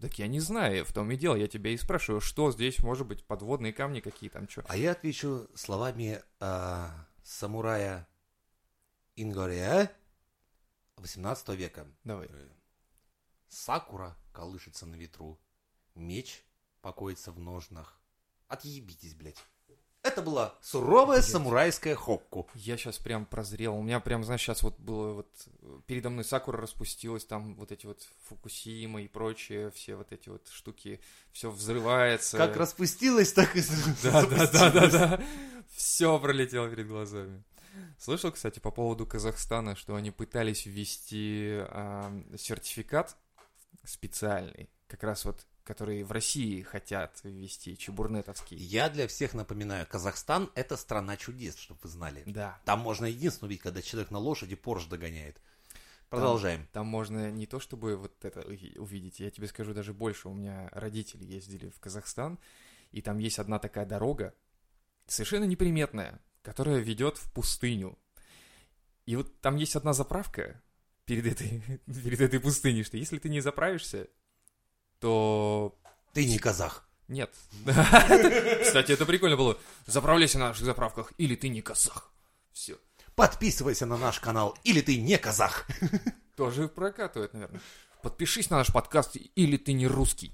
Так 0.00 0.16
я 0.20 0.28
не 0.28 0.38
знаю, 0.38 0.84
в 0.84 0.92
том 0.92 1.10
и 1.10 1.16
дело, 1.16 1.34
я 1.34 1.48
тебя 1.48 1.70
и 1.70 1.76
спрашиваю, 1.76 2.20
что 2.20 2.52
здесь 2.52 2.78
может 2.78 3.08
быть, 3.08 3.24
подводные 3.24 3.72
камни 3.72 3.98
какие 3.98 4.30
там, 4.30 4.48
что? 4.48 4.64
А 4.68 4.76
я 4.76 4.92
отвечу 4.92 5.48
словами 5.56 6.22
а, 6.38 7.08
самурая 7.24 8.06
Ингория 9.16 9.90
18 10.98 11.48
века. 11.48 11.84
Давай. 12.04 12.28
Э, 12.30 12.48
Сакура 13.48 14.16
колышется 14.36 14.84
на 14.84 14.96
ветру, 14.96 15.40
меч 15.94 16.44
покоится 16.82 17.32
в 17.32 17.38
ножнах. 17.38 17.98
Отъебитесь, 18.48 19.14
блядь. 19.14 19.42
Это 20.02 20.22
была 20.22 20.54
суровая 20.60 21.18
Блядь. 21.18 21.30
самурайская 21.30 21.96
хокку. 21.96 22.48
Я 22.54 22.76
сейчас 22.76 22.98
прям 22.98 23.24
прозрел. 23.26 23.74
У 23.74 23.82
меня 23.82 23.98
прям, 23.98 24.22
знаешь, 24.22 24.42
сейчас 24.42 24.62
вот 24.62 24.78
было 24.78 25.14
вот 25.14 25.48
э, 25.62 25.80
передо 25.86 26.10
мной 26.10 26.24
Сакура 26.24 26.58
распустилась, 26.58 27.24
там 27.24 27.56
вот 27.56 27.72
эти 27.72 27.86
вот 27.86 28.06
Фукусима 28.28 29.02
и 29.02 29.08
прочие, 29.08 29.70
все 29.72 29.96
вот 29.96 30.12
эти 30.12 30.28
вот 30.28 30.46
штуки, 30.48 31.00
все 31.32 31.50
взрывается. 31.50 32.36
Как 32.36 32.56
распустилась, 32.56 33.32
так 33.32 33.56
и 33.56 33.62
Да, 34.04 34.24
да, 34.26 34.46
да, 34.46 34.46
да, 34.46 34.46
запустилась. 34.46 34.92
да. 34.92 35.24
Все 35.70 36.18
пролетело 36.20 36.68
перед 36.68 36.86
глазами. 36.86 37.42
Слышал, 37.98 38.30
кстати, 38.30 38.60
по 38.60 38.70
поводу 38.70 39.06
Казахстана, 39.06 39.74
что 39.74 39.96
они 39.96 40.10
пытались 40.12 40.66
ввести 40.66 41.56
а, 41.68 42.12
сертификат 42.38 43.16
специальный, 43.86 44.68
как 44.88 45.02
раз 45.02 45.24
вот 45.24 45.46
которые 45.66 46.04
в 46.04 46.12
России 46.12 46.62
хотят 46.62 47.18
ввести, 47.24 47.76
чебурнетовский. 47.76 48.56
Я 48.56 48.88
для 48.88 49.08
всех 49.08 49.34
напоминаю, 49.34 49.84
Казахстан 49.84 50.48
это 50.54 50.76
страна 50.76 51.16
чудес, 51.16 51.56
чтобы 51.58 51.80
вы 51.82 51.88
знали. 51.88 52.22
Да. 52.24 52.58
Там 52.64 52.78
можно 52.78 53.06
единственное 53.06 53.48
увидеть, 53.48 53.64
когда 53.64 53.82
человек 53.82 54.12
на 54.12 54.18
лошади 54.18 54.54
Порш 54.54 54.84
догоняет. 54.84 55.40
Продолжаем. 56.08 56.68
Там 56.72 56.86
можно 56.86 57.32
не 57.32 57.46
то 57.46 57.58
чтобы 57.58 57.96
вот 57.96 58.24
это 58.24 58.40
уви- 58.42 58.78
увидеть, 58.78 59.18
я 59.18 59.30
тебе 59.30 59.48
скажу 59.48 59.74
даже 59.74 59.92
больше. 59.92 60.28
У 60.28 60.34
меня 60.34 60.68
родители 60.70 61.24
ездили 61.24 61.68
в 61.68 61.80
Казахстан, 61.80 62.38
и 62.92 63.02
там 63.02 63.18
есть 63.18 63.40
одна 63.40 63.58
такая 63.58 63.86
дорога, 63.86 64.34
совершенно 65.08 65.44
неприметная, 65.44 66.20
которая 66.42 66.78
ведет 66.78 67.18
в 67.18 67.32
пустыню. 67.32 67.98
И 69.04 69.16
вот 69.16 69.40
там 69.40 69.56
есть 69.56 69.74
одна 69.74 69.92
заправка 69.92 70.62
перед 71.06 71.26
этой, 71.26 71.62
перед 71.86 72.20
этой 72.20 72.40
пустыней, 72.40 72.84
что 72.84 72.96
если 72.98 73.18
ты 73.18 73.28
не 73.30 73.40
заправишься, 73.40 74.08
то 75.00 75.74
Ты 76.12 76.26
не 76.26 76.38
казах. 76.38 76.88
нет. 77.08 77.30
Кстати, 77.64 78.92
это 78.92 79.06
прикольно 79.06 79.36
было. 79.36 79.58
Заправляйся 79.86 80.38
на 80.38 80.48
наших 80.48 80.64
заправках, 80.66 81.12
или 81.18 81.34
ты 81.36 81.48
не 81.48 81.62
казах. 81.62 82.12
Все. 82.52 82.76
Подписывайся 83.14 83.86
на 83.86 83.96
наш 83.96 84.20
канал, 84.20 84.56
или 84.64 84.80
ты 84.80 85.00
не 85.00 85.16
казах. 85.18 85.66
Тоже 86.36 86.68
прокатывает, 86.68 87.32
наверное. 87.32 87.60
Подпишись 88.02 88.50
на 88.50 88.58
наш 88.58 88.72
подкаст, 88.72 89.16
или 89.16 89.56
ты 89.56 89.72
не 89.72 89.86
русский. 89.86 90.32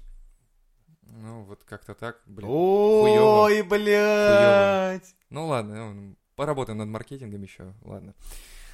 Ну, 1.01 1.43
вот 1.43 1.63
как-то 1.63 1.93
так, 1.93 2.21
блин. 2.25 2.47
Ой, 2.51 3.61
блядь. 3.61 5.15
Ну 5.29 5.47
ладно, 5.47 5.93
ну, 5.93 6.15
поработаем 6.35 6.79
над 6.79 6.87
маркетингом 6.89 7.41
еще, 7.43 7.73
ладно. 7.83 8.15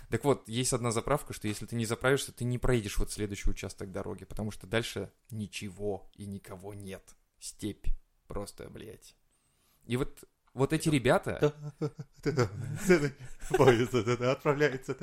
Так 0.10 0.24
вот, 0.24 0.47
есть 0.47 0.74
одна 0.74 0.91
заправка, 0.91 1.34
что 1.34 1.47
если 1.47 1.66
ты 1.68 1.76
не 1.76 1.86
заправишься, 1.86 2.32
ты 2.32 2.43
не 2.43 2.57
проедешь 2.57 2.97
вот 2.97 3.12
следующий 3.12 3.49
участок 3.49 3.91
дороги, 3.91 4.26
потому 4.26 4.49
что 4.49 4.66
дальше 4.66 5.12
ничего 5.30 6.10
и 6.16 6.26
никого 6.26 6.74
нет. 6.74 7.16
Степь 7.39 7.88
просто, 8.28 8.70
блядь. 8.70 9.16
И 9.86 9.97
вот, 9.97 10.24
вот 10.53 10.73
эти 10.73 10.89
ребята, 10.89 11.53
Поезд 13.49 13.93
отправляется. 13.95 14.93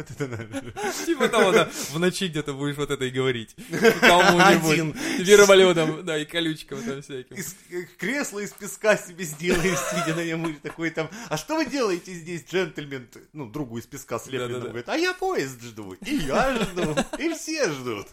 типа 1.05 1.29
того, 1.29 1.53
да, 1.53 1.69
в 1.91 1.99
ночи 1.99 2.29
где-то 2.29 2.53
будешь 2.53 2.77
вот 2.77 2.91
это 2.91 3.05
и 3.05 3.11
говорить. 3.11 3.57
Кому-нибудь. 4.01 4.73
Один. 4.73 4.95
Верболетом, 5.19 6.05
да, 6.05 6.19
и 6.19 6.25
колючком 6.25 6.81
там 6.83 7.03
всяким. 7.03 7.37
Э, 7.37 7.83
кресла 7.99 8.41
из 8.41 8.53
песка 8.53 8.97
себе 8.97 9.25
сделаешь, 9.25 9.79
сидя 9.91 10.15
на 10.15 10.25
нем, 10.25 10.49
и 10.49 10.53
такой 10.55 10.91
там, 10.91 11.11
а 11.29 11.37
что 11.37 11.57
вы 11.57 11.67
делаете 11.67 12.13
здесь, 12.15 12.45
джентльмен? 12.49 13.09
Ну, 13.33 13.51
другу 13.51 13.79
из 13.79 13.87
песка 13.87 14.19
слепленным 14.19 14.63
говорит, 14.63 14.89
а 14.89 14.97
я 14.97 15.13
поезд 15.13 15.61
жду, 15.63 15.95
и 15.95 16.15
я 16.15 16.57
жду, 16.63 16.95
и 17.19 17.33
все 17.35 17.71
ждут. 17.73 18.07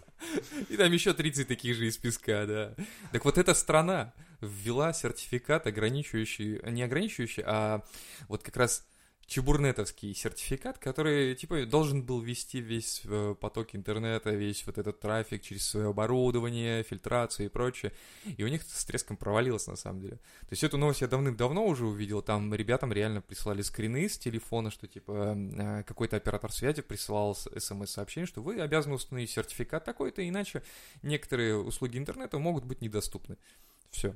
И 0.69 0.77
там 0.77 0.91
еще 0.91 1.13
30 1.13 1.47
таких 1.47 1.75
же 1.75 1.87
из 1.87 1.97
песка, 1.97 2.45
да. 2.45 2.75
Так 3.11 3.25
вот 3.25 3.37
эта 3.37 3.53
страна 3.53 4.13
ввела 4.43 4.93
сертификат, 4.93 5.67
ограничивающий, 5.67 6.59
не 6.71 6.83
ограничивающий, 6.83 7.43
а 7.45 7.83
вот 8.27 8.43
как 8.43 8.57
раз 8.57 8.85
чебурнетовский 9.25 10.13
сертификат, 10.13 10.77
который, 10.77 11.35
типа, 11.35 11.65
должен 11.65 12.03
был 12.03 12.19
вести 12.19 12.59
весь 12.59 13.01
э, 13.05 13.35
поток 13.39 13.73
интернета, 13.73 14.31
весь 14.31 14.65
вот 14.65 14.77
этот 14.77 14.99
трафик 14.99 15.41
через 15.41 15.65
свое 15.65 15.89
оборудование, 15.89 16.83
фильтрацию 16.83 17.45
и 17.45 17.49
прочее. 17.49 17.93
И 18.37 18.43
у 18.43 18.47
них 18.47 18.63
с 18.63 18.85
треском 18.85 19.17
провалилось, 19.17 19.67
на 19.67 19.75
самом 19.75 20.01
деле. 20.01 20.17
То 20.41 20.51
есть 20.51 20.63
эту 20.63 20.77
новость 20.77 21.01
я 21.01 21.07
давным-давно 21.07 21.65
уже 21.65 21.85
увидел. 21.85 22.21
Там 22.21 22.53
ребятам 22.53 22.91
реально 22.91 23.21
прислали 23.21 23.61
скрины 23.61 24.09
с 24.09 24.17
телефона, 24.17 24.71
что, 24.71 24.87
типа, 24.87 25.35
э, 25.35 25.83
какой-то 25.83 26.17
оператор 26.17 26.51
связи 26.51 26.81
присылал 26.81 27.35
смс-сообщение, 27.35 28.27
что 28.27 28.41
вы 28.41 28.59
обязаны 28.59 28.95
установить 28.95 29.31
сертификат 29.31 29.85
такой-то, 29.85 30.27
иначе 30.27 30.63
некоторые 31.01 31.57
услуги 31.57 31.97
интернета 31.97 32.39
могут 32.39 32.65
быть 32.65 32.81
недоступны. 32.81 33.37
Все. 33.89 34.15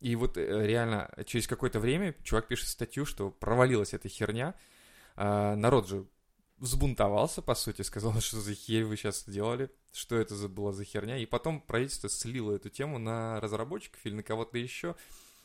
И 0.00 0.14
вот 0.16 0.36
э, 0.36 0.66
реально 0.66 1.10
через 1.26 1.46
какое-то 1.46 1.80
время 1.80 2.14
чувак 2.22 2.48
пишет 2.48 2.68
статью, 2.68 3.04
что 3.04 3.30
провалилась 3.30 3.94
эта 3.94 4.08
херня. 4.08 4.54
А, 5.16 5.56
народ 5.56 5.88
же 5.88 6.06
взбунтовался, 6.58 7.42
по 7.42 7.54
сути, 7.54 7.82
сказал, 7.82 8.12
что 8.20 8.40
за 8.40 8.54
херь 8.54 8.84
вы 8.84 8.96
сейчас 8.96 9.22
сделали, 9.22 9.70
что 9.92 10.16
это 10.16 10.34
за, 10.34 10.48
была 10.48 10.72
за 10.72 10.84
херня. 10.84 11.18
И 11.18 11.26
потом 11.26 11.60
правительство 11.60 12.08
слило 12.08 12.52
эту 12.52 12.70
тему 12.70 12.98
на 12.98 13.40
разработчиков 13.40 14.00
или 14.04 14.14
на 14.14 14.22
кого-то 14.22 14.58
еще. 14.58 14.94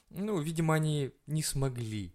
Ну, 0.09 0.39
видимо, 0.39 0.75
они 0.75 1.11
не 1.25 1.41
смогли. 1.41 2.13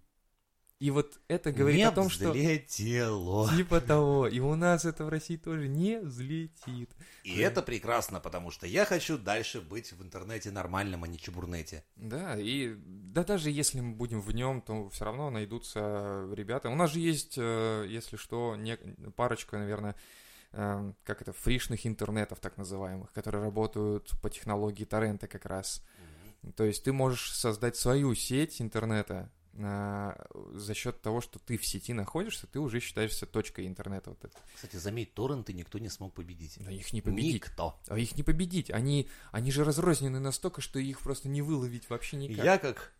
И 0.78 0.92
вот 0.92 1.18
это 1.26 1.50
говорит 1.50 1.78
Не 1.78 1.84
о 1.84 1.90
том, 1.90 2.08
что... 2.08 2.30
взлетело. 2.30 3.50
Типа 3.56 3.80
того. 3.80 4.28
И 4.28 4.38
у 4.38 4.54
нас 4.54 4.84
это 4.84 5.04
в 5.04 5.08
России 5.08 5.36
тоже 5.36 5.66
не 5.66 5.98
взлетит. 5.98 6.90
И 7.24 7.38
это 7.38 7.62
прекрасно, 7.62 8.20
потому 8.20 8.52
что 8.52 8.66
я 8.66 8.84
хочу 8.84 9.18
дальше 9.18 9.60
быть 9.60 9.92
в 9.92 10.02
интернете 10.02 10.52
нормальном, 10.52 11.02
а 11.02 11.08
не 11.08 11.18
чебурнете. 11.18 11.84
Да, 11.96 12.38
и 12.38 12.74
да 12.76 13.24
даже 13.24 13.50
если 13.50 13.80
мы 13.80 13.94
будем 13.94 14.20
в 14.20 14.32
нем, 14.32 14.60
то 14.60 14.88
все 14.90 15.04
равно 15.04 15.30
найдутся 15.30 16.28
ребята. 16.32 16.70
У 16.70 16.76
нас 16.76 16.92
же 16.92 17.00
есть, 17.00 17.34
э, 17.36 17.84
если 17.88 18.16
что, 18.16 18.54
не, 18.54 18.76
парочка, 19.16 19.58
наверное, 19.58 19.96
э, 20.52 20.92
как 21.02 21.22
это, 21.22 21.32
фришных 21.32 21.88
интернетов, 21.88 22.38
так 22.38 22.56
называемых, 22.56 23.12
которые 23.12 23.42
работают 23.42 24.12
по 24.22 24.30
технологии 24.30 24.84
торрента 24.84 25.26
как 25.26 25.44
раз. 25.44 25.82
То 26.54 26.62
есть 26.62 26.84
ты 26.84 26.92
можешь 26.92 27.32
создать 27.32 27.76
свою 27.76 28.14
сеть 28.14 28.62
интернета 28.62 29.32
за 29.58 30.74
счет 30.74 31.02
того, 31.02 31.20
что 31.20 31.38
ты 31.38 31.58
в 31.58 31.66
сети 31.66 31.92
находишься, 31.92 32.46
ты 32.46 32.60
уже 32.60 32.80
считаешься 32.80 33.26
точкой 33.26 33.66
интернета. 33.66 34.10
Вот 34.10 34.24
это. 34.24 34.36
Кстати, 34.54 34.76
заметь, 34.76 35.14
торренты 35.14 35.52
никто 35.52 35.78
не 35.78 35.88
смог 35.88 36.14
победить. 36.14 36.58
Да 36.60 36.70
их 36.70 36.92
не 36.92 37.02
победить. 37.02 37.34
Никто. 37.34 37.80
А 37.88 37.98
их 37.98 38.16
не 38.16 38.22
победить. 38.22 38.70
Они, 38.70 39.08
они 39.32 39.50
же 39.50 39.64
разрознены 39.64 40.20
настолько, 40.20 40.60
что 40.60 40.78
их 40.78 41.00
просто 41.00 41.28
не 41.28 41.42
выловить 41.42 41.90
вообще 41.90 42.16
никак. 42.16 42.44
Я 42.44 42.58
как 42.58 42.92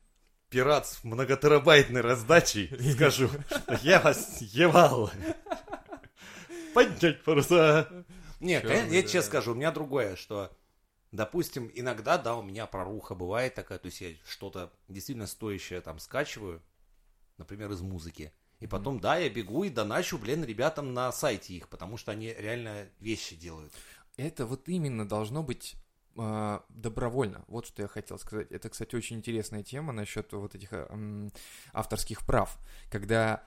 пират 0.50 0.86
с 0.86 1.04
многотерабайтной 1.04 2.00
раздачей 2.00 2.70
скажу, 2.92 3.28
что 3.28 3.78
я 3.82 4.00
вас 4.00 4.40
ебал. 4.40 5.10
Поднять 6.74 7.22
паруса. 7.22 7.88
Нет, 8.40 8.64
я, 8.64 9.02
честно 9.02 9.22
скажу, 9.22 9.52
у 9.52 9.54
меня 9.54 9.72
другое, 9.72 10.16
что, 10.16 10.56
допустим, 11.12 11.70
иногда, 11.74 12.18
да, 12.18 12.36
у 12.36 12.42
меня 12.42 12.66
проруха 12.66 13.14
бывает 13.14 13.54
такая, 13.54 13.78
то 13.78 13.86
есть 13.86 14.00
я 14.00 14.10
что-то 14.26 14.72
действительно 14.88 15.26
стоящее 15.26 15.80
там 15.80 15.98
скачиваю, 15.98 16.62
например, 17.36 17.70
из 17.72 17.80
музыки. 17.80 18.32
И 18.60 18.66
потом, 18.66 18.98
да, 18.98 19.16
я 19.16 19.30
бегу 19.30 19.64
и 19.64 19.70
доначу, 19.70 20.18
блин, 20.18 20.44
ребятам 20.44 20.92
на 20.92 21.12
сайте 21.12 21.54
их, 21.54 21.68
потому 21.68 21.96
что 21.96 22.12
они 22.12 22.34
реально 22.36 22.88
вещи 22.98 23.36
делают. 23.36 23.72
Это 24.16 24.46
вот 24.46 24.68
именно 24.68 25.08
должно 25.08 25.44
быть 25.44 25.76
а, 26.16 26.64
добровольно. 26.68 27.44
Вот 27.46 27.66
что 27.66 27.82
я 27.82 27.88
хотел 27.88 28.18
сказать. 28.18 28.50
Это, 28.50 28.68
кстати, 28.68 28.96
очень 28.96 29.16
интересная 29.16 29.62
тема 29.62 29.92
насчет 29.92 30.32
вот 30.32 30.56
этих 30.56 30.70
авторских 31.72 32.26
прав. 32.26 32.58
Когда 32.90 33.44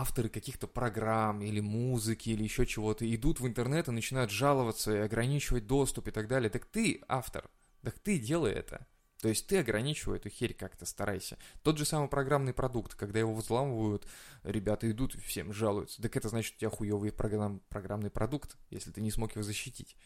авторы 0.00 0.28
каких-то 0.28 0.66
программ 0.66 1.40
или 1.40 1.60
музыки 1.60 2.30
или 2.30 2.42
еще 2.42 2.66
чего-то 2.66 3.12
идут 3.14 3.40
в 3.40 3.46
интернет 3.46 3.88
и 3.88 3.92
начинают 3.92 4.30
жаловаться 4.30 4.94
и 4.94 5.00
ограничивать 5.00 5.66
доступ 5.66 6.08
и 6.08 6.10
так 6.10 6.28
далее. 6.28 6.50
Так 6.50 6.66
ты 6.66 7.02
автор, 7.08 7.48
так 7.82 7.98
ты 7.98 8.18
делай 8.18 8.52
это. 8.52 8.86
То 9.22 9.28
есть 9.28 9.46
ты 9.46 9.58
ограничивай 9.58 10.18
эту 10.18 10.28
херь 10.28 10.52
как-то, 10.52 10.84
старайся. 10.84 11.38
Тот 11.62 11.78
же 11.78 11.86
самый 11.86 12.08
программный 12.08 12.52
продукт, 12.52 12.94
когда 12.94 13.18
его 13.18 13.34
взламывают, 13.34 14.06
ребята 14.42 14.90
идут 14.90 15.14
и 15.14 15.20
всем 15.20 15.52
жалуются. 15.52 16.02
Так 16.02 16.16
это 16.16 16.28
значит, 16.28 16.56
у 16.56 16.58
тебя 16.58 16.70
хуёвый 16.70 17.12
программ, 17.12 17.60
программный 17.68 18.10
продукт, 18.10 18.56
если 18.68 18.90
ты 18.90 19.00
не 19.00 19.10
смог 19.10 19.32
его 19.32 19.42
защитить. 19.42 19.96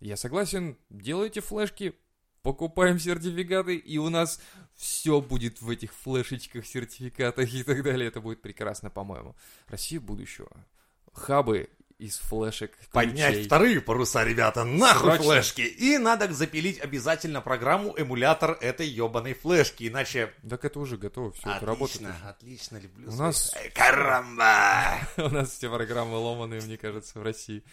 Я 0.00 0.16
согласен, 0.16 0.76
делайте 0.90 1.40
флешки, 1.40 1.94
покупаем 2.42 2.98
сертификаты, 2.98 3.76
и 3.76 3.98
у 3.98 4.08
нас 4.08 4.40
все 4.74 5.20
будет 5.20 5.60
в 5.60 5.68
этих 5.70 5.92
флешечках, 5.94 6.66
сертификатах 6.66 7.52
и 7.52 7.62
так 7.62 7.82
далее. 7.82 8.08
Это 8.08 8.20
будет 8.20 8.40
прекрасно, 8.42 8.90
по-моему. 8.90 9.36
Россия 9.68 10.00
будущего. 10.00 10.50
Хабы 11.12 11.68
из 11.98 12.16
флешек. 12.18 12.78
Поднять 12.92 13.32
ключей. 13.32 13.46
вторые 13.46 13.80
паруса, 13.80 14.22
ребята, 14.22 14.62
нахуй 14.62 15.14
Срочно. 15.16 15.24
флешки. 15.32 15.62
И 15.62 15.98
надо 15.98 16.32
запилить 16.32 16.78
обязательно 16.80 17.40
программу, 17.40 17.92
эмулятор 17.96 18.56
этой 18.60 18.86
ебаной 18.86 19.34
флешки, 19.34 19.88
иначе... 19.88 20.32
Так 20.48 20.64
это 20.64 20.78
уже 20.78 20.96
готово, 20.96 21.32
все 21.32 21.50
это 21.50 21.66
работает. 21.66 22.02
отлично, 22.02 22.28
отлично, 22.30 22.76
люблю 22.78 23.10
У 23.10 23.14
нас- 23.16 23.52
Эй, 23.56 23.70
Карамба! 23.70 24.98
У 25.16 25.28
нас 25.28 25.50
все 25.50 25.68
программы 25.74 26.16
ломаные, 26.18 26.60
мне 26.60 26.76
кажется, 26.78 27.18
в 27.18 27.22
России. 27.24 27.64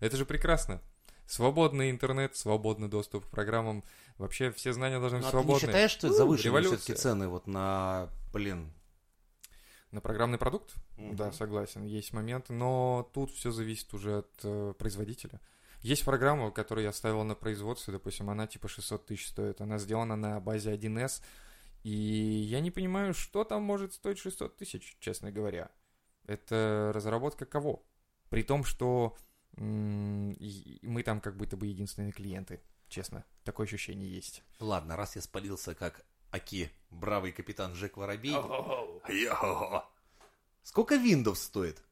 Это 0.00 0.18
же 0.18 0.26
прекрасно. 0.26 0.82
Свободный 1.30 1.92
интернет, 1.92 2.34
свободный 2.34 2.88
доступ 2.88 3.24
к 3.26 3.28
программам. 3.28 3.84
Вообще 4.18 4.50
все 4.50 4.72
знания 4.72 4.98
должны 4.98 5.20
Ну, 5.20 5.24
быть 5.24 5.28
а 5.28 5.30
ты 5.30 5.36
не 5.36 5.42
свободны. 5.44 5.66
считаешь, 5.68 5.90
что 5.92 6.12
завышены 6.12 6.46
революция. 6.46 6.78
все-таки 6.78 7.00
цены 7.00 7.28
вот 7.28 7.46
на, 7.46 8.08
блин... 8.32 8.72
На 9.92 10.00
программный 10.00 10.38
продукт? 10.38 10.74
Мгм. 10.96 11.14
Да, 11.14 11.30
согласен, 11.32 11.84
есть 11.84 12.12
моменты, 12.12 12.52
но 12.52 13.08
тут 13.14 13.30
все 13.30 13.52
зависит 13.52 13.94
уже 13.94 14.18
от 14.18 14.30
э, 14.42 14.74
производителя. 14.76 15.40
Есть 15.82 16.04
программа, 16.04 16.50
которую 16.50 16.84
я 16.84 16.92
ставил 16.92 17.22
на 17.22 17.36
производстве, 17.36 17.92
допустим, 17.92 18.28
она 18.28 18.48
типа 18.48 18.66
600 18.68 19.06
тысяч 19.06 19.28
стоит. 19.28 19.60
Она 19.60 19.78
сделана 19.78 20.16
на 20.16 20.40
базе 20.40 20.74
1С, 20.74 21.22
и 21.84 21.90
я 21.90 22.60
не 22.60 22.72
понимаю, 22.72 23.14
что 23.14 23.44
там 23.44 23.62
может 23.62 23.94
стоить 23.94 24.18
600 24.18 24.56
тысяч, 24.56 24.96
честно 24.98 25.30
говоря. 25.30 25.70
Это 26.26 26.90
разработка 26.92 27.44
кого? 27.46 27.84
При 28.30 28.42
том, 28.42 28.64
что 28.64 29.16
мы 29.56 31.02
там 31.02 31.20
как 31.20 31.36
будто 31.36 31.56
бы 31.56 31.66
единственные 31.66 32.12
клиенты. 32.12 32.60
честно. 32.88 33.24
Такое 33.44 33.66
ощущение 33.66 34.10
есть. 34.10 34.42
Ладно, 34.58 34.96
раз 34.96 35.16
я 35.16 35.22
спалился 35.22 35.74
как 35.74 36.04
Аки, 36.30 36.70
бравый 36.90 37.32
капитан 37.32 37.74
Жек 37.74 37.96
Воробей. 37.96 38.36
Сколько 40.62 40.94
Windows 40.94 41.36
стоит? 41.36 41.82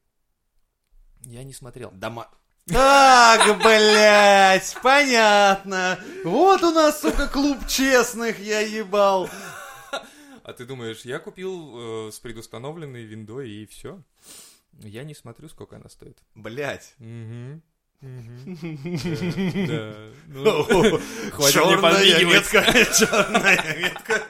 Я 1.21 1.43
не 1.43 1.53
смотрел. 1.53 1.91
Дома... 1.91 2.29
Так, 2.65 3.57
блядь, 3.63 4.77
понятно. 4.83 5.99
Вот 6.23 6.61
у 6.61 6.71
нас, 6.71 7.01
сука, 7.01 7.27
клуб 7.27 7.67
честных, 7.67 8.39
я 8.39 8.59
ебал. 8.59 9.27
А 10.43 10.53
ты 10.53 10.65
думаешь, 10.65 11.01
я 11.01 11.19
купил 11.19 12.07
э, 12.07 12.11
с 12.11 12.19
предустановленной 12.19 13.03
виндой 13.03 13.49
и 13.49 13.65
все? 13.65 14.01
Я 14.81 15.03
не 15.03 15.13
смотрю, 15.13 15.49
сколько 15.49 15.75
она 15.75 15.89
стоит. 15.89 16.17
Да, 18.01 19.93
да. 20.27 20.43
Ну, 20.43 20.63
хватит 21.31 21.53
Черная 21.53 22.25
метка, 22.25 22.63
черная 22.97 23.77
метка. 23.77 24.23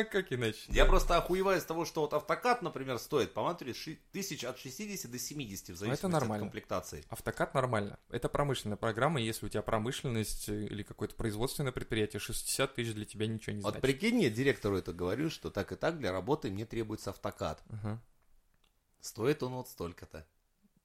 А 0.00 0.04
как 0.04 0.32
иначе? 0.32 0.58
Я 0.68 0.86
просто 0.86 1.16
охуеваю 1.16 1.60
с 1.60 1.64
того, 1.64 1.84
что 1.84 2.00
вот 2.00 2.14
автокат, 2.14 2.62
например, 2.62 2.98
стоит, 2.98 3.32
по-моему, 3.32 3.58
тысяч 4.12 4.44
от 4.44 4.58
60 4.58 5.10
до 5.10 5.18
70 5.18 5.70
в 5.70 5.76
зависимости 5.76 6.04
от 6.04 6.12
нормально. 6.12 6.46
комплектации. 6.46 7.04
Автокад 7.08 7.54
нормально. 7.54 7.98
Это 8.08 8.28
промышленная 8.28 8.76
программа, 8.76 9.20
и 9.20 9.24
если 9.24 9.46
у 9.46 9.48
тебя 9.48 9.62
промышленность 9.62 10.48
э, 10.48 10.64
или 10.64 10.82
какое-то 10.82 11.14
производственное 11.14 11.72
предприятие, 11.72 12.20
60 12.20 12.74
тысяч 12.74 12.94
для 12.94 13.04
тебя 13.04 13.26
ничего 13.26 13.54
не 13.56 13.62
Вот 13.62 13.74
значит. 13.74 13.82
прикинь, 13.82 14.20
я 14.20 14.30
директору 14.30 14.76
это 14.76 14.92
говорю, 14.92 15.30
что 15.30 15.50
так 15.50 15.72
и 15.72 15.76
так 15.76 15.98
для 15.98 16.12
работы 16.12 16.50
мне 16.50 16.64
требуется 16.64 17.10
автокад. 17.10 17.62
Ага. 17.68 18.00
Стоит 19.00 19.42
он 19.42 19.52
вот 19.54 19.68
столько-то. 19.68 20.26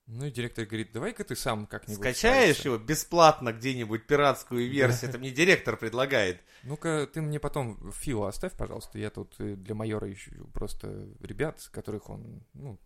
Ну 0.08 0.26
и 0.26 0.32
директор 0.32 0.66
говорит, 0.66 0.92
давай-ка 0.92 1.24
ты 1.24 1.36
сам 1.36 1.66
как-нибудь 1.66 2.00
Скачаешь 2.00 2.58
справишься». 2.58 2.68
его 2.70 2.78
бесплатно 2.78 3.52
где-нибудь, 3.54 4.06
пиратскую 4.06 4.70
версию, 4.70 5.10
это 5.10 5.18
мне 5.18 5.32
директор 5.32 5.78
предлагает. 5.78 6.42
Ну-ка, 6.64 7.10
ты 7.12 7.22
мне 7.22 7.40
потом 7.40 7.92
фио 7.92 8.26
оставь, 8.26 8.54
пожалуйста. 8.54 9.00
Я 9.00 9.10
тут 9.10 9.34
э, 9.40 9.56
для 9.56 9.74
майора 9.74 10.12
ищу 10.12 10.48
просто 10.54 11.08
ребят, 11.22 11.68
которых 11.72 12.10
он, 12.10 12.44
ну... 12.54 12.80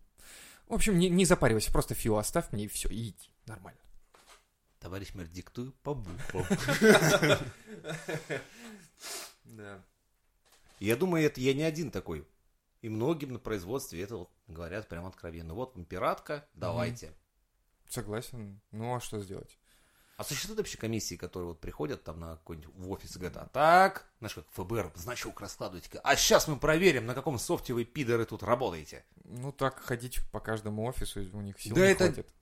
В 0.67 0.73
общем, 0.75 0.97
не, 0.97 1.09
не 1.09 1.25
запаривайся, 1.25 1.71
просто 1.71 1.93
фио 1.95 2.17
оставь 2.17 2.51
мне 2.51 2.65
и 2.65 2.67
все, 2.67 2.87
и 2.89 3.09
иди. 3.09 3.33
Нормально. 3.47 3.79
Товарищ 4.79 5.13
мэр, 5.13 5.27
диктую 5.27 5.73
по 5.83 5.93
буквам. 5.93 6.45
Да. 9.43 9.83
Я 10.79 10.95
думаю, 10.95 11.25
это 11.25 11.41
я 11.41 11.53
не 11.53 11.63
один 11.63 11.91
такой. 11.91 12.25
И 12.81 12.89
многим 12.89 13.33
на 13.33 13.39
производстве 13.39 14.01
это 14.01 14.17
вот 14.17 14.31
говорят 14.47 14.87
прям 14.87 15.05
откровенно. 15.05 15.53
Вот 15.53 15.75
вам 15.75 15.85
пиратка, 15.85 16.47
давайте. 16.53 17.13
Согласен. 17.89 18.61
Ну 18.71 18.95
а 18.95 18.99
что 18.99 19.19
сделать? 19.19 19.57
А 20.19 20.23
существуют 20.25 20.59
вообще 20.59 20.77
комиссии, 20.77 21.15
которые 21.15 21.47
вот 21.47 21.61
приходят 21.61 22.03
там 22.03 22.19
на 22.19 22.35
какой-нибудь 22.35 22.75
в 22.75 22.91
офис 22.91 23.15
и 23.15 23.19
говорят, 23.19 23.37
а 23.37 23.47
так, 23.47 24.05
знаешь, 24.19 24.35
как 24.35 24.49
ФБР, 24.49 24.91
значок 24.95 25.39
раскладывайте 25.39 25.97
а 26.03 26.15
сейчас 26.17 26.49
мы 26.49 26.59
проверим, 26.59 27.05
на 27.05 27.15
каком 27.15 27.39
софте 27.39 27.73
вы, 27.73 27.85
пидоры, 27.85 28.25
тут 28.25 28.43
работаете. 28.43 29.05
Ну 29.23 29.53
так 29.53 29.79
ходить 29.79 30.19
по 30.31 30.41
каждому 30.41 30.83
офису 30.85 31.21
у 31.21 31.39
них 31.41 31.59
сил 31.61 31.73
Да 31.73 31.85
не 31.85 31.91
это- 31.93 32.05
хватит. 32.07 32.33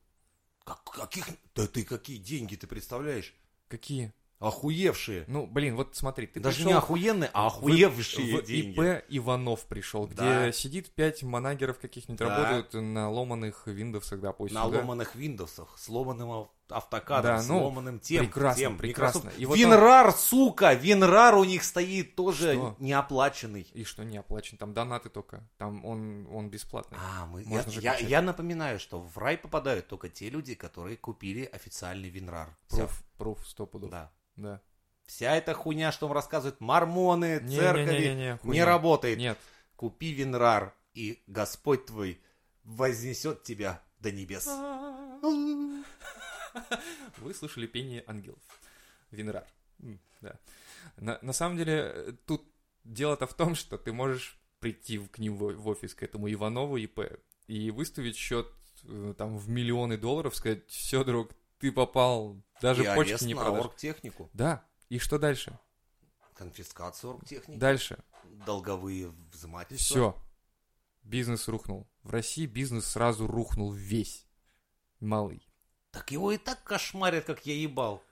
Как, 0.64 0.84
каких, 0.84 1.28
да 1.56 1.68
ты 1.68 1.86
какие 1.86 2.18
деньги 2.18 2.56
ты 2.56 2.66
представляешь? 2.66 3.34
Какие? 3.68 4.12
Охуевшие. 4.40 5.26
Ну, 5.28 5.48
блин, 5.48 5.76
вот 5.76 5.96
смотри, 5.96 6.28
ты 6.28 6.40
Даже 6.40 6.58
пришел 6.58 6.72
не 6.72 6.78
охуенные, 6.78 7.30
а 7.34 7.50
в- 7.50 7.58
охуевшие 7.58 8.38
в 8.42 8.46
деньги. 8.46 8.80
ИП 8.80 9.04
Иванов 9.10 9.66
пришел, 9.66 10.06
где 10.06 10.16
Да. 10.18 10.52
сидит 10.52 10.92
пять 10.92 11.24
манагеров 11.24 11.80
каких-нибудь, 11.80 12.20
Да. 12.20 12.30
работают 12.38 12.74
на 12.74 13.10
ломаных 13.10 13.66
Виндовсах, 13.66 14.20
допустим. 14.22 14.56
На 14.60 14.70
да? 14.70 14.78
ломаных 14.80 15.16
Виндовсах, 15.16 15.76
сломанным 15.80 16.32
ав- 16.32 16.50
автокадом, 16.70 17.38
Да, 17.38 17.42
ну, 17.44 17.60
сломанным 17.62 18.00
тем, 18.00 18.26
прекрасно, 18.26 18.60
тем. 18.60 18.78
прекрасно. 18.78 19.20
Microsoft- 19.30 19.40
И 19.40 19.46
вот 19.46 19.58
Винрар, 19.58 20.12
сука, 20.12 20.74
Винрар 20.74 21.36
у 21.36 21.44
них 21.46 21.64
стоит 21.64 22.16
тоже 22.16 22.54
Что? 22.54 22.76
неоплаченный. 22.80 23.62
И 23.74 23.84
что 23.86 24.04
не 24.04 24.18
оплачен? 24.18 24.58
Там 24.58 24.74
донаты 24.74 25.10
только. 25.10 25.48
Там 25.58 25.84
он, 25.86 26.28
он 26.32 26.50
бесплатный. 26.50 26.98
А, 27.02 27.26
мы, 27.26 27.42
я, 27.42 27.48
Можно 27.48 27.72
я, 27.80 27.98
я 27.98 28.22
напоминаю, 28.22 28.80
что 28.80 29.00
в 29.00 29.18
рай 29.18 29.38
попадают 29.38 29.88
только 29.88 30.10
те 30.10 30.30
люди, 30.30 30.56
которые 30.56 30.98
купили 30.98 31.46
официальный 31.46 32.10
Винрар. 32.10 32.56
Пруф, 32.70 33.04
пруф, 33.18 33.48
сто 33.48 33.66
пудов. 33.66 33.90
Да. 33.90 34.12
Да. 34.38 34.62
Вся 35.06 35.36
эта 35.36 35.54
хуйня, 35.54 35.92
что 35.92 36.08
вам 36.08 36.16
рассказывают 36.16 36.60
мормоны, 36.62 37.40
Не- 37.42 37.58
церкови, 37.58 37.86
не- 37.86 38.00
не- 38.10 38.16
не- 38.16 38.40
не, 38.44 38.50
не 38.52 38.64
работает. 38.64 39.18
Нет. 39.18 39.38
Купи 39.76 40.12
Винрар, 40.12 40.74
и 40.94 41.22
Господь 41.28 41.86
твой 41.86 42.22
вознесет 42.64 43.44
тебя 43.44 43.82
до 44.00 44.12
небес. 44.12 44.48
Вы 47.18 47.34
слышали 47.34 47.68
пение 47.68 48.04
ангелов. 48.08 48.40
Винрар. 49.12 49.46
Да. 50.22 50.40
На, 50.98 51.20
на 51.22 51.34
самом 51.34 51.58
деле, 51.58 51.92
э, 51.94 52.14
тут 52.26 52.44
дело-то 52.84 53.28
в 53.28 53.34
том, 53.34 53.56
что 53.56 53.78
ты 53.78 53.94
можешь 53.94 54.40
прийти 54.60 54.98
к 55.00 55.20
ним 55.20 55.38
в, 55.38 55.54
в 55.54 55.68
офис, 55.68 55.94
к 55.94 56.02
этому 56.04 56.32
Иванову 56.32 56.78
ИП, 56.78 57.20
и 57.48 57.70
выставить 57.72 58.16
счет 58.16 58.48
э, 58.84 59.14
там 59.18 59.38
в 59.38 59.48
миллионы 59.50 59.98
долларов, 59.98 60.36
сказать, 60.36 60.68
все, 60.68 61.04
друг, 61.04 61.32
ты 61.60 61.72
попал, 61.72 62.42
даже 62.62 62.84
и 62.84 62.96
почки 62.96 63.24
не 63.26 63.34
на 63.34 63.42
продашь. 63.44 63.66
оргтехнику, 63.66 64.30
Да, 64.34 64.66
и 64.90 65.00
что 65.00 65.18
дальше? 65.20 65.58
конфискацию 66.34 67.12
оргтехники, 67.16 67.58
Дальше. 67.60 67.98
долговые 68.46 69.08
взимательства. 69.32 69.86
Все. 70.14 70.24
Бизнес 71.02 71.48
рухнул. 71.48 71.88
В 72.04 72.12
России 72.12 72.46
бизнес 72.46 72.86
сразу 72.86 73.26
рухнул 73.28 73.72
весь. 73.72 74.28
Малый. 75.00 75.48
Так 75.92 76.12
его 76.12 76.32
и 76.32 76.38
так 76.38 76.64
кошмарят, 76.64 77.26
как 77.26 77.46
я 77.46 77.56
ебал. 77.56 78.04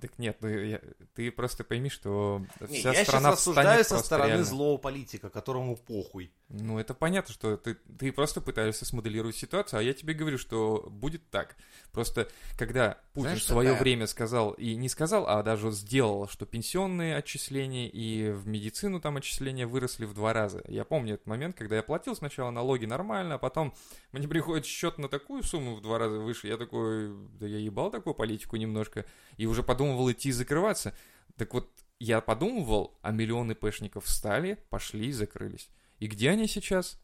Так 0.00 0.18
нет, 0.18 0.38
ну, 0.40 0.48
я- 0.48 0.80
ты 1.14 1.30
просто 1.30 1.62
пойми, 1.62 1.90
что 1.90 2.44
Не, 2.60 2.78
вся 2.78 2.92
я 2.92 3.04
страна 3.04 3.30
сейчас 3.30 3.32
рассуждаю 3.40 3.84
со 3.84 3.98
стороны 3.98 4.28
реально. 4.28 4.44
злого 4.44 4.78
политика, 4.78 5.28
которому 5.28 5.76
похуй. 5.76 6.32
Ну, 6.52 6.80
это 6.80 6.94
понятно, 6.94 7.32
что 7.32 7.56
ты, 7.56 7.76
ты 7.96 8.10
просто 8.10 8.40
пытаешься 8.40 8.84
смоделировать 8.84 9.36
ситуацию, 9.36 9.78
а 9.78 9.82
я 9.84 9.92
тебе 9.94 10.14
говорю, 10.14 10.36
что 10.36 10.84
будет 10.90 11.30
так. 11.30 11.56
Просто 11.92 12.28
когда 12.58 12.98
Путин 13.12 13.28
Знаешь, 13.28 13.42
в 13.42 13.46
свое 13.46 13.68
такая- 13.70 13.82
время 13.82 14.06
сказал, 14.08 14.50
и 14.52 14.74
не 14.74 14.88
сказал, 14.88 15.28
а 15.28 15.40
даже 15.44 15.70
сделал, 15.70 16.26
что 16.28 16.46
пенсионные 16.46 17.16
отчисления 17.16 17.88
и 17.88 18.32
в 18.32 18.48
медицину 18.48 19.00
там 19.00 19.16
отчисления 19.16 19.64
выросли 19.64 20.06
в 20.06 20.12
два 20.12 20.32
раза. 20.32 20.60
Я 20.66 20.84
помню 20.84 21.14
этот 21.14 21.28
момент, 21.28 21.56
когда 21.56 21.76
я 21.76 21.84
платил 21.84 22.16
сначала 22.16 22.50
налоги 22.50 22.84
нормально, 22.84 23.36
а 23.36 23.38
потом 23.38 23.72
мне 24.10 24.26
приходит 24.26 24.66
счет 24.66 24.98
на 24.98 25.08
такую 25.08 25.44
сумму 25.44 25.76
в 25.76 25.80
два 25.82 25.98
раза 25.98 26.18
выше. 26.18 26.48
Я 26.48 26.56
такой, 26.56 27.14
да 27.38 27.46
я 27.46 27.58
ебал 27.58 27.92
такую 27.92 28.14
политику 28.14 28.56
немножко, 28.56 29.04
и 29.36 29.46
уже 29.46 29.62
подумывал 29.62 30.10
идти 30.10 30.32
закрываться. 30.32 30.96
Так 31.36 31.54
вот, 31.54 31.70
я 32.00 32.20
подумывал, 32.20 32.98
а 33.02 33.12
миллионы 33.12 33.54
пэшников 33.54 34.06
встали, 34.06 34.58
пошли 34.68 35.06
и 35.08 35.12
закрылись. 35.12 35.68
И 36.00 36.06
где 36.06 36.30
они 36.30 36.48
сейчас? 36.48 36.98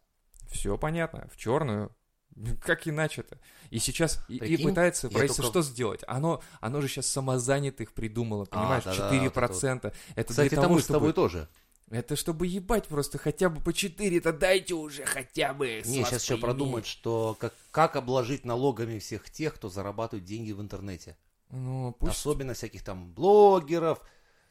Все 0.50 0.76
понятно, 0.76 1.28
в 1.32 1.36
черную. 1.36 1.94
Как 2.62 2.86
иначе-то? 2.88 3.38
И 3.70 3.78
сейчас 3.78 4.24
и, 4.28 4.36
и 4.36 4.38
Прикинь, 4.40 4.68
пытается 4.68 5.08
правительство 5.08 5.44
только- 5.44 5.62
что 5.62 5.70
сделать? 5.70 6.00
Оно, 6.06 6.42
оно 6.60 6.80
же 6.80 6.88
сейчас 6.88 7.06
самозанятых 7.06 7.92
придумало, 7.92 8.46
А, 8.50 8.56
понимаешь? 8.56 8.84
да-да, 8.84 9.14
4%. 9.14 9.94
Это 10.14 10.28
Кстати, 10.30 10.48
для 10.50 10.60
того, 10.62 10.74
мы 10.74 10.80
с 10.80 10.84
чтобы... 10.84 10.98
тобой 10.98 11.12
тоже. 11.12 11.48
Это 11.88 12.16
чтобы 12.16 12.48
ебать 12.48 12.88
просто 12.88 13.16
хотя 13.16 13.48
бы 13.48 13.60
по 13.60 13.70
4-то 13.70 14.32
дайте 14.32 14.74
уже 14.74 15.04
хотя 15.04 15.54
бы. 15.54 15.82
с 15.84 15.86
Не, 15.86 16.02
сейчас 16.04 16.24
еще 16.24 16.36
продумают, 16.36 16.84
что 16.84 17.36
как, 17.38 17.54
как 17.70 17.94
обложить 17.94 18.44
налогами 18.44 18.98
всех 18.98 19.30
тех, 19.30 19.54
кто 19.54 19.68
зарабатывает 19.68 20.24
деньги 20.24 20.50
в 20.50 20.60
интернете. 20.60 21.16
Ну, 21.50 21.94
пусть... 22.00 22.14
Особенно 22.18 22.54
всяких 22.54 22.82
там 22.82 23.12
блогеров, 23.12 24.00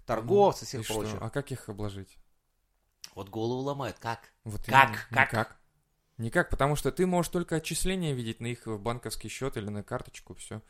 торговцев, 0.05 0.63
И 0.63 0.65
всех 0.67 0.85
что? 0.85 0.93
прочих. 1.01 1.17
А 1.19 1.29
как 1.29 1.51
их 1.51 1.67
обложить? 1.67 2.17
Вот 3.15 3.29
голову 3.29 3.61
ломает. 3.61 3.97
Как? 3.99 4.31
Вот 4.43 4.61
Как? 4.65 4.89
именно. 4.89 5.05
Как? 5.09 5.31
Никак. 5.31 5.57
Никак, 6.17 6.49
потому 6.49 6.75
что 6.75 6.91
ты 6.91 7.05
можешь 7.05 7.31
только 7.31 7.57
отчисления 7.57 8.13
видеть 8.13 8.39
на 8.39 8.47
их 8.47 8.67
банковский 8.67 9.27
счет 9.27 9.57
или 9.57 9.69
на 9.69 9.83
карточку, 9.83 10.33
все. 10.35 10.61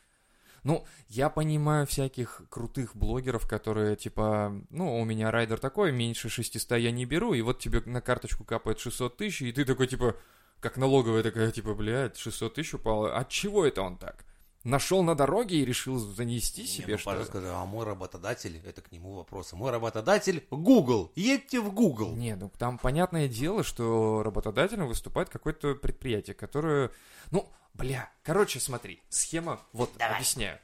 Ну, 0.64 0.84
я 1.08 1.30
понимаю 1.30 1.86
всяких 1.86 2.42
крутых 2.48 2.96
блогеров, 2.96 3.46
которые 3.46 3.94
типа, 3.94 4.52
ну, 4.70 4.98
у 4.98 5.04
меня 5.04 5.30
райдер 5.30 5.60
такой, 5.60 5.92
меньше 5.92 6.28
600 6.28 6.78
я 6.78 6.90
не 6.90 7.04
беру, 7.04 7.34
и 7.34 7.42
вот 7.42 7.60
тебе 7.60 7.82
на 7.84 8.00
карточку 8.00 8.42
капает 8.42 8.80
600 8.80 9.16
тысяч, 9.16 9.42
и 9.42 9.52
ты 9.52 9.64
такой 9.64 9.86
типа, 9.86 10.16
как 10.58 10.76
налоговая 10.76 11.22
такая, 11.22 11.52
типа, 11.52 11.74
блядь, 11.74 12.16
600 12.16 12.54
тысяч 12.54 12.74
упало, 12.74 13.16
от 13.16 13.28
чего 13.28 13.64
это 13.64 13.82
он 13.82 13.98
так? 13.98 14.24
Нашел 14.66 15.04
на 15.04 15.14
дороге 15.14 15.58
и 15.58 15.64
решил 15.64 15.96
занести 15.96 16.62
Не, 16.62 16.66
себе, 16.66 16.94
ну, 16.94 16.98
что 16.98 17.10
пожалуйста, 17.10 17.38
скажи, 17.38 17.52
а 17.52 17.64
мой 17.64 17.86
работодатель, 17.86 18.60
это 18.66 18.82
к 18.82 18.90
нему 18.90 19.14
вопрос. 19.14 19.52
Мой 19.52 19.70
работодатель 19.70 20.44
Google. 20.50 21.12
Едьте 21.14 21.60
в 21.60 21.72
Google. 21.72 22.16
Не, 22.16 22.34
ну 22.34 22.50
там 22.58 22.76
понятное 22.76 23.28
дело, 23.28 23.62
что 23.62 24.24
работодателем 24.24 24.88
выступает 24.88 25.28
какое-то 25.28 25.76
предприятие, 25.76 26.34
которое... 26.34 26.90
Ну, 27.30 27.48
бля, 27.74 28.10
короче, 28.24 28.58
смотри, 28.58 29.00
схема, 29.08 29.60
вот, 29.72 29.90
объясняю. 30.00 30.58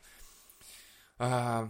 А, 1.18 1.68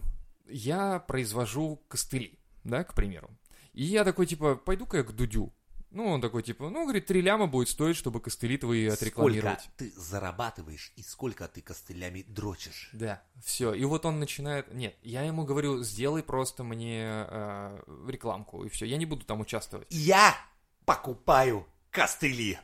я 0.49 1.01
произвожу 1.01 1.83
костыли, 1.89 2.39
да, 2.65 2.83
к 2.83 2.95
примеру. 2.95 3.29
И 3.75 3.85
я 3.85 4.05
такой, 4.05 4.25
типа, 4.25 4.57
пойду-ка 4.57 4.97
я 4.97 5.05
к 5.05 5.13
Дудю 5.13 5.53
Ну, 5.95 6.09
он 6.09 6.21
такой, 6.21 6.43
типа, 6.43 6.71
ну, 6.71 6.85
говорит, 6.85 7.07
три 7.07 7.21
ляма 7.21 7.47
будет 7.47 7.69
стоить, 7.69 7.97
чтобы 7.97 8.21
костыли 8.21 8.57
твои 8.57 8.89
Сколько 8.89 8.95
отрекламировать. 8.95 9.69
ты 9.77 9.93
зарабатываешь 9.97 10.93
и 10.97 11.03
сколько 11.03 11.47
ты 11.49 11.61
костылями 11.61 12.25
дрочишь? 12.27 12.89
Да, 12.93 13.23
все. 13.45 13.75
И 13.75 13.85
вот 13.85 14.07
он 14.07 14.19
начинает... 14.19 14.73
Нет, 14.73 14.97
я 15.03 15.23
ему 15.23 15.45
говорю, 15.45 15.83
сделай 15.83 16.23
просто 16.23 16.65
мне 16.65 17.05
э, 17.29 17.83
рекламку, 18.09 18.65
и 18.65 18.69
все. 18.71 18.87
Я 18.87 18.97
не 18.97 19.07
буду 19.07 19.25
там 19.27 19.41
участвовать. 19.41 19.87
Я 19.91 20.35
покупаю 20.87 21.67
костыли. 21.91 22.59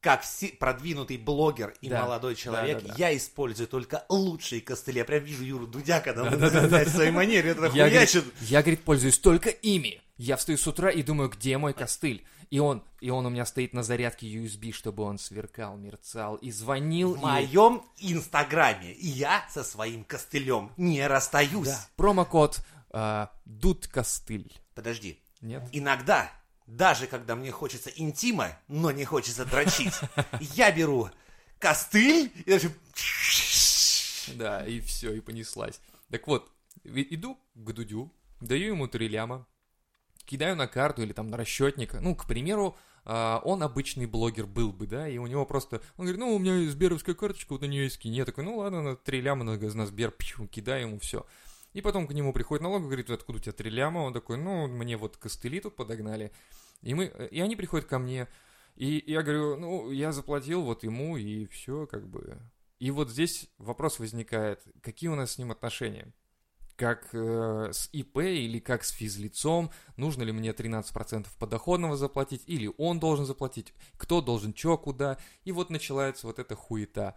Как 0.00 0.20
все- 0.20 0.48
продвинутый 0.48 1.16
блогер 1.16 1.74
и 1.80 1.88
Да, 1.88 2.02
молодой 2.02 2.34
да, 2.34 2.40
человек, 2.40 2.82
да, 2.82 2.88
да. 2.88 2.94
я 2.98 3.16
использую 3.16 3.66
только 3.68 4.04
лучшие 4.10 4.60
костыли. 4.60 4.98
Я 4.98 5.06
прям 5.06 5.24
вижу 5.24 5.42
Юру 5.42 5.66
Дудя, 5.66 6.00
когда 6.00 6.24
он 6.24 6.28
в 6.28 6.88
своей 6.90 7.10
манере 7.10 7.52
это 7.52 7.70
Я, 7.74 7.88
говорит, 7.88 8.24
я, 8.42 8.60
говорит, 8.60 8.82
пользуюсь 8.84 9.18
только 9.18 9.48
ими. 9.48 10.02
Я 10.16 10.36
встаю 10.36 10.58
с 10.58 10.66
утра 10.66 10.90
и 10.90 11.02
думаю, 11.02 11.28
где 11.28 11.58
мой 11.58 11.72
костыль? 11.74 12.24
И 12.50 12.60
он, 12.60 12.84
и 13.00 13.10
он 13.10 13.26
у 13.26 13.30
меня 13.30 13.44
стоит 13.46 13.72
на 13.72 13.82
зарядке 13.82 14.26
USB, 14.28 14.70
чтобы 14.72 15.02
он 15.02 15.18
сверкал, 15.18 15.76
мерцал 15.76 16.36
и 16.36 16.52
звонил. 16.52 17.14
В 17.14 17.18
и- 17.18 17.22
моем 17.22 17.82
инстаграме 17.98 18.92
я 18.98 19.44
со 19.50 19.64
своим 19.64 20.04
костылем 20.04 20.70
не 20.76 21.04
расстаюсь. 21.06 21.66
Да. 21.66 21.86
Промокод 21.96 22.60
э, 22.92 23.26
Дуд 23.44 23.88
Костыль. 23.88 24.52
Подожди. 24.74 25.20
Нет? 25.40 25.68
Иногда, 25.72 26.30
даже 26.66 27.08
когда 27.08 27.34
мне 27.34 27.50
хочется 27.50 27.90
интима, 27.90 28.56
но 28.68 28.92
не 28.92 29.04
хочется 29.04 29.44
дрочить, 29.44 29.94
я 30.40 30.70
беру 30.70 31.10
костыль 31.58 32.30
и 32.46 32.50
даже... 32.50 32.72
Да, 34.36 34.64
и 34.64 34.80
все, 34.80 35.12
и 35.12 35.20
понеслась. 35.20 35.80
Так 36.10 36.26
вот, 36.28 36.50
и- 36.84 37.14
иду 37.14 37.36
к 37.54 37.72
Дудю, 37.72 38.12
даю 38.40 38.68
ему 38.74 38.86
три 38.86 39.08
ляма, 39.08 39.46
кидаю 40.24 40.56
на 40.56 40.66
карту 40.66 41.02
или 41.02 41.12
там 41.12 41.28
на 41.28 41.36
расчетник. 41.36 41.94
Ну, 42.00 42.14
к 42.14 42.26
примеру, 42.26 42.76
а, 43.04 43.40
он 43.44 43.62
обычный 43.62 44.06
блогер 44.06 44.46
был 44.46 44.72
бы, 44.72 44.86
да, 44.86 45.08
и 45.08 45.18
у 45.18 45.26
него 45.26 45.44
просто... 45.46 45.82
Он 45.96 46.06
говорит, 46.06 46.18
ну, 46.18 46.34
у 46.34 46.38
меня 46.38 46.70
сберовская 46.70 47.14
карточка, 47.14 47.52
вот 47.52 47.62
на 47.62 47.66
нее 47.66 47.84
есть 47.84 47.96
скинь. 47.96 48.14
Я 48.14 48.24
такой, 48.24 48.44
ну, 48.44 48.56
ладно, 48.56 48.82
на 48.82 48.96
три 48.96 49.20
ляма 49.20 49.44
на, 49.44 49.56
на 49.56 49.86
Сбер, 49.86 50.10
пью, 50.10 50.46
кидаю 50.48 50.88
ему 50.88 50.98
все. 50.98 51.26
И 51.72 51.80
потом 51.80 52.06
к 52.06 52.12
нему 52.12 52.32
приходит 52.32 52.62
налог, 52.62 52.84
говорит, 52.84 53.10
откуда 53.10 53.38
у 53.38 53.40
тебя 53.40 53.52
три 53.52 53.70
ляма? 53.70 53.98
Он 53.98 54.12
такой, 54.12 54.36
ну, 54.36 54.66
мне 54.68 54.96
вот 54.96 55.16
костыли 55.16 55.60
тут 55.60 55.76
подогнали. 55.76 56.32
И, 56.82 56.94
мы, 56.94 57.06
и 57.06 57.40
они 57.40 57.56
приходят 57.56 57.86
ко 57.86 57.98
мне, 57.98 58.28
и 58.76 59.02
я 59.06 59.22
говорю, 59.22 59.56
ну, 59.56 59.90
я 59.90 60.12
заплатил 60.12 60.62
вот 60.62 60.82
ему, 60.82 61.16
и 61.16 61.46
все, 61.46 61.86
как 61.86 62.08
бы. 62.08 62.38
И 62.78 62.90
вот 62.90 63.10
здесь 63.10 63.48
вопрос 63.58 63.98
возникает, 63.98 64.62
какие 64.82 65.08
у 65.08 65.14
нас 65.14 65.32
с 65.32 65.38
ним 65.38 65.52
отношения? 65.52 66.12
Как 66.76 67.08
э, 67.12 67.70
с 67.72 67.88
ИП 67.92 68.18
или 68.18 68.58
как 68.58 68.82
с 68.82 68.90
физлицом? 68.90 69.70
Нужно 69.96 70.22
ли 70.24 70.32
мне 70.32 70.50
13% 70.50 71.26
подоходного 71.38 71.96
заплатить? 71.96 72.42
Или 72.46 72.72
он 72.78 72.98
должен 72.98 73.26
заплатить? 73.26 73.72
Кто 73.96 74.20
должен 74.20 74.52
чё, 74.52 74.76
куда? 74.76 75.18
И 75.44 75.52
вот 75.52 75.70
начинается 75.70 76.26
вот 76.26 76.38
эта 76.40 76.56
хуета. 76.56 77.16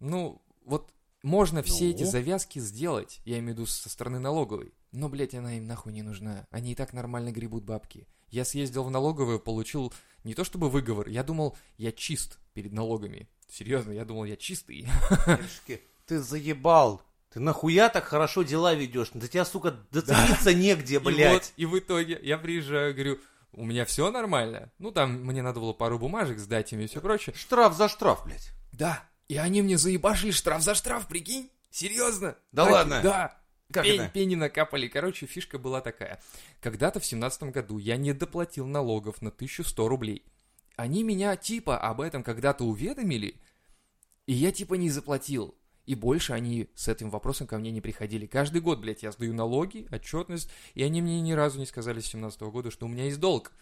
Ну, 0.00 0.42
вот 0.64 0.92
можно 1.22 1.62
все 1.62 1.90
эти 1.90 2.02
Ну? 2.02 2.10
завязки 2.10 2.58
сделать, 2.58 3.20
я 3.24 3.38
имею 3.38 3.54
в 3.54 3.58
виду 3.58 3.66
со 3.66 3.88
стороны 3.88 4.18
налоговой. 4.18 4.72
Но, 4.90 5.08
блядь, 5.08 5.34
она 5.34 5.56
им 5.56 5.66
нахуй 5.66 5.92
не 5.92 6.02
нужна. 6.02 6.46
Они 6.50 6.72
и 6.72 6.74
так 6.74 6.92
нормально 6.92 7.30
гребут 7.30 7.62
бабки. 7.64 8.08
Я 8.30 8.44
съездил 8.44 8.84
в 8.84 8.90
налоговую, 8.90 9.38
получил 9.38 9.92
не 10.24 10.34
то 10.34 10.44
чтобы 10.44 10.68
выговор, 10.68 11.08
я 11.08 11.22
думал, 11.22 11.56
я 11.78 11.92
чист 11.92 12.38
перед 12.54 12.72
налогами. 12.72 13.28
Серьезно, 13.48 13.92
я 13.92 14.04
думал, 14.04 14.24
я 14.24 14.36
чистый. 14.36 14.86
Ты 16.06 16.20
заебал. 16.20 17.02
Ты 17.32 17.38
нахуя 17.40 17.88
так 17.88 18.04
хорошо 18.04 18.42
дела 18.42 18.74
ведешь? 18.74 19.10
Да 19.14 19.28
тебя, 19.28 19.44
сука, 19.44 19.76
доцениться 19.92 20.52
негде, 20.52 20.96
И 20.96 20.98
вот, 20.98 21.14
блядь. 21.14 21.52
и 21.56 21.64
в 21.64 21.78
итоге 21.78 22.18
я 22.22 22.38
приезжаю, 22.38 22.92
говорю, 22.92 23.18
у 23.52 23.64
меня 23.64 23.84
все 23.84 24.10
нормально. 24.10 24.72
Ну, 24.78 24.90
там 24.90 25.24
мне 25.24 25.40
надо 25.42 25.60
было 25.60 25.72
пару 25.72 25.98
бумажек 25.98 26.38
сдать 26.38 26.72
им 26.72 26.80
и 26.80 26.86
все 26.86 27.00
прочее. 27.00 27.34
Штраф 27.36 27.74
за 27.76 27.88
штраф, 27.88 28.24
блядь. 28.24 28.50
Да, 28.72 29.04
и 29.28 29.36
они 29.36 29.62
мне 29.62 29.78
заебашили 29.78 30.32
штраф 30.32 30.62
за 30.62 30.74
штраф, 30.74 31.06
прикинь? 31.06 31.50
Серьезно? 31.70 32.36
Да 32.50 32.64
Так, 32.64 32.72
ладно? 32.72 33.00
Да. 33.02 33.40
Как 33.72 33.84
Пень- 33.84 34.00
это? 34.00 34.08
Пени 34.10 34.34
накапали. 34.34 34.88
Короче, 34.88 35.26
фишка 35.26 35.56
была 35.58 35.80
такая. 35.80 36.20
Когда-то 36.60 36.98
в 36.98 37.06
семнадцатом 37.06 37.52
году 37.52 37.78
я 37.78 37.96
не 37.96 38.12
доплатил 38.12 38.66
налогов 38.66 39.22
на 39.22 39.30
1100 39.30 39.86
рублей. 39.86 40.24
Они 40.74 41.04
меня 41.04 41.36
типа 41.36 41.78
об 41.78 42.00
этом 42.00 42.24
когда-то 42.24 42.64
уведомили, 42.64 43.36
и 44.26 44.32
я 44.32 44.50
типа 44.50 44.74
не 44.74 44.90
заплатил. 44.90 45.54
И 45.86 45.94
больше 45.94 46.32
они 46.32 46.68
с 46.74 46.88
этим 46.88 47.10
вопросом 47.10 47.46
ко 47.46 47.58
мне 47.58 47.70
не 47.70 47.80
приходили. 47.80 48.26
Каждый 48.26 48.60
год, 48.60 48.80
блядь, 48.80 49.02
я 49.02 49.12
сдаю 49.12 49.34
налоги, 49.34 49.88
отчетность, 49.90 50.50
и 50.74 50.82
они 50.82 51.02
мне 51.02 51.20
ни 51.20 51.32
разу 51.32 51.58
не 51.58 51.66
сказали 51.66 52.00
с 52.00 52.06
17 52.06 52.40
года, 52.42 52.70
что 52.70 52.86
у 52.86 52.88
меня 52.88 53.04
есть 53.04 53.20
долг. 53.20 53.52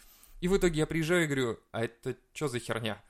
И 0.40 0.48
в 0.48 0.56
итоге 0.56 0.80
я 0.80 0.86
приезжаю 0.86 1.24
и 1.24 1.26
говорю, 1.26 1.58
а 1.72 1.84
это 1.84 2.16
что 2.32 2.48
за 2.48 2.58
херня? 2.58 3.02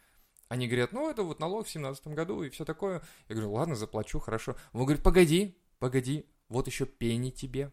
Они 0.49 0.67
говорят, 0.67 0.93
ну, 0.93 1.11
это 1.11 1.23
вот 1.23 1.41
налог 1.41 1.67
в 1.67 1.71
семнадцатом 1.71 2.15
году 2.15 2.43
и 2.43 2.49
все 2.49 2.65
такое. 2.65 3.03
Я 3.29 3.35
говорю, 3.35 3.53
ладно, 3.53 3.77
заплачу, 3.77 4.19
хорошо. 4.19 4.57
Он 4.73 4.83
говорит, 4.83 5.03
погоди, 5.03 5.59
погоди, 5.79 6.25
вот 6.49 6.67
еще 6.67 6.87
пени 6.87 7.31
тебе. 7.31 7.71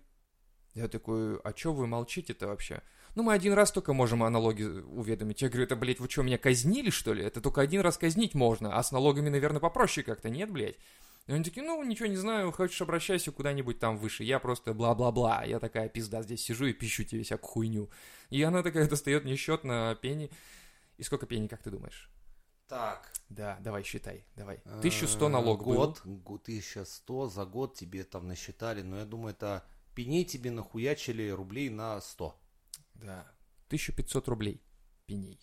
Я 0.73 0.89
такой, 0.89 1.37
а 1.39 1.53
что 1.55 1.71
вы 1.71 1.87
молчите-то 1.87 2.47
вообще? 2.47 2.81
Ну, 3.15 3.23
мы 3.23 3.33
один 3.33 3.53
раз 3.53 3.71
только 3.71 3.93
можем 3.93 4.23
о 4.23 4.29
налоге 4.29 4.67
уведомить. 4.67 5.41
Я 5.41 5.47
говорю, 5.47 5.63
это, 5.63 5.77
блядь, 5.77 6.01
вы 6.01 6.09
что, 6.09 6.21
меня 6.21 6.37
казнили, 6.37 6.89
что 6.89 7.13
ли? 7.13 7.23
Это 7.23 7.39
только 7.39 7.61
один 7.61 7.79
раз 7.79 7.97
казнить 7.97 8.35
можно, 8.35 8.77
а 8.77 8.83
с 8.83 8.91
налогами, 8.91 9.29
наверное, 9.29 9.61
попроще 9.61 10.05
как-то, 10.05 10.29
нет, 10.29 10.51
блядь? 10.51 10.75
И 11.27 11.31
они 11.31 11.43
такие, 11.43 11.65
ну, 11.65 11.81
ничего 11.83 12.07
не 12.07 12.17
знаю, 12.17 12.51
хочешь, 12.51 12.81
обращайся 12.81 13.31
куда-нибудь 13.31 13.79
там 13.79 13.97
выше. 13.97 14.23
Я 14.23 14.39
просто 14.39 14.73
бла-бла-бла. 14.73 15.43
Я 15.43 15.59
такая 15.59 15.89
пизда 15.89 16.21
здесь 16.21 16.43
сижу 16.43 16.65
и 16.65 16.73
пищу 16.73 17.03
тебе 17.03 17.23
всякую 17.23 17.51
хуйню. 17.51 17.89
И 18.29 18.41
она 18.43 18.61
такая 18.61 18.87
достает 18.89 19.23
мне 19.23 19.35
счет 19.35 19.63
на 19.63 19.95
пени. 19.95 20.29
И 20.97 21.03
сколько 21.03 21.25
пени, 21.25 21.47
как 21.47 21.63
ты 21.63 21.71
думаешь? 21.71 22.11
Так. 22.67 23.11
Да, 23.29 23.57
давай, 23.61 23.83
считай, 23.83 24.25
давай. 24.35 24.57
1100 24.65 25.29
налог 25.29 25.65
был. 25.65 25.73
Э, 25.73 25.75
Год, 25.77 26.01
год, 26.05 26.41
1100 26.43 27.29
за 27.29 27.45
год 27.45 27.75
тебе 27.75 28.03
там 28.03 28.27
насчитали, 28.27 28.83
но 28.83 28.99
я 28.99 29.05
думаю, 29.05 29.33
это 29.33 29.63
пеней 29.95 30.25
тебе 30.25 30.51
нахуячили 30.51 31.29
рублей 31.29 31.69
на 31.69 31.99
100. 31.99 32.39
Да. 32.95 33.25
1500 33.67 34.27
рублей 34.27 34.61
пеней. 35.07 35.39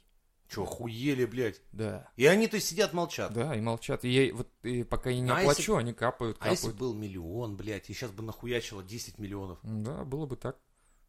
Че, 0.53 0.67
хуели, 0.67 1.25
блядь? 1.25 1.63
Да. 1.73 2.09
И 2.17 2.27
они-то 2.27 2.61
сидят 2.61 2.93
молчат. 2.93 3.33
Да, 3.33 3.55
и 3.57 3.61
молчат. 3.63 4.05
И 4.05 4.11
я 4.11 4.35
вот 4.35 4.49
и 4.63 4.83
пока 4.85 5.09
я 5.09 5.21
не 5.21 5.31
А 5.31 5.39
оплачу, 5.39 5.77
они 5.77 5.95
капают, 5.95 6.37
А 6.41 6.51
если 6.51 6.67
капают. 6.67 6.79
был 6.79 6.93
миллион, 6.93 7.57
блядь, 7.57 7.89
и 7.89 7.95
сейчас 7.95 8.11
бы 8.11 8.23
нахуячило 8.23 8.83
10 8.83 9.19
миллионов? 9.19 9.59
Да, 9.63 10.05
было 10.05 10.27
бы 10.27 10.37
так. 10.37 10.59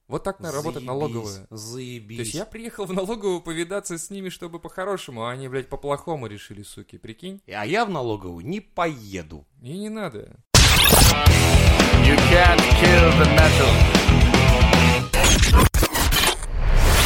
Вот 0.07 0.23
так 0.23 0.39
на 0.39 0.51
работает 0.51 0.85
налоговая. 0.85 1.45
Заебись. 1.49 2.17
То 2.17 2.23
есть 2.23 2.33
я 2.35 2.45
приехал 2.45 2.85
в 2.85 2.93
налоговую 2.93 3.41
повидаться 3.41 3.97
с 3.97 4.09
ними, 4.09 4.29
чтобы 4.29 4.59
по-хорошему, 4.59 5.25
а 5.25 5.31
они, 5.31 5.49
блядь, 5.49 5.67
по-плохому 5.67 6.27
решили, 6.27 6.63
суки, 6.63 6.97
прикинь? 6.97 7.41
А 7.47 7.65
я 7.65 7.85
в 7.85 7.89
налоговую 7.89 8.45
не 8.45 8.61
поеду. 8.61 9.45
И 9.61 9.77
не 9.77 9.89
надо. 9.89 10.39
You 12.05 12.15
can't 12.29 12.61
kill 12.79 13.11
the 13.19 13.27
metal. 13.35 13.71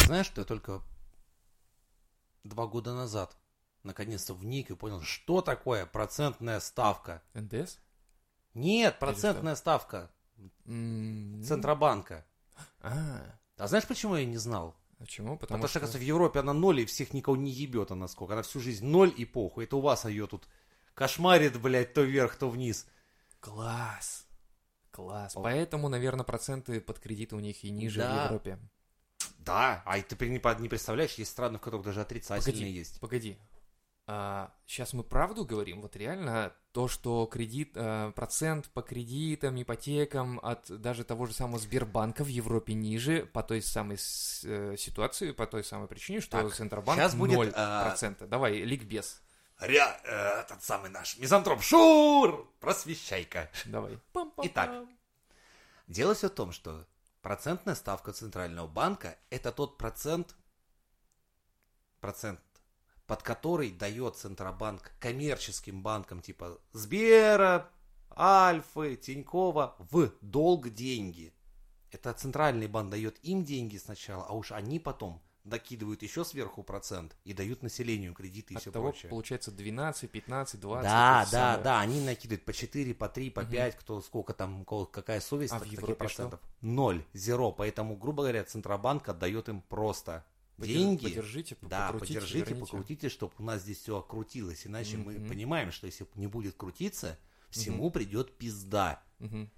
Знаешь, 0.06 0.26
что 0.26 0.42
я 0.42 0.44
только 0.44 0.82
два 2.44 2.66
года 2.66 2.94
назад 2.94 3.36
наконец-то 3.82 4.34
вник 4.34 4.70
и 4.70 4.74
понял, 4.76 5.00
что 5.02 5.40
такое 5.40 5.86
процентная 5.86 6.60
ставка. 6.60 7.22
НДС? 7.34 7.78
Нет, 8.54 8.98
процентная 8.98 9.54
ставка 9.54 10.10
М, 10.66 11.42
Центробанка. 11.44 12.24
А, 12.80 13.20
А 13.56 13.66
знаешь, 13.66 13.86
почему 13.86 14.16
я 14.16 14.24
не 14.24 14.36
знал? 14.36 14.76
почему? 14.98 15.36
Потому, 15.38 15.62
Потому, 15.62 15.68
что, 15.68 15.86
что... 15.86 15.98
в 15.98 16.02
Европе 16.02 16.40
она 16.40 16.52
ноль, 16.52 16.80
и 16.80 16.86
всех 16.86 17.12
никого 17.14 17.36
не 17.36 17.50
ебет 17.50 17.90
она 17.92 18.08
сколько. 18.08 18.32
Она 18.34 18.42
всю 18.42 18.60
жизнь 18.60 18.84
ноль 18.86 19.12
и 19.16 19.24
похуй. 19.24 19.64
Это 19.64 19.76
у 19.76 19.80
вас 19.80 20.04
ее 20.04 20.26
тут 20.26 20.48
кошмарит, 20.94 21.60
блядь, 21.60 21.94
то 21.94 22.02
вверх, 22.02 22.36
то 22.36 22.48
вниз. 22.50 22.86
Класс. 23.40 24.26
Класс. 24.90 25.36
О. 25.36 25.42
Поэтому, 25.42 25.88
наверное, 25.88 26.24
проценты 26.24 26.80
под 26.80 26.98
кредиты 26.98 27.36
у 27.36 27.40
них 27.40 27.62
и 27.64 27.70
ниже 27.70 28.00
Да. 28.00 28.22
в 28.22 28.24
Европе. 28.26 28.58
Да, 29.38 29.82
а 29.86 30.00
ты 30.02 30.28
не, 30.28 30.38
представляешь, 30.68 31.14
есть 31.14 31.30
страны, 31.30 31.58
в 31.58 31.62
которых 31.62 31.86
даже 31.86 32.00
отрицательные 32.02 32.52
Погоди, 32.52 32.70
есть. 32.78 33.00
погоди. 33.00 33.38
сейчас 34.66 34.92
мы 34.92 35.02
правду 35.02 35.44
говорим? 35.44 35.80
Вот 35.82 35.96
реально 35.96 36.52
то, 36.72 36.86
что 36.88 37.26
кредит, 37.26 37.72
а, 37.76 38.10
процент 38.12 38.68
по 38.70 38.82
кредитам, 38.82 39.60
ипотекам 39.60 40.38
от 40.42 40.66
даже 40.80 41.04
того 41.04 41.26
же 41.26 41.32
самого 41.34 41.58
Сбербанка 41.58 42.24
в 42.24 42.28
Европе 42.28 42.74
ниже 42.74 43.26
по 43.26 43.42
той 43.42 43.60
самой 43.62 43.98
с- 43.98 44.42
э, 44.44 44.76
ситуации, 44.78 45.32
по 45.32 45.46
той 45.46 45.64
самой 45.64 45.88
причине, 45.88 46.20
что 46.20 46.42
Так, 46.42 46.54
Центробанк 46.54 46.98
щас 47.00 47.14
будет, 47.14 47.36
0%. 47.54 48.22
а, 48.22 48.26
Давай, 48.26 48.62
ликбез. 48.62 49.22
Ря, 49.60 50.00
э, 50.04 50.40
этот 50.42 50.62
самый 50.62 50.88
наш 50.90 51.18
мизантроп 51.18 51.62
Шур, 51.62 52.48
просвещайка. 52.60 53.50
Давай. 53.64 53.98
Итак. 54.44 54.70
Дело 55.88 56.14
все 56.14 56.28
в 56.28 56.32
том, 56.34 56.52
что 56.52 56.86
процентная 57.28 57.74
ставка 57.74 58.14
Центрального 58.14 58.66
банка– 58.66 59.18
это 59.28 59.52
тот 59.52 59.76
процент, 59.76 60.34
процент, 62.00 62.40
под 63.06 63.22
который 63.22 63.70
дает 63.70 64.16
Центробанк 64.16 64.92
коммерческим 64.98 65.82
банкам 65.82 66.22
типа 66.22 66.58
Сбера, 66.72 67.70
Альфы, 68.16 68.96
Тинькова 68.96 69.76
в 69.78 70.10
долг 70.22 70.70
деньги. 70.70 71.34
Это 71.90 72.14
Центральный 72.14 72.66
банк 72.66 72.88
дает 72.88 73.22
им 73.22 73.44
деньги 73.44 73.76
сначала, 73.76 74.24
а 74.24 74.32
уж 74.32 74.50
они 74.50 74.78
потом 74.80 75.22
докидывают 75.48 76.02
еще 76.02 76.24
сверху 76.24 76.62
процент 76.62 77.16
и 77.24 77.32
дают 77.32 77.62
населению 77.62 78.14
кредиты 78.14 78.54
и 78.54 78.56
От 78.56 78.62
все 78.62 78.70
того, 78.70 78.90
прочее. 78.90 79.10
получается 79.10 79.50
12, 79.50 80.10
15, 80.10 80.60
20. 80.60 80.84
Да, 80.84 81.20
да, 81.24 81.26
самое- 81.26 81.62
да, 81.64 81.80
они 81.80 82.00
накидывают 82.00 82.44
по 82.44 82.52
4, 82.52 82.94
по 82.94 83.08
3, 83.08 83.30
по 83.30 83.42
Мгм. 83.42 83.50
5, 83.50 83.76
кто 83.76 84.00
сколько 84.00 84.32
там, 84.34 84.64
кого 84.64 84.86
какая 84.86 85.20
совесть, 85.20 85.52
А 85.52 85.58
так- 85.58 85.68
в 85.68 85.72
Европе 85.72 85.92
что? 85.94 85.98
процентов. 85.98 86.40
Ноль, 86.60 87.04
зеро, 87.14 87.52
поэтому, 87.52 87.96
грубо 87.96 88.22
говоря, 88.22 88.44
Центробанк 88.44 89.08
отдает 89.08 89.48
им 89.48 89.62
просто 89.62 90.24
деньги. 90.58 91.04
Подержите, 91.04 91.56
Да, 91.62 91.86
покрутите, 91.92 92.14
подержите, 92.20 92.38
верните. 92.50 92.60
покрутите, 92.60 93.08
чтобы 93.08 93.32
у 93.38 93.42
нас 93.44 93.62
здесь 93.62 93.78
все 93.78 94.02
крутилось. 94.02 94.66
Иначе 94.66 94.96
мы 94.96 95.14
Мгм. 95.14 95.28
понимаем, 95.28 95.70
что 95.72 95.86
если 95.86 96.06
не 96.16 96.26
будет 96.26 96.56
крутиться, 96.56 97.18
всему 97.50 97.90
придет 97.90 98.36
пизда. 98.36 99.02
Мгм. 99.20 99.50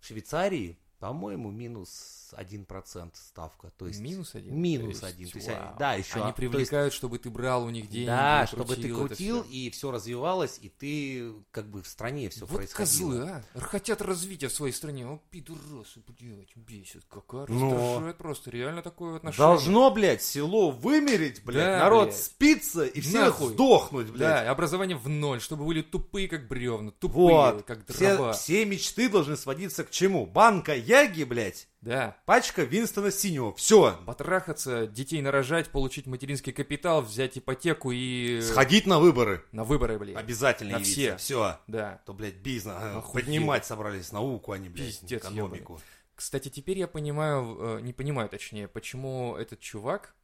В 0.00 0.06
Швейцарии, 0.06 0.78
по-моему, 0.98 1.50
минус 1.50 2.32
1% 2.36 3.10
ставка. 3.14 3.70
То 3.76 3.86
есть 3.86 4.00
Минус 4.00 4.34
один? 4.34 4.60
Минус 4.60 5.00
То 5.00 5.06
есть. 5.08 5.32
То 5.32 5.38
есть, 5.38 5.48
вау. 5.48 5.76
да, 5.78 5.94
еще. 5.94 6.14
Они 6.14 6.22
то 6.22 6.26
есть, 6.28 6.36
привлекают, 6.36 6.92
чтобы 6.94 7.18
ты 7.18 7.30
брал 7.30 7.64
у 7.64 7.70
них 7.70 7.88
деньги. 7.88 8.06
да, 8.06 8.46
чтобы 8.46 8.74
ты 8.76 8.92
крутил 8.92 9.42
всё. 9.44 9.50
и 9.50 9.70
все 9.70 9.90
развивалось, 9.90 10.58
и 10.60 10.68
ты 10.68 11.32
как 11.52 11.66
бы 11.68 11.82
в 11.82 11.86
стране 11.88 12.28
все 12.30 12.46
Вот 12.46 12.56
происходило. 12.56 13.10
козлы, 13.20 13.42
а! 13.54 13.60
Хотят 13.60 14.02
развития 14.02 14.48
в 14.48 14.52
своей 14.52 14.72
стране. 14.72 15.06
О, 15.06 15.20
пидорасы, 15.30 16.00
блядь, 16.18 16.56
бесит. 16.56 17.04
Какая 17.08 17.46
Но- 17.48 17.72
раздражает 17.74 18.16
просто. 18.16 18.50
Реально 18.50 18.82
такое 18.82 19.16
отношение. 19.16 19.46
Должно, 19.46 19.90
блядь, 19.90 20.22
село 20.22 20.70
вымереть, 20.70 21.44
блядь, 21.44 21.64
Да, 21.64 21.78
народ 21.80 22.08
блядь. 22.08 22.20
спится 22.20 22.84
и 22.86 23.00
все 23.00 23.20
Нахуй. 23.26 23.52
сдохнуть, 23.52 24.08
блядь. 24.08 24.18
Да, 24.44 24.50
образование 24.50 24.96
в 24.96 25.08
ноль, 25.08 25.40
чтобы 25.40 25.64
были 25.64 25.82
тупые, 25.82 26.28
как 26.28 26.48
бревна, 26.48 26.90
тупые, 26.90 27.28
Вот. 27.36 27.62
как 27.64 27.86
Все, 27.88 28.16
дрова. 28.16 28.32
все 28.32 28.64
мечты 28.64 29.08
должны 29.08 29.36
сводиться 29.36 29.84
к 29.84 29.90
чему? 29.90 30.26
Банка 30.26 30.74
Яги, 30.86 31.24
блядь, 31.24 31.68
Да. 31.80 32.16
пачка 32.26 32.62
Винстона 32.62 33.10
Синего. 33.10 33.54
Все. 33.54 33.98
Потрахаться, 34.06 34.86
детей 34.86 35.20
нарожать, 35.22 35.68
получить 35.70 36.06
материнский 36.06 36.52
капитал, 36.52 37.02
взять 37.02 37.38
ипотеку 37.38 37.90
и... 37.92 38.40
Сходить 38.40 38.86
на 38.86 38.98
выборы. 38.98 39.44
На 39.52 39.64
выборы, 39.64 39.98
блядь. 39.98 40.16
Обязательно 40.16 40.72
На 40.72 40.76
явиться. 40.78 40.92
все. 40.94 41.16
Все. 41.16 41.60
Да. 41.66 42.00
То, 42.06 42.12
блядь, 42.14 42.36
бизнес. 42.36 42.74
а, 42.78 42.98
Охуеть. 42.98 43.26
Поднимать 43.26 43.66
собрались 43.66 44.12
науку, 44.12 44.52
а 44.52 44.58
не, 44.58 44.68
блядь, 44.68 44.86
Пиздец 45.00 45.22
экономику. 45.22 45.80
Кстати, 46.14 46.48
теперь 46.48 46.78
я 46.78 46.86
понимаю, 46.88 47.56
э, 47.78 47.80
не 47.82 47.92
понимаю 47.92 48.28
точнее, 48.28 48.68
почему 48.68 49.36
этот 49.36 49.60
чувак... 49.60 50.14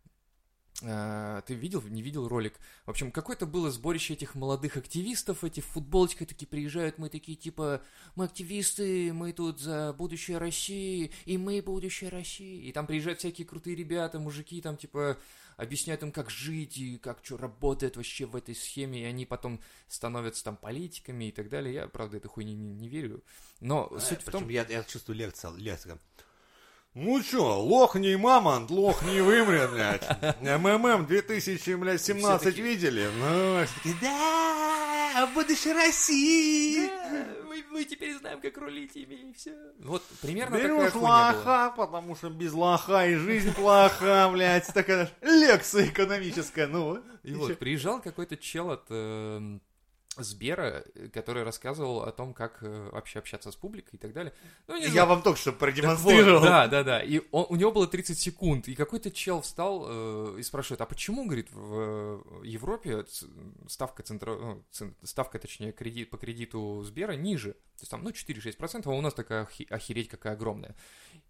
э, 0.83 1.43
Ты 1.47 1.55
видел, 1.55 1.83
не 1.83 2.03
видел 2.03 2.29
ролик? 2.29 2.55
В 2.87 2.91
общем, 2.91 3.11
какое-то 3.11 3.47
было 3.47 3.71
сборище 3.71 4.15
этих 4.15 4.35
молодых 4.35 4.77
активистов, 4.77 5.45
эти 5.45 5.61
в 5.61 5.67
футболочках 5.67 6.29
такие 6.29 6.47
приезжают, 6.47 6.99
мы 6.99 7.09
такие 7.09 7.37
типа, 7.37 7.83
мы 8.17 8.27
активисты, 8.27 9.13
мы 9.13 9.33
тут 9.33 9.61
за 9.61 9.95
будущее 9.97 10.39
России, 10.39 11.13
и 11.25 11.39
мы 11.39 11.63
будущее 11.63 12.11
России. 12.11 12.67
И 12.67 12.73
там 12.73 12.87
приезжают 12.87 13.21
всякие 13.21 13.47
крутые 13.47 13.77
ребята, 13.77 14.19
мужики, 14.19 14.61
там 14.61 14.77
типа 14.77 15.19
объясняют 15.57 16.03
им, 16.03 16.13
как 16.13 16.31
жить 16.31 16.79
и 16.79 16.99
как 16.99 17.21
что 17.23 17.37
работает 17.37 17.97
вообще 17.97 18.27
в 18.27 18.37
этой 18.37 18.55
схеме, 18.55 19.03
и 19.03 19.05
они 19.05 19.27
потом 19.27 19.61
становятся 19.89 20.45
там 20.45 20.57
политиками 20.57 21.27
и 21.27 21.33
так 21.33 21.49
далее. 21.49 21.75
Я, 21.75 21.89
правда, 21.89 22.17
этой 22.17 22.29
хуйни 22.29 22.55
не, 22.55 22.73
не 22.73 22.89
верю. 22.89 23.23
Но 23.61 23.89
А, 23.91 24.01
суть 24.01 24.23
в 24.23 24.31
том... 24.31 24.49
я, 24.49 24.67
я 24.69 24.83
чувствую 24.85 25.17
лекция, 25.17 25.53
лекция. 25.53 25.99
Ну 26.95 27.23
чё, 27.23 27.59
лох 27.59 27.95
не 27.97 28.17
мамонт, 28.17 28.71
лох 28.71 29.03
не 29.03 29.23
вымрет, 29.23 29.71
блядь. 29.71 30.07
МММ 30.43 31.07
2017 31.07 32.03
Все-таки- 32.03 32.61
видели? 32.63 33.09
Ну, 33.19 33.65
Да, 34.03 35.27
будущее 35.35 35.73
России. 35.73 36.91
мы, 37.49 37.65
мы 37.71 37.85
теперь 37.85 38.15
знаем, 38.19 38.43
как 38.43 38.59
рулить 38.59 38.95
ими, 38.95 39.15
и 39.15 39.33
все. 39.33 39.55
Вот 39.79 40.03
примерно 40.21 40.57
такая 40.59 40.77
берешь 40.79 40.93
хуйня 40.93 41.09
была. 41.09 41.29
лоха, 41.33 41.75
потому 41.79 42.15
что 42.15 42.29
без 42.29 42.53
лоха 42.53 43.07
и 43.09 43.15
жизнь 43.15 43.55
плоха, 43.55 44.29
блядь. 44.31 44.67
Такая 44.67 45.11
лекция 45.23 45.87
экономическая, 45.87 46.67
ну. 46.67 47.03
И 47.23 47.33
вот 47.33 47.59
приезжал 47.59 48.03
какой-то 48.03 48.37
чел 48.37 48.71
от 48.71 48.85
э, 48.91 49.59
Сбера, 50.19 50.85
э, 50.95 51.09
который 51.09 51.43
рассказывал 51.43 52.03
о 52.03 52.13
том, 52.13 52.35
как 52.35 52.59
э, 52.63 52.91
вообще 52.93 53.19
общаться 53.19 53.51
с 53.51 53.57
публикой 53.57 53.95
и 53.95 53.99
так 53.99 54.13
далее. 54.13 54.35
Ну, 54.67 54.77
не 54.77 54.85
Я 54.85 54.91
знаю. 54.91 55.09
вам 55.09 55.23
только 55.23 55.39
что 55.39 55.53
продемонстрировал. 55.53 56.41
вот, 56.41 56.47
да, 56.47 56.67
да, 56.69 56.83
да. 56.85 57.03
И 57.03 57.21
он- 57.31 57.47
у 57.49 57.57
него 57.57 57.73
было 57.73 57.87
30 57.87 58.19
секунд, 58.19 58.69
и 58.69 58.75
какой-то 58.75 59.11
чел 59.11 59.41
встал 59.41 59.87
э, 59.89 60.37
и 60.39 60.43
спрашивает, 60.43 60.81
а 60.83 60.87
почему, 60.87 61.25
говорит, 61.25 61.49
в 61.53 62.43
Европе 62.45 63.05
ставка, 63.69 64.03
центра... 64.03 64.35
ну, 64.35 64.65
ставка, 65.03 65.39
точнее, 65.39 65.73
кредит, 65.73 66.11
по 66.11 66.19
кредиту 66.19 66.83
Сбера 66.85 67.13
ниже, 67.13 67.53
то 67.53 67.81
есть 67.81 67.91
там, 67.91 68.05
ну, 68.05 68.11
4-6%, 68.11 68.83
а 68.85 68.91
у 68.91 69.01
нас 69.01 69.15
такая 69.15 69.49
охереть 69.71 70.09
какая 70.09 70.35
огромная. 70.35 70.75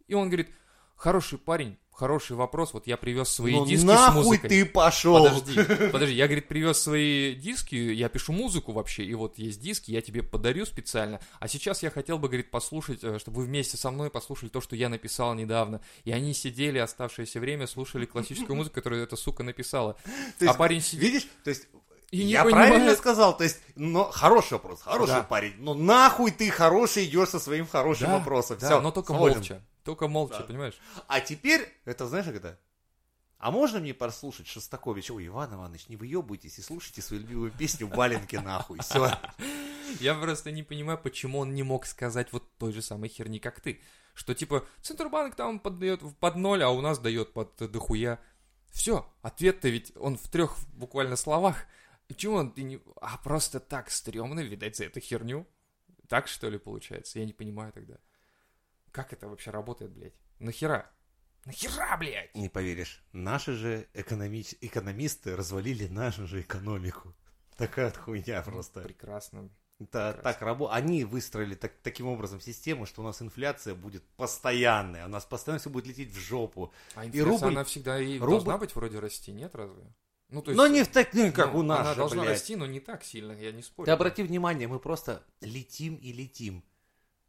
И 0.09 0.15
он 0.15 0.29
говорит, 0.29 0.51
хороший 0.97 1.39
парень, 1.39 1.77
хороший 1.91 2.37
вопрос, 2.37 2.73
вот 2.73 2.87
я 2.87 2.97
привез 2.97 3.29
свои 3.29 3.53
Ну 3.53 3.67
диски 3.67 3.83
с 3.83 3.85
нахуй 3.85 4.25
музыкой. 4.25 4.51
ты 4.51 4.65
пошел. 4.65 5.25
Подожди, 5.25 5.55
подожди, 5.93 6.15
я, 6.15 6.27
говорит, 6.27 6.49
привез 6.49 6.79
свои 6.79 7.35
диски, 7.35 7.75
я 7.75 8.09
пишу 8.09 8.33
музыку 8.33 8.73
вообще, 8.73 9.05
и 9.05 9.15
вот 9.15 9.39
есть 9.39 9.61
диски, 9.61 9.91
я 9.91 10.01
тебе 10.01 10.23
подарю 10.23 10.67
специально. 10.67 11.21
А 11.39 11.49
сейчас 11.49 11.83
я 11.83 11.91
хотел 11.91 12.19
бы, 12.19 12.29
говорит, 12.29 12.51
послушать, 12.51 13.05
э, 13.05 13.19
чтобы 13.19 13.39
вы 13.39 13.47
вместе 13.47 13.77
со 13.77 13.91
мной 13.91 14.11
послушали 14.11 14.49
то, 14.49 14.61
что 14.61 14.75
я 14.75 14.89
написал 14.89 15.35
недавно. 15.35 15.81
И 16.05 16.13
они 16.13 16.35
сидели 16.35 16.79
оставшееся 16.79 17.41
время, 17.41 17.67
слушали 17.67 18.07
классическую 18.07 18.57
музыку, 18.57 18.77
которую 18.77 19.03
эта 19.03 19.17
сука 19.17 19.43
написала. 19.43 19.97
А 20.47 20.55
парень 20.55 20.81
сидит... 20.81 21.03
Видишь, 21.03 21.29
то 21.45 21.51
есть 21.51 21.69
И 22.13 22.19
я 22.19 22.45
понимает. 22.45 22.69
правильно 22.69 22.95
сказал, 22.97 23.37
то 23.37 23.43
есть, 23.43 23.59
но 23.75 24.05
хороший 24.11 24.53
вопрос, 24.55 24.83
хороший 24.83 25.15
Да. 25.15 25.23
парень, 25.23 25.55
но 25.59 25.75
нахуй 25.75 26.31
ты 26.31 26.51
хороший 26.51 27.07
идешь 27.07 27.31
со 27.31 27.41
своим 27.41 27.67
хорошим 27.67 28.09
Да, 28.09 28.19
вопросом. 28.19 28.59
да, 28.61 28.67
Всё, 28.67 28.81
но 28.81 28.91
только 28.93 29.09
свободен. 29.15 29.37
молча. 29.39 29.63
Только 29.83 30.09
молча, 30.09 30.37
Да. 30.39 30.45
понимаешь? 30.45 30.79
А 31.09 31.21
теперь, 31.21 31.67
это 31.87 32.07
знаешь, 32.07 32.27
это? 32.27 32.59
А 33.39 33.51
можно 33.51 33.81
мне 33.81 33.93
послушать 33.95 34.47
Шостаковича? 34.47 35.15
Ой, 35.15 35.27
Иван 35.27 35.55
Иванович, 35.55 35.89
не 35.89 35.97
выебывайтесь 35.97 36.59
и 36.59 36.63
слушайте 36.63 37.03
свою 37.03 37.23
любимую 37.23 37.51
песню 37.51 37.89
«Валенки 37.89 38.37
нахуй». 38.37 38.79
Все. 38.81 39.11
Я 40.01 40.15
просто 40.15 40.53
не 40.53 40.63
понимаю, 40.63 40.99
почему 40.99 41.39
он 41.41 41.55
не 41.55 41.63
мог 41.65 41.87
сказать 41.87 42.33
вот 42.33 42.45
той 42.59 42.73
же 42.73 42.83
самой 42.83 43.09
херни, 43.09 43.39
как 43.41 43.59
ты. 43.61 43.81
Что 44.15 44.35
типа 44.35 44.65
Центробанк 44.83 45.35
там 45.35 45.59
поддает 45.59 46.03
под 46.21 46.37
ноль, 46.37 46.63
а 46.63 46.69
у 46.71 46.81
нас 46.83 46.99
дает 46.99 47.33
под 47.33 47.57
дохуя. 47.57 48.21
Все, 48.71 49.11
ответ-то 49.23 49.69
ведь 49.71 49.93
он 49.97 50.17
в 50.19 50.29
трех 50.29 50.57
буквально 50.75 51.17
словах. 51.17 51.65
И 52.09 52.15
чего 52.15 52.37
он 52.37 52.53
ты 52.53 52.63
не... 52.63 52.81
А 53.01 53.17
просто 53.19 53.61
так 53.61 53.91
стрёмно, 53.91 54.41
видать, 54.41 54.77
за 54.77 54.85
эту 54.85 55.01
херню. 55.01 55.47
Так 56.09 56.29
что 56.29 56.49
ли 56.51 56.59
получается? 56.59 57.19
Я 57.19 57.25
не 57.25 57.33
понимаю 57.33 57.73
тогда. 57.73 57.97
Как 58.91 59.13
это 59.13 59.29
вообще 59.29 59.51
работает, 59.51 59.93
блядь? 59.93 60.15
Нахера? 60.39 60.91
Нахера, 61.47 61.97
блядь? 61.97 62.35
Не 62.35 62.49
поверишь, 62.49 63.03
наши 63.13 63.55
же 63.55 63.89
экономич- 63.95 64.57
экономисты 64.61 65.35
развалили 65.35 65.89
нашу 65.89 66.27
же 66.27 66.43
экономику. 66.43 67.15
Такая 67.57 67.91
хуйня 67.93 68.43
просто. 68.43 68.81
Прекрасно. 68.83 69.49
Это 69.81 70.13
Прекрасно. 70.13 70.23
так 70.23 70.43
рабо... 70.43 70.71
Они 70.71 71.05
выстроили 71.05 71.55
так- 71.55 71.77
таким 71.83 72.07
образом 72.07 72.41
систему, 72.41 72.87
что 72.87 73.01
у 73.03 73.05
нас 73.05 73.21
инфляция 73.23 73.75
будет 73.75 74.05
постоянная, 74.17 75.07
у 75.07 75.09
нас 75.09 75.25
постоянно 75.25 75.59
все 75.61 75.71
будет 75.71 75.87
лететь 75.87 76.11
в 76.13 76.19
жопу. 76.19 76.73
А 76.95 77.05
И 77.05 77.09
инфляция, 77.09 77.31
рубль- 77.33 77.49
она 77.53 77.65
всегда 77.65 77.99
и 78.01 78.19
рубль- 78.19 78.31
должна 78.31 78.59
быть 78.59 78.75
вроде 78.77 78.99
расти, 79.01 79.33
нет 79.33 79.55
разве? 79.55 79.83
Ну, 80.33 80.41
то 80.41 80.51
есть, 80.51 80.57
Но 80.57 80.67
не 80.67 80.83
в 80.83 80.89
так, 80.89 81.13
ну, 81.13 81.31
как 81.31 81.53
ну, 81.53 81.61
у 81.61 81.63
нас 81.63 81.81
Она 81.81 81.91
же, 81.91 81.97
должна 81.97 82.23
блядь. 82.23 82.35
расти, 82.35 82.57
но 82.57 82.65
не 82.67 82.81
так 82.81 83.05
сильно, 83.05 83.33
я 83.33 83.53
не 83.53 83.63
спорю. 83.63 83.85
Ты 83.87 83.93
обрати 83.93 84.23
внимание, 84.23 84.67
мы 84.67 84.79
просто 84.79 85.23
летим 85.43 85.97
и 85.97 86.11
летим. 86.11 86.65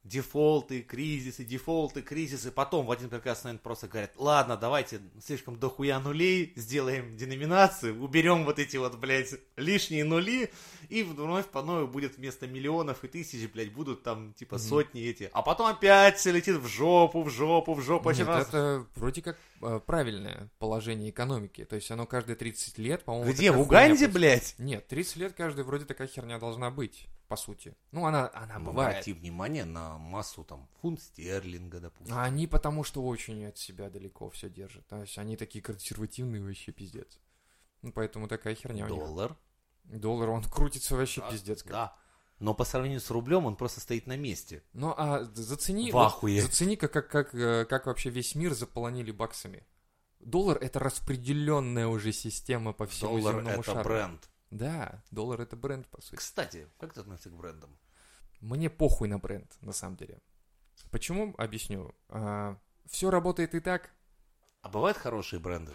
Дефолты, 0.04 0.82
кризисы, 0.82 1.46
дефолты, 1.46 2.02
кризисы. 2.02 2.52
Потом 2.52 2.86
в 2.86 2.92
один 2.92 3.10
прекрасный 3.10 3.50
момент 3.50 3.62
просто 3.62 3.88
говорят, 3.88 4.12
ладно, 4.18 4.58
давайте 4.58 5.00
слишком 5.24 5.58
дохуя 5.58 6.00
нулей, 6.00 6.52
сделаем 6.58 7.16
деноминацию, 7.16 8.02
уберем 8.02 8.44
вот 8.44 8.60
эти 8.60 8.76
вот, 8.78 8.98
блядь, 8.98 9.34
лишние 9.56 10.04
нули, 10.04 10.52
и 10.90 11.04
вновь 11.04 11.48
по 11.48 11.62
новой 11.62 11.88
будет 11.88 12.18
вместо 12.18 12.48
миллионов 12.48 13.04
и 13.04 13.08
тысяч, 13.08 13.50
блядь, 13.50 13.72
будут 13.72 14.04
там 14.04 14.34
типа 14.34 14.58
сотни 14.58 15.02
эти. 15.02 15.30
А 15.34 15.42
потом 15.42 15.68
опять 15.68 16.18
все 16.18 16.32
летит 16.32 16.58
в 16.58 16.68
жопу, 16.68 17.24
в 17.24 17.30
жопу, 17.30 17.74
в 17.74 17.82
жопу. 17.82 18.12
Нет, 18.12 18.28
раз. 18.28 18.50
это 18.50 18.86
вроде 18.96 19.22
как 19.22 19.38
э, 19.62 19.80
правильное 19.86 20.50
положение 20.60 21.10
экономики. 21.10 21.66
То 21.66 21.76
есть 21.76 21.90
оно 21.92 22.06
каждые 22.06 22.36
30 22.36 22.78
лет, 22.78 23.04
по-моему... 23.04 23.32
Где, 23.32 23.52
в 23.52 23.60
Уганде, 23.60 24.08
блядь? 24.08 24.56
Нет, 24.58 24.88
30 24.88 25.16
лет 25.16 25.34
каждая 25.34 25.66
вроде 25.66 25.86
такая 25.86 26.08
херня 26.08 26.40
должна 26.40 26.70
быть, 26.72 27.08
по 27.28 27.36
сути. 27.36 27.76
Ну, 27.92 28.06
она, 28.06 28.30
она 28.34 28.60
Ну, 28.60 28.66
бывает. 28.66 28.92
Обрати 28.98 29.14
внимание 29.14 29.66
на 29.66 29.98
массу 29.98 30.44
там 30.44 30.68
фунт 30.82 31.02
стерлинга, 31.02 31.80
допустим. 31.80 32.16
А 32.16 32.24
они 32.24 32.48
потому 32.48 32.84
что 32.84 33.04
очень 33.04 33.46
от 33.46 33.58
себя 33.58 33.90
далеко 33.90 34.30
все 34.30 34.50
держат. 34.50 34.86
То 34.88 35.02
есть 35.02 35.18
они 35.18 35.38
такие 35.38 35.62
консервативные 35.64 36.42
вообще 36.44 36.72
пиздец. 36.72 37.20
Ну, 37.82 37.92
поэтому 37.92 38.28
такая 38.28 38.56
херня 38.56 38.86
у 38.86 38.90
них. 38.90 38.98
Доллар. 38.98 39.36
Доллар, 39.84 40.30
он 40.30 40.44
крутится 40.44 40.96
вообще 40.96 41.22
Да, 41.22 41.32
пиздец. 41.32 41.64
как. 41.64 41.72
Да. 41.72 41.96
Но 42.40 42.54
по 42.54 42.66
сравнению 42.66 43.00
с 43.00 43.10
рублем 43.10 43.46
он 43.46 43.56
просто 43.56 43.80
стоит 43.80 44.06
на 44.08 44.18
месте. 44.18 44.64
Ну, 44.74 44.94
а 44.98 45.24
зацени... 45.34 45.92
В 45.92 45.94
вот 45.94 46.08
ахуе. 46.08 46.42
Зацени, 46.42 46.76
как, 46.76 46.92
как, 46.92 47.10
как, 47.10 47.36
э, 47.36 47.66
как 47.66 47.86
вообще 47.86 48.10
весь 48.10 48.36
мир 48.36 48.54
заполонили 48.54 49.12
баксами. 49.12 49.66
Доллар— 50.20 50.58
это 50.62 50.80
распределенная 50.80 51.88
уже 51.88 52.12
система 52.12 52.74
по 52.74 52.86
всему 52.86 53.18
Доллар 53.18 53.36
земному 53.36 53.62
это 53.62 53.72
шару. 53.72 53.84
бренд. 53.84 54.30
Да, 54.54 55.04
доллар— 55.12 55.42
это 55.42 55.56
бренд, 55.56 55.88
по 55.88 56.02
сути. 56.02 56.16
Кстати, 56.16 56.68
как 56.80 56.94
ты 56.94 57.02
относишься 57.02 57.30
к 57.30 57.36
брендам? 57.36 57.76
Мне 58.40 58.70
похуй 58.70 59.08
на 59.08 59.18
бренд, 59.18 59.52
на 59.62 59.72
самом 59.74 59.96
деле. 59.98 60.20
Почему? 60.92 61.34
Объясню. 61.38 61.94
все 62.86 63.10
работает 63.10 63.56
и 63.56 63.60
так. 63.60 63.92
А 64.62 64.70
бывают 64.70 64.98
хорошие 64.98 65.40
бренды? 65.40 65.74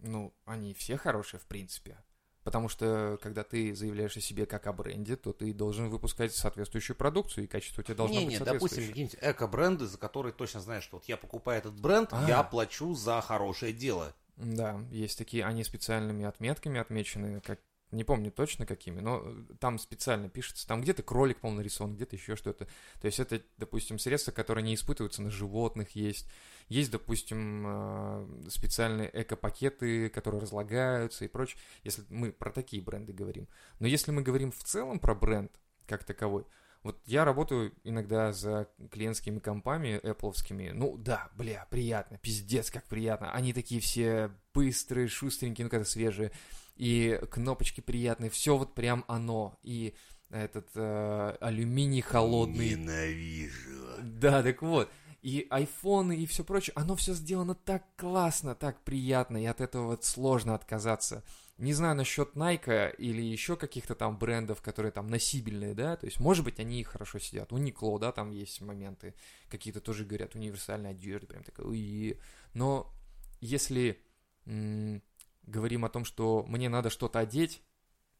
Ну, 0.00 0.34
они 0.44 0.74
все 0.74 0.96
хорошие, 0.96 1.38
в 1.40 1.46
принципе. 1.46 1.96
Потому 2.42 2.68
что, 2.68 3.18
когда 3.22 3.42
ты 3.42 3.74
заявляешь 3.74 4.16
о 4.16 4.20
себе 4.20 4.44
как 4.44 4.66
о 4.66 4.72
бренде, 4.74 5.16
то 5.16 5.32
ты 5.32 5.54
должен 5.54 5.88
выпускать 5.88 6.34
соответствующую 6.34 6.94
продукцию, 6.96 7.44
и 7.44 7.46
качество 7.46 7.80
у 7.80 7.84
тебя 7.84 7.94
должно 7.94 8.18
Не, 8.18 8.26
быть 8.26 8.32
не, 8.32 8.38
допустим, 8.38 8.58
соответствующее. 8.60 8.88
какие-нибудь 8.90 9.18
эко-бренды, 9.22 9.86
за 9.86 9.96
которые 9.96 10.32
точно 10.34 10.60
знаешь, 10.60 10.84
что 10.84 10.96
вот 10.96 11.06
я 11.06 11.16
покупаю 11.16 11.58
этот 11.58 11.80
бренд, 11.80 12.10
А. 12.12 12.26
я 12.28 12.42
плачу 12.42 12.94
за 12.94 13.20
хорошее 13.22 13.72
дело. 13.72 14.14
Да, 14.36 14.84
есть 14.90 15.16
такие, 15.18 15.44
они 15.44 15.62
специальными 15.64 16.24
отметками 16.24 16.80
отмечены, 16.80 17.40
как 17.40 17.60
не 17.94 18.04
помню 18.04 18.30
точно 18.30 18.66
какими, 18.66 19.00
но 19.00 19.22
э, 19.24 19.54
там 19.60 19.78
специально 19.78 20.28
пишется, 20.28 20.66
там 20.66 20.82
где-то 20.82 21.02
кролик, 21.02 21.38
по 21.38 21.50
нарисован, 21.50 21.94
где-то 21.94 22.16
еще 22.16 22.36
что-то. 22.36 22.66
То 23.00 23.06
есть 23.06 23.20
это, 23.20 23.40
допустим, 23.56 23.98
средства, 23.98 24.32
которые 24.32 24.64
не 24.64 24.74
испытываются 24.74 25.22
на 25.22 25.30
животных 25.30 25.90
есть. 25.94 26.28
Есть, 26.68 26.90
допустим, 26.90 27.64
э, 27.66 28.48
специальные 28.50 29.10
эко-пакеты, 29.12 30.08
которые 30.08 30.40
разлагаются 30.40 31.24
и 31.24 31.28
прочее, 31.28 31.60
если 31.82 32.04
мы 32.08 32.32
про 32.32 32.50
такие 32.50 32.82
бренды 32.82 33.12
говорим. 33.12 33.48
Но 33.78 33.86
если 33.86 34.10
мы 34.10 34.22
говорим 34.22 34.50
в 34.50 34.62
целом 34.64 34.98
про 34.98 35.14
бренд 35.14 35.52
как 35.86 36.04
таковой, 36.04 36.44
вот 36.84 37.00
я 37.06 37.24
работаю 37.24 37.72
иногда 37.82 38.32
за 38.34 38.68
клиентскими 38.90 39.38
компами 39.38 39.98
эппловскими. 40.02 40.70
Ну 40.70 40.98
да, 40.98 41.30
бля, 41.34 41.66
приятно, 41.70 42.18
пиздец, 42.18 42.70
как 42.70 42.84
приятно. 42.84 43.32
Они 43.32 43.54
такие 43.54 43.80
все 43.80 44.30
быстрые, 44.52 45.08
шустренькие, 45.08 45.64
ну 45.64 45.70
когда 45.70 45.86
свежие. 45.86 46.30
И 46.76 47.18
кнопочки 47.30 47.80
приятные, 47.80 48.28
все 48.28 48.58
вот 48.58 48.74
прям 48.74 49.06
оно. 49.08 49.58
И 49.62 49.94
этот 50.28 50.68
э, 50.74 51.36
алюминий 51.40 52.02
холодный. 52.02 52.70
Ненавижу. 52.70 53.86
Да, 54.02 54.42
так 54.42 54.60
вот. 54.60 54.90
И 55.22 55.46
айфоны 55.48 56.18
и 56.18 56.26
все 56.26 56.44
прочее, 56.44 56.74
оно 56.76 56.96
все 56.96 57.14
сделано 57.14 57.54
так 57.54 57.84
классно, 57.96 58.54
так 58.54 58.84
приятно, 58.84 59.42
и 59.42 59.46
от 59.46 59.62
этого 59.62 59.86
вот 59.86 60.04
сложно 60.04 60.54
отказаться. 60.54 61.24
Не 61.56 61.72
знаю 61.72 61.94
насчет 61.94 62.34
Nike 62.34 62.96
или 62.96 63.22
еще 63.22 63.56
каких-то 63.56 63.94
там 63.94 64.18
брендов, 64.18 64.60
которые 64.60 64.90
там 64.90 65.06
носибельные, 65.06 65.74
да, 65.74 65.96
то 65.96 66.06
есть, 66.06 66.18
может 66.18 66.44
быть, 66.44 66.58
они 66.58 66.82
хорошо 66.82 67.20
сидят. 67.20 67.52
У 67.52 67.58
Никло, 67.58 67.96
да, 67.98 68.10
там 68.10 68.30
есть 68.30 68.60
моменты, 68.60 69.14
какие-то 69.48 69.80
тоже 69.80 70.04
говорят, 70.04 70.34
универсальная 70.34 70.90
одежда, 70.90 71.28
прям 71.28 71.44
такая, 71.44 71.64
«Уи». 71.64 72.18
Но 72.54 72.92
если 73.40 74.02
м, 74.46 75.00
говорим 75.44 75.84
о 75.84 75.90
том, 75.90 76.04
что 76.04 76.44
мне 76.48 76.68
надо 76.68 76.90
что-то 76.90 77.20
одеть 77.20 77.62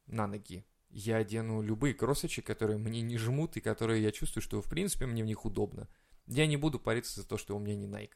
на 0.06 0.28
ноги, 0.28 0.65
я 0.90 1.16
одену 1.16 1.61
любые 1.61 1.93
кроссочки, 1.93 2.40
которые 2.40 2.78
мне 2.78 3.01
не 3.01 3.19
жмут 3.19 3.56
и 3.56 3.61
которые 3.61 4.01
я 4.01 4.12
чувствую, 4.12 4.43
что 4.43 4.62
в 4.62 4.69
принципе 4.70 5.06
мне 5.06 5.24
в 5.24 5.27
них 5.27 5.44
удобно. 5.44 5.89
Я 6.27 6.47
не 6.47 6.56
буду 6.56 6.78
париться 6.78 7.20
за 7.20 7.27
то, 7.27 7.36
что 7.36 7.56
у 7.56 7.59
меня 7.59 7.74
не 7.74 7.86
Nike. 7.86 8.15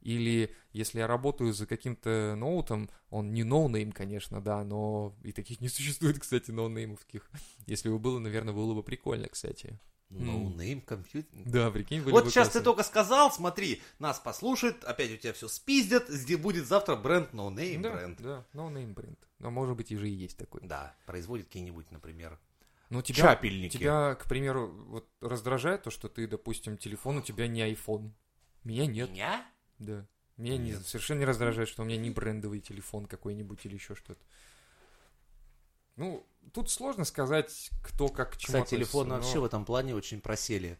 Или 0.00 0.54
если 0.72 0.98
я 1.00 1.06
работаю 1.06 1.52
за 1.52 1.66
каким-то 1.66 2.34
ноутом, 2.36 2.90
он 3.10 3.32
не 3.32 3.44
no 3.44 3.58
name, 3.58 3.92
конечно, 3.92 4.40
да, 4.40 4.64
но 4.64 5.14
и 5.22 5.32
таких 5.32 5.60
не 5.60 5.68
существует, 5.68 6.18
кстати, 6.18 6.50
ноунеймовских. 6.50 7.28
Если 7.66 7.88
бы 7.88 7.98
было, 7.98 8.18
наверное, 8.18 8.54
было 8.54 8.74
бы 8.74 8.82
прикольно, 8.82 9.28
кстати. 9.28 9.78
No 10.08 10.32
name 10.32 10.80
компьютер. 10.80 11.30
Да, 11.44 11.70
прикинь, 11.70 12.00
были 12.00 12.12
Вот 12.14 12.24
бы 12.24 12.30
сейчас 12.30 12.48
ты 12.48 12.54
классно. 12.54 12.64
только 12.64 12.82
сказал, 12.82 13.30
смотри, 13.30 13.80
нас 14.00 14.18
послушают, 14.18 14.82
опять 14.84 15.12
у 15.12 15.16
тебя 15.16 15.32
все 15.32 15.46
спиздят, 15.46 16.08
здесь 16.08 16.36
будет 16.38 16.66
завтра 16.66 16.96
бренд 16.96 17.32
no 17.32 17.49
name 17.49 17.82
Да, 17.82 17.92
бренд. 17.92 18.20
да, 18.20 18.46
no 18.52 18.65
name 18.65 18.92
бренд. 18.94 19.18
Но 19.38 19.50
может 19.52 19.76
быть 19.76 19.92
и 19.92 19.96
же 19.96 20.08
и 20.08 20.12
есть 20.12 20.36
такой. 20.36 20.62
Да, 20.64 20.96
производит 21.06 21.46
какие-нибудь, 21.46 21.92
например, 21.92 22.40
Но 22.88 23.02
тебя, 23.02 23.22
чапельники. 23.22 23.76
тебя, 23.76 24.16
к 24.16 24.26
примеру, 24.26 24.68
вот 24.88 25.08
раздражает 25.20 25.84
то, 25.84 25.90
что 25.90 26.08
ты, 26.08 26.26
допустим, 26.26 26.76
телефон 26.76 27.18
у 27.18 27.22
тебя 27.22 27.46
не 27.46 27.60
iPhone. 27.70 28.10
Меня 28.64 28.86
нет. 28.86 29.10
Меня? 29.10 29.46
Да. 29.80 30.06
Меня 30.36 30.56
не, 30.56 30.74
совершенно 30.74 31.20
не 31.20 31.24
раздражает, 31.24 31.68
что 31.68 31.82
у 31.82 31.84
меня 31.84 31.96
не 31.98 32.10
брендовый 32.10 32.60
телефон 32.60 33.06
какой-нибудь 33.06 33.66
или 33.66 33.74
еще 33.74 33.94
что-то. 33.94 34.20
Ну, 35.96 36.24
тут 36.52 36.70
сложно 36.70 37.04
сказать, 37.04 37.70
кто 37.82 38.08
как 38.08 38.32
к 38.32 38.36
чему 38.36 38.58
Кстати, 38.58 38.70
телефоны 38.70 39.14
относится, 39.14 39.26
вообще 39.26 39.36
но 39.36 39.42
в 39.42 39.44
этом 39.46 39.64
плане 39.64 39.94
очень 39.94 40.20
просели. 40.20 40.78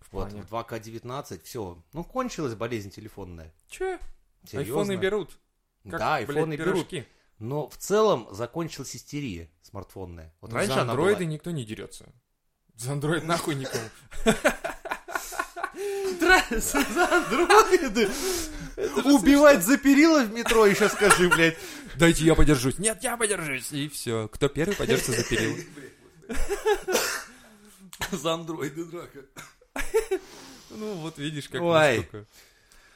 в 0.00 0.12
Вот, 0.12 0.30
плане. 0.30 0.42
в 0.42 0.52
2K19, 0.52 1.42
все. 1.42 1.82
Ну, 1.92 2.04
кончилась 2.04 2.54
болезнь 2.54 2.90
телефонная. 2.90 3.52
Че? 3.68 3.98
Серьезно. 4.44 4.80
Айфоны 4.80 4.96
берут. 4.96 5.38
Как, 5.82 5.98
да, 5.98 6.16
блядь, 6.18 6.28
айфоны 6.30 6.56
берут. 6.56 6.88
пирожки. 6.88 7.06
Но 7.38 7.68
в 7.68 7.76
целом 7.76 8.28
закончилась 8.30 8.94
истерия 8.94 9.50
смартфонная. 9.62 10.32
Вот 10.40 10.52
раньше 10.52 10.74
за 10.74 10.82
андроиды 10.82 11.24
была... 11.24 11.32
никто 11.32 11.50
не 11.50 11.64
дерется. 11.64 12.12
За 12.76 12.92
андроид 12.92 13.24
нахуй 13.24 13.56
никому. 13.56 13.84
За 16.50 17.08
андроиды! 17.08 18.10
Убивать 19.04 19.62
за 19.62 19.78
перила 19.78 20.22
в 20.24 20.32
метро 20.32 20.66
еще 20.66 20.88
скажи, 20.88 21.28
блядь. 21.28 21.56
Дайте 21.96 22.24
я 22.24 22.34
подержусь. 22.34 22.78
Нет, 22.78 23.02
я 23.02 23.16
подержусь. 23.16 23.72
И 23.72 23.88
все. 23.88 24.28
Кто 24.28 24.48
первый 24.48 24.76
подержится 24.76 25.12
за 25.12 25.24
перила. 25.24 25.56
За 28.10 28.34
андроиды 28.34 28.84
драка. 28.84 29.20
Ну, 30.70 30.94
вот 30.94 31.18
видишь, 31.18 31.48
как 31.48 31.60
настолько. 31.60 32.26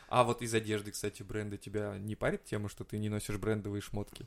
А 0.08 0.24
вот 0.24 0.40
из 0.40 0.54
одежды, 0.54 0.92
кстати, 0.92 1.22
бренда 1.22 1.56
тебя 1.56 1.96
не 1.98 2.14
парит 2.14 2.44
тема, 2.44 2.68
что 2.68 2.84
ты 2.84 2.98
не 2.98 3.08
носишь 3.08 3.36
брендовые 3.36 3.82
шмотки? 3.82 4.26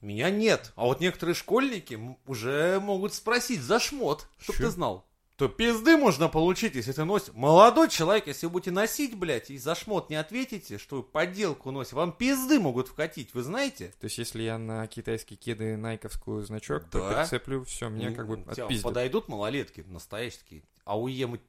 Меня 0.00 0.30
нет. 0.30 0.72
А 0.76 0.84
вот 0.84 1.00
некоторые 1.00 1.34
школьники 1.34 1.98
уже 2.26 2.78
могут 2.80 3.14
спросить 3.14 3.62
за 3.62 3.80
шмот, 3.80 4.26
чтоб 4.38 4.56
Чё? 4.56 4.64
ты 4.64 4.70
знал. 4.70 5.06
То 5.36 5.48
пизды 5.48 5.96
можно 5.96 6.28
получить, 6.28 6.76
если 6.76 6.92
ты 6.92 7.04
носишь. 7.04 7.34
Молодой 7.34 7.88
человек, 7.88 8.28
если 8.28 8.46
вы 8.46 8.52
будете 8.52 8.70
носить, 8.70 9.16
блядь, 9.16 9.50
и 9.50 9.58
за 9.58 9.74
шмот 9.74 10.08
не 10.08 10.14
ответите, 10.14 10.78
что 10.78 10.96
вы 10.96 11.02
подделку 11.02 11.72
носите, 11.72 11.96
вам 11.96 12.12
пизды 12.12 12.60
могут 12.60 12.86
вкатить, 12.88 13.34
вы 13.34 13.42
знаете? 13.42 13.92
То 13.98 14.04
есть, 14.04 14.18
если 14.18 14.42
я 14.44 14.58
на 14.58 14.86
китайские 14.86 15.36
кеды 15.36 15.76
найковскую 15.76 16.44
значок 16.44 16.84
Да. 16.92 17.24
прицеплю, 17.24 17.64
все, 17.64 17.88
меня 17.88 18.12
как 18.12 18.28
бы 18.28 18.44
отпиздят. 18.46 18.84
подойдут 18.84 19.26
малолетки, 19.26 19.84
настоящие 19.88 20.40
такие, 20.40 20.62
ауе, 20.84 21.40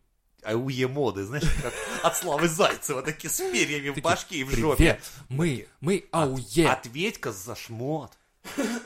ауе 0.43 0.87
моды, 0.87 1.23
знаешь, 1.23 1.45
как 1.61 1.73
от 2.01 2.17
Славы 2.17 2.47
Зайцева, 2.47 3.03
такие 3.03 3.29
с 3.29 3.37
перьями 3.37 3.89
в 3.89 4.01
башке 4.01 4.37
и 4.37 4.43
в 4.43 4.49
жопе. 4.49 4.99
Мы, 5.29 5.67
мы 5.79 6.05
ауе. 6.11 6.67
Ответь-ка 6.67 7.31
за 7.31 7.55
шмот. 7.55 8.13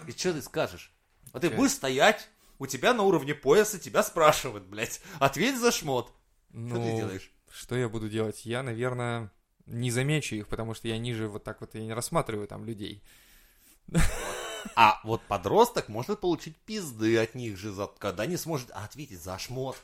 И 0.07 0.11
что 0.11 0.34
ты 0.34 0.41
скажешь? 0.41 0.91
А 1.31 1.39
ты 1.39 1.49
будешь 1.49 1.71
стоять, 1.71 2.27
у 2.60 2.68
тебя 2.68 2.94
на 2.94 3.03
уровне 3.03 3.34
пояса 3.34 3.80
тебя 3.80 4.03
спрашивают, 4.03 4.65
блядь. 4.65 5.02
Ответь 5.19 5.57
за 5.60 5.72
шмот. 5.72 6.14
Что 6.49 6.60
ты 6.76 6.80
Ну, 6.80 6.98
делаешь? 6.98 7.31
Что 7.52 7.76
я 7.76 7.90
буду 7.90 8.10
делать? 8.10 8.45
Я, 8.45 8.61
наверное, 8.64 9.31
не 9.65 9.91
замечу 9.91 10.36
их, 10.36 10.48
потому 10.48 10.73
что 10.73 10.88
я 10.88 10.98
ниже 10.98 11.27
вот 11.27 11.44
так 11.44 11.61
вот 11.61 11.73
и 11.76 11.80
не 11.81 11.94
рассматриваю 11.94 12.48
там 12.48 12.65
людей. 12.65 13.02
А 14.76 14.99
вот 15.03 15.22
подросток 15.23 15.88
может 15.88 16.19
получить 16.19 16.57
пизды 16.57 17.18
от 17.18 17.34
них 17.34 17.57
же, 17.57 17.73
когда 17.98 18.26
не 18.26 18.36
сможет 18.38 18.72
ответить 18.72 19.22
за 19.22 19.38
шмот. 19.40 19.77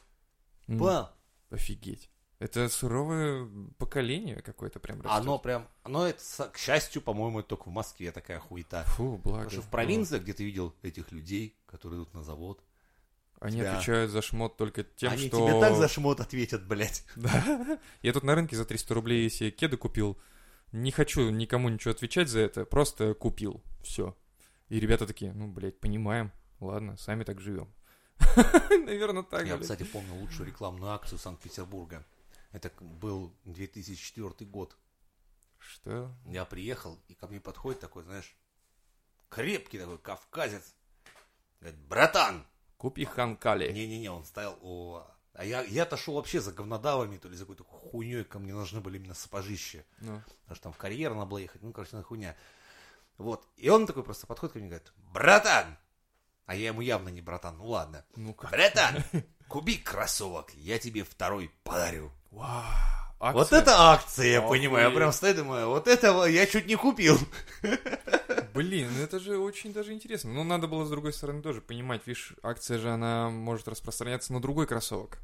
М, 0.67 0.77
Понял? 0.79 1.09
Офигеть. 1.49 2.09
Это 2.39 2.67
суровое 2.67 3.47
поколение 3.77 4.41
какое-то 4.41 4.79
прям 4.79 5.01
растет. 5.01 5.21
Оно 5.21 5.39
прям, 5.39 5.67
оно 5.83 6.05
это, 6.05 6.19
к 6.51 6.57
счастью, 6.57 7.01
по-моему, 7.01 7.39
это 7.39 7.49
только 7.49 7.69
в 7.69 7.71
Москве 7.71 8.11
такая 8.11 8.39
хуета. 8.39 8.83
Фу, 8.87 9.17
благо. 9.23 9.43
Потому 9.45 9.49
что 9.51 9.61
в 9.61 9.69
провинциях, 9.69 10.23
где 10.23 10.33
ты 10.33 10.43
видел 10.43 10.75
этих 10.81 11.11
людей, 11.13 11.55
которые 11.65 12.01
идут 12.01 12.13
на 12.13 12.23
завод, 12.23 12.61
Ну, 13.39 13.47
Они 13.47 13.59
тебя- 13.59 13.73
отвечают 13.73 14.11
за 14.11 14.21
шмот 14.21 14.57
только 14.57 14.83
тем, 14.83 15.13
они 15.13 15.27
что... 15.27 15.47
тебе 15.47 15.59
так 15.61 15.75
за 15.75 15.87
шмот 15.87 16.19
ответят, 16.19 16.65
блядь. 16.67 17.05
Да. 17.15 17.79
Я 18.01 18.11
тут 18.11 18.23
на 18.23 18.35
рынке 18.35 18.55
за 18.57 18.65
300 18.65 18.93
рублей 18.93 19.29
себе 19.29 19.51
кеды 19.51 19.77
купил. 19.77 20.17
Не 20.73 20.91
хочу 20.91 21.29
никому 21.29 21.69
ничего 21.69 21.91
отвечать 21.91 22.27
за 22.27 22.39
это, 22.41 22.65
просто 22.65 23.13
купил. 23.13 23.61
Все. 23.81 24.15
И 24.67 24.79
ребята 24.79 25.07
такие, 25.07 25.31
ну, 25.31 25.47
блядь, 25.47 25.79
понимаем. 25.79 26.31
Ладно, 26.59 26.97
сами 26.97 27.23
так 27.23 27.39
живем. 27.39 27.71
Наверное, 28.85 29.23
так, 29.23 29.45
Я, 29.45 29.57
кстати, 29.57 29.83
помню 29.83 30.15
лучшую 30.15 30.47
рекламную 30.47 30.91
акцию 30.91 31.19
Санкт-Петербурга. 31.19 32.05
Это 32.55 32.71
был 32.79 33.35
2004 33.43 34.49
год. 34.49 34.77
Что? 35.57 36.15
Я 36.25 36.45
приехал, 36.45 37.03
и 37.09 37.13
ко 37.13 37.27
мне 37.27 37.41
подходит 37.41 37.81
такой, 37.81 38.03
знаешь, 38.03 38.33
крепкий 39.27 39.77
такой 39.77 39.97
кавказец. 39.97 40.73
Говорит, 41.59 41.79
братан! 41.81 42.47
Купи 42.77 43.03
ханкали. 43.03 43.69
Не-не-не, 43.73 44.09
он 44.09 44.23
стоял, 44.23 44.57
о... 44.61 45.05
А 45.33 45.43
я, 45.43 45.63
я-то 45.63 45.97
шел 45.97 46.13
вообще 46.13 46.39
за 46.39 46.53
говнодавами, 46.53 47.17
то 47.17 47.27
ли 47.27 47.35
за 47.35 47.43
какой-то 47.43 47.65
хуйней, 47.65 48.23
ко 48.23 48.39
мне 48.39 48.53
нужны 48.53 48.79
были 48.79 48.99
именно 48.99 49.15
сапожища. 49.15 49.83
Ну, 49.99 50.21
Потому 50.43 50.55
что 50.55 50.63
там 50.63 50.71
в 50.71 50.77
карьер 50.77 51.13
надо 51.13 51.25
было 51.25 51.39
ехать, 51.39 51.61
ну, 51.61 51.73
короче, 51.73 51.97
на 51.97 52.03
хуйня. 52.03 52.37
Вот. 53.17 53.45
И 53.57 53.67
он 53.67 53.85
такой 53.85 54.05
просто 54.05 54.27
подходит 54.27 54.53
ко 54.53 54.59
мне 54.59 54.67
и 54.67 54.69
говорит, 54.69 54.93
братан! 55.11 55.77
А 56.45 56.55
я 56.55 56.67
ему 56.67 56.79
явно 56.79 57.09
не 57.09 57.21
братан, 57.21 57.57
ну 57.57 57.65
ладно. 57.65 58.05
ну 58.15 58.33
как? 58.33 58.51
Братан, 58.51 59.03
купи 59.49 59.77
кроссовок, 59.77 60.53
я 60.53 60.79
тебе 60.79 61.03
второй 61.03 61.51
подарю. 61.63 62.13
Вау. 62.35 63.33
Вот 63.33 63.43
акция. 63.43 63.59
это 63.61 63.71
акция, 63.91 64.25
я 64.27 64.39
Охуеть. 64.39 64.61
понимаю. 64.61 64.89
Я 64.89 64.95
прям 64.95 65.11
стою 65.13 65.33
и 65.33 65.37
думаю, 65.37 65.69
вот 65.69 65.87
этого 65.87 66.25
я 66.25 66.45
чуть 66.45 66.67
не 66.67 66.75
купил. 66.75 67.17
Блин, 68.53 68.89
ну 68.95 69.03
это 69.03 69.19
же 69.19 69.37
очень 69.37 69.73
даже 69.73 69.93
интересно. 69.93 70.33
Ну, 70.33 70.43
надо 70.43 70.67
было 70.67 70.85
с 70.85 70.89
другой 70.89 71.13
стороны 71.13 71.41
тоже 71.41 71.61
понимать, 71.61 72.05
видишь, 72.05 72.33
акция 72.43 72.77
же, 72.77 72.89
она 72.91 73.29
может 73.29 73.67
распространяться 73.69 74.33
на 74.33 74.41
другой 74.41 74.67
кроссовок. 74.67 75.19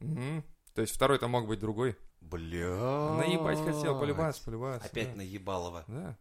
Мгм. 0.00 0.44
То 0.74 0.82
есть 0.82 0.94
второй-то 0.94 1.26
мог 1.26 1.48
быть 1.48 1.58
другой. 1.58 1.96
Бля. 2.20 3.16
Наебать 3.16 3.58
хотел, 3.64 3.98
полюбас, 3.98 4.38
полюбас. 4.38 4.84
Опять 4.84 5.10
да. 5.10 5.16
наебалово. 5.16 5.84
Да. 5.88 6.16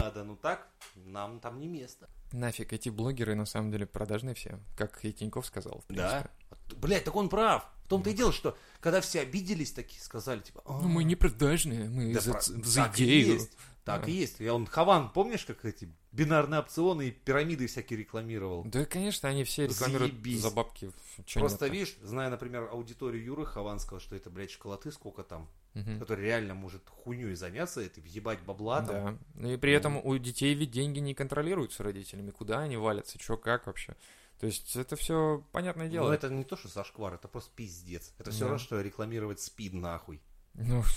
Надо, 0.00 0.24
ну 0.24 0.36
так, 0.36 0.68
нам 1.06 1.40
там 1.40 1.58
не 1.60 1.68
место. 1.68 2.08
Нафиг, 2.32 2.72
эти 2.72 2.88
блогеры 2.88 3.34
на 3.34 3.46
самом 3.46 3.70
деле 3.70 3.86
продажные 3.86 4.34
все, 4.34 4.58
как 4.76 5.04
и 5.04 5.12
Тиньков 5.12 5.46
сказал. 5.46 5.80
в 5.80 5.84
принципе. 5.86 6.30
Блять, 6.76 7.04
так 7.04 7.16
он 7.16 7.28
прав. 7.28 7.66
В 7.84 7.88
том-то 7.88 8.10
и 8.10 8.12
дело, 8.12 8.32
что 8.32 8.56
когда 8.80 9.00
все 9.00 9.20
обиделись, 9.20 9.72
такие 9.72 10.02
сказали, 10.02 10.40
типа, 10.40 10.62
«А, 10.66 10.80
Ну, 10.82 10.88
мы 10.88 11.04
не 11.04 11.16
продажные, 11.16 11.88
мы 11.88 12.12
да 12.12 12.20
за, 12.20 12.38
за 12.40 12.90
идею. 12.94 13.40
Так 13.88 14.04
Да. 14.04 14.10
и 14.10 14.14
есть. 14.14 14.40
Я 14.40 14.54
он 14.54 14.66
Хаван, 14.66 15.10
помнишь, 15.10 15.44
как 15.44 15.64
эти 15.64 15.88
бинарные 16.12 16.60
опционы 16.60 17.08
и 17.08 17.10
пирамиды 17.10 17.66
всякие 17.66 17.98
рекламировал? 17.98 18.64
Да, 18.64 18.84
конечно, 18.84 19.28
они 19.28 19.44
все 19.44 19.66
рекламируют 19.66 20.12
Заебись. 20.12 20.40
за 20.42 20.50
бабки. 20.50 20.90
Просто 21.34 21.64
нет-то? 21.64 21.68
видишь, 21.68 21.96
зная, 22.02 22.28
например, 22.30 22.68
аудиторию 22.70 23.24
Юры 23.24 23.46
Хаван 23.46 23.80
сказал, 23.80 24.00
что 24.00 24.14
это, 24.14 24.30
блядь, 24.30 24.50
школоты 24.50 24.92
сколько 24.92 25.22
там, 25.22 25.48
Мгм. 25.74 25.98
который 26.00 26.24
реально 26.24 26.54
может 26.54 26.82
хуйней 26.88 27.34
заняться, 27.34 27.80
это 27.80 28.00
въебать 28.00 28.40
бабла 28.42 28.82
там. 28.82 29.16
Да. 29.16 29.18
Ну 29.34 29.50
И 29.52 29.56
при 29.56 29.72
этом 29.72 29.96
у 30.04 30.16
детей 30.18 30.54
ведь 30.54 30.70
деньги 30.70 30.98
не 30.98 31.14
контролируются 31.14 31.82
родителями. 31.82 32.30
Куда 32.30 32.60
они 32.60 32.76
валятся, 32.76 33.18
что, 33.20 33.36
как 33.36 33.66
вообще. 33.66 33.94
То 34.40 34.46
есть 34.46 34.76
это 34.76 34.96
все 34.96 35.44
понятное 35.52 35.88
дело. 35.88 36.08
Но 36.08 36.14
это 36.14 36.28
не 36.28 36.44
то, 36.44 36.56
что 36.56 36.68
зашквар, 36.68 37.14
это 37.14 37.26
просто 37.26 37.50
пиздец. 37.56 38.12
Это 38.18 38.30
все 38.30 38.40
Да. 38.40 38.44
равно, 38.46 38.58
что 38.58 38.80
рекламировать 38.80 39.40
спид 39.40 39.72
нахуй. 39.72 40.20
Ну, 40.54 40.82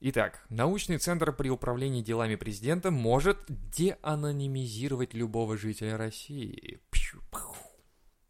Итак, 0.06 0.44
научный 0.50 0.98
центр 0.98 1.32
при 1.32 1.48
управлении 1.48 2.02
делами 2.02 2.34
президента 2.34 2.90
может 2.90 3.38
деанонимизировать 3.48 5.14
любого 5.14 5.56
жителя 5.56 5.96
России. 5.96 6.82
Пшу. 6.90 7.22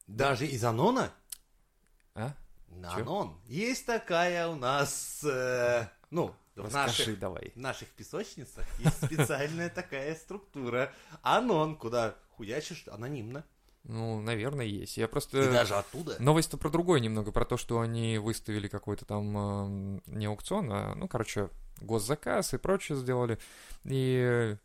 Даже 0.07 0.47
из 0.47 0.63
Анона? 0.63 1.11
А? 2.15 2.37
На? 2.69 2.95
Анон. 2.95 3.41
Есть 3.47 3.87
такая 3.87 4.47
у 4.47 4.55
нас, 4.55 5.25
э, 5.25 5.89
ну, 6.11 6.33
в 6.55 6.67
Расскажи 6.67 6.87
наших, 6.87 7.19
давай. 7.19 7.51
в 7.57 7.59
наших 7.59 7.89
песочницах 7.89 8.65
есть 8.79 9.07
специальная 9.07 9.69
такая 9.69 10.15
структура. 10.15 10.93
Анон, 11.23 11.75
куда 11.75 12.15
хуячишь 12.37 12.85
анонимно. 12.87 13.45
Ну, 13.83 14.21
наверное, 14.21 14.65
есть. 14.65 14.97
Я 14.97 15.07
И 15.07 15.09
просто... 15.09 15.51
даже 15.51 15.75
оттуда. 15.75 16.17
Новость-то 16.21 16.57
про 16.57 16.71
другое 16.71 17.01
немного, 17.01 17.33
про 17.33 17.45
то, 17.45 17.57
что 17.57 17.81
они 17.81 18.19
выставили 18.19 18.69
какой-то 18.69 19.05
там 19.05 19.37
эм, 19.37 20.03
не 20.07 20.27
аукцион, 20.27 20.73
а, 20.73 20.95
ну, 20.95 21.07
короче, 21.07 21.51
госзаказ 21.81 22.55
и 22.55 22.59
прочее 22.59 22.97
сделали. 22.99 23.39
И 23.85 24.57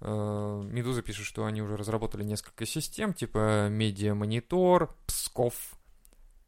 э, 0.00 0.62
Медуза 0.70 1.02
пишет, 1.02 1.26
что 1.26 1.44
они 1.44 1.62
уже 1.62 1.76
разработали 1.76 2.22
несколько 2.24 2.66
систем, 2.66 3.12
типа 3.14 3.68
Медиа-монитор, 3.68 4.94
Псков, 5.06 5.78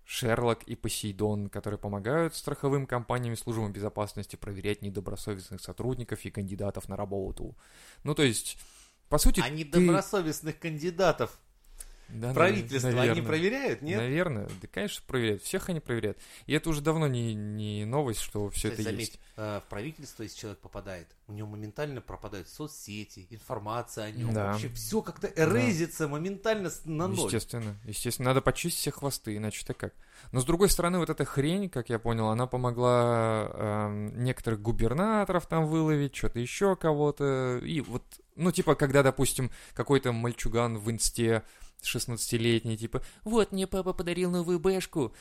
Шерлок 0.05 0.65
и 0.65 0.75
Посейдон, 0.75 1.49
которые 1.49 1.79
помогают 1.79 2.35
страховым 2.35 2.87
компаниям 2.87 3.35
и 3.35 3.37
службам 3.37 3.73
безопасности 3.73 4.35
проверять 4.37 4.83
недобросовестных 4.83 5.61
сотрудников 5.61 6.25
и 6.25 6.31
кандидатов 6.31 6.89
на 6.89 6.97
работу. 6.97 7.57
Ну, 8.03 8.15
то 8.15 8.23
есть, 8.25 8.59
по 9.09 9.19
сути, 9.19 9.41
А 9.41 9.45
ты- 9.45 9.51
недобросовестных 9.51 10.59
кандидатов 10.59 11.39
Да, 12.12 12.32
правительство 12.35 12.89
они 12.91 12.99
наверное. 12.99 13.23
проверяют, 13.24 13.82
нет? 13.82 13.99
Наверное, 13.99 14.49
да, 14.61 14.69
конечно, 14.73 15.03
проверяют. 15.07 15.43
Всех 15.43 15.69
они 15.69 15.81
проверяют. 15.81 16.19
И 16.47 16.53
это 16.53 16.69
уже 16.70 16.81
давно 16.81 17.07
не, 17.09 17.35
не 17.35 17.85
новость, 17.85 18.20
что 18.20 18.51
все 18.51 18.70
Кстати, 18.70 18.73
это 18.74 18.82
заметь, 18.91 19.09
есть. 19.09 19.20
э, 19.37 19.61
в 19.65 19.69
правительство, 19.70 20.23
если 20.23 20.39
человек 20.39 20.59
попадает, 20.61 21.07
у 21.28 21.32
него 21.32 21.49
моментально 21.49 22.01
пропадают 22.01 22.49
соцсети, 22.49 23.27
информация 23.31 24.07
о 24.07 24.11
нем. 24.11 24.32
Да. 24.35 24.53
Вообще 24.53 24.69
все 24.70 25.03
как-то 25.03 25.28
эрезится 25.28 26.09
моментально 26.09 26.70
с- 26.70 26.85
на 26.85 27.07
ноль. 27.09 27.27
Естественно. 27.27 27.77
Естественно, 27.85 28.31
надо 28.31 28.41
почистить 28.43 28.81
все 28.81 28.91
хвосты, 28.91 29.37
иначе-то 29.37 29.74
как. 29.74 29.95
Но 30.32 30.41
с 30.41 30.45
другой 30.45 30.69
стороны, 30.69 30.99
вот 30.99 31.09
эта 31.11 31.24
хрень, 31.24 31.70
как 31.70 31.89
я 31.89 31.99
понял, 31.99 32.28
она 32.28 32.47
помогла 32.47 33.49
эм, 33.53 34.23
некоторых 34.24 34.61
губернаторов 34.61 35.47
там 35.47 35.66
выловить, 35.66 36.15
что-то 36.15 36.39
еще 36.41 36.77
кого-то. 36.77 37.59
И 37.62 37.81
вот, 37.81 38.03
ну, 38.37 38.51
типа, 38.53 38.74
когда, 38.74 39.03
допустим, 39.03 39.51
какой-то 39.74 40.12
мальчуган 40.12 40.78
в 40.78 40.91
инсте 40.91 41.43
16-летний, 41.85 42.77
типа, 42.77 43.02
вот 43.24 43.52
мне 43.52 43.66
папа 43.66 43.93
подарил 43.93 44.31
новую 44.31 44.59
бэшку. 44.59 45.15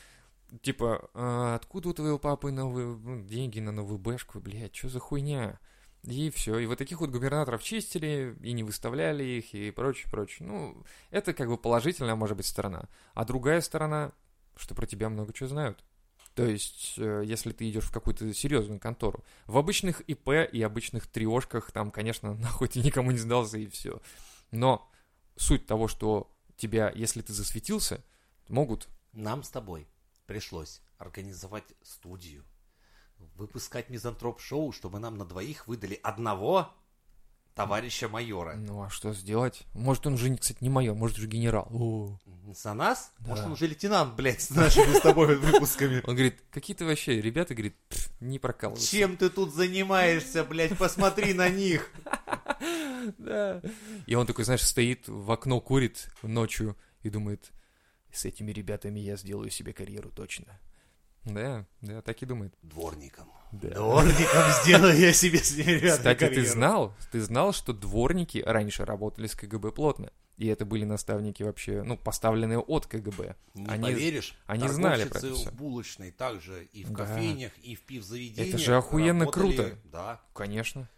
Типа, 0.62 1.10
«А 1.14 1.54
откуда 1.54 1.90
у 1.90 1.92
твоего 1.92 2.18
папы 2.18 2.50
новые 2.50 2.86
ну, 2.86 3.24
деньги 3.24 3.60
на 3.60 3.70
новую 3.70 3.98
бэшку, 3.98 4.40
блядь, 4.40 4.74
что 4.74 4.88
за 4.88 4.98
хуйня? 4.98 5.60
И 6.02 6.30
все. 6.30 6.58
И 6.58 6.66
вот 6.66 6.78
таких 6.78 7.00
вот 7.00 7.10
губернаторов 7.10 7.62
чистили, 7.62 8.34
и 8.42 8.52
не 8.52 8.62
выставляли 8.62 9.22
их, 9.22 9.54
и 9.54 9.70
прочее, 9.70 10.10
прочее. 10.10 10.48
Ну, 10.48 10.82
это 11.10 11.34
как 11.34 11.48
бы 11.48 11.58
положительная, 11.58 12.14
может 12.14 12.36
быть, 12.36 12.46
сторона. 12.46 12.88
А 13.14 13.24
другая 13.24 13.60
сторона, 13.60 14.12
что 14.56 14.74
про 14.74 14.86
тебя 14.86 15.08
много 15.08 15.32
чего 15.32 15.48
знают. 15.48 15.84
То 16.34 16.46
есть, 16.46 16.94
э, 16.96 17.22
если 17.24 17.52
ты 17.52 17.68
идешь 17.68 17.84
в 17.84 17.92
какую-то 17.92 18.32
серьезную 18.32 18.80
контору. 18.80 19.24
В 19.46 19.58
обычных 19.58 20.00
ИП 20.02 20.30
и 20.50 20.62
обычных 20.62 21.06
триошках 21.06 21.70
там, 21.70 21.90
конечно, 21.90 22.34
нахуй 22.38 22.68
ты 22.68 22.80
никому 22.80 23.10
не 23.10 23.18
сдался 23.18 23.58
и 23.58 23.66
все. 23.66 24.00
Но 24.50 24.90
суть 25.36 25.66
того, 25.66 25.86
что 25.86 26.32
тебя, 26.60 26.92
если 26.94 27.22
ты 27.22 27.32
засветился, 27.32 28.02
могут... 28.48 28.88
Нам 29.12 29.42
с 29.42 29.50
тобой 29.50 29.88
пришлось 30.26 30.80
организовать 30.98 31.64
студию, 31.82 32.44
выпускать 33.34 33.90
мизантроп-шоу, 33.90 34.70
чтобы 34.70 35.00
нам 35.00 35.18
на 35.18 35.24
двоих 35.24 35.66
выдали 35.66 35.98
одного 36.02 36.72
товарища 37.54 38.08
майора. 38.08 38.54
Ну, 38.54 38.82
а 38.82 38.90
что 38.90 39.12
сделать? 39.12 39.62
Может, 39.74 40.06
он 40.06 40.16
же, 40.16 40.36
кстати, 40.36 40.58
не 40.60 40.70
майор, 40.70 40.94
может, 40.94 41.18
уже 41.18 41.26
генерал. 41.26 41.68
О. 41.72 42.18
За 42.54 42.74
нас? 42.74 43.12
Да. 43.18 43.30
Может, 43.30 43.46
он 43.46 43.52
уже 43.52 43.66
лейтенант, 43.66 44.14
блядь, 44.14 44.40
с 44.40 44.50
нашими 44.50 44.96
с 44.96 45.00
тобой 45.00 45.36
выпусками. 45.36 45.96
Он 46.06 46.14
говорит, 46.14 46.40
какие-то 46.50 46.84
вообще 46.84 47.20
ребята, 47.20 47.54
говорит, 47.54 47.76
«Пф, 47.88 48.10
не 48.20 48.38
прокалываются. 48.38 48.90
Чем 48.90 49.16
ты 49.16 49.28
тут 49.28 49.54
занимаешься, 49.54 50.44
блядь, 50.44 50.76
посмотри 50.78 51.34
на 51.34 51.48
них. 51.48 51.90
Да. 53.18 53.62
И 54.06 54.14
он 54.14 54.26
такой, 54.26 54.44
знаешь, 54.44 54.62
стоит 54.66 55.08
в 55.08 55.30
окно, 55.30 55.60
курит 55.60 56.08
ночью 56.22 56.76
и 57.02 57.10
думает, 57.10 57.50
с 58.12 58.24
этими 58.24 58.50
ребятами 58.52 59.00
я 59.00 59.16
сделаю 59.16 59.50
себе 59.50 59.72
карьеру 59.72 60.10
точно. 60.10 60.58
Да, 61.24 61.66
да, 61.82 62.00
так 62.02 62.22
и 62.22 62.26
думает. 62.26 62.54
Дворником. 62.62 63.30
Да. 63.52 63.68
Дворником 63.70 64.42
сделаю 64.64 64.96
я 64.98 65.12
себе 65.12 65.38
с 65.38 65.54
ними, 65.56 65.72
ребята, 65.72 65.98
Кстати, 65.98 66.18
ты 66.20 66.26
карьеру. 66.28 66.46
знал, 66.48 66.96
ты 67.12 67.20
знал, 67.20 67.52
что 67.52 67.72
дворники 67.74 68.42
раньше 68.44 68.84
работали 68.84 69.26
с 69.26 69.34
КГБ 69.34 69.72
плотно. 69.72 70.10
И 70.38 70.46
это 70.46 70.64
были 70.64 70.84
наставники 70.86 71.42
вообще, 71.42 71.82
ну, 71.82 71.98
поставленные 71.98 72.58
от 72.60 72.86
КГБ. 72.86 73.36
Не 73.52 73.66
Они- 73.66 73.82
поверишь, 73.82 74.34
они 74.46 74.66
знали 74.68 75.04
про 75.04 75.18
это 75.18 75.34
всё. 75.34 75.50
в 75.50 75.52
булочной 75.54 76.12
также 76.12 76.64
и 76.72 76.82
в 76.84 76.90
Да. 76.92 77.04
кофейнях, 77.04 77.52
и 77.58 77.74
в 77.74 77.82
пивзаведениях. 77.82 78.48
Это 78.54 78.56
же 78.58 78.74
охуенно 78.74 79.26
работали, 79.26 79.56
круто. 79.56 79.78
Да. 79.84 80.20
Конечно. 80.32 80.88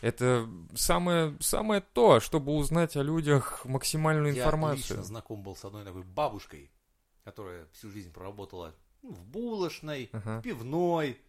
Это 0.00 0.48
самое, 0.74 1.36
самое 1.40 1.80
то, 1.80 2.20
чтобы 2.20 2.52
узнать 2.54 2.96
о 2.96 3.02
людях 3.02 3.64
максимальную 3.64 4.34
Я 4.34 4.44
информацию. 4.44 4.78
лично 4.98 5.02
знаком 5.02 5.42
был 5.42 5.54
с 5.56 5.64
одной 5.64 5.84
такой 5.84 6.02
бабушкой, 6.02 6.70
которая 7.24 7.66
всю 7.72 7.90
жизнь 7.90 8.12
проработала 8.12 8.74
ну, 9.02 9.10
в 9.12 9.24
булочной, 9.24 10.08
Ага. 10.12 10.38
в 10.38 10.42
пивной. 10.42 11.20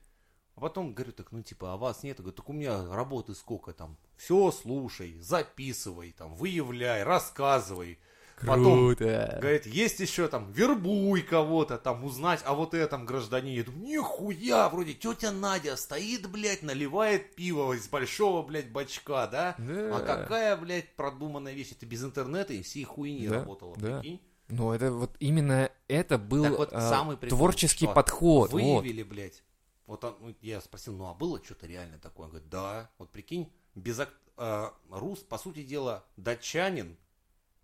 А 0.55 0.61
потом 0.61 0.93
говорю, 0.93 1.13
так, 1.13 1.31
ну, 1.31 1.41
типа, 1.41 1.73
а 1.73 1.77
вас 1.77 2.03
нет? 2.03 2.17
Я 2.19 2.23
говорю, 2.23 2.35
так 2.35 2.49
у 2.49 2.53
меня 2.53 2.93
работы 2.93 3.33
сколько 3.33 3.73
там? 3.73 3.97
Все 4.17 4.51
слушай, 4.51 5.17
записывай, 5.19 6.11
там, 6.11 6.33
выявляй, 6.35 7.03
рассказывай. 7.03 7.99
Потом, 8.45 8.95
Круто. 8.95 9.37
говорит, 9.41 9.65
есть 9.65 9.99
еще 9.99 10.27
там, 10.27 10.51
вербуй 10.51 11.21
кого-то, 11.21 11.77
там, 11.77 12.03
узнать 12.03 12.41
о 12.45 12.53
вот 12.55 12.73
этом 12.73 13.05
гражданине. 13.05 13.57
Я 13.57 13.63
думаю, 13.63 13.83
нихуя, 13.83 14.69
вроде 14.69 14.93
тетя 14.93 15.31
Надя 15.31 15.75
стоит, 15.75 16.29
блядь, 16.29 16.63
наливает 16.63 17.35
пиво 17.35 17.73
из 17.73 17.87
большого, 17.87 18.41
блядь, 18.41 18.71
бачка, 18.71 19.27
да? 19.27 19.55
Да. 19.57 19.97
А 19.97 19.99
какая, 19.99 20.57
блядь, 20.57 20.95
продуманная 20.95 21.53
вещь? 21.53 21.71
Это 21.71 21.85
без 21.85 22.03
интернета 22.03 22.53
и 22.53 22.61
всей 22.61 22.83
хуйни 22.83 23.27
Да, 23.27 23.39
работала, 23.39 23.75
да. 23.77 23.99
прикинь? 23.99 24.21
Ну, 24.47 24.73
это 24.73 24.91
вот 24.91 25.15
именно 25.19 25.71
это 25.87 26.17
был 26.17 26.43
Так 26.43 26.57
вот, 26.57 26.73
а, 26.73 26.89
самый 26.89 27.17
прикол, 27.17 27.37
творческий 27.37 27.85
что 27.85 27.93
подход. 27.93 28.51
Вот. 28.51 28.61
Выявили, 28.61 29.03
блядь. 29.03 29.43
Вот 29.85 30.03
он, 30.03 30.15
ну, 30.19 30.35
я 30.41 30.61
спросил, 30.61 30.95
ну 30.95 31.05
а 31.05 31.13
было 31.13 31.41
что-то 31.43 31.67
реально 31.67 31.99
такое? 31.99 32.25
Он 32.25 32.31
говорит, 32.31 32.49
да. 32.49 32.89
Вот 32.97 33.11
прикинь, 33.11 33.51
без 33.75 33.99
э, 33.99 34.69
рус, 34.89 35.19
по 35.19 35.37
сути 35.37 35.63
дела, 35.63 36.03
датчанин, 36.17 36.97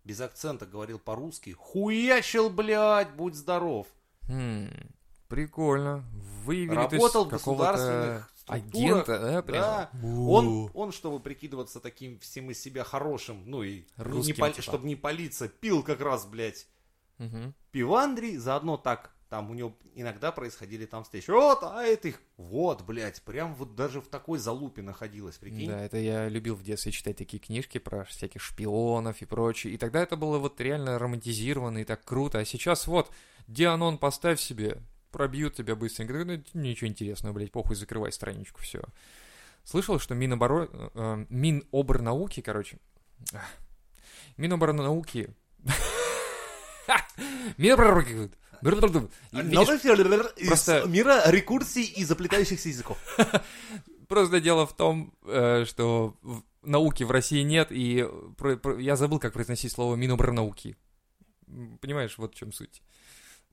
без 0.08 0.22
акцента 0.22 0.64
говорил 0.64 0.98
по-русски, 0.98 1.50
хуячил, 1.50 2.48
блядь, 2.48 3.10
будь 3.14 3.34
здоров. 3.34 3.86
Хм, 4.26 4.70
прикольно. 5.28 6.02
Выявили 6.44 6.76
Работал 6.76 7.26
в 7.26 7.28
государственных 7.28 8.30
структурах. 8.34 8.74
агента, 8.74 9.18
да, 9.18 9.42
прям? 9.42 9.60
Да. 9.62 9.90
Он, 10.02 10.70
он, 10.72 10.92
чтобы 10.92 11.20
прикидываться 11.20 11.78
таким 11.78 12.18
всем 12.20 12.50
из 12.50 12.58
себя 12.58 12.84
хорошим, 12.84 13.42
ну 13.44 13.62
и 13.62 13.84
Русским, 13.96 14.42
не 14.46 14.50
типа. 14.52 14.62
чтобы 14.62 14.86
не 14.86 14.96
палиться, 14.96 15.46
пил 15.48 15.82
как 15.82 16.00
раз, 16.00 16.24
блядь, 16.24 16.66
Мгм. 17.18 17.54
пивандрий, 17.70 18.38
заодно 18.38 18.78
так 18.78 19.10
там 19.28 19.50
у 19.50 19.54
него 19.54 19.76
иногда 19.94 20.32
происходили 20.32 20.86
там 20.86 21.04
встречи. 21.04 21.30
Вот, 21.30 21.58
а 21.62 21.82
это 21.82 22.08
их, 22.08 22.20
вот, 22.36 22.82
блядь, 22.82 23.22
прям 23.22 23.54
вот 23.54 23.74
даже 23.74 24.00
в 24.00 24.08
такой 24.08 24.38
залупе 24.38 24.82
находилась, 24.82 25.36
прикинь. 25.36 25.68
Да, 25.68 25.80
это 25.80 25.98
я 25.98 26.28
любил 26.28 26.54
в 26.54 26.62
детстве 26.62 26.92
читать 26.92 27.16
такие 27.16 27.38
книжки 27.38 27.78
про 27.78 28.04
всяких 28.04 28.40
шпионов 28.40 29.20
и 29.20 29.26
прочее. 29.26 29.74
И 29.74 29.76
тогда 29.76 30.02
это 30.02 30.16
было 30.16 30.38
вот 30.38 30.60
реально 30.60 30.98
романтизировано 30.98 31.78
и 31.78 31.84
так 31.84 32.04
круто. 32.04 32.38
А 32.38 32.44
сейчас 32.44 32.86
вот, 32.86 33.10
Дианон 33.46 33.98
поставь 33.98 34.40
себе, 34.40 34.80
пробьют 35.10 35.54
тебя 35.54 35.76
быстренько. 35.76 36.14
Ну, 36.14 36.42
ничего 36.54 36.88
интересного, 36.88 37.34
блядь, 37.34 37.52
похуй, 37.52 37.76
закрывай 37.76 38.12
страничку, 38.12 38.60
все. 38.62 38.82
Слышал, 39.64 39.98
что 39.98 40.14
Миноборо... 40.14 40.68
э, 40.72 41.26
Миноборнауки, 41.28 42.40
короче... 42.40 42.78
Миноборнауки... 44.38 45.28
Миноборнауки... 47.58 48.30
Филер 48.62 50.32
из 50.36 50.46
просто- 50.48 50.84
мира 50.86 51.22
рекурсий 51.30 51.84
и 51.84 52.04
заплетающихся 52.04 52.68
языков. 52.68 52.98
Просто 54.08 54.40
дело 54.40 54.66
в 54.66 54.74
том, 54.74 55.12
э, 55.24 55.64
что 55.66 56.14
науки 56.62 57.04
в 57.04 57.10
России 57.10 57.42
нет, 57.42 57.68
и 57.70 58.06
про- 58.38 58.78
я 58.80 58.96
забыл, 58.96 59.18
как 59.18 59.34
произносить 59.34 59.70
слово 59.72 59.96
Миноборнауки. 59.96 60.76
М, 61.46 61.78
Понимаешь, 61.78 62.16
вот 62.16 62.34
в 62.34 62.38
чем 62.38 62.52
суть. 62.52 62.82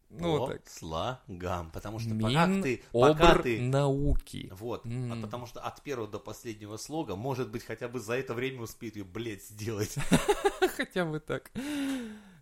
Ну, 0.10 0.19
По 0.19 0.40
вот 0.40 0.52
так. 0.52 0.69
слогам, 0.69 1.72
потому 1.72 1.99
что 1.99 2.11
пока 2.15 2.45
Мин 2.45 2.61
ты, 2.64 2.84
пока 2.94 3.36
ты 3.40 3.60
науки. 3.60 4.49
Вот, 4.56 4.86
М. 4.86 5.11
а 5.11 5.22
потому 5.22 5.45
что 5.45 5.60
от 5.60 5.82
первого 5.82 6.07
до 6.07 6.19
последнего 6.19 6.77
слога, 6.77 7.15
может 7.18 7.49
быть, 7.49 7.65
хотя 7.65 7.90
бы 7.90 7.99
за 7.99 8.14
это 8.14 8.34
время 8.34 8.61
успеет 8.61 8.95
ее, 8.95 9.03
блядь, 9.03 9.44
сделать. 9.44 9.95
Хотя 10.77 11.03
бы 11.06 11.19
так. 11.19 11.52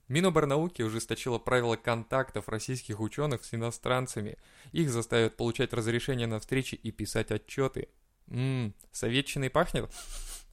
Миноборнауки 0.08 0.82
ужесточила 0.82 1.40
правила 1.40 1.76
контактов 1.76 2.50
российских 2.50 3.00
ученых 3.00 3.46
с 3.46 3.54
иностранцами. 3.54 4.38
Их 4.72 4.92
заставят 4.92 5.38
получать 5.38 5.74
разрешение 5.74 6.28
на 6.28 6.40
встречи 6.40 6.76
и 6.76 6.92
писать 6.92 7.32
отчеты. 7.32 7.90
Ммм, 8.28 8.74
советчиной 8.92 9.50
пахнет? 9.50 9.90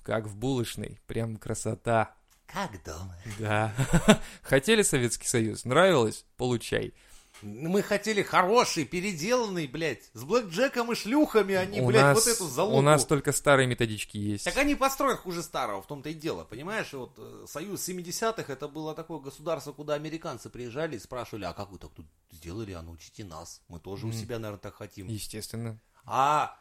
Как 0.02 0.26
в 0.26 0.36
булочной. 0.36 1.00
Прям 1.06 1.36
красота. 1.36 2.16
Как 2.46 2.82
дома? 2.84 3.16
Да. 3.38 3.72
Хотели 4.42 4.82
Советский 4.82 5.26
Союз? 5.28 5.64
Нравилось? 5.64 6.24
Получай. 6.36 6.94
Мы 7.42 7.82
хотели 7.82 8.22
хороший, 8.22 8.84
переделанный, 8.84 9.66
блядь, 9.66 10.10
с 10.12 10.24
блэкджеком 10.24 10.92
и 10.92 10.94
шлюхами, 10.94 11.54
они, 11.54 11.80
у 11.80 11.86
блядь, 11.86 12.02
нас, 12.02 12.16
вот 12.24 12.26
эту 12.34 12.46
залупу. 12.48 12.78
У 12.78 12.80
нас 12.82 13.06
только 13.06 13.32
старые 13.32 13.66
методички 13.66 14.16
есть. 14.18 14.44
Так 14.44 14.56
они 14.56 14.74
построят 14.74 15.20
хуже 15.20 15.42
старого, 15.42 15.80
в 15.82 15.86
том-то 15.86 16.10
и 16.10 16.14
дело, 16.14 16.44
понимаешь? 16.44 16.92
И 16.92 16.96
Вот 16.96 17.14
э, 17.18 17.46
Союз 17.48 17.88
70-х 17.88 18.52
это 18.52 18.68
было 18.68 18.94
такое 18.94 19.20
государство, 19.20 19.72
куда 19.72 19.94
американцы 19.94 20.50
приезжали 20.50 20.96
и 20.96 20.98
спрашивали, 20.98 21.44
а 21.44 21.52
как 21.52 21.70
вы 21.70 21.78
так 21.78 21.92
тут 21.92 22.06
сделали, 22.30 22.72
а 22.72 22.82
научите 22.82 23.24
нас, 23.24 23.62
мы 23.68 23.80
тоже 23.80 24.06
у 24.06 24.08
Мгм. 24.10 24.18
себя, 24.18 24.38
наверное, 24.38 24.60
так 24.60 24.74
хотим. 24.74 25.08
Естественно. 25.08 25.80
А 26.04 26.56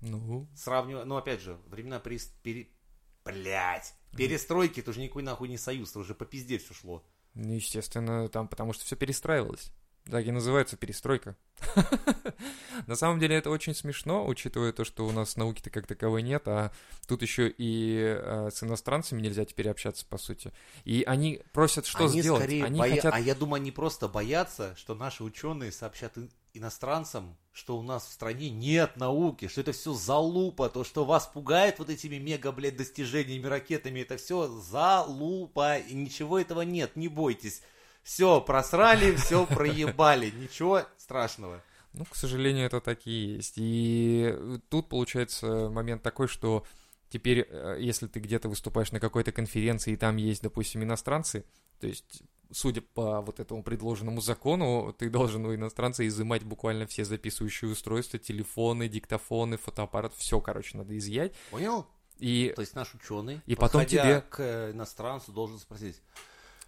Ну, 0.00 0.46
сравнивая, 0.56 1.04
ну 1.04 1.16
опять 1.16 1.40
же, 1.40 1.58
времена 1.66 1.98
при... 2.00 2.18
пере... 2.42 2.68
Блядь, 3.24 3.94
перестройки, 4.16 4.80
это 4.80 4.90
уже 4.90 5.00
никакой 5.00 5.22
нахуй 5.22 5.48
не 5.48 5.56
союз, 5.56 5.90
это 5.90 6.00
уже 6.00 6.14
по 6.14 6.26
пизде 6.26 6.58
все 6.58 6.74
шло. 6.74 7.02
Ну, 7.34 7.52
естественно, 7.52 8.28
там, 8.28 8.48
потому 8.48 8.72
что 8.72 8.84
все 8.84 8.96
перестраивалось. 8.96 9.72
Так 10.10 10.26
и 10.26 10.30
называется 10.30 10.76
перестройка. 10.76 11.34
На 12.86 12.94
самом 12.94 13.18
деле 13.20 13.36
это 13.36 13.48
очень 13.48 13.74
смешно, 13.74 14.26
учитывая 14.26 14.72
то, 14.72 14.84
что 14.84 15.06
у 15.06 15.12
нас 15.12 15.36
науки-то 15.36 15.70
как 15.70 15.86
таковой 15.86 16.22
нет, 16.22 16.46
а 16.46 16.72
тут 17.08 17.22
еще 17.22 17.48
и 17.48 18.14
э, 18.18 18.50
с 18.52 18.62
иностранцами 18.62 19.22
нельзя 19.22 19.46
теперь 19.46 19.70
общаться, 19.70 20.04
по 20.04 20.18
сути. 20.18 20.52
И 20.84 21.04
они 21.06 21.40
просят 21.52 21.86
что 21.86 22.04
они 22.04 22.20
сделать? 22.20 22.42
скорее 22.42 22.64
они 22.64 22.78
боя- 22.78 22.96
хотят... 22.96 23.14
А 23.14 23.18
я 23.18 23.34
думаю, 23.34 23.62
они 23.62 23.72
просто 23.72 24.06
боятся, 24.06 24.74
что 24.76 24.94
наши 24.94 25.24
ученые 25.24 25.72
сообщат 25.72 26.18
иностранцам, 26.54 27.36
что 27.52 27.76
у 27.76 27.82
нас 27.82 28.06
в 28.06 28.12
стране 28.12 28.50
нет 28.50 28.96
науки, 28.96 29.48
что 29.48 29.60
это 29.60 29.72
все 29.72 29.92
залупа, 29.92 30.68
то, 30.68 30.84
что 30.84 31.04
вас 31.04 31.26
пугает 31.26 31.78
вот 31.78 31.90
этими 31.90 32.16
мега, 32.16 32.52
блядь, 32.52 32.76
достижениями, 32.76 33.46
ракетами, 33.46 34.00
это 34.00 34.16
все 34.16 34.48
залупа, 34.48 35.78
и 35.78 35.94
ничего 35.94 36.38
этого 36.38 36.62
нет, 36.62 36.96
не 36.96 37.08
бойтесь. 37.08 37.62
Все, 38.02 38.40
просрали, 38.40 39.14
все 39.16 39.46
проебали, 39.46 40.30
ничего 40.30 40.82
страшного. 40.96 41.62
Ну, 41.92 42.04
к 42.04 42.16
сожалению, 42.16 42.66
это 42.66 42.80
так 42.80 43.06
и 43.06 43.36
есть. 43.36 43.54
И 43.56 44.34
тут 44.68 44.88
получается 44.88 45.70
момент 45.70 46.02
такой, 46.02 46.26
что 46.26 46.64
теперь, 47.08 47.46
э, 47.48 47.76
если 47.80 48.08
ты 48.08 48.18
где-то 48.18 48.48
выступаешь 48.48 48.90
на 48.90 48.98
какой-то 48.98 49.30
конференции, 49.30 49.92
и 49.92 49.96
там 49.96 50.16
есть, 50.16 50.42
допустим, 50.42 50.82
иностранцы, 50.82 51.44
то 51.84 51.88
есть, 51.88 52.22
судя 52.50 52.80
по 52.80 53.20
вот 53.20 53.40
этому 53.40 53.62
предложенному 53.62 54.22
закону, 54.22 54.94
ты 54.98 55.10
должен 55.10 55.44
у 55.44 55.54
иностранца 55.54 56.06
изымать 56.06 56.42
буквально 56.42 56.86
все 56.86 57.04
записывающие 57.04 57.70
устройства, 57.70 58.18
телефоны, 58.18 58.88
диктофоны, 58.88 59.58
фотоаппарат, 59.58 60.14
все, 60.16 60.40
короче, 60.40 60.78
надо 60.78 60.96
изъять. 60.96 61.34
Понял? 61.50 61.86
И 62.18 62.54
То 62.56 62.62
есть 62.62 62.74
наш 62.74 62.94
ученый, 62.94 63.42
И 63.44 63.54
потом 63.54 63.84
тебе- 63.84 64.22
к 64.22 64.70
иностранцу, 64.72 65.30
должен 65.30 65.58
спросить, 65.58 66.00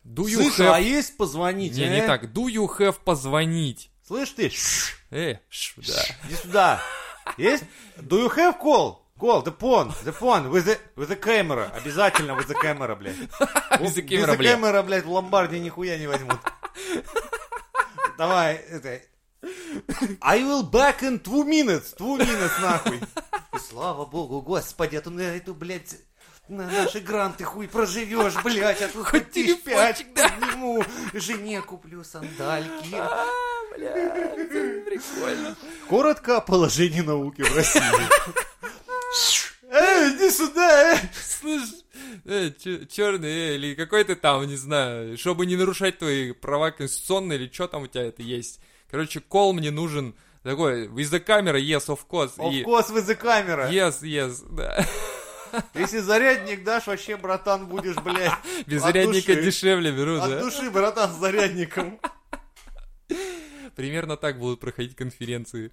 do 0.05 0.25
you 0.25 0.35
слышь, 0.35 0.59
have... 0.61 0.75
а 0.75 0.81
есть 0.81 1.17
позвонить? 1.17 1.75
Не, 1.79 1.85
э? 1.85 2.01
не 2.03 2.07
так. 2.07 2.25
Do 2.25 2.45
you 2.53 2.69
have 2.79 2.99
позвонить? 3.03 3.91
Слышь 4.07 4.33
ты, 4.33 4.53
Э, 5.11 5.39
ш, 5.49 5.81
да. 5.81 6.05
Иди 6.27 6.35
сюда. 6.35 6.83
Есть? 7.39 7.65
Do 7.97 8.23
you 8.27 8.37
have 8.37 8.61
call? 8.63 8.99
Call, 9.19 9.43
the 9.43 9.53
phone, 9.53 9.95
the 10.05 10.13
phone, 10.13 10.51
with 10.51 10.67
the, 10.67 10.79
with 10.95 11.09
the 11.09 11.17
camera. 11.17 11.73
Обязательно 11.75 12.35
with 12.35 12.49
the 12.49 12.55
camera, 12.55 12.95
блядь. 12.95 13.17
With 13.81 13.95
the 13.95 14.03
camera, 14.03 14.33
Без 14.33 14.37
блядь. 14.37 14.59
camera, 14.59 14.83
блядь, 14.83 15.05
в 15.05 15.11
ломбарде 15.11 15.59
нихуя 15.59 15.97
не 15.97 16.07
возьмут. 16.07 16.39
Давай, 18.19 18.57
это... 18.57 19.01
I 20.21 20.41
will 20.41 20.69
back 20.69 21.03
in 21.03 21.19
two 21.23 21.45
minutes, 21.45 21.95
two 21.97 22.19
minutes, 22.19 22.61
нахуй. 22.61 23.01
И 23.55 23.59
слава 23.59 24.05
богу, 24.05 24.43
господи, 24.43 24.97
а 24.97 25.01
то 25.01 25.09
на 25.11 25.23
эту, 25.23 25.55
блядь, 25.55 25.97
на 26.49 26.67
наши 26.67 27.01
гранты 27.01 27.45
хуй 27.45 27.69
проживешь, 27.69 28.35
блядь, 28.45 28.83
а 28.83 28.89
тут 28.89 29.07
хоть 29.07 29.31
телефончик, 29.31 30.13
да. 30.15 30.29
подниму, 30.29 30.85
жене 31.15 31.63
куплю 31.63 32.05
сандальки. 32.05 32.97
Прикольно. 33.75 35.57
Коротко 35.89 36.37
о 36.37 36.41
положении 36.41 37.01
науки 37.01 37.43
в 37.43 37.57
России. 37.57 37.83
Эй, 39.69 40.11
иди 40.15 40.31
сюда, 40.31 40.95
э! 40.95 40.99
Слышь, 41.41 41.71
э, 42.25 42.51
черный, 42.89 43.29
э, 43.29 43.55
или 43.57 43.75
какой 43.75 44.05
ты 44.05 44.15
там, 44.15 44.47
не 44.47 44.57
знаю, 44.57 45.19
чтобы 45.19 45.45
не 45.47 45.57
нарушать 45.57 45.99
твои 45.99 46.33
права 46.33 46.71
конституционные, 46.71 47.39
или 47.39 47.51
что 47.53 47.67
там 47.67 47.83
у 47.83 47.87
тебя 47.89 48.05
это 48.05 48.23
есть. 48.23 48.61
Короче, 48.91 49.21
кол 49.21 49.53
мне 49.53 49.71
нужен 49.73 50.15
такой, 50.45 50.87
из 51.01 51.11
за 51.11 51.19
камеры, 51.19 51.61
yes, 51.61 51.87
of 51.89 52.01
course. 52.09 52.37
Of 52.37 52.53
и- 52.53 52.63
course, 52.63 52.93
with 52.93 53.09
the 53.09 53.21
camera. 53.21 53.69
Yes, 53.71 54.03
yes, 54.03 54.45
да. 54.55 54.87
Если 55.75 55.99
зарядник 55.99 56.63
дашь, 56.65 56.87
вообще, 56.87 57.17
братан, 57.17 57.67
будешь, 57.67 57.97
блядь, 57.97 58.33
Без 58.67 58.83
От 58.83 58.89
зарядника 58.93 59.33
души. 59.35 59.43
дешевле 59.45 59.91
беру, 59.91 60.19
от 60.21 60.31
да? 60.31 60.41
души, 60.41 60.71
братан, 60.71 61.13
с 61.13 61.17
зарядником. 61.17 61.99
Примерно 63.77 64.17
так 64.17 64.39
будут 64.39 64.59
проходить 64.59 64.97
конференции. 64.97 65.71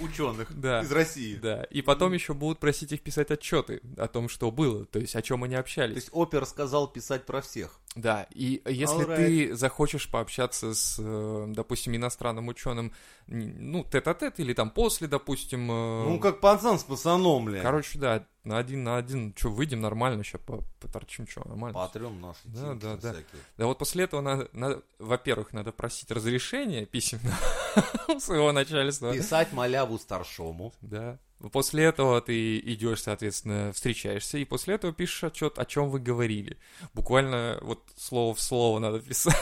Ученых 0.00 0.48
Да. 0.60 0.80
из 0.80 0.90
России. 0.90 1.36
Да. 1.36 1.64
И 1.64 1.82
потом 1.82 2.12
еще 2.14 2.32
будут 2.34 2.58
просить 2.58 2.90
их 2.92 3.02
писать 3.02 3.30
отчеты 3.30 3.80
о 3.98 4.08
том, 4.08 4.28
что 4.28 4.50
было, 4.50 4.86
то 4.86 4.98
есть 4.98 5.14
о 5.14 5.22
чем 5.22 5.44
они 5.44 5.54
То 5.54 5.60
общались. 5.60 5.94
есть 5.96 6.08
опер 6.12 6.46
сказал 6.46 6.88
писать 6.88 7.26
про 7.26 7.42
всех. 7.42 7.78
Да, 7.94 8.26
и 8.30 8.62
если 8.66 9.06
Alright. 9.06 9.16
ты 9.16 9.54
захочешь 9.54 10.10
пообщаться 10.10 10.72
с, 10.74 10.96
э, 10.98 11.44
допустим, 11.48 11.94
иностранным 11.94 12.48
ученым, 12.48 12.92
ну, 13.26 13.84
тет-а-тет 13.84 14.40
или 14.40 14.54
там 14.54 14.70
после, 14.70 15.08
допустим... 15.08 15.70
э, 15.70 16.04
Ну, 16.08 16.18
как 16.18 16.40
пацан 16.40 16.78
с 16.78 16.84
пацаном, 16.84 17.44
блядь. 17.44 17.62
Короче, 17.62 17.98
да, 17.98 18.24
на 18.44 18.56
один 18.56 18.82
на 18.82 18.96
один, 18.96 19.34
что, 19.36 19.50
выйдем 19.50 19.82
нормально, 19.82 20.24
сейчас 20.24 20.40
поторчим, 20.80 21.26
что, 21.26 21.46
нормально. 21.46 21.78
Потрем 21.78 22.18
наши 22.20 22.40
Да, 22.44 22.74
да, 22.74 22.96
да. 22.96 23.12
всякие. 23.12 23.40
Да 23.58 23.66
вот 23.66 23.78
после 23.78 24.04
этого 24.04 24.22
надо, 24.22 24.48
надо, 24.54 24.82
во-первых, 24.98 25.52
надо 25.52 25.70
просить 25.70 26.10
разрешение 26.10 26.86
письменно 26.86 27.36
у 28.08 28.18
своего 28.20 28.52
начальства. 28.52 29.12
Писать 29.12 29.52
маляву 29.52 29.98
старшому. 29.98 30.72
Да. 30.80 31.18
После 31.50 31.84
этого 31.84 32.20
ты 32.20 32.58
идешь, 32.58 33.02
соответственно, 33.02 33.72
встречаешься, 33.72 34.38
и 34.38 34.44
после 34.44 34.74
этого 34.76 34.92
пишешь 34.92 35.24
отчет, 35.24 35.58
о 35.58 35.64
чем 35.64 35.90
вы 35.90 35.98
говорили. 35.98 36.58
Буквально 36.94 37.58
вот 37.62 37.82
слово 37.96 38.34
в 38.34 38.40
слово 38.40 38.78
надо 38.78 39.00
писать. 39.00 39.36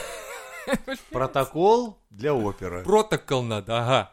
Протокол 1.11 1.99
для 2.09 2.33
опера. 2.33 2.83
Протокол 2.83 3.43
надо, 3.43 3.79
ага. 3.79 4.11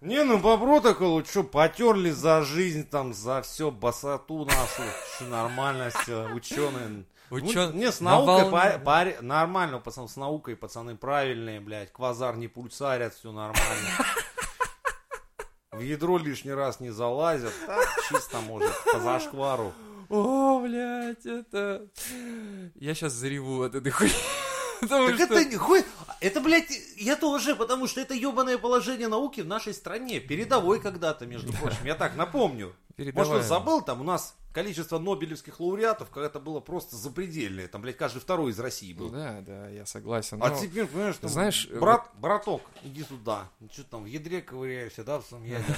Не, 0.00 0.22
ну 0.24 0.38
по 0.38 0.58
протоколу, 0.58 1.24
что, 1.24 1.42
потерли 1.42 2.10
за 2.10 2.42
жизнь, 2.42 2.84
там, 2.86 3.14
за 3.14 3.42
все, 3.42 3.70
басоту 3.70 4.44
нашу, 4.44 4.82
что 5.16 5.24
нормально 5.24 5.90
все, 5.90 6.28
ученые. 6.32 7.04
Учё- 7.30 7.72
не, 7.72 7.90
с 7.92 8.00
на 8.00 8.12
наукой 8.12 8.34
волне. 8.44 8.50
паре- 8.50 8.78
паре- 8.84 9.20
нормально, 9.20 9.78
пацан, 9.80 10.08
с 10.08 10.16
наукой 10.16 10.56
пацаны 10.56 10.96
правильные, 10.96 11.60
блядь, 11.60 11.92
квазар 11.92 12.36
не 12.36 12.48
пульсарят, 12.48 13.14
все 13.14 13.32
нормально. 13.32 13.88
В 15.78 15.80
ядро 15.80 16.18
лишний 16.18 16.52
раз 16.52 16.80
не 16.80 16.90
залазят, 16.90 17.52
так 17.64 17.86
чисто 18.08 18.40
может, 18.40 18.72
по 18.92 18.98
зашквару. 18.98 19.72
О, 20.08 20.58
блядь, 20.60 21.24
это... 21.24 21.86
Я 22.74 22.94
сейчас 22.94 23.12
зареву 23.12 23.62
от 23.62 23.76
этой 23.76 23.92
хуйни. 23.92 24.12
Потому 24.80 25.08
Так 25.08 25.16
что- 25.16 25.34
это 25.34 25.44
не 25.44 25.56
хуй... 25.56 25.84
Это, 26.20 26.40
блядь, 26.40 26.72
я 26.96 27.14
тоже, 27.16 27.54
потому 27.54 27.86
что 27.86 28.00
это 28.00 28.12
ебаное 28.14 28.58
положение 28.58 29.06
науки 29.08 29.40
в 29.40 29.46
нашей 29.46 29.72
стране. 29.72 30.18
Передовой 30.20 30.80
когда-то, 30.80 31.26
между 31.26 31.52
прочим. 31.52 31.84
Я 31.84 31.94
так 31.94 32.16
напомню. 32.16 32.74
Передовая. 32.96 33.28
Может, 33.28 33.46
забыл, 33.46 33.80
там 33.82 34.00
у 34.00 34.04
нас 34.04 34.34
количество 34.52 34.98
нобелевских 34.98 35.60
лауреатов 35.60 36.10
когда-то 36.10 36.40
было 36.40 36.58
просто 36.58 36.96
запредельное. 36.96 37.68
Там, 37.68 37.82
блядь, 37.82 37.96
каждый 37.96 38.18
второй 38.18 38.50
из 38.50 38.58
России 38.58 38.92
был. 38.92 39.10
Да, 39.10 39.40
да, 39.42 39.68
я 39.68 39.86
согласен. 39.86 40.42
А 40.42 40.48
но- 40.48 40.58
теперь, 40.58 40.86
понимаешь, 40.86 41.16
там, 41.20 41.30
знаешь, 41.30 41.68
брат, 41.68 42.10
браток, 42.14 42.62
иди 42.82 43.04
сюда. 43.04 43.48
Ну, 43.60 43.68
что 43.72 43.84
там, 43.84 44.02
в 44.02 44.06
ядре 44.06 44.42
ковыряешься, 44.42 45.04
да, 45.04 45.20
в 45.20 45.26
самом 45.26 45.44
ядре 45.44 45.76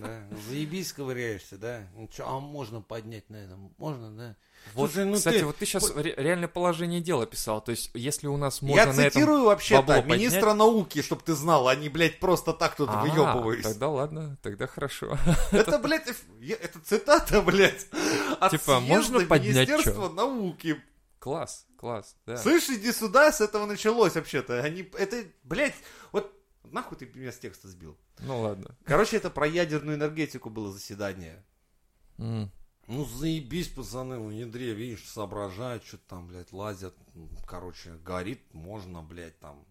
да? 0.00 0.22
Заебись 0.48 0.94
ковыряешься, 0.94 1.58
да? 1.58 1.86
Ну, 1.94 2.08
что, 2.10 2.26
а 2.26 2.40
можно 2.40 2.80
поднять 2.80 3.28
на 3.28 3.36
этом? 3.36 3.74
Можно, 3.76 4.10
да? 4.10 4.36
Вот, 4.74 4.90
Слушай, 4.92 5.04
ну 5.06 5.16
кстати, 5.16 5.38
ты- 5.40 5.44
вот 5.44 5.56
ты 5.56 5.66
сейчас 5.66 5.92
реальное 5.96 6.48
положение 6.48 7.00
дела 7.00 7.26
писал. 7.26 7.60
То 7.60 7.72
есть, 7.72 7.90
если 7.92 8.26
у 8.26 8.36
нас 8.38 8.62
можно 8.62 8.80
Я 8.80 8.86
на 8.86 9.00
этом 9.00 9.10
цитирую 9.10 9.44
вообще-то 9.44 9.82
бабло 9.82 10.02
поднять- 10.02 10.18
министра 10.20 10.54
науки, 10.54 11.02
чтобы 11.02 11.22
ты 11.22 11.34
знал, 11.34 11.68
а 11.68 11.74
не, 11.74 11.88
блядь, 11.90 12.18
просто 12.20 12.52
так 12.54 12.74
тут 12.76 12.88
А, 12.90 13.02
выебываюсь. 13.02 13.62
Тогда 13.62 13.88
ладно, 13.88 14.38
тогда 14.42 14.66
хорошо. 14.66 15.18
Это, 15.52 15.78
блядь, 15.78 16.06
это 16.40 16.80
цитата, 16.80 17.42
блядь, 17.42 17.86
от 18.40 18.50
Типа, 18.52 18.80
можно 18.80 19.20
поднять 19.26 19.68
Министерства 19.68 20.08
чё? 20.08 20.12
науки. 20.14 20.82
Класс, 21.18 21.66
класс, 21.76 22.16
да. 22.26 22.36
Слышь, 22.38 22.68
иди 22.70 22.92
сюда, 22.92 23.30
с 23.30 23.40
этого 23.40 23.66
началось 23.66 24.14
вообще-то. 24.14 24.60
Они, 24.62 24.88
это, 24.98 25.24
блядь, 25.44 25.74
вот 26.12 26.32
нахуй 26.64 26.96
ты 26.96 27.06
меня 27.14 27.30
с 27.30 27.38
текста 27.38 27.68
сбил. 27.68 27.96
Ну 28.20 28.40
ладно. 28.40 28.74
Короче, 28.84 29.18
это 29.18 29.28
про 29.28 29.46
ядерную 29.46 29.96
энергетику 29.98 30.48
было 30.50 30.72
заседание. 30.72 31.44
Ну, 32.88 33.04
заебись, 33.04 33.68
пацаны, 33.68 34.18
в 34.18 34.30
ядре, 34.30 34.74
видишь, 34.74 35.08
соображают, 35.08 35.84
что 35.84 35.98
там, 35.98 36.26
блядь, 36.26 36.52
лазят. 36.52 36.94
Короче, 37.46 37.92
горит, 38.04 38.40
можно, 38.52 39.02
блядь, 39.02 39.38
там. 39.38 39.64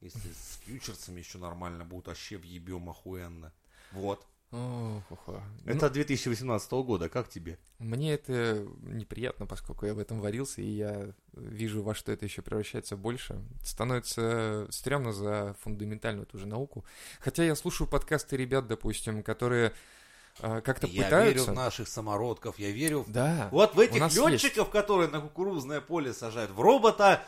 Если 0.00 0.32
с 0.32 0.60
фьючерсами 0.64 1.20
еще 1.20 1.38
нормально 1.38 1.84
будут, 1.84 2.08
вообще 2.08 2.36
въебем 2.36 2.88
охуенно. 2.90 3.52
Вот. 3.92 4.26
Ох, 4.52 5.02
ох, 5.10 5.28
ох. 5.28 5.42
Это 5.64 5.90
2018 5.90 6.70
года, 6.72 7.08
как 7.08 7.28
тебе? 7.28 7.58
Ну, 7.80 7.86
мне 7.96 8.14
это 8.14 8.64
неприятно, 8.82 9.46
поскольку 9.46 9.86
я 9.86 9.94
в 9.94 9.98
этом 9.98 10.20
варился, 10.20 10.62
и 10.62 10.66
я 10.66 11.12
вижу, 11.32 11.82
во 11.82 11.94
что 11.94 12.12
это 12.12 12.24
еще 12.24 12.40
превращается 12.40 12.96
больше. 12.96 13.42
Становится 13.64 14.68
стрёмно 14.70 15.12
за 15.12 15.56
фундаментальную 15.60 16.26
ту 16.26 16.38
же 16.38 16.46
науку. 16.46 16.84
Хотя 17.18 17.42
я 17.42 17.56
слушаю 17.56 17.88
подкасты 17.88 18.36
ребят, 18.36 18.68
допустим, 18.68 19.24
которые 19.24 19.72
как-то 20.40 20.86
Я 20.86 21.04
пытаются... 21.04 21.40
верю 21.40 21.52
в 21.52 21.54
наших 21.54 21.88
самородков, 21.88 22.58
я 22.58 22.70
верю 22.70 23.00
в... 23.02 23.12
Да. 23.12 23.48
Вот 23.50 23.74
в 23.74 23.80
этих 23.80 24.00
летчиков, 24.28 24.70
которые 24.70 25.08
на 25.08 25.20
кукурузное 25.20 25.80
поле 25.80 26.12
сажают, 26.12 26.50
в 26.50 26.60
робота 26.60 27.22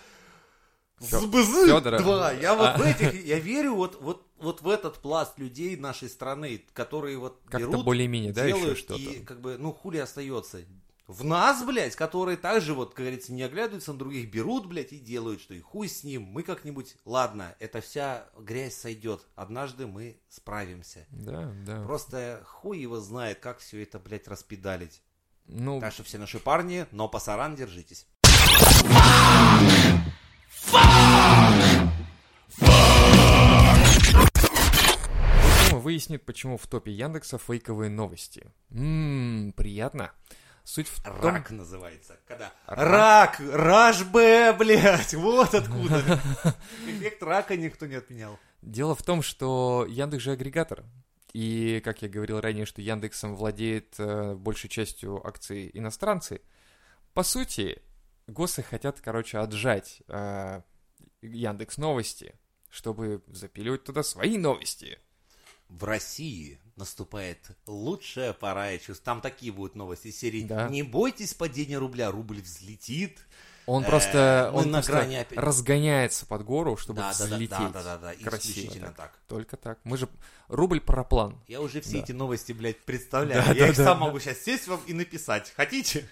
Фёдора. 1.01 1.99
два. 1.99 2.33
Я 2.33 2.55
вот 2.55 2.69
А. 2.69 2.79
в 2.79 2.81
этих, 2.81 3.25
я 3.27 3.39
верю 3.39 3.75
вот, 3.75 4.01
вот, 4.01 4.27
вот 4.39 4.63
в 4.63 4.69
этот 4.69 4.97
пласт 4.97 5.39
людей 5.39 5.77
нашей 5.77 6.09
страны, 6.09 6.65
которые 6.73 7.19
вот 7.19 7.39
Как-то 7.49 7.69
берут, 7.69 7.85
более-менее, 7.85 8.33
да, 8.33 8.45
еще 8.45 8.75
что-то. 8.75 9.01
и 9.01 9.21
как 9.23 9.41
бы, 9.41 9.57
ну, 9.59 9.73
хули 9.73 9.99
остается. 9.99 10.61
В 11.07 11.23
нас, 11.23 11.65
блядь, 11.65 11.95
которые 11.95 12.37
также, 12.37 12.75
вот, 12.75 12.89
как 12.91 12.99
говорится, 13.05 13.33
не 13.33 13.45
оглядываются 13.45 13.93
на 13.93 13.99
других, 13.99 14.29
берут, 14.29 14.67
блядь, 14.67 14.93
и 14.93 14.99
делают, 14.99 15.41
что 15.41 15.55
и 15.55 15.61
хуй 15.61 15.89
с 15.89 16.03
ним, 16.03 16.23
мы 16.23 16.43
как-нибудь, 16.43 16.97
ладно, 17.05 17.55
эта 17.61 17.81
вся 17.81 18.29
грязь 18.37 18.75
сойдет, 18.75 19.25
однажды 19.37 19.87
мы 19.87 20.19
справимся. 20.29 21.07
Да, 21.11 21.53
да. 21.65 21.85
Просто 21.85 22.43
хуй 22.45 22.81
его 22.81 22.99
знает, 22.99 23.39
как 23.39 23.61
все 23.61 23.85
это, 23.85 24.01
блядь, 24.01 24.27
распедалить. 24.27 25.01
Ну, 25.47 25.79
Так 25.79 25.93
что 25.93 26.03
все 26.03 26.19
наши 26.19 26.41
парни, 26.41 26.87
но 26.91 27.09
пасаран 27.09 27.55
держитесь. 27.55 28.09
Тема 35.77 35.79
выяснит, 35.79 36.25
почему 36.25 36.57
в 36.57 36.67
топе 36.67 36.91
Яндекса 36.91 37.39
фейковые 37.39 37.91
новости. 37.91 38.51
Ммм, 38.71 39.53
приятно. 39.53 40.11
Суть 40.67 40.89
в 40.89 41.01
том... 41.01 41.21
Рак 41.21 41.53
называется. 41.53 42.19
Когда? 42.27 42.53
Рак. 42.67 43.39
Рак! 43.39 43.55
Раш 43.55 44.05
Б, 44.05 44.53
блядь! 44.53 45.15
Вот 45.15 45.55
откуда. 45.55 46.03
Эффект 46.89 47.23
рака 47.23 47.57
никто 47.57 47.87
не 47.87 47.95
отменял. 47.95 48.37
Дело 48.63 48.97
в 48.97 49.03
том, 49.05 49.23
что 49.23 49.87
Яндекс 49.89 50.25
же 50.25 50.33
агрегатор. 50.33 50.83
И, 51.33 51.81
как 51.85 52.03
я 52.03 52.09
говорил 52.09 52.41
ранее, 52.41 52.67
что 52.67 52.83
Яндексом 52.83 53.37
владеет 53.37 53.95
э, 53.99 54.35
большей 54.35 54.69
частью 54.69 55.25
акций 55.25 55.71
иностранцы. 55.73 56.41
По 57.15 57.23
сути, 57.23 57.81
госы 58.27 58.65
хотят, 58.65 59.01
короче, 59.01 59.39
отжать 59.39 60.03
э, 60.09 60.63
Яндекс 61.23 61.79
новости, 61.79 62.35
чтобы 62.71 63.23
запиливать 63.29 63.85
туда 63.85 64.03
свои 64.03 64.37
новости. 64.37 64.99
В 65.69 65.85
России 65.85 66.59
наступает 66.77 67.51
лучшая 67.67 68.33
пора, 68.33 68.71
я 68.71 68.79
чувствую. 68.79 69.05
Там 69.05 69.21
такие 69.21 69.53
будут 69.53 69.75
новости 69.75 70.11
серии. 70.11 70.43
Да. 70.43 70.69
Не 70.69 70.83
бойтесь 70.83 71.35
падения 71.35 71.79
рубля, 71.79 72.11
рубль 72.11 72.41
взлетит. 72.41 73.19
Он 73.67 73.83
Э, 73.83 73.87
просто, 73.87 74.51
мы 74.53 74.61
он 74.61 74.67
на 74.71 74.79
просто 74.79 74.93
грани 74.93 75.17
опять- 75.17 75.39
разгоняется 75.39 76.25
под 76.25 76.45
гору, 76.45 76.77
чтобы 76.77 77.01
Да, 77.01 77.13
да, 77.13 77.27
да, 77.27 77.35
взлететь. 77.35 77.51
да, 77.51 77.69
да, 77.71 77.83
да, 77.83 77.99
да, 77.99 78.15
Красиво 78.15 78.53
исключительно 78.53 78.87
так. 78.89 78.97
так. 78.97 79.19
Только 79.27 79.57
так. 79.57 79.81
Мы 79.83 79.97
же 79.97 80.09
рубль 80.47 80.81
проплан. 80.81 81.43
Я 81.49 81.61
уже 81.61 81.81
все 81.81 81.95
Да. 81.95 82.05
эти 82.05 82.13
новости, 82.13 82.53
блядь, 82.53 82.79
представляю. 82.85 83.43
Да, 83.45 83.53
я 83.53 83.59
да, 83.59 83.69
их 83.71 83.77
да, 83.77 83.85
сам 83.85 83.99
да. 83.99 84.07
могу 84.07 84.21
сейчас 84.21 84.39
сесть 84.39 84.69
вам 84.69 84.81
и 84.87 84.93
написать. 84.93 85.53
Хотите? 85.57 86.09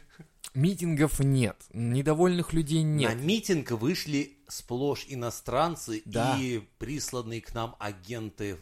Митингов 0.52 1.20
нет, 1.20 1.56
недовольных 1.72 2.52
людей 2.52 2.82
нет. 2.82 3.14
На 3.14 3.20
митинг 3.20 3.70
вышли 3.72 4.36
сплошь 4.48 5.04
иностранцы 5.08 6.02
Да. 6.04 6.36
и 6.40 6.58
присланные 6.78 7.40
к 7.40 7.54
нам 7.54 7.76
агенты. 7.78 8.58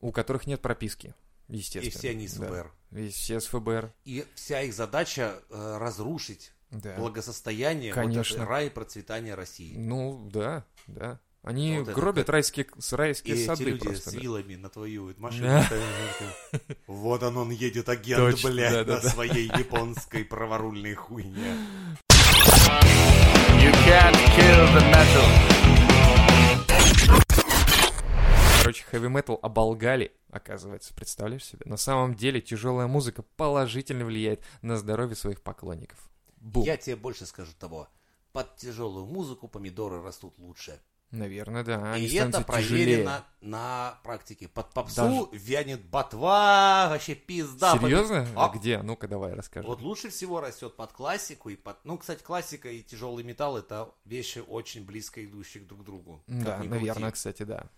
У 0.00 0.12
которых 0.12 0.46
нет 0.46 0.60
прописки, 0.60 1.14
естественно. 1.48 1.88
И 1.88 1.90
все 1.90 2.10
они 2.10 2.24
из 2.24 2.34
Да. 2.34 2.46
ФБР. 2.46 2.72
И 2.92 3.08
все 3.10 3.40
с 3.40 3.46
ФБР. 3.46 3.92
И 4.04 4.24
вся 4.34 4.62
их 4.62 4.72
задача 4.74 5.40
э, 5.50 5.76
разрушить 5.78 6.52
Да. 6.70 6.94
благосостояние, 6.96 7.92
вот 7.94 8.00
Конечно. 8.02 8.36
это 8.36 8.44
рай 8.46 8.70
процветания 8.70 9.34
России. 9.34 9.74
Ну, 9.76 10.28
да, 10.32 10.64
да. 10.86 11.18
Они 11.42 11.78
Вот 11.78 11.82
это 11.88 11.92
гробят 11.94 12.26
как- 12.26 12.32
райские, 12.34 12.66
с 12.78 12.92
И 12.92 12.96
райские 12.96 13.36
эти 13.36 13.46
сады 13.46 13.64
люди 13.64 13.84
просто. 13.84 14.10
с 14.10 14.12
да. 14.12 14.18
вилами 14.20 14.56
натвоюют 14.56 15.18
машину. 15.18 15.46
Да. 15.46 15.68
Вот 16.86 17.22
он, 17.22 17.36
он 17.36 17.50
едет, 17.50 17.88
агент, 17.88 18.20
Точно, 18.32 18.50
блядь, 18.50 18.86
на 18.86 19.00
своей 19.00 19.46
японской 19.46 20.24
праворульной 20.24 20.94
хуйне. 20.94 21.56
You 23.60 23.72
can't 23.86 24.16
kill 24.36 24.66
the 24.74 24.82
metal. 24.92 25.28
Короче, 28.68 28.84
хэви 28.84 29.08
метал 29.08 29.38
оболгали, 29.42 30.12
оказывается, 30.30 30.92
представляешь 30.92 31.42
себе? 31.42 31.60
На 31.64 31.78
самом 31.78 32.14
деле 32.14 32.42
тяжелая 32.42 32.86
музыка 32.86 33.22
положительно 33.22 34.04
влияет 34.04 34.42
на 34.60 34.76
здоровье 34.76 35.16
своих 35.16 35.40
поклонников. 35.40 35.98
Бум. 36.36 36.64
Я 36.64 36.76
тебе 36.76 36.96
больше 36.96 37.24
скажу 37.24 37.52
того. 37.58 37.88
Под 38.32 38.56
тяжелую 38.56 39.06
музыку 39.06 39.48
помидоры 39.48 40.02
растут 40.02 40.38
лучше. 40.38 40.78
Наверное, 41.10 41.64
да. 41.64 41.94
Они 41.94 42.04
И 42.04 42.14
это 42.16 42.28
становятся 42.28 42.52
тяжелее. 42.58 42.84
проверено 43.04 43.24
на 43.40 43.98
практике. 44.04 44.48
Под 44.48 44.70
попсу 44.74 44.96
Даже- 44.96 45.28
вянет 45.32 45.82
ботва, 45.86 46.88
вообще 46.90 47.14
пизда. 47.14 47.72
Серьезно? 47.78 48.28
А, 48.36 48.50
Где? 48.54 48.82
Ну-ка, 48.82 49.08
давай 49.08 49.32
расскажи. 49.32 49.66
Вот 49.66 49.80
лучше 49.80 50.10
всего 50.10 50.42
растет 50.42 50.76
под 50.76 50.92
классику 50.92 51.48
и 51.48 51.56
под... 51.56 51.82
Ну, 51.86 51.96
кстати, 51.96 52.22
классика 52.22 52.70
и 52.70 52.82
тяжелый 52.82 53.24
металл 53.24 53.56
это 53.56 53.90
вещи 54.04 54.44
очень 54.46 54.84
близко 54.84 55.24
идущие 55.24 55.64
друг 55.64 55.80
к 55.80 55.84
другу. 55.84 56.22
да, 56.26 56.58
наверное, 56.58 56.92
крути. 56.94 57.12
кстати, 57.12 57.42
да. 57.44 57.70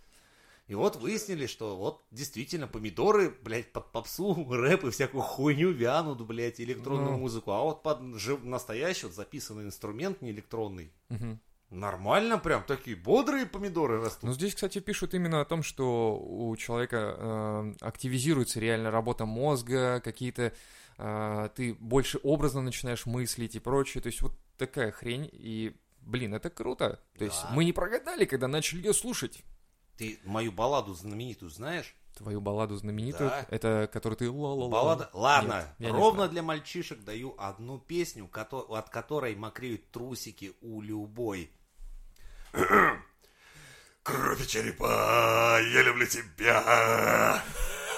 И 0.70 0.74
вот 0.76 0.94
выяснили, 0.96 1.46
что 1.46 1.76
вот 1.76 2.02
действительно 2.12 2.68
помидоры, 2.68 3.34
блядь, 3.42 3.72
под 3.72 3.90
попсу, 3.90 4.46
рэп 4.50 4.84
и 4.84 4.90
всякую 4.90 5.22
хуйню 5.22 5.70
вянут, 5.72 6.20
блядь, 6.24 6.60
электронную 6.60 7.12
Ну. 7.12 7.18
музыку. 7.18 7.50
А 7.50 7.62
вот 7.62 7.82
под 7.82 7.98
жив- 8.14 8.44
настоящий 8.44 9.06
вот 9.06 9.14
записанный 9.16 9.64
инструмент, 9.64 10.22
не 10.22 10.30
электронный, 10.30 10.92
Мгм. 11.08 11.40
нормально 11.70 12.38
прям, 12.38 12.62
такие 12.62 12.96
бодрые 12.96 13.46
помидоры 13.46 14.00
растут. 14.00 14.22
Ну, 14.22 14.32
здесь, 14.32 14.54
кстати, 14.54 14.78
пишут 14.78 15.12
именно 15.14 15.40
о 15.40 15.44
том, 15.44 15.62
что 15.64 16.16
у 16.20 16.54
человека 16.56 17.16
э, 17.18 17.74
активизируется 17.80 18.60
реально 18.60 18.90
работа 18.92 19.26
мозга, 19.26 20.00
какие-то... 20.04 20.52
э, 20.98 21.48
ты 21.56 21.74
больше 21.80 22.20
образно 22.22 22.62
начинаешь 22.62 23.06
мыслить 23.06 23.56
и 23.56 23.58
прочее. 23.58 24.02
То 24.02 24.06
есть 24.08 24.22
вот 24.22 24.32
такая 24.56 24.92
хрень. 24.92 25.28
И, 25.32 25.74
блин, 26.02 26.34
это 26.34 26.48
круто. 26.50 27.00
То 27.18 27.24
есть 27.24 27.42
Да. 27.42 27.50
мы 27.54 27.64
не 27.64 27.72
прогадали, 27.72 28.24
когда 28.24 28.46
начали 28.48 28.78
ее 28.86 28.92
слушать. 28.92 29.42
Ты 30.00 30.18
мою 30.24 30.50
балладу 30.50 30.94
знаменитую 30.94 31.50
знаешь? 31.50 31.94
Твою 32.16 32.40
балладу 32.40 32.74
знаменитую, 32.74 33.28
Да. 33.28 33.46
это 33.50 33.86
которую 33.92 34.16
ты 34.16 34.30
ла-ла-ла. 34.30 34.70
Баллада? 34.70 35.10
Ладно, 35.12 35.74
Нет, 35.78 35.92
ровно 35.92 36.26
для 36.26 36.42
мальчишек 36.42 37.04
даю 37.04 37.34
одну 37.38 37.78
песню, 37.78 38.26
от 38.32 38.88
которой 38.88 39.36
мокреют 39.36 39.90
трусики 39.90 40.54
у 40.62 40.80
любой. 40.80 41.50
Кровь 44.02 44.42
и 44.42 44.48
черепа, 44.48 45.60
я 45.60 45.82
люблю 45.82 46.06
тебя. 46.06 47.42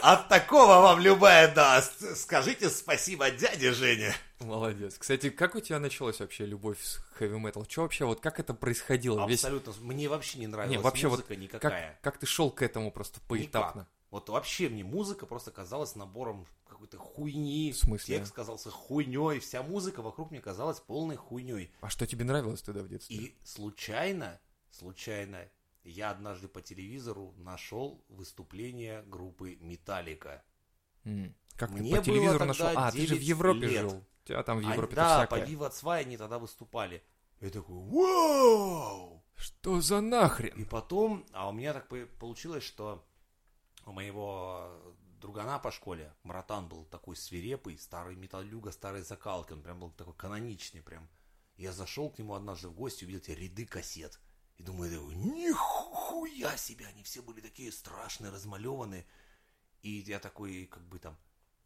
От 0.03 0.29
такого 0.29 0.81
вам 0.81 0.99
любая 0.99 1.55
даст. 1.55 2.17
Скажите 2.17 2.69
спасибо 2.69 3.31
дяде 3.31 3.71
Жене. 3.73 4.13
Молодец. 4.43 4.97
Кстати, 4.99 5.31
как 5.31 5.55
у 5.55 5.61
тебя 5.61 5.79
началась 5.79 6.21
вообще 6.21 6.47
любовь 6.47 6.83
с 6.83 6.97
хэви 7.15 7.39
метал? 7.39 7.65
Что 7.69 7.83
вообще, 7.83 8.05
вот 8.05 8.21
как 8.21 8.41
это 8.41 8.55
происходило? 8.55 9.27
Весь... 9.27 9.45
Абсолютно. 9.45 9.73
Мне 9.81 10.09
вообще 10.09 10.39
не 10.39 10.47
нравилась 10.47 10.77
Не, 10.77 10.83
вообще 10.83 11.09
вот 11.09 11.19
музыка 11.19 11.37
никакая. 11.37 11.99
Как, 12.03 12.15
как 12.15 12.19
ты 12.19 12.27
шел 12.27 12.51
к 12.51 12.63
этому 12.63 12.91
просто 12.91 13.21
поэтапно? 13.29 13.81
Никак. 13.81 13.93
Вот 14.11 14.29
вообще 14.29 14.69
мне 14.69 14.85
музыка 14.85 15.25
просто 15.25 15.51
казалась 15.51 15.97
набором 15.97 16.47
какой-то 16.69 16.99
хуйни. 16.99 17.73
В 17.73 17.79
смысле? 17.79 18.19
Текст 18.19 18.35
казался 18.35 18.71
хуйней. 18.71 19.39
Вся 19.41 19.63
музыка 19.63 20.03
вокруг 20.03 20.31
мне 20.31 20.41
казалась 20.41 20.81
полной 20.81 21.17
хуйней. 21.17 21.73
А 21.81 21.89
что 21.89 22.07
тебе 22.07 22.25
нравилось 22.25 22.61
тогда 22.61 22.83
в 22.83 22.89
детстве? 22.89 23.17
И 23.17 23.37
случайно, 23.43 24.39
случайно, 24.71 25.49
я 25.85 26.11
однажды 26.11 26.49
по 26.49 26.61
телевизору 26.61 27.33
нашел 27.39 28.05
выступление 28.09 29.03
группы 29.07 29.57
Металлика. 29.61 30.43
М, 31.05 31.35
Как 31.57 31.71
Мне 31.71 31.91
ты 31.93 31.97
по 31.99 32.05
телевизору 32.05 32.45
нашел? 32.45 32.69
А, 32.75 32.91
ты 32.93 32.99
же 33.07 33.15
в 33.15 33.19
9 33.19 33.23
Европе 33.29 33.67
лет. 33.67 33.81
жил. 33.81 34.05
Тебя 34.25 34.43
там 34.43 34.61
в 34.61 34.67
А, 34.69 34.73
Европе 34.73 34.95
да, 34.97 35.19
всякое. 35.19 35.45
по 35.45 35.49
Viva 35.51 35.81
2 35.81 35.95
они 35.97 36.17
тогда 36.17 36.39
выступали. 36.39 37.03
Я 37.41 37.51
такой, 37.51 37.77
вау! 37.77 39.25
Что 39.35 39.81
за 39.81 40.01
нахрен? 40.01 40.57
И 40.61 40.65
потом, 40.65 41.27
а 41.33 41.49
у 41.49 41.53
меня 41.53 41.73
так 41.73 41.89
по- 41.89 42.07
получилось, 42.21 42.63
что 42.63 43.05
у 43.85 43.93
моего 43.93 44.81
другана 45.21 45.59
по 45.59 45.73
школе, 45.73 46.15
братан 46.23 46.69
был 46.69 46.85
такой 46.85 47.17
свирепый, 47.17 47.79
старый 47.79 48.15
металлюга, 48.15 48.71
старой 48.71 49.03
закалки, 49.03 49.53
он 49.53 49.63
прям 49.63 49.81
был 49.81 49.91
такой 49.91 50.15
каноничный 50.15 50.83
прям. 50.83 51.09
Я 51.57 51.73
зашел 51.73 52.11
к 52.11 52.19
нему 52.19 52.35
однажды 52.35 52.69
в 52.69 52.75
гости, 52.75 53.05
увидел 53.05 53.21
эти 53.21 53.33
ряды 53.33 53.67
кассет. 53.67 54.21
И 54.59 54.63
думаю, 54.63 55.11
нихуя 55.11 56.57
себе, 56.57 56.87
они 56.87 57.03
все 57.03 57.23
были 57.23 57.41
такие 57.41 57.73
страшные, 57.73 58.31
размалеванные. 58.31 59.05
И 59.83 59.91
я 59.91 60.19
такой, 60.21 60.67
как 60.67 60.87
бы 60.87 60.99
там, 60.99 61.17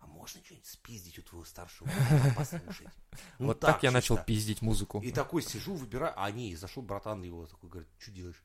а 0.07 0.12
можно 0.12 0.43
что-нибудь 0.45 0.66
спиздить 0.66 1.19
у 1.19 1.23
твоего 1.23 1.45
старшего 1.45 1.89
послушать? 2.37 2.89
Ну 3.39 3.47
Вот 3.49 3.61
так 3.61 3.83
я 3.83 3.91
начал 3.91 4.16
пиздить 4.16 4.62
музыку. 4.62 5.01
И 5.01 5.11
такой 5.11 5.43
сижу, 5.43 5.74
выбираю, 5.74 6.12
а 6.16 6.31
не, 6.31 6.51
и 6.51 6.57
зашел 6.57 6.83
братан 6.83 7.23
его, 7.23 7.47
такой 7.47 7.70
говорит, 7.70 7.89
что 7.99 8.11
делаешь? 8.11 8.45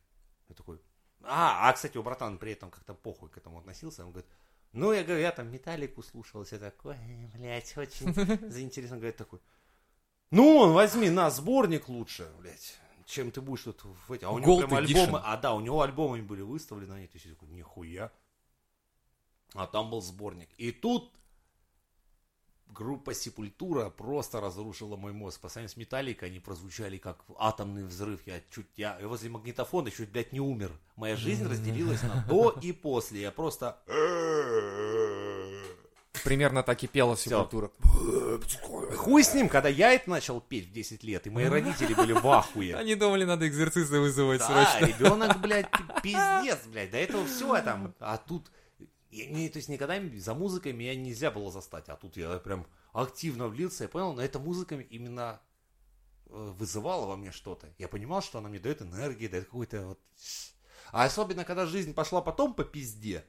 Я 0.49 0.55
такой, 0.55 0.81
а, 1.23 1.69
а, 1.69 1.73
кстати, 1.73 1.97
у 1.97 2.03
братана 2.03 2.37
при 2.37 2.53
этом 2.53 2.71
как-то 2.71 2.93
похуй 2.93 3.29
к 3.29 3.37
этому 3.37 3.59
относился, 3.59 4.03
он 4.03 4.11
говорит, 4.11 4.29
ну, 4.73 4.91
я 4.91 5.03
говорю, 5.03 5.21
я 5.21 5.31
там 5.31 5.51
металлику 5.51 6.01
слушал, 6.01 6.43
все 6.43 6.57
такое, 6.57 6.97
блядь, 7.33 7.77
очень 7.77 8.13
заинтересно, 8.49 8.97
говорит 8.97 9.17
такой, 9.17 9.39
ну, 10.31 10.71
возьми 10.73 11.09
на 11.09 11.29
сборник 11.29 11.89
лучше, 11.89 12.31
блядь, 12.39 12.79
чем 13.05 13.31
ты 13.31 13.41
будешь 13.41 13.63
тут 13.63 13.83
в 13.83 14.11
эти, 14.13 14.23
а 14.23 14.31
у 14.31 14.39
него 14.39 14.61
Gold 14.61 14.67
прям 14.67 14.83
Edition. 14.83 14.99
альбомы, 14.99 15.21
а 15.23 15.37
да, 15.37 15.53
у 15.53 15.59
него 15.59 15.81
альбомы 15.81 16.21
были 16.21 16.41
выставлены, 16.41 16.93
они, 16.93 17.09
я 17.13 17.31
такой, 17.31 17.49
нихуя, 17.49 18.11
а 19.53 19.67
там 19.67 19.89
был 19.89 20.01
сборник, 20.01 20.49
и 20.57 20.71
тут 20.71 21.13
группа 22.73 23.13
Сепультура 23.13 23.89
просто 23.89 24.41
разрушила 24.41 24.95
мой 24.95 25.11
мозг. 25.11 25.39
По 25.41 25.49
сравнению 25.49 25.73
с 25.73 25.77
Металликой 25.77 26.29
они 26.29 26.39
прозвучали 26.39 26.97
как 26.97 27.19
атомный 27.37 27.83
взрыв. 27.83 28.21
Я 28.25 28.41
чуть, 28.51 28.67
я 28.77 28.97
возле 29.03 29.29
магнитофона 29.29 29.91
чуть, 29.91 30.09
блядь, 30.09 30.33
не 30.33 30.39
умер. 30.39 30.71
Моя 30.95 31.15
жизнь 31.15 31.47
разделилась 31.47 32.01
на 32.03 32.25
до 32.27 32.51
и 32.61 32.71
после. 32.71 33.21
Я 33.21 33.31
просто... 33.31 33.77
Примерно 36.23 36.61
так 36.61 36.83
и 36.83 36.87
пела. 36.87 37.17
Сепультура. 37.17 37.71
Хуй 38.95 39.23
с 39.23 39.33
ним, 39.33 39.49
когда 39.49 39.69
я 39.69 39.93
это 39.93 40.09
начал 40.09 40.39
петь 40.39 40.67
в 40.67 40.71
10 40.71 41.03
лет, 41.03 41.25
и 41.25 41.29
мои 41.29 41.45
родители 41.45 41.93
были 41.93 42.13
в 42.13 42.25
ахуе. 42.27 42.75
Они 42.75 42.95
думали, 42.95 43.23
надо 43.23 43.47
экзорциста 43.47 43.99
вызывать 43.99 44.39
Да, 44.39 44.65
срочно. 44.65 44.85
ребенок, 44.85 45.39
блядь, 45.41 45.67
пиздец, 46.03 46.59
блядь. 46.67 46.91
До 46.91 46.97
этого 46.97 47.25
все 47.25 47.61
там. 47.61 47.93
А 47.99 48.17
тут. 48.17 48.51
Я- 49.11 49.29
мне, 49.29 49.49
то 49.49 49.57
есть 49.57 49.69
никогда 49.69 49.99
за 50.17 50.33
музыкой 50.33 50.73
меня 50.73 50.95
нельзя 50.95 51.31
было 51.31 51.51
застать. 51.51 51.89
А 51.89 51.95
тут 51.95 52.17
я 52.17 52.37
прям 52.39 52.65
активно 52.93 53.47
влился. 53.47 53.83
Я 53.83 53.89
понял, 53.89 54.13
но 54.13 54.21
эта 54.21 54.39
музыка 54.39 54.75
именно 54.75 55.41
э, 56.27 56.53
вызывала 56.57 57.05
во 57.05 57.17
мне 57.17 57.31
что-то. 57.31 57.67
Я 57.77 57.87
понимал, 57.87 58.21
что 58.21 58.39
она 58.39 58.49
мне 58.49 58.59
дает 58.59 58.81
энергии, 58.81 59.27
дает 59.27 59.45
какой-то 59.45 59.85
вот. 59.87 59.99
А 60.91 61.05
особенно, 61.05 61.45
когда 61.45 61.65
жизнь 61.65 61.93
пошла 61.93 62.21
потом 62.21 62.53
по 62.53 62.63
пизде, 62.63 63.25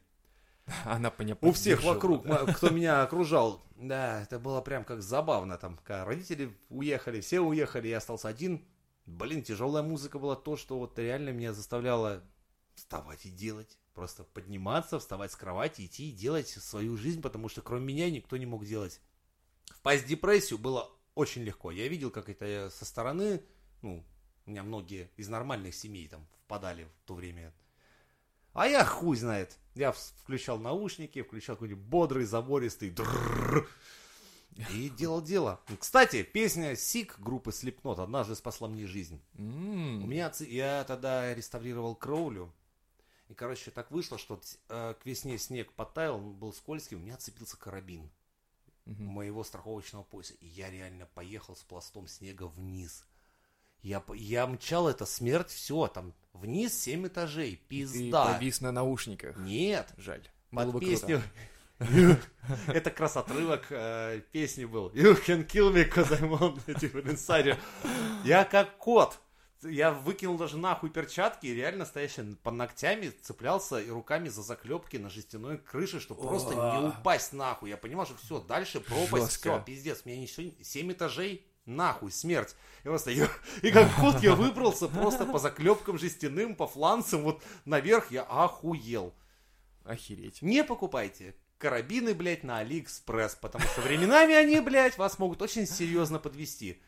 Она 0.84 1.10
по 1.10 1.22
ней 1.22 1.36
у 1.40 1.52
всех 1.52 1.82
вокруг, 1.82 2.24
да. 2.24 2.46
кто 2.46 2.70
меня 2.70 3.02
окружал. 3.02 3.62
Да, 3.76 4.22
это 4.22 4.38
было 4.38 4.60
прям 4.60 4.84
как 4.84 5.02
забавно. 5.02 5.58
Там, 5.58 5.76
когда 5.78 6.04
родители 6.04 6.56
уехали, 6.68 7.20
все 7.20 7.40
уехали, 7.40 7.88
я 7.88 7.98
остался 7.98 8.28
один. 8.28 8.64
Блин, 9.06 9.42
тяжелая 9.42 9.82
музыка 9.82 10.18
была 10.18 10.36
то, 10.36 10.56
что 10.56 10.78
вот 10.78 10.98
реально 10.98 11.30
меня 11.30 11.52
заставляло 11.52 12.22
вставать 12.74 13.26
и 13.26 13.30
делать. 13.30 13.78
Просто 13.94 14.24
подниматься, 14.24 14.98
вставать 14.98 15.32
с 15.32 15.36
кровати, 15.36 15.84
идти 15.86 16.08
и 16.08 16.12
делать 16.12 16.48
свою 16.48 16.96
жизнь, 16.96 17.20
потому 17.20 17.48
что 17.48 17.60
кроме 17.60 17.84
меня 17.84 18.10
никто 18.10 18.36
не 18.36 18.46
мог 18.46 18.64
делать. 18.64 19.00
Впасть 19.66 20.04
в 20.04 20.08
депрессию 20.08 20.58
было 20.58 20.90
очень 21.14 21.42
легко. 21.42 21.70
Я 21.70 21.88
видел, 21.88 22.10
как 22.10 22.28
это 22.28 22.70
со 22.74 22.84
стороны, 22.84 23.42
ну, 23.82 24.04
у 24.46 24.50
меня 24.50 24.62
многие 24.62 25.10
из 25.16 25.28
нормальных 25.28 25.74
семей 25.74 26.08
там 26.08 26.26
впадали 26.44 26.84
в 26.84 27.06
то 27.06 27.14
время. 27.14 27.52
А 28.54 28.66
я 28.66 28.84
хуй 28.84 29.16
знает. 29.16 29.58
Я 29.74 29.92
включал 29.92 30.58
наушники, 30.58 31.22
включал 31.22 31.56
какой-нибудь 31.56 31.84
бодрый, 31.84 32.24
забористый 32.24 32.90
дрррр, 32.90 33.68
и 34.74 34.90
делал 34.90 35.22
дело. 35.22 35.60
Кстати, 35.78 36.22
песня 36.22 36.76
Сик 36.76 37.18
группы 37.18 37.50
Slipknot 37.50 38.02
однажды 38.02 38.34
спасла 38.34 38.68
мне 38.68 38.86
жизнь. 38.86 39.20
М, 39.34 40.04
У 40.04 40.06
меня 40.06 40.30
я 40.40 40.84
тогда 40.84 41.34
реставрировал 41.34 41.94
кровлю. 41.94 42.52
И, 43.32 43.34
короче, 43.34 43.70
так 43.70 43.90
вышло, 43.90 44.18
что 44.18 44.38
э, 44.68 44.94
к 45.02 45.06
весне 45.06 45.38
снег 45.38 45.72
подтаял, 45.72 46.16
он 46.16 46.34
был 46.34 46.52
скользкий, 46.52 46.98
у 46.98 47.00
меня 47.00 47.16
цепился 47.16 47.56
карабин 47.56 48.10
мгм. 48.84 49.06
моего 49.06 49.42
страховочного 49.42 50.02
пояса. 50.02 50.34
И 50.34 50.46
я 50.48 50.70
реально 50.70 51.06
поехал 51.14 51.56
с 51.56 51.62
пластом 51.62 52.06
снега 52.08 52.42
вниз. 52.42 53.06
Я, 53.80 54.04
я 54.12 54.46
мчал 54.46 54.86
это 54.86 55.06
смерть, 55.06 55.48
все, 55.48 55.86
там 55.86 56.12
вниз 56.34 56.78
7 56.78 57.06
этажей, 57.06 57.52
Ты 57.56 57.62
пизда. 57.68 58.34
повис 58.34 58.60
на 58.60 58.70
наушниках. 58.70 59.38
Нет, 59.38 59.94
Жаль. 59.96 60.28
Было 60.50 60.64
под 60.64 60.74
бы 60.74 60.80
песню. 60.80 61.22
Это 62.66 62.90
как 62.90 63.00
раз 63.00 63.16
отрывок 63.16 63.64
э, 63.70 64.20
песни 64.30 64.66
был. 64.66 64.90
You 64.90 65.18
can 65.26 65.46
kill 65.46 65.72
me, 65.72 65.90
cause 65.90 66.10
I'm 66.10 66.38
on. 66.38 67.58
Я 68.26 68.44
как 68.44 68.76
кот. 68.76 69.21
Я 69.62 69.92
выкинул 69.92 70.36
даже 70.36 70.56
нахуй 70.56 70.90
перчатки 70.90 71.46
и 71.46 71.54
реально 71.54 71.84
стоящий 71.84 72.36
под 72.42 72.54
ногтями 72.54 73.12
цеплялся 73.22 73.80
и 73.80 73.88
руками 73.90 74.28
за 74.28 74.42
заклепки 74.42 74.96
на 74.96 75.08
жестяной 75.08 75.58
крыше, 75.58 76.00
чтобы 76.00 76.22
просто 76.22 76.54
не 76.54 76.88
упасть 76.88 77.32
нахуй. 77.32 77.70
Я 77.70 77.76
понимал, 77.76 78.06
что 78.06 78.16
все, 78.16 78.40
дальше 78.40 78.80
пропасть, 78.80 79.38
все, 79.38 79.62
пиздец. 79.64 80.04
Мне 80.04 80.16
ничего, 80.16 80.50
7 80.60 80.92
этажей, 80.92 81.46
нахуй, 81.64 82.10
смерть. 82.10 82.56
И 82.80 82.88
просто 82.88 83.10
я, 83.10 83.28
и 83.62 83.70
как 83.70 83.94
кот 83.96 84.22
я 84.22 84.34
выбрался 84.34 84.88
просто 84.88 85.26
по 85.26 85.38
заклепкам 85.38 85.98
жестяным, 85.98 86.56
по 86.56 86.66
фланцам, 86.66 87.22
вот 87.22 87.42
наверх 87.64 88.10
я 88.10 88.22
охуел. 88.22 89.14
Охереть. 89.84 90.42
Не 90.42 90.62
покупайте 90.62 91.34
карабины, 91.62 92.12
блядь, 92.12 92.42
на 92.42 92.58
Алиэкспресс, 92.58 93.36
потому 93.36 93.64
что 93.64 93.82
временами 93.82 94.34
они, 94.34 94.60
блядь, 94.60 94.98
вас 94.98 95.20
могут 95.20 95.40
очень 95.42 95.66
серьезно 95.66 96.18
подвести. 96.18 96.82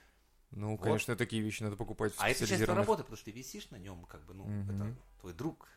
Ну, 0.57 0.79
конечно, 0.79 1.17
такие 1.17 1.43
вещи 1.43 1.63
надо 1.63 1.77
покупать 1.77 2.13
в 2.15 2.21
А 2.21 2.29
это 2.29 2.39
часть 2.39 2.51
специализированных- 2.53 2.77
работы, 2.87 3.03
потому 3.03 3.17
что 3.17 3.25
ты 3.27 3.31
висишь 3.33 3.71
на 3.71 3.77
нем, 3.77 4.05
как 4.07 4.25
бы, 4.25 4.35
ну, 4.35 4.45
Мгм. 4.45 4.83
это 4.83 4.97
твой 5.21 5.33
друг. 5.33 5.69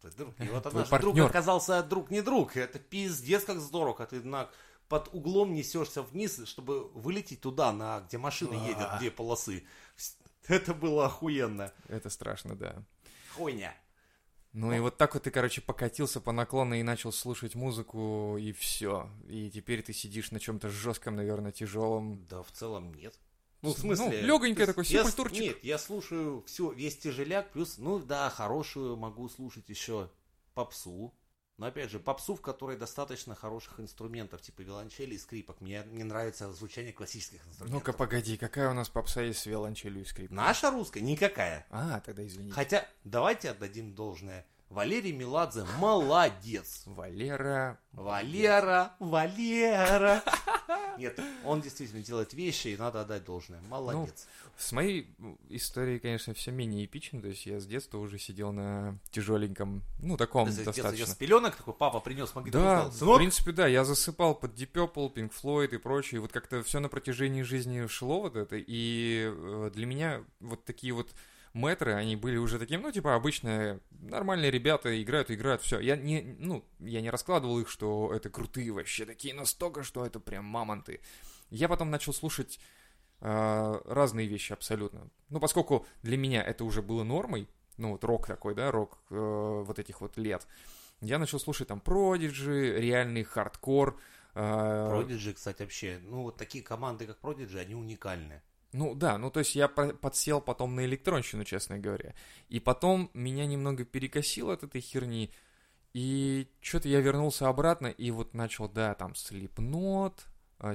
Твой 0.00 0.12
друг. 0.12 0.34
И 0.38 0.42
вот 0.48 0.62
Твой 0.62 0.82
однажды 0.82 0.98
друг 0.98 1.14
партнер. 1.14 1.24
оказался 1.26 1.82
друг 1.82 2.10
не 2.10 2.20
друг. 2.22 2.56
Это 2.56 2.78
пиздец 2.78 3.44
как 3.44 3.60
здорово, 3.60 3.94
когда 3.94 4.10
ты 4.20 4.22
на, 4.26 4.50
под 4.88 5.08
углом 5.14 5.54
несешься 5.54 6.02
вниз, 6.02 6.40
чтобы 6.46 6.88
вылететь 6.90 7.40
туда, 7.40 7.72
на, 7.72 8.00
где 8.00 8.18
машина 8.18 8.54
едет, 8.68 8.86
где 8.98 9.10
полосы. 9.10 9.64
Это 10.48 10.74
было 10.74 11.06
охуенно. 11.06 11.72
Это 11.88 12.10
страшно, 12.10 12.54
да. 12.56 12.82
Хуйня. 13.34 13.74
Ну 14.52 14.72
и 14.72 14.78
вот 14.80 14.96
так 14.96 15.12
вот 15.14 15.24
ты, 15.24 15.30
короче, 15.30 15.60
покатился 15.60 16.20
по 16.20 16.32
наклону 16.32 16.74
и 16.76 16.82
начал 16.82 17.12
слушать 17.12 17.54
музыку, 17.54 18.36
и 18.38 18.52
все. 18.52 19.10
И 19.28 19.50
теперь 19.50 19.82
ты 19.82 19.92
сидишь 19.92 20.30
на 20.30 20.40
чем-то 20.40 20.68
жестком, 20.70 21.16
наверное, 21.16 21.52
тяжелом. 21.52 22.24
Да, 22.26 22.42
в 22.42 22.50
целом 22.52 22.94
нет. 22.94 23.18
Ну, 23.66 23.72
в 23.74 23.84
Ну, 23.84 23.96
смысле... 23.96 24.20
есть 24.80 24.90
я 24.90 25.04
с- 25.04 25.08
сепультурчик. 25.08 25.40
Нет, 25.42 25.64
я 25.64 25.78
слушаю 25.78 26.42
все, 26.46 26.70
весь 26.72 26.96
тяжеляк, 26.98 27.50
плюс, 27.52 27.78
ну 27.78 27.98
да, 27.98 28.30
хорошую 28.30 28.96
могу 28.96 29.28
слушать 29.28 29.68
еще 29.68 30.10
попсу. 30.54 31.14
Но 31.58 31.66
опять 31.66 31.90
же, 31.90 31.98
попсу, 31.98 32.34
в 32.34 32.42
которой 32.42 32.76
достаточно 32.76 33.34
хороших 33.34 33.80
инструментов, 33.80 34.42
типа 34.42 34.60
виолончели 34.60 35.14
и 35.14 35.18
скрипок. 35.18 35.62
Мне 35.62 35.84
не 35.90 36.04
нравится 36.04 36.52
звучание 36.52 36.92
классических 36.92 37.46
инструментов. 37.46 37.70
Ну-ка, 37.70 37.92
погоди, 37.96 38.36
какая 38.36 38.70
у 38.70 38.74
нас 38.74 38.90
попса 38.90 39.22
есть 39.22 39.38
с 39.40 39.46
виолончелью 39.46 40.02
и 40.02 40.04
скрипкой? 40.04 40.36
Наша 40.36 40.70
русская 40.70 41.00
никакая. 41.00 41.66
А, 41.70 42.00
тогда 42.00 42.26
извините. 42.26 42.52
Хотя, 42.52 42.86
давайте 43.04 43.50
отдадим 43.50 43.94
должное. 43.94 44.46
Валерий 44.70 45.12
Меладзе 45.12 45.64
молодец. 45.78 46.82
Валера. 46.86 47.78
Валера, 47.92 48.94
Валера. 48.98 50.22
Нет, 50.98 51.18
он 51.44 51.60
действительно 51.60 52.02
делает 52.02 52.34
вещи, 52.34 52.68
и 52.68 52.76
надо 52.76 53.02
отдать 53.02 53.24
должное. 53.24 53.60
Молодец. 53.62 54.26
С 54.56 54.72
моей 54.72 55.14
историей, 55.48 55.98
конечно, 55.98 56.34
все 56.34 56.50
менее 56.50 56.84
эпично. 56.84 57.20
То 57.20 57.28
есть 57.28 57.46
я 57.46 57.60
с 57.60 57.66
детства 57.66 57.98
уже 57.98 58.18
сидел 58.18 58.52
на 58.52 58.98
тяжеленьком, 59.10 59.82
ну, 60.00 60.16
таком 60.16 60.50
С 60.50 60.56
детства 60.56 60.70
я 60.70 60.82
достаточно. 60.82 61.06
с 61.06 61.16
пеленок 61.16 61.56
такой, 61.56 61.74
папа 61.74 62.00
принес 62.00 62.34
магнитофон. 62.34 62.90
Да, 62.98 63.06
в 63.06 63.16
принципе, 63.16 63.52
да, 63.52 63.66
я 63.66 63.84
засыпал 63.84 64.34
под 64.34 64.54
Deep 64.58 64.72
Purple, 64.72 65.14
Pink 65.14 65.32
Floyd 65.42 65.74
и 65.74 65.78
прочее, 65.78 66.20
вот 66.20 66.32
как-то 66.32 66.62
все 66.62 66.80
на 66.80 66.88
протяжении 66.88 67.42
жизни 67.42 67.86
шло 67.86 68.22
вот 68.22 68.36
это, 68.36 68.56
и 68.56 69.30
э, 69.32 69.70
для 69.74 69.86
меня 69.86 70.24
вот 70.40 70.64
такие 70.64 70.92
вот 70.92 71.10
мэтры, 71.56 71.94
они 71.94 72.16
были 72.16 72.36
уже 72.36 72.58
таким, 72.58 72.82
ну, 72.82 72.92
типа, 72.92 73.14
обычные, 73.14 73.80
нормальные 73.90 74.50
ребята, 74.50 75.02
играют, 75.02 75.30
играют, 75.30 75.62
все. 75.62 75.80
Я 75.80 75.96
не, 75.96 76.36
ну, 76.38 76.64
я 76.78 77.00
не 77.00 77.10
раскладывал 77.10 77.58
их, 77.58 77.68
что 77.68 78.12
это 78.14 78.30
крутые 78.30 78.70
вообще, 78.72 79.06
такие 79.06 79.34
настолько, 79.34 79.82
что 79.82 80.04
это 80.04 80.20
прям 80.20 80.44
мамонты. 80.44 81.00
Я 81.50 81.68
потом 81.68 81.90
начал 81.90 82.12
слушать 82.12 82.60
э, 83.20 83.80
разные 83.84 84.26
вещи 84.28 84.52
абсолютно. 84.52 85.08
Ну, 85.30 85.40
поскольку 85.40 85.86
для 86.02 86.16
меня 86.16 86.42
это 86.42 86.64
уже 86.64 86.82
было 86.82 87.02
нормой, 87.04 87.48
ну, 87.78 87.92
вот 87.92 88.04
рок 88.04 88.26
такой, 88.26 88.54
да, 88.54 88.70
рок 88.70 88.98
э, 89.10 89.62
вот 89.64 89.78
этих 89.78 90.00
вот 90.00 90.16
лет, 90.16 90.46
я 91.00 91.18
начал 91.18 91.38
слушать 91.40 91.68
там 91.68 91.80
Продиджи, 91.80 92.78
реальный 92.78 93.24
хардкор. 93.24 93.98
э, 94.34 94.38
Prodigy, 94.92 95.32
кстати, 95.32 95.62
вообще, 95.62 96.00
ну, 96.02 96.22
вот 96.22 96.36
такие 96.36 96.62
команды, 96.62 97.06
как 97.06 97.20
Prodigy, 97.20 97.58
они 97.58 97.74
уникальны. 97.74 98.42
Ну 98.76 98.94
да, 98.94 99.16
ну 99.16 99.30
то 99.30 99.40
есть 99.40 99.54
я 99.54 99.68
по- 99.68 99.94
подсел 99.94 100.42
потом 100.42 100.74
на 100.74 100.84
электронщину, 100.84 101.44
честно 101.44 101.78
говоря. 101.78 102.14
И 102.48 102.60
потом 102.60 103.10
меня 103.14 103.46
немного 103.46 103.84
перекосило 103.84 104.52
от 104.52 104.64
этой 104.64 104.82
херни. 104.82 105.32
И 105.94 106.48
что-то 106.60 106.88
я 106.88 107.00
вернулся 107.00 107.48
обратно 107.48 107.86
и 107.86 108.10
вот 108.10 108.34
начал, 108.34 108.68
да, 108.68 108.94
там, 108.94 109.14
Слепнот, 109.14 110.26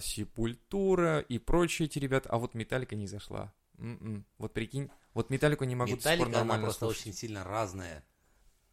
Сепультура 0.01 1.19
и 1.19 1.37
прочие 1.37 1.85
эти 1.85 1.99
ребята. 1.99 2.29
А 2.29 2.39
вот 2.39 2.55
Металлика 2.55 2.95
не 2.95 3.05
зашла. 3.05 3.53
М-м. 3.77 4.25
Вот 4.39 4.53
прикинь, 4.53 4.89
вот 5.13 5.29
Металлику 5.29 5.65
не 5.65 5.75
могу 5.75 5.91
до 5.91 5.97
сих 5.97 6.03
пор 6.03 6.11
Металлика, 6.11 6.29
она 6.29 6.37
нормально 6.39 6.65
просто 6.65 6.85
слушать. 6.85 7.01
очень 7.01 7.13
сильно 7.13 7.43
разная. 7.43 8.03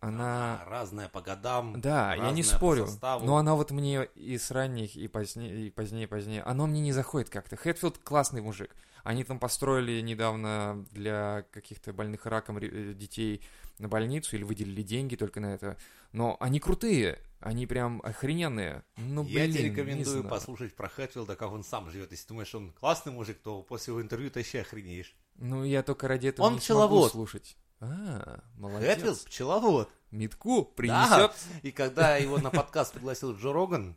Она... 0.00 0.64
разная 0.66 1.08
по 1.08 1.20
годам. 1.20 1.80
Да, 1.80 2.14
я 2.14 2.30
не 2.30 2.42
спорю. 2.42 2.88
Но 3.02 3.36
она 3.36 3.54
вот 3.54 3.70
мне 3.72 4.04
и 4.14 4.38
с 4.38 4.50
ранних, 4.50 4.96
и 4.96 5.08
позднее, 5.08 5.66
и 5.66 5.70
позднее, 5.70 6.06
позднее. 6.06 6.42
Оно 6.44 6.66
мне 6.66 6.80
не 6.80 6.92
заходит 6.92 7.30
как-то. 7.30 7.56
Хэтфилд 7.56 7.98
классный 7.98 8.40
мужик. 8.40 8.74
Они 9.08 9.24
там 9.24 9.38
построили 9.38 10.02
недавно 10.02 10.84
для 10.90 11.46
каких-то 11.50 11.94
больных 11.94 12.26
раком 12.26 12.58
э, 12.58 12.92
детей 12.92 13.40
на 13.78 13.88
больницу 13.88 14.36
или 14.36 14.42
выделили 14.42 14.82
деньги 14.82 15.16
только 15.16 15.40
на 15.40 15.54
это. 15.54 15.78
Но 16.12 16.36
они 16.40 16.60
крутые. 16.60 17.18
Они 17.40 17.66
прям 17.66 18.02
охрененные. 18.04 18.82
Ну, 18.98 19.24
Я 19.24 19.44
блин, 19.44 19.52
тебе 19.54 19.62
не 19.62 19.70
рекомендую 19.70 20.24
послушать 20.24 20.76
про 20.76 20.90
Хэтфилда, 20.90 21.36
как 21.36 21.50
он 21.50 21.64
сам 21.64 21.90
живет. 21.90 22.10
Если 22.12 22.28
думаешь, 22.28 22.54
он 22.54 22.70
классный 22.72 23.10
мужик, 23.10 23.38
то 23.42 23.62
после 23.62 23.92
его 23.92 24.02
интервью 24.02 24.28
ты 24.30 24.40
вообще 24.40 24.60
охренеешь. 24.60 25.16
Ну, 25.36 25.64
я 25.64 25.82
только 25.82 26.06
ради 26.06 26.26
этого 26.26 26.44
Он 26.44 26.52
не 26.54 26.58
пчеловод. 26.60 27.10
смогу 27.10 27.26
слушать. 27.26 27.56
А, 27.80 28.40
молодец. 28.58 28.96
Хэтфилд 28.96 29.24
пчеловод. 29.24 29.88
Метку 30.10 30.64
Да. 30.66 30.70
принесет. 30.76 31.32
И 31.62 31.70
когда 31.72 32.18
его 32.18 32.36
на 32.36 32.50
подкаст 32.50 32.92
пригласил 32.92 33.34
Джо 33.34 33.54
Роган, 33.54 33.96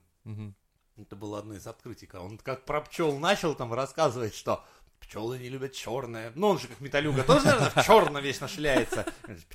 это 0.95 1.15
было 1.17 1.39
одно 1.39 1.55
из 1.55 1.67
открытий, 1.67 2.07
он 2.13 2.37
как 2.37 2.63
про 2.65 2.79
пчел 2.81 3.17
начал 3.17 3.55
там 3.55 3.73
рассказывать, 3.73 4.35
что 4.35 4.63
пчелы 5.11 5.39
не 5.39 5.49
любят 5.49 5.73
черное. 5.73 6.31
Ну, 6.35 6.47
он 6.47 6.59
же 6.59 6.69
как 6.69 6.79
металюга 6.79 7.23
тоже, 7.23 7.45
наверное, 7.45 7.69
в 7.69 7.83
черном 7.85 8.23
вечно 8.23 8.47
шляется. 8.47 9.05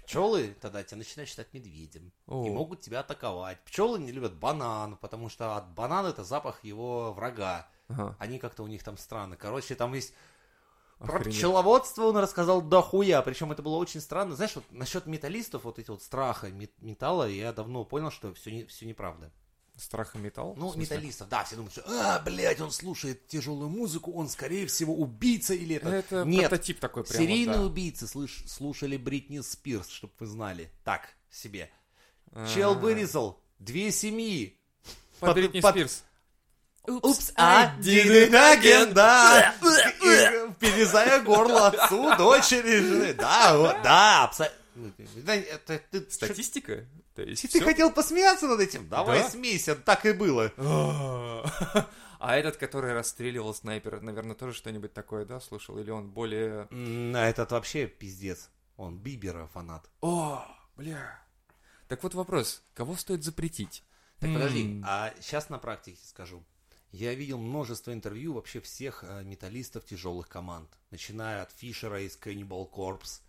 Пчелы 0.05 0.55
тогда 0.61 0.83
тебя 0.83 0.99
начинают 0.99 1.31
считать 1.31 1.55
медведем. 1.55 2.13
О. 2.27 2.45
И 2.47 2.51
могут 2.51 2.83
тебя 2.83 3.01
атаковать. 3.01 3.59
Пчелы 3.65 3.99
не 3.99 4.13
любят 4.13 4.35
банан, 4.35 4.97
потому 4.99 5.31
что 5.31 5.57
от 5.57 5.73
банана 5.73 6.09
это 6.09 6.25
запах 6.25 6.63
его 6.63 7.15
врага. 7.15 7.67
Ага. 7.89 8.17
Они 8.19 8.39
как-то 8.39 8.65
у 8.65 8.67
них 8.67 8.83
там 8.83 8.99
странно. 8.99 9.37
Короче, 9.37 9.75
там 9.75 9.95
есть 9.95 10.13
про 10.99 11.17
Охренеть. 11.21 11.39
пчеловодство 11.39 12.05
он 12.05 12.19
рассказал 12.19 12.61
дохуя, 12.61 13.23
причем 13.23 13.51
это 13.51 13.63
было 13.63 13.77
очень 13.77 14.03
странно. 14.03 14.37
Знаешь, 14.37 14.57
вот 14.57 14.65
насчет 14.71 15.07
металлистов, 15.07 15.65
вот 15.65 15.79
эти 15.79 15.91
вот 15.91 16.03
страха 16.03 16.49
мет- 16.51 16.83
металла, 16.83 17.27
я 17.29 17.55
давно 17.55 17.85
понял, 17.85 18.11
что 18.11 18.35
все, 18.35 18.51
не, 18.51 18.65
все 18.67 18.85
неправда. 18.85 19.33
Страх 19.77 20.15
и 20.15 20.19
металл? 20.19 20.55
Ну, 20.57 20.75
металлистов, 20.75 21.29
да, 21.29 21.45
все 21.45 21.57
думают, 21.57 21.73
что, 21.73 21.85
а, 21.87 22.19
блядь, 22.21 22.61
он 22.61 22.71
слушает 22.73 23.27
тяжелую 23.29 23.69
музыку, 23.69 24.11
он, 24.13 24.29
скорее 24.31 24.67
всего, 24.67 24.95
убийца 24.95 25.53
или 25.53 25.77
это... 25.77 25.91
Это 25.91 26.25
Нет, 26.25 26.49
прототип 26.49 26.81
такой 26.81 27.05
прям. 27.05 27.23
серийные 27.23 27.59
да. 27.59 27.63
убийцы 27.63 28.07
слыш- 28.07 28.47
слушали 28.49 28.97
Бритни 28.97 29.41
Спирс, 29.41 29.89
чтобы 29.89 30.15
вы 30.19 30.27
знали. 30.27 30.71
Так, 30.83 31.11
себе. 31.31 31.71
А. 32.33 32.49
Чел 32.55 32.75
вырезал 32.75 33.43
две 33.59 33.93
семьи. 33.93 34.59
Под 35.21 35.35
Бритни 35.35 35.61
под- 35.61 35.75
Спирс. 35.75 36.05
Упс, 36.87 37.33
а, 37.35 37.77
it 37.81 38.31
again, 38.31 38.93
да. 38.93 39.55
И 39.61 40.53
Перерезая 40.61 41.21
горло 41.21 41.67
отцу, 41.69 42.17
дочери, 42.17 42.79
жены. 42.79 43.13
Да, 43.15 43.83
да, 43.83 44.25
абсолютно. 44.25 44.57
Ты, 45.91 46.11
Статистика? 46.11 46.87
То 47.17 47.23
есть 47.23 47.43
ты 47.43 47.49
всё? 47.49 47.65
хотел 47.65 47.91
посмеяться 47.91 48.47
над 48.47 48.61
этим? 48.61 48.89
Давай 48.89 49.21
Да? 49.21 49.31
смейся, 49.31 49.75
так 49.75 50.07
и 50.07 50.13
было. 50.13 50.53
А 52.19 52.35
этот, 52.35 52.57
который 52.57 52.95
расстреливал 52.95 53.55
снайпера, 53.55 54.01
наверное, 54.01 54.35
тоже 54.35 54.55
что-нибудь 54.55 54.95
такое, 54.95 55.27
да, 55.27 55.39
слушал? 55.39 55.79
Или 55.79 55.91
он 55.91 56.11
более... 56.11 56.67
А 56.71 57.29
этот 57.29 57.53
вообще 57.53 57.87
пиздец. 57.87 58.49
Он 58.79 58.99
Бибера 58.99 59.47
фанат. 59.49 59.89
О, 60.01 60.43
бля. 60.77 61.23
Так 61.89 62.03
вот 62.03 62.15
вопрос, 62.15 62.63
кого 62.75 62.97
стоит 62.97 63.23
запретить? 63.23 63.85
Так 64.19 64.33
подожди, 64.33 64.83
а 64.85 65.13
сейчас 65.21 65.51
на 65.51 65.59
практике 65.59 66.01
скажу. 66.05 66.43
Я 66.91 67.15
видел 67.15 67.39
множество 67.39 67.93
интервью 67.93 68.33
вообще 68.33 68.61
всех 68.61 69.05
э, 69.07 69.23
металлистов 69.23 69.85
тяжелых 69.85 70.29
команд. 70.29 70.71
Начиная 70.91 71.43
от 71.43 71.53
Фишера 71.53 72.01
из 72.01 72.19
Cannibal 72.19 72.71
Corpse, 72.71 73.21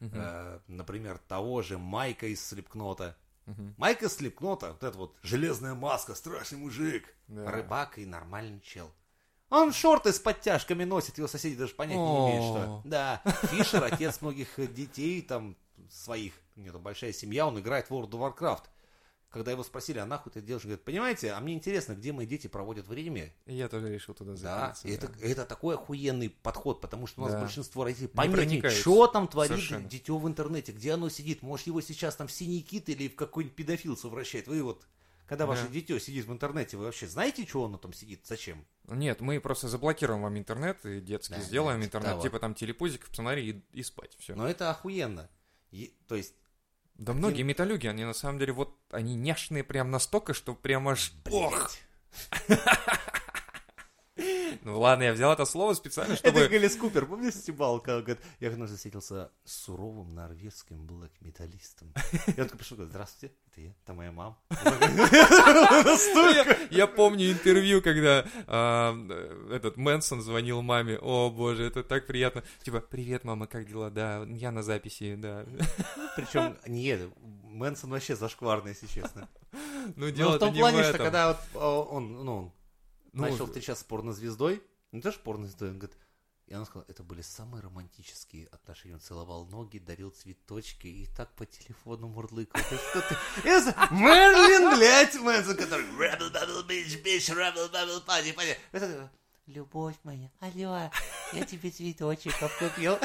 э, 0.00 0.58
например, 0.68 1.18
того 1.18 1.60
же 1.62 1.78
Майка 1.78 2.26
из 2.26 2.44
Слепкнота. 2.44 3.16
Мгм. 3.46 3.74
Майка 3.76 4.06
из 4.06 4.16
Слепкнота, 4.16 4.72
вот 4.72 4.82
эта 4.82 4.96
вот 4.96 5.16
железная 5.22 5.74
маска, 5.74 6.14
страшный 6.14 6.58
мужик. 6.58 7.14
Да. 7.28 7.50
Рыбак 7.50 7.98
и 7.98 8.06
нормальный 8.06 8.60
чел. 8.60 8.90
Он 9.50 9.72
шорты 9.72 10.12
с 10.12 10.18
подтяжками 10.18 10.84
носит, 10.84 11.18
его 11.18 11.28
соседи 11.28 11.56
даже 11.56 11.74
понять 11.74 11.98
не 11.98 12.02
имеют, 12.02 12.44
что. 12.44 12.82
Да, 12.84 13.20
Фишер, 13.50 13.84
отец 13.84 14.22
многих 14.22 14.58
э, 14.58 14.66
детей, 14.66 15.20
там, 15.20 15.56
своих, 15.90 16.32
у 16.56 16.60
него 16.60 16.72
там 16.74 16.82
большая 16.82 17.12
семья, 17.12 17.46
он 17.46 17.58
играет 17.60 17.90
в 17.90 17.92
World 17.92 18.10
of 18.10 18.34
Warcraft. 18.34 18.64
Когда 19.32 19.50
его 19.50 19.62
спросили, 19.64 19.98
а 19.98 20.04
нахуй 20.04 20.30
ты 20.30 20.42
делаешь, 20.42 20.64
говорит, 20.64 20.84
понимаете, 20.84 21.32
а 21.32 21.40
мне 21.40 21.54
интересно, 21.54 21.94
где 21.94 22.12
мои 22.12 22.26
дети 22.26 22.48
проводят 22.48 22.86
время. 22.86 23.32
И 23.46 23.54
Я 23.54 23.68
тоже 23.68 23.92
решил 23.92 24.14
туда 24.14 24.32
Да, 24.34 24.74
запретиться. 24.74 24.88
и 24.88 24.92
это, 24.92 25.10
это 25.26 25.44
такой 25.46 25.74
охуенный 25.76 26.28
подход, 26.28 26.82
потому 26.82 27.06
что 27.06 27.22
у 27.22 27.24
нас 27.24 27.32
Да. 27.32 27.40
большинство 27.40 27.84
родителей 27.84 28.08
понятия, 28.08 28.68
что 28.68 29.06
там 29.06 29.26
творит 29.26 29.52
Совершенно. 29.52 29.88
дитё 29.88 30.18
в 30.18 30.28
интернете, 30.28 30.72
где 30.72 30.92
оно 30.92 31.08
сидит. 31.08 31.40
Может, 31.42 31.66
его 31.66 31.80
сейчас 31.80 32.14
там 32.14 32.26
в 32.26 32.32
синий 32.32 32.60
кит 32.60 32.90
или 32.90 33.08
в 33.08 33.16
какой-нибудь 33.16 33.56
педофил 33.56 33.96
совращает. 33.96 34.48
Вы 34.48 34.62
вот, 34.62 34.86
когда 35.26 35.46
ваше 35.46 35.62
Да. 35.62 35.68
дитё 35.72 35.98
сидит 35.98 36.26
в 36.26 36.32
интернете, 36.32 36.76
вы 36.76 36.84
вообще 36.84 37.06
знаете, 37.08 37.46
что 37.46 37.64
оно 37.64 37.78
там 37.78 37.94
сидит? 37.94 38.26
Зачем? 38.26 38.66
Нет, 38.86 39.22
мы 39.22 39.40
просто 39.40 39.66
заблокируем 39.66 40.20
вам 40.20 40.36
интернет 40.36 40.84
и 40.84 41.00
детский 41.00 41.36
Да, 41.36 41.40
сделаем 41.40 41.80
да, 41.80 41.86
интернет, 41.86 42.10
того. 42.10 42.22
типа 42.22 42.38
там 42.38 42.54
телепузик, 42.54 43.06
сценарий 43.06 43.48
и, 43.72 43.78
и 43.78 43.82
спать, 43.82 44.14
все. 44.18 44.34
Но 44.34 44.46
это 44.46 44.70
охуенно. 44.70 45.30
И- 45.70 45.96
то 46.06 46.16
есть, 46.16 46.34
Да 46.94 47.12
многие 47.12 47.42
металюги, 47.42 47.86
они 47.86 48.04
на 48.04 48.12
самом 48.12 48.38
деле 48.38 48.52
вот, 48.52 48.76
они 48.90 49.14
няшные 49.16 49.64
прям 49.64 49.90
настолько, 49.90 50.34
что 50.34 50.54
прям 50.54 50.88
аж... 50.88 51.12
Ох! 51.30 51.72
Ну 54.64 54.78
ладно, 54.78 55.04
я 55.04 55.12
взял 55.12 55.32
это 55.32 55.44
слово 55.44 55.74
специально, 55.74 56.12
Это 56.12 56.28
чтобы... 56.28 56.48
Гэлис 56.48 56.76
Купер, 56.76 57.06
помнишь, 57.06 57.34
стебал, 57.34 57.80
как 57.80 58.04
говорит, 58.04 58.22
я 58.40 58.50
однажды 58.50 58.76
встретился 58.76 59.30
с 59.44 59.64
суровым 59.64 60.14
норвежским 60.14 60.86
блэк-металлистом. 60.86 61.92
Он 62.26 62.34
такой 62.34 62.58
пришел, 62.58 62.76
говорит, 62.76 62.92
здравствуйте, 62.92 63.34
это 63.50 63.60
я, 63.60 63.70
это 63.82 63.94
моя 63.94 64.12
мама. 64.12 64.38
Я, 66.32 66.58
я 66.70 66.86
помню 66.86 67.32
интервью, 67.32 67.82
когда 67.82 68.24
а, 68.46 68.94
этот 69.50 69.76
Мэнсон 69.76 70.22
звонил 70.22 70.62
маме. 70.62 70.98
О 70.98 71.30
боже, 71.30 71.64
это 71.64 71.82
так 71.82 72.06
приятно. 72.06 72.42
Типа, 72.62 72.80
привет, 72.80 73.24
мама, 73.24 73.46
как 73.46 73.66
дела? 73.66 73.90
Да, 73.90 74.24
я 74.28 74.50
на 74.50 74.62
записи, 74.62 75.16
да. 75.16 75.44
Причем, 76.16 76.56
нет, 76.66 77.00
Мэнсон 77.44 77.90
вообще 77.90 78.16
зашкварный, 78.16 78.70
если 78.70 78.86
честно. 78.86 79.28
Ну, 79.96 80.06
Ну, 80.06 80.10
дело 80.10 80.36
в 80.36 80.38
том 80.38 80.52
не 80.52 80.60
плане, 80.60 80.82
что 80.84 80.98
когда 80.98 81.28
вот 81.28 81.38
о, 81.54 81.82
он, 81.82 82.24
ну, 82.24 82.36
он 82.36 82.52
Ну, 83.12 83.22
начал 83.22 83.46
встречаться 83.46 83.84
с 83.84 83.86
порнозвездой, 83.86 84.62
не 84.90 85.00
то, 85.00 85.12
что 85.12 85.22
порнозвездой, 85.22 85.70
он 85.70 85.78
говорит, 85.78 85.96
и 86.46 86.54
он 86.54 86.66
сказал, 86.66 86.84
это 86.88 87.02
были 87.02 87.22
самые 87.22 87.62
романтические 87.62 88.46
отношения. 88.48 88.94
Он 88.94 89.00
целовал 89.00 89.46
ноги, 89.46 89.78
дарил 89.78 90.10
цветочки 90.10 90.86
и 90.86 91.06
так 91.06 91.32
по 91.34 91.46
телефону 91.46 92.08
мурлыкал. 92.08 92.62
Ты 92.68 92.76
что 92.76 93.00
ты? 93.00 93.16
Мерлин, 93.90 94.76
блядь, 94.76 95.14
Мэнсон, 95.14 95.56
который 95.56 95.86
Любовь 99.46 99.96
моя, 100.04 100.30
алло, 100.40 100.90
я 101.32 101.44
тебе 101.44 101.70
цветочков 101.70 102.56
купил. 102.58 102.96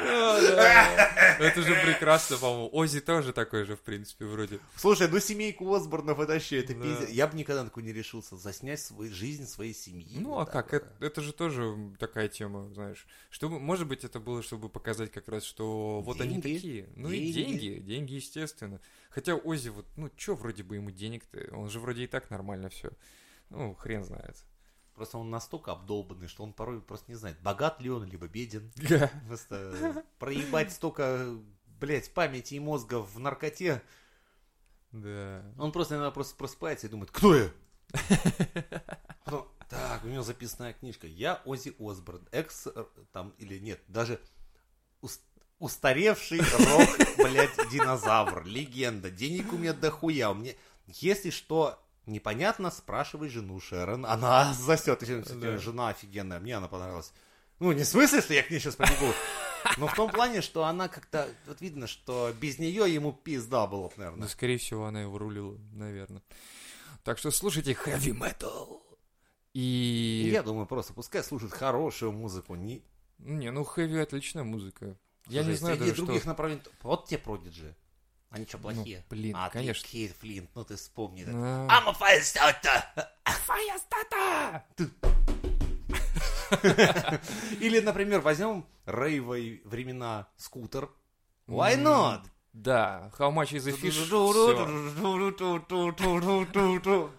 Это 0.00 1.62
же 1.62 1.74
прекрасно, 1.84 2.36
по-моему. 2.36 2.68
Ози 2.72 3.00
тоже 3.00 3.32
такой 3.32 3.64
же, 3.64 3.76
в 3.76 3.80
принципе, 3.80 4.24
вроде. 4.24 4.58
Слушай, 4.76 5.08
ну 5.08 5.18
семейку 5.20 5.72
Осборнов 5.72 6.18
это 6.20 6.34
вообще, 6.34 6.60
это 6.60 6.74
пиздец. 6.74 7.08
Я 7.10 7.26
бы 7.26 7.36
никогда 7.36 7.62
на 7.62 7.68
такое 7.68 7.84
не 7.84 7.92
решился, 7.92 8.36
заснять 8.36 8.80
свою 8.80 9.12
жизнь 9.12 9.46
своей 9.46 9.74
семьи. 9.74 10.18
Ну, 10.18 10.38
а 10.38 10.46
как? 10.46 10.72
Это, 11.00 11.20
же 11.20 11.32
тоже 11.32 11.76
такая 11.98 12.28
тема, 12.28 12.68
знаешь. 12.74 13.06
Чтобы, 13.30 13.58
может 13.58 13.86
быть, 13.86 14.04
это 14.04 14.20
было, 14.20 14.42
чтобы 14.42 14.68
показать 14.68 15.10
как 15.10 15.28
раз, 15.28 15.44
что 15.44 16.00
вот 16.00 16.20
они 16.20 16.40
такие. 16.40 16.88
Ну 16.96 17.10
и 17.10 17.32
Деньги. 17.32 17.58
деньги, 17.58 17.80
деньги, 17.80 18.14
естественно. 18.14 18.80
Хотя 19.10 19.34
Ози, 19.34 19.68
вот, 19.68 19.86
ну, 19.96 20.10
чё 20.16 20.34
вроде 20.34 20.62
бы 20.62 20.76
ему 20.76 20.90
денег-то? 20.90 21.54
Он 21.54 21.68
же 21.70 21.80
вроде 21.80 22.04
и 22.04 22.06
так 22.06 22.30
нормально 22.30 22.68
все. 22.68 22.90
Ну, 23.50 23.74
хрен 23.74 24.04
знает. 24.04 24.36
Просто 24.98 25.16
он 25.16 25.30
настолько 25.30 25.70
обдолбанный, 25.70 26.26
что 26.26 26.42
он 26.42 26.52
порой 26.52 26.80
просто 26.82 27.08
не 27.08 27.14
знает, 27.14 27.40
богат 27.40 27.80
ли 27.80 27.88
он, 27.88 28.04
либо 28.04 28.26
беден. 28.26 28.72
Просто 29.28 30.04
проебать 30.18 30.72
столько, 30.72 31.36
блядь, 31.80 32.12
памяти 32.12 32.54
и 32.54 32.58
мозга 32.60 32.98
в 32.98 33.16
наркоте. 33.20 33.80
Да. 34.90 35.44
Он 35.56 35.70
просто 35.70 35.94
иногда 35.94 36.10
просто 36.10 36.34
просыпается 36.34 36.88
и 36.88 36.90
думает, 36.90 37.12
кто 37.12 37.36
я? 37.36 37.52
Потом, 39.24 39.48
так, 39.68 40.02
у 40.02 40.08
него 40.08 40.22
записанная 40.22 40.72
книжка. 40.72 41.06
Я 41.06 41.40
Ози 41.44 41.76
Осборн, 41.78 42.26
экс, 42.32 42.66
э, 42.66 42.84
там, 43.12 43.30
или 43.38 43.58
нет, 43.60 43.80
даже 43.86 44.20
ус- 45.00 45.22
устаревший 45.60 46.40
рок, 46.40 46.88
блядь, 47.18 47.70
динозавр, 47.70 48.44
легенда. 48.44 49.12
Денег 49.12 49.52
у 49.52 49.58
меня 49.58 49.74
дохуя. 49.74 50.30
У 50.30 50.34
меня, 50.34 50.54
если 50.88 51.30
что 51.30 51.78
непонятно, 52.08 52.70
спрашивай 52.70 53.28
жену 53.28 53.60
Шерон. 53.60 54.04
Она 54.06 54.52
засет. 54.58 55.04
Да. 55.40 55.58
Жена 55.58 55.88
офигенная, 55.90 56.40
мне 56.40 56.56
она 56.56 56.68
понравилась. 56.68 57.12
Ну, 57.60 57.72
не 57.72 57.82
в 57.82 57.86
смысле, 57.86 58.20
что 58.20 58.34
я 58.34 58.42
к 58.42 58.50
ней 58.50 58.60
сейчас 58.60 58.76
побегу, 58.76 59.12
но 59.78 59.88
в 59.88 59.94
том 59.94 60.10
плане, 60.10 60.42
что 60.42 60.64
она 60.64 60.86
как-то, 60.88 61.28
вот 61.46 61.60
видно, 61.60 61.88
что 61.88 62.32
без 62.40 62.58
нее 62.60 62.92
ему 62.92 63.12
пизда 63.12 63.66
было 63.66 63.88
бы, 63.88 63.94
Ну, 63.96 64.02
наверное. 64.04 64.28
скорее 64.28 64.58
всего, 64.58 64.86
она 64.86 65.00
его 65.02 65.18
рулила, 65.18 65.58
наверное. 65.72 66.22
Так 67.02 67.18
что 67.18 67.30
слушайте 67.32 67.72
heavy 67.72 68.16
metal. 68.16 68.80
И 69.54 70.30
я 70.32 70.42
думаю, 70.44 70.66
просто 70.66 70.92
пускай 70.92 71.24
слушают 71.24 71.52
хорошую 71.52 72.12
музыку. 72.12 72.54
Не... 72.54 72.84
Не, 73.18 73.50
ну 73.50 73.62
heavy 73.62 74.00
отличная 74.00 74.44
музыка. 74.44 74.96
Я 75.26 75.40
не 75.42 75.48
Слушай, 75.48 75.58
знаю 75.58 75.78
даже, 75.78 75.94
других 75.96 76.20
что... 76.20 76.28
направлений. 76.28 76.62
Вот 76.82 77.06
те 77.06 77.18
продиджи. 77.18 77.74
Они 78.30 78.46
что, 78.46 78.58
плохие? 78.58 78.98
Ну, 78.98 79.16
блин, 79.16 79.34
а, 79.36 79.48
ты 79.48 79.54
конечно. 79.58 79.88
Кейт 79.88 80.14
Флинт, 80.20 80.50
ну 80.54 80.64
ты 80.64 80.76
вспомни. 80.76 81.24
да. 81.24 81.32
А, 81.32 81.80
I'm 81.80 81.88
a 81.88 81.94
firestarter! 81.94 82.84
Или, 87.60 87.80
например, 87.80 88.20
возьмем 88.20 88.66
рейвовые 88.86 89.60
времена 89.64 90.28
скутер. 90.36 90.90
Why 91.46 91.76
not? 91.76 92.22
Да, 92.52 93.10
how 93.18 93.30
much 93.32 93.52
is 93.52 93.66
a 93.68 93.72
fish? 93.72 94.10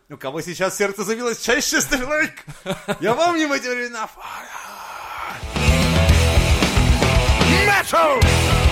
У 0.09 0.17
кого 0.17 0.41
сейчас 0.41 0.77
сердце 0.77 1.03
забилось 1.03 1.41
чаще, 1.41 1.81
ставь 1.81 2.01
лайк. 2.01 2.45
Я 2.99 3.13
помню 3.15 3.51
эти 3.53 3.67
времена. 3.67 4.09
Metal! 7.65 8.68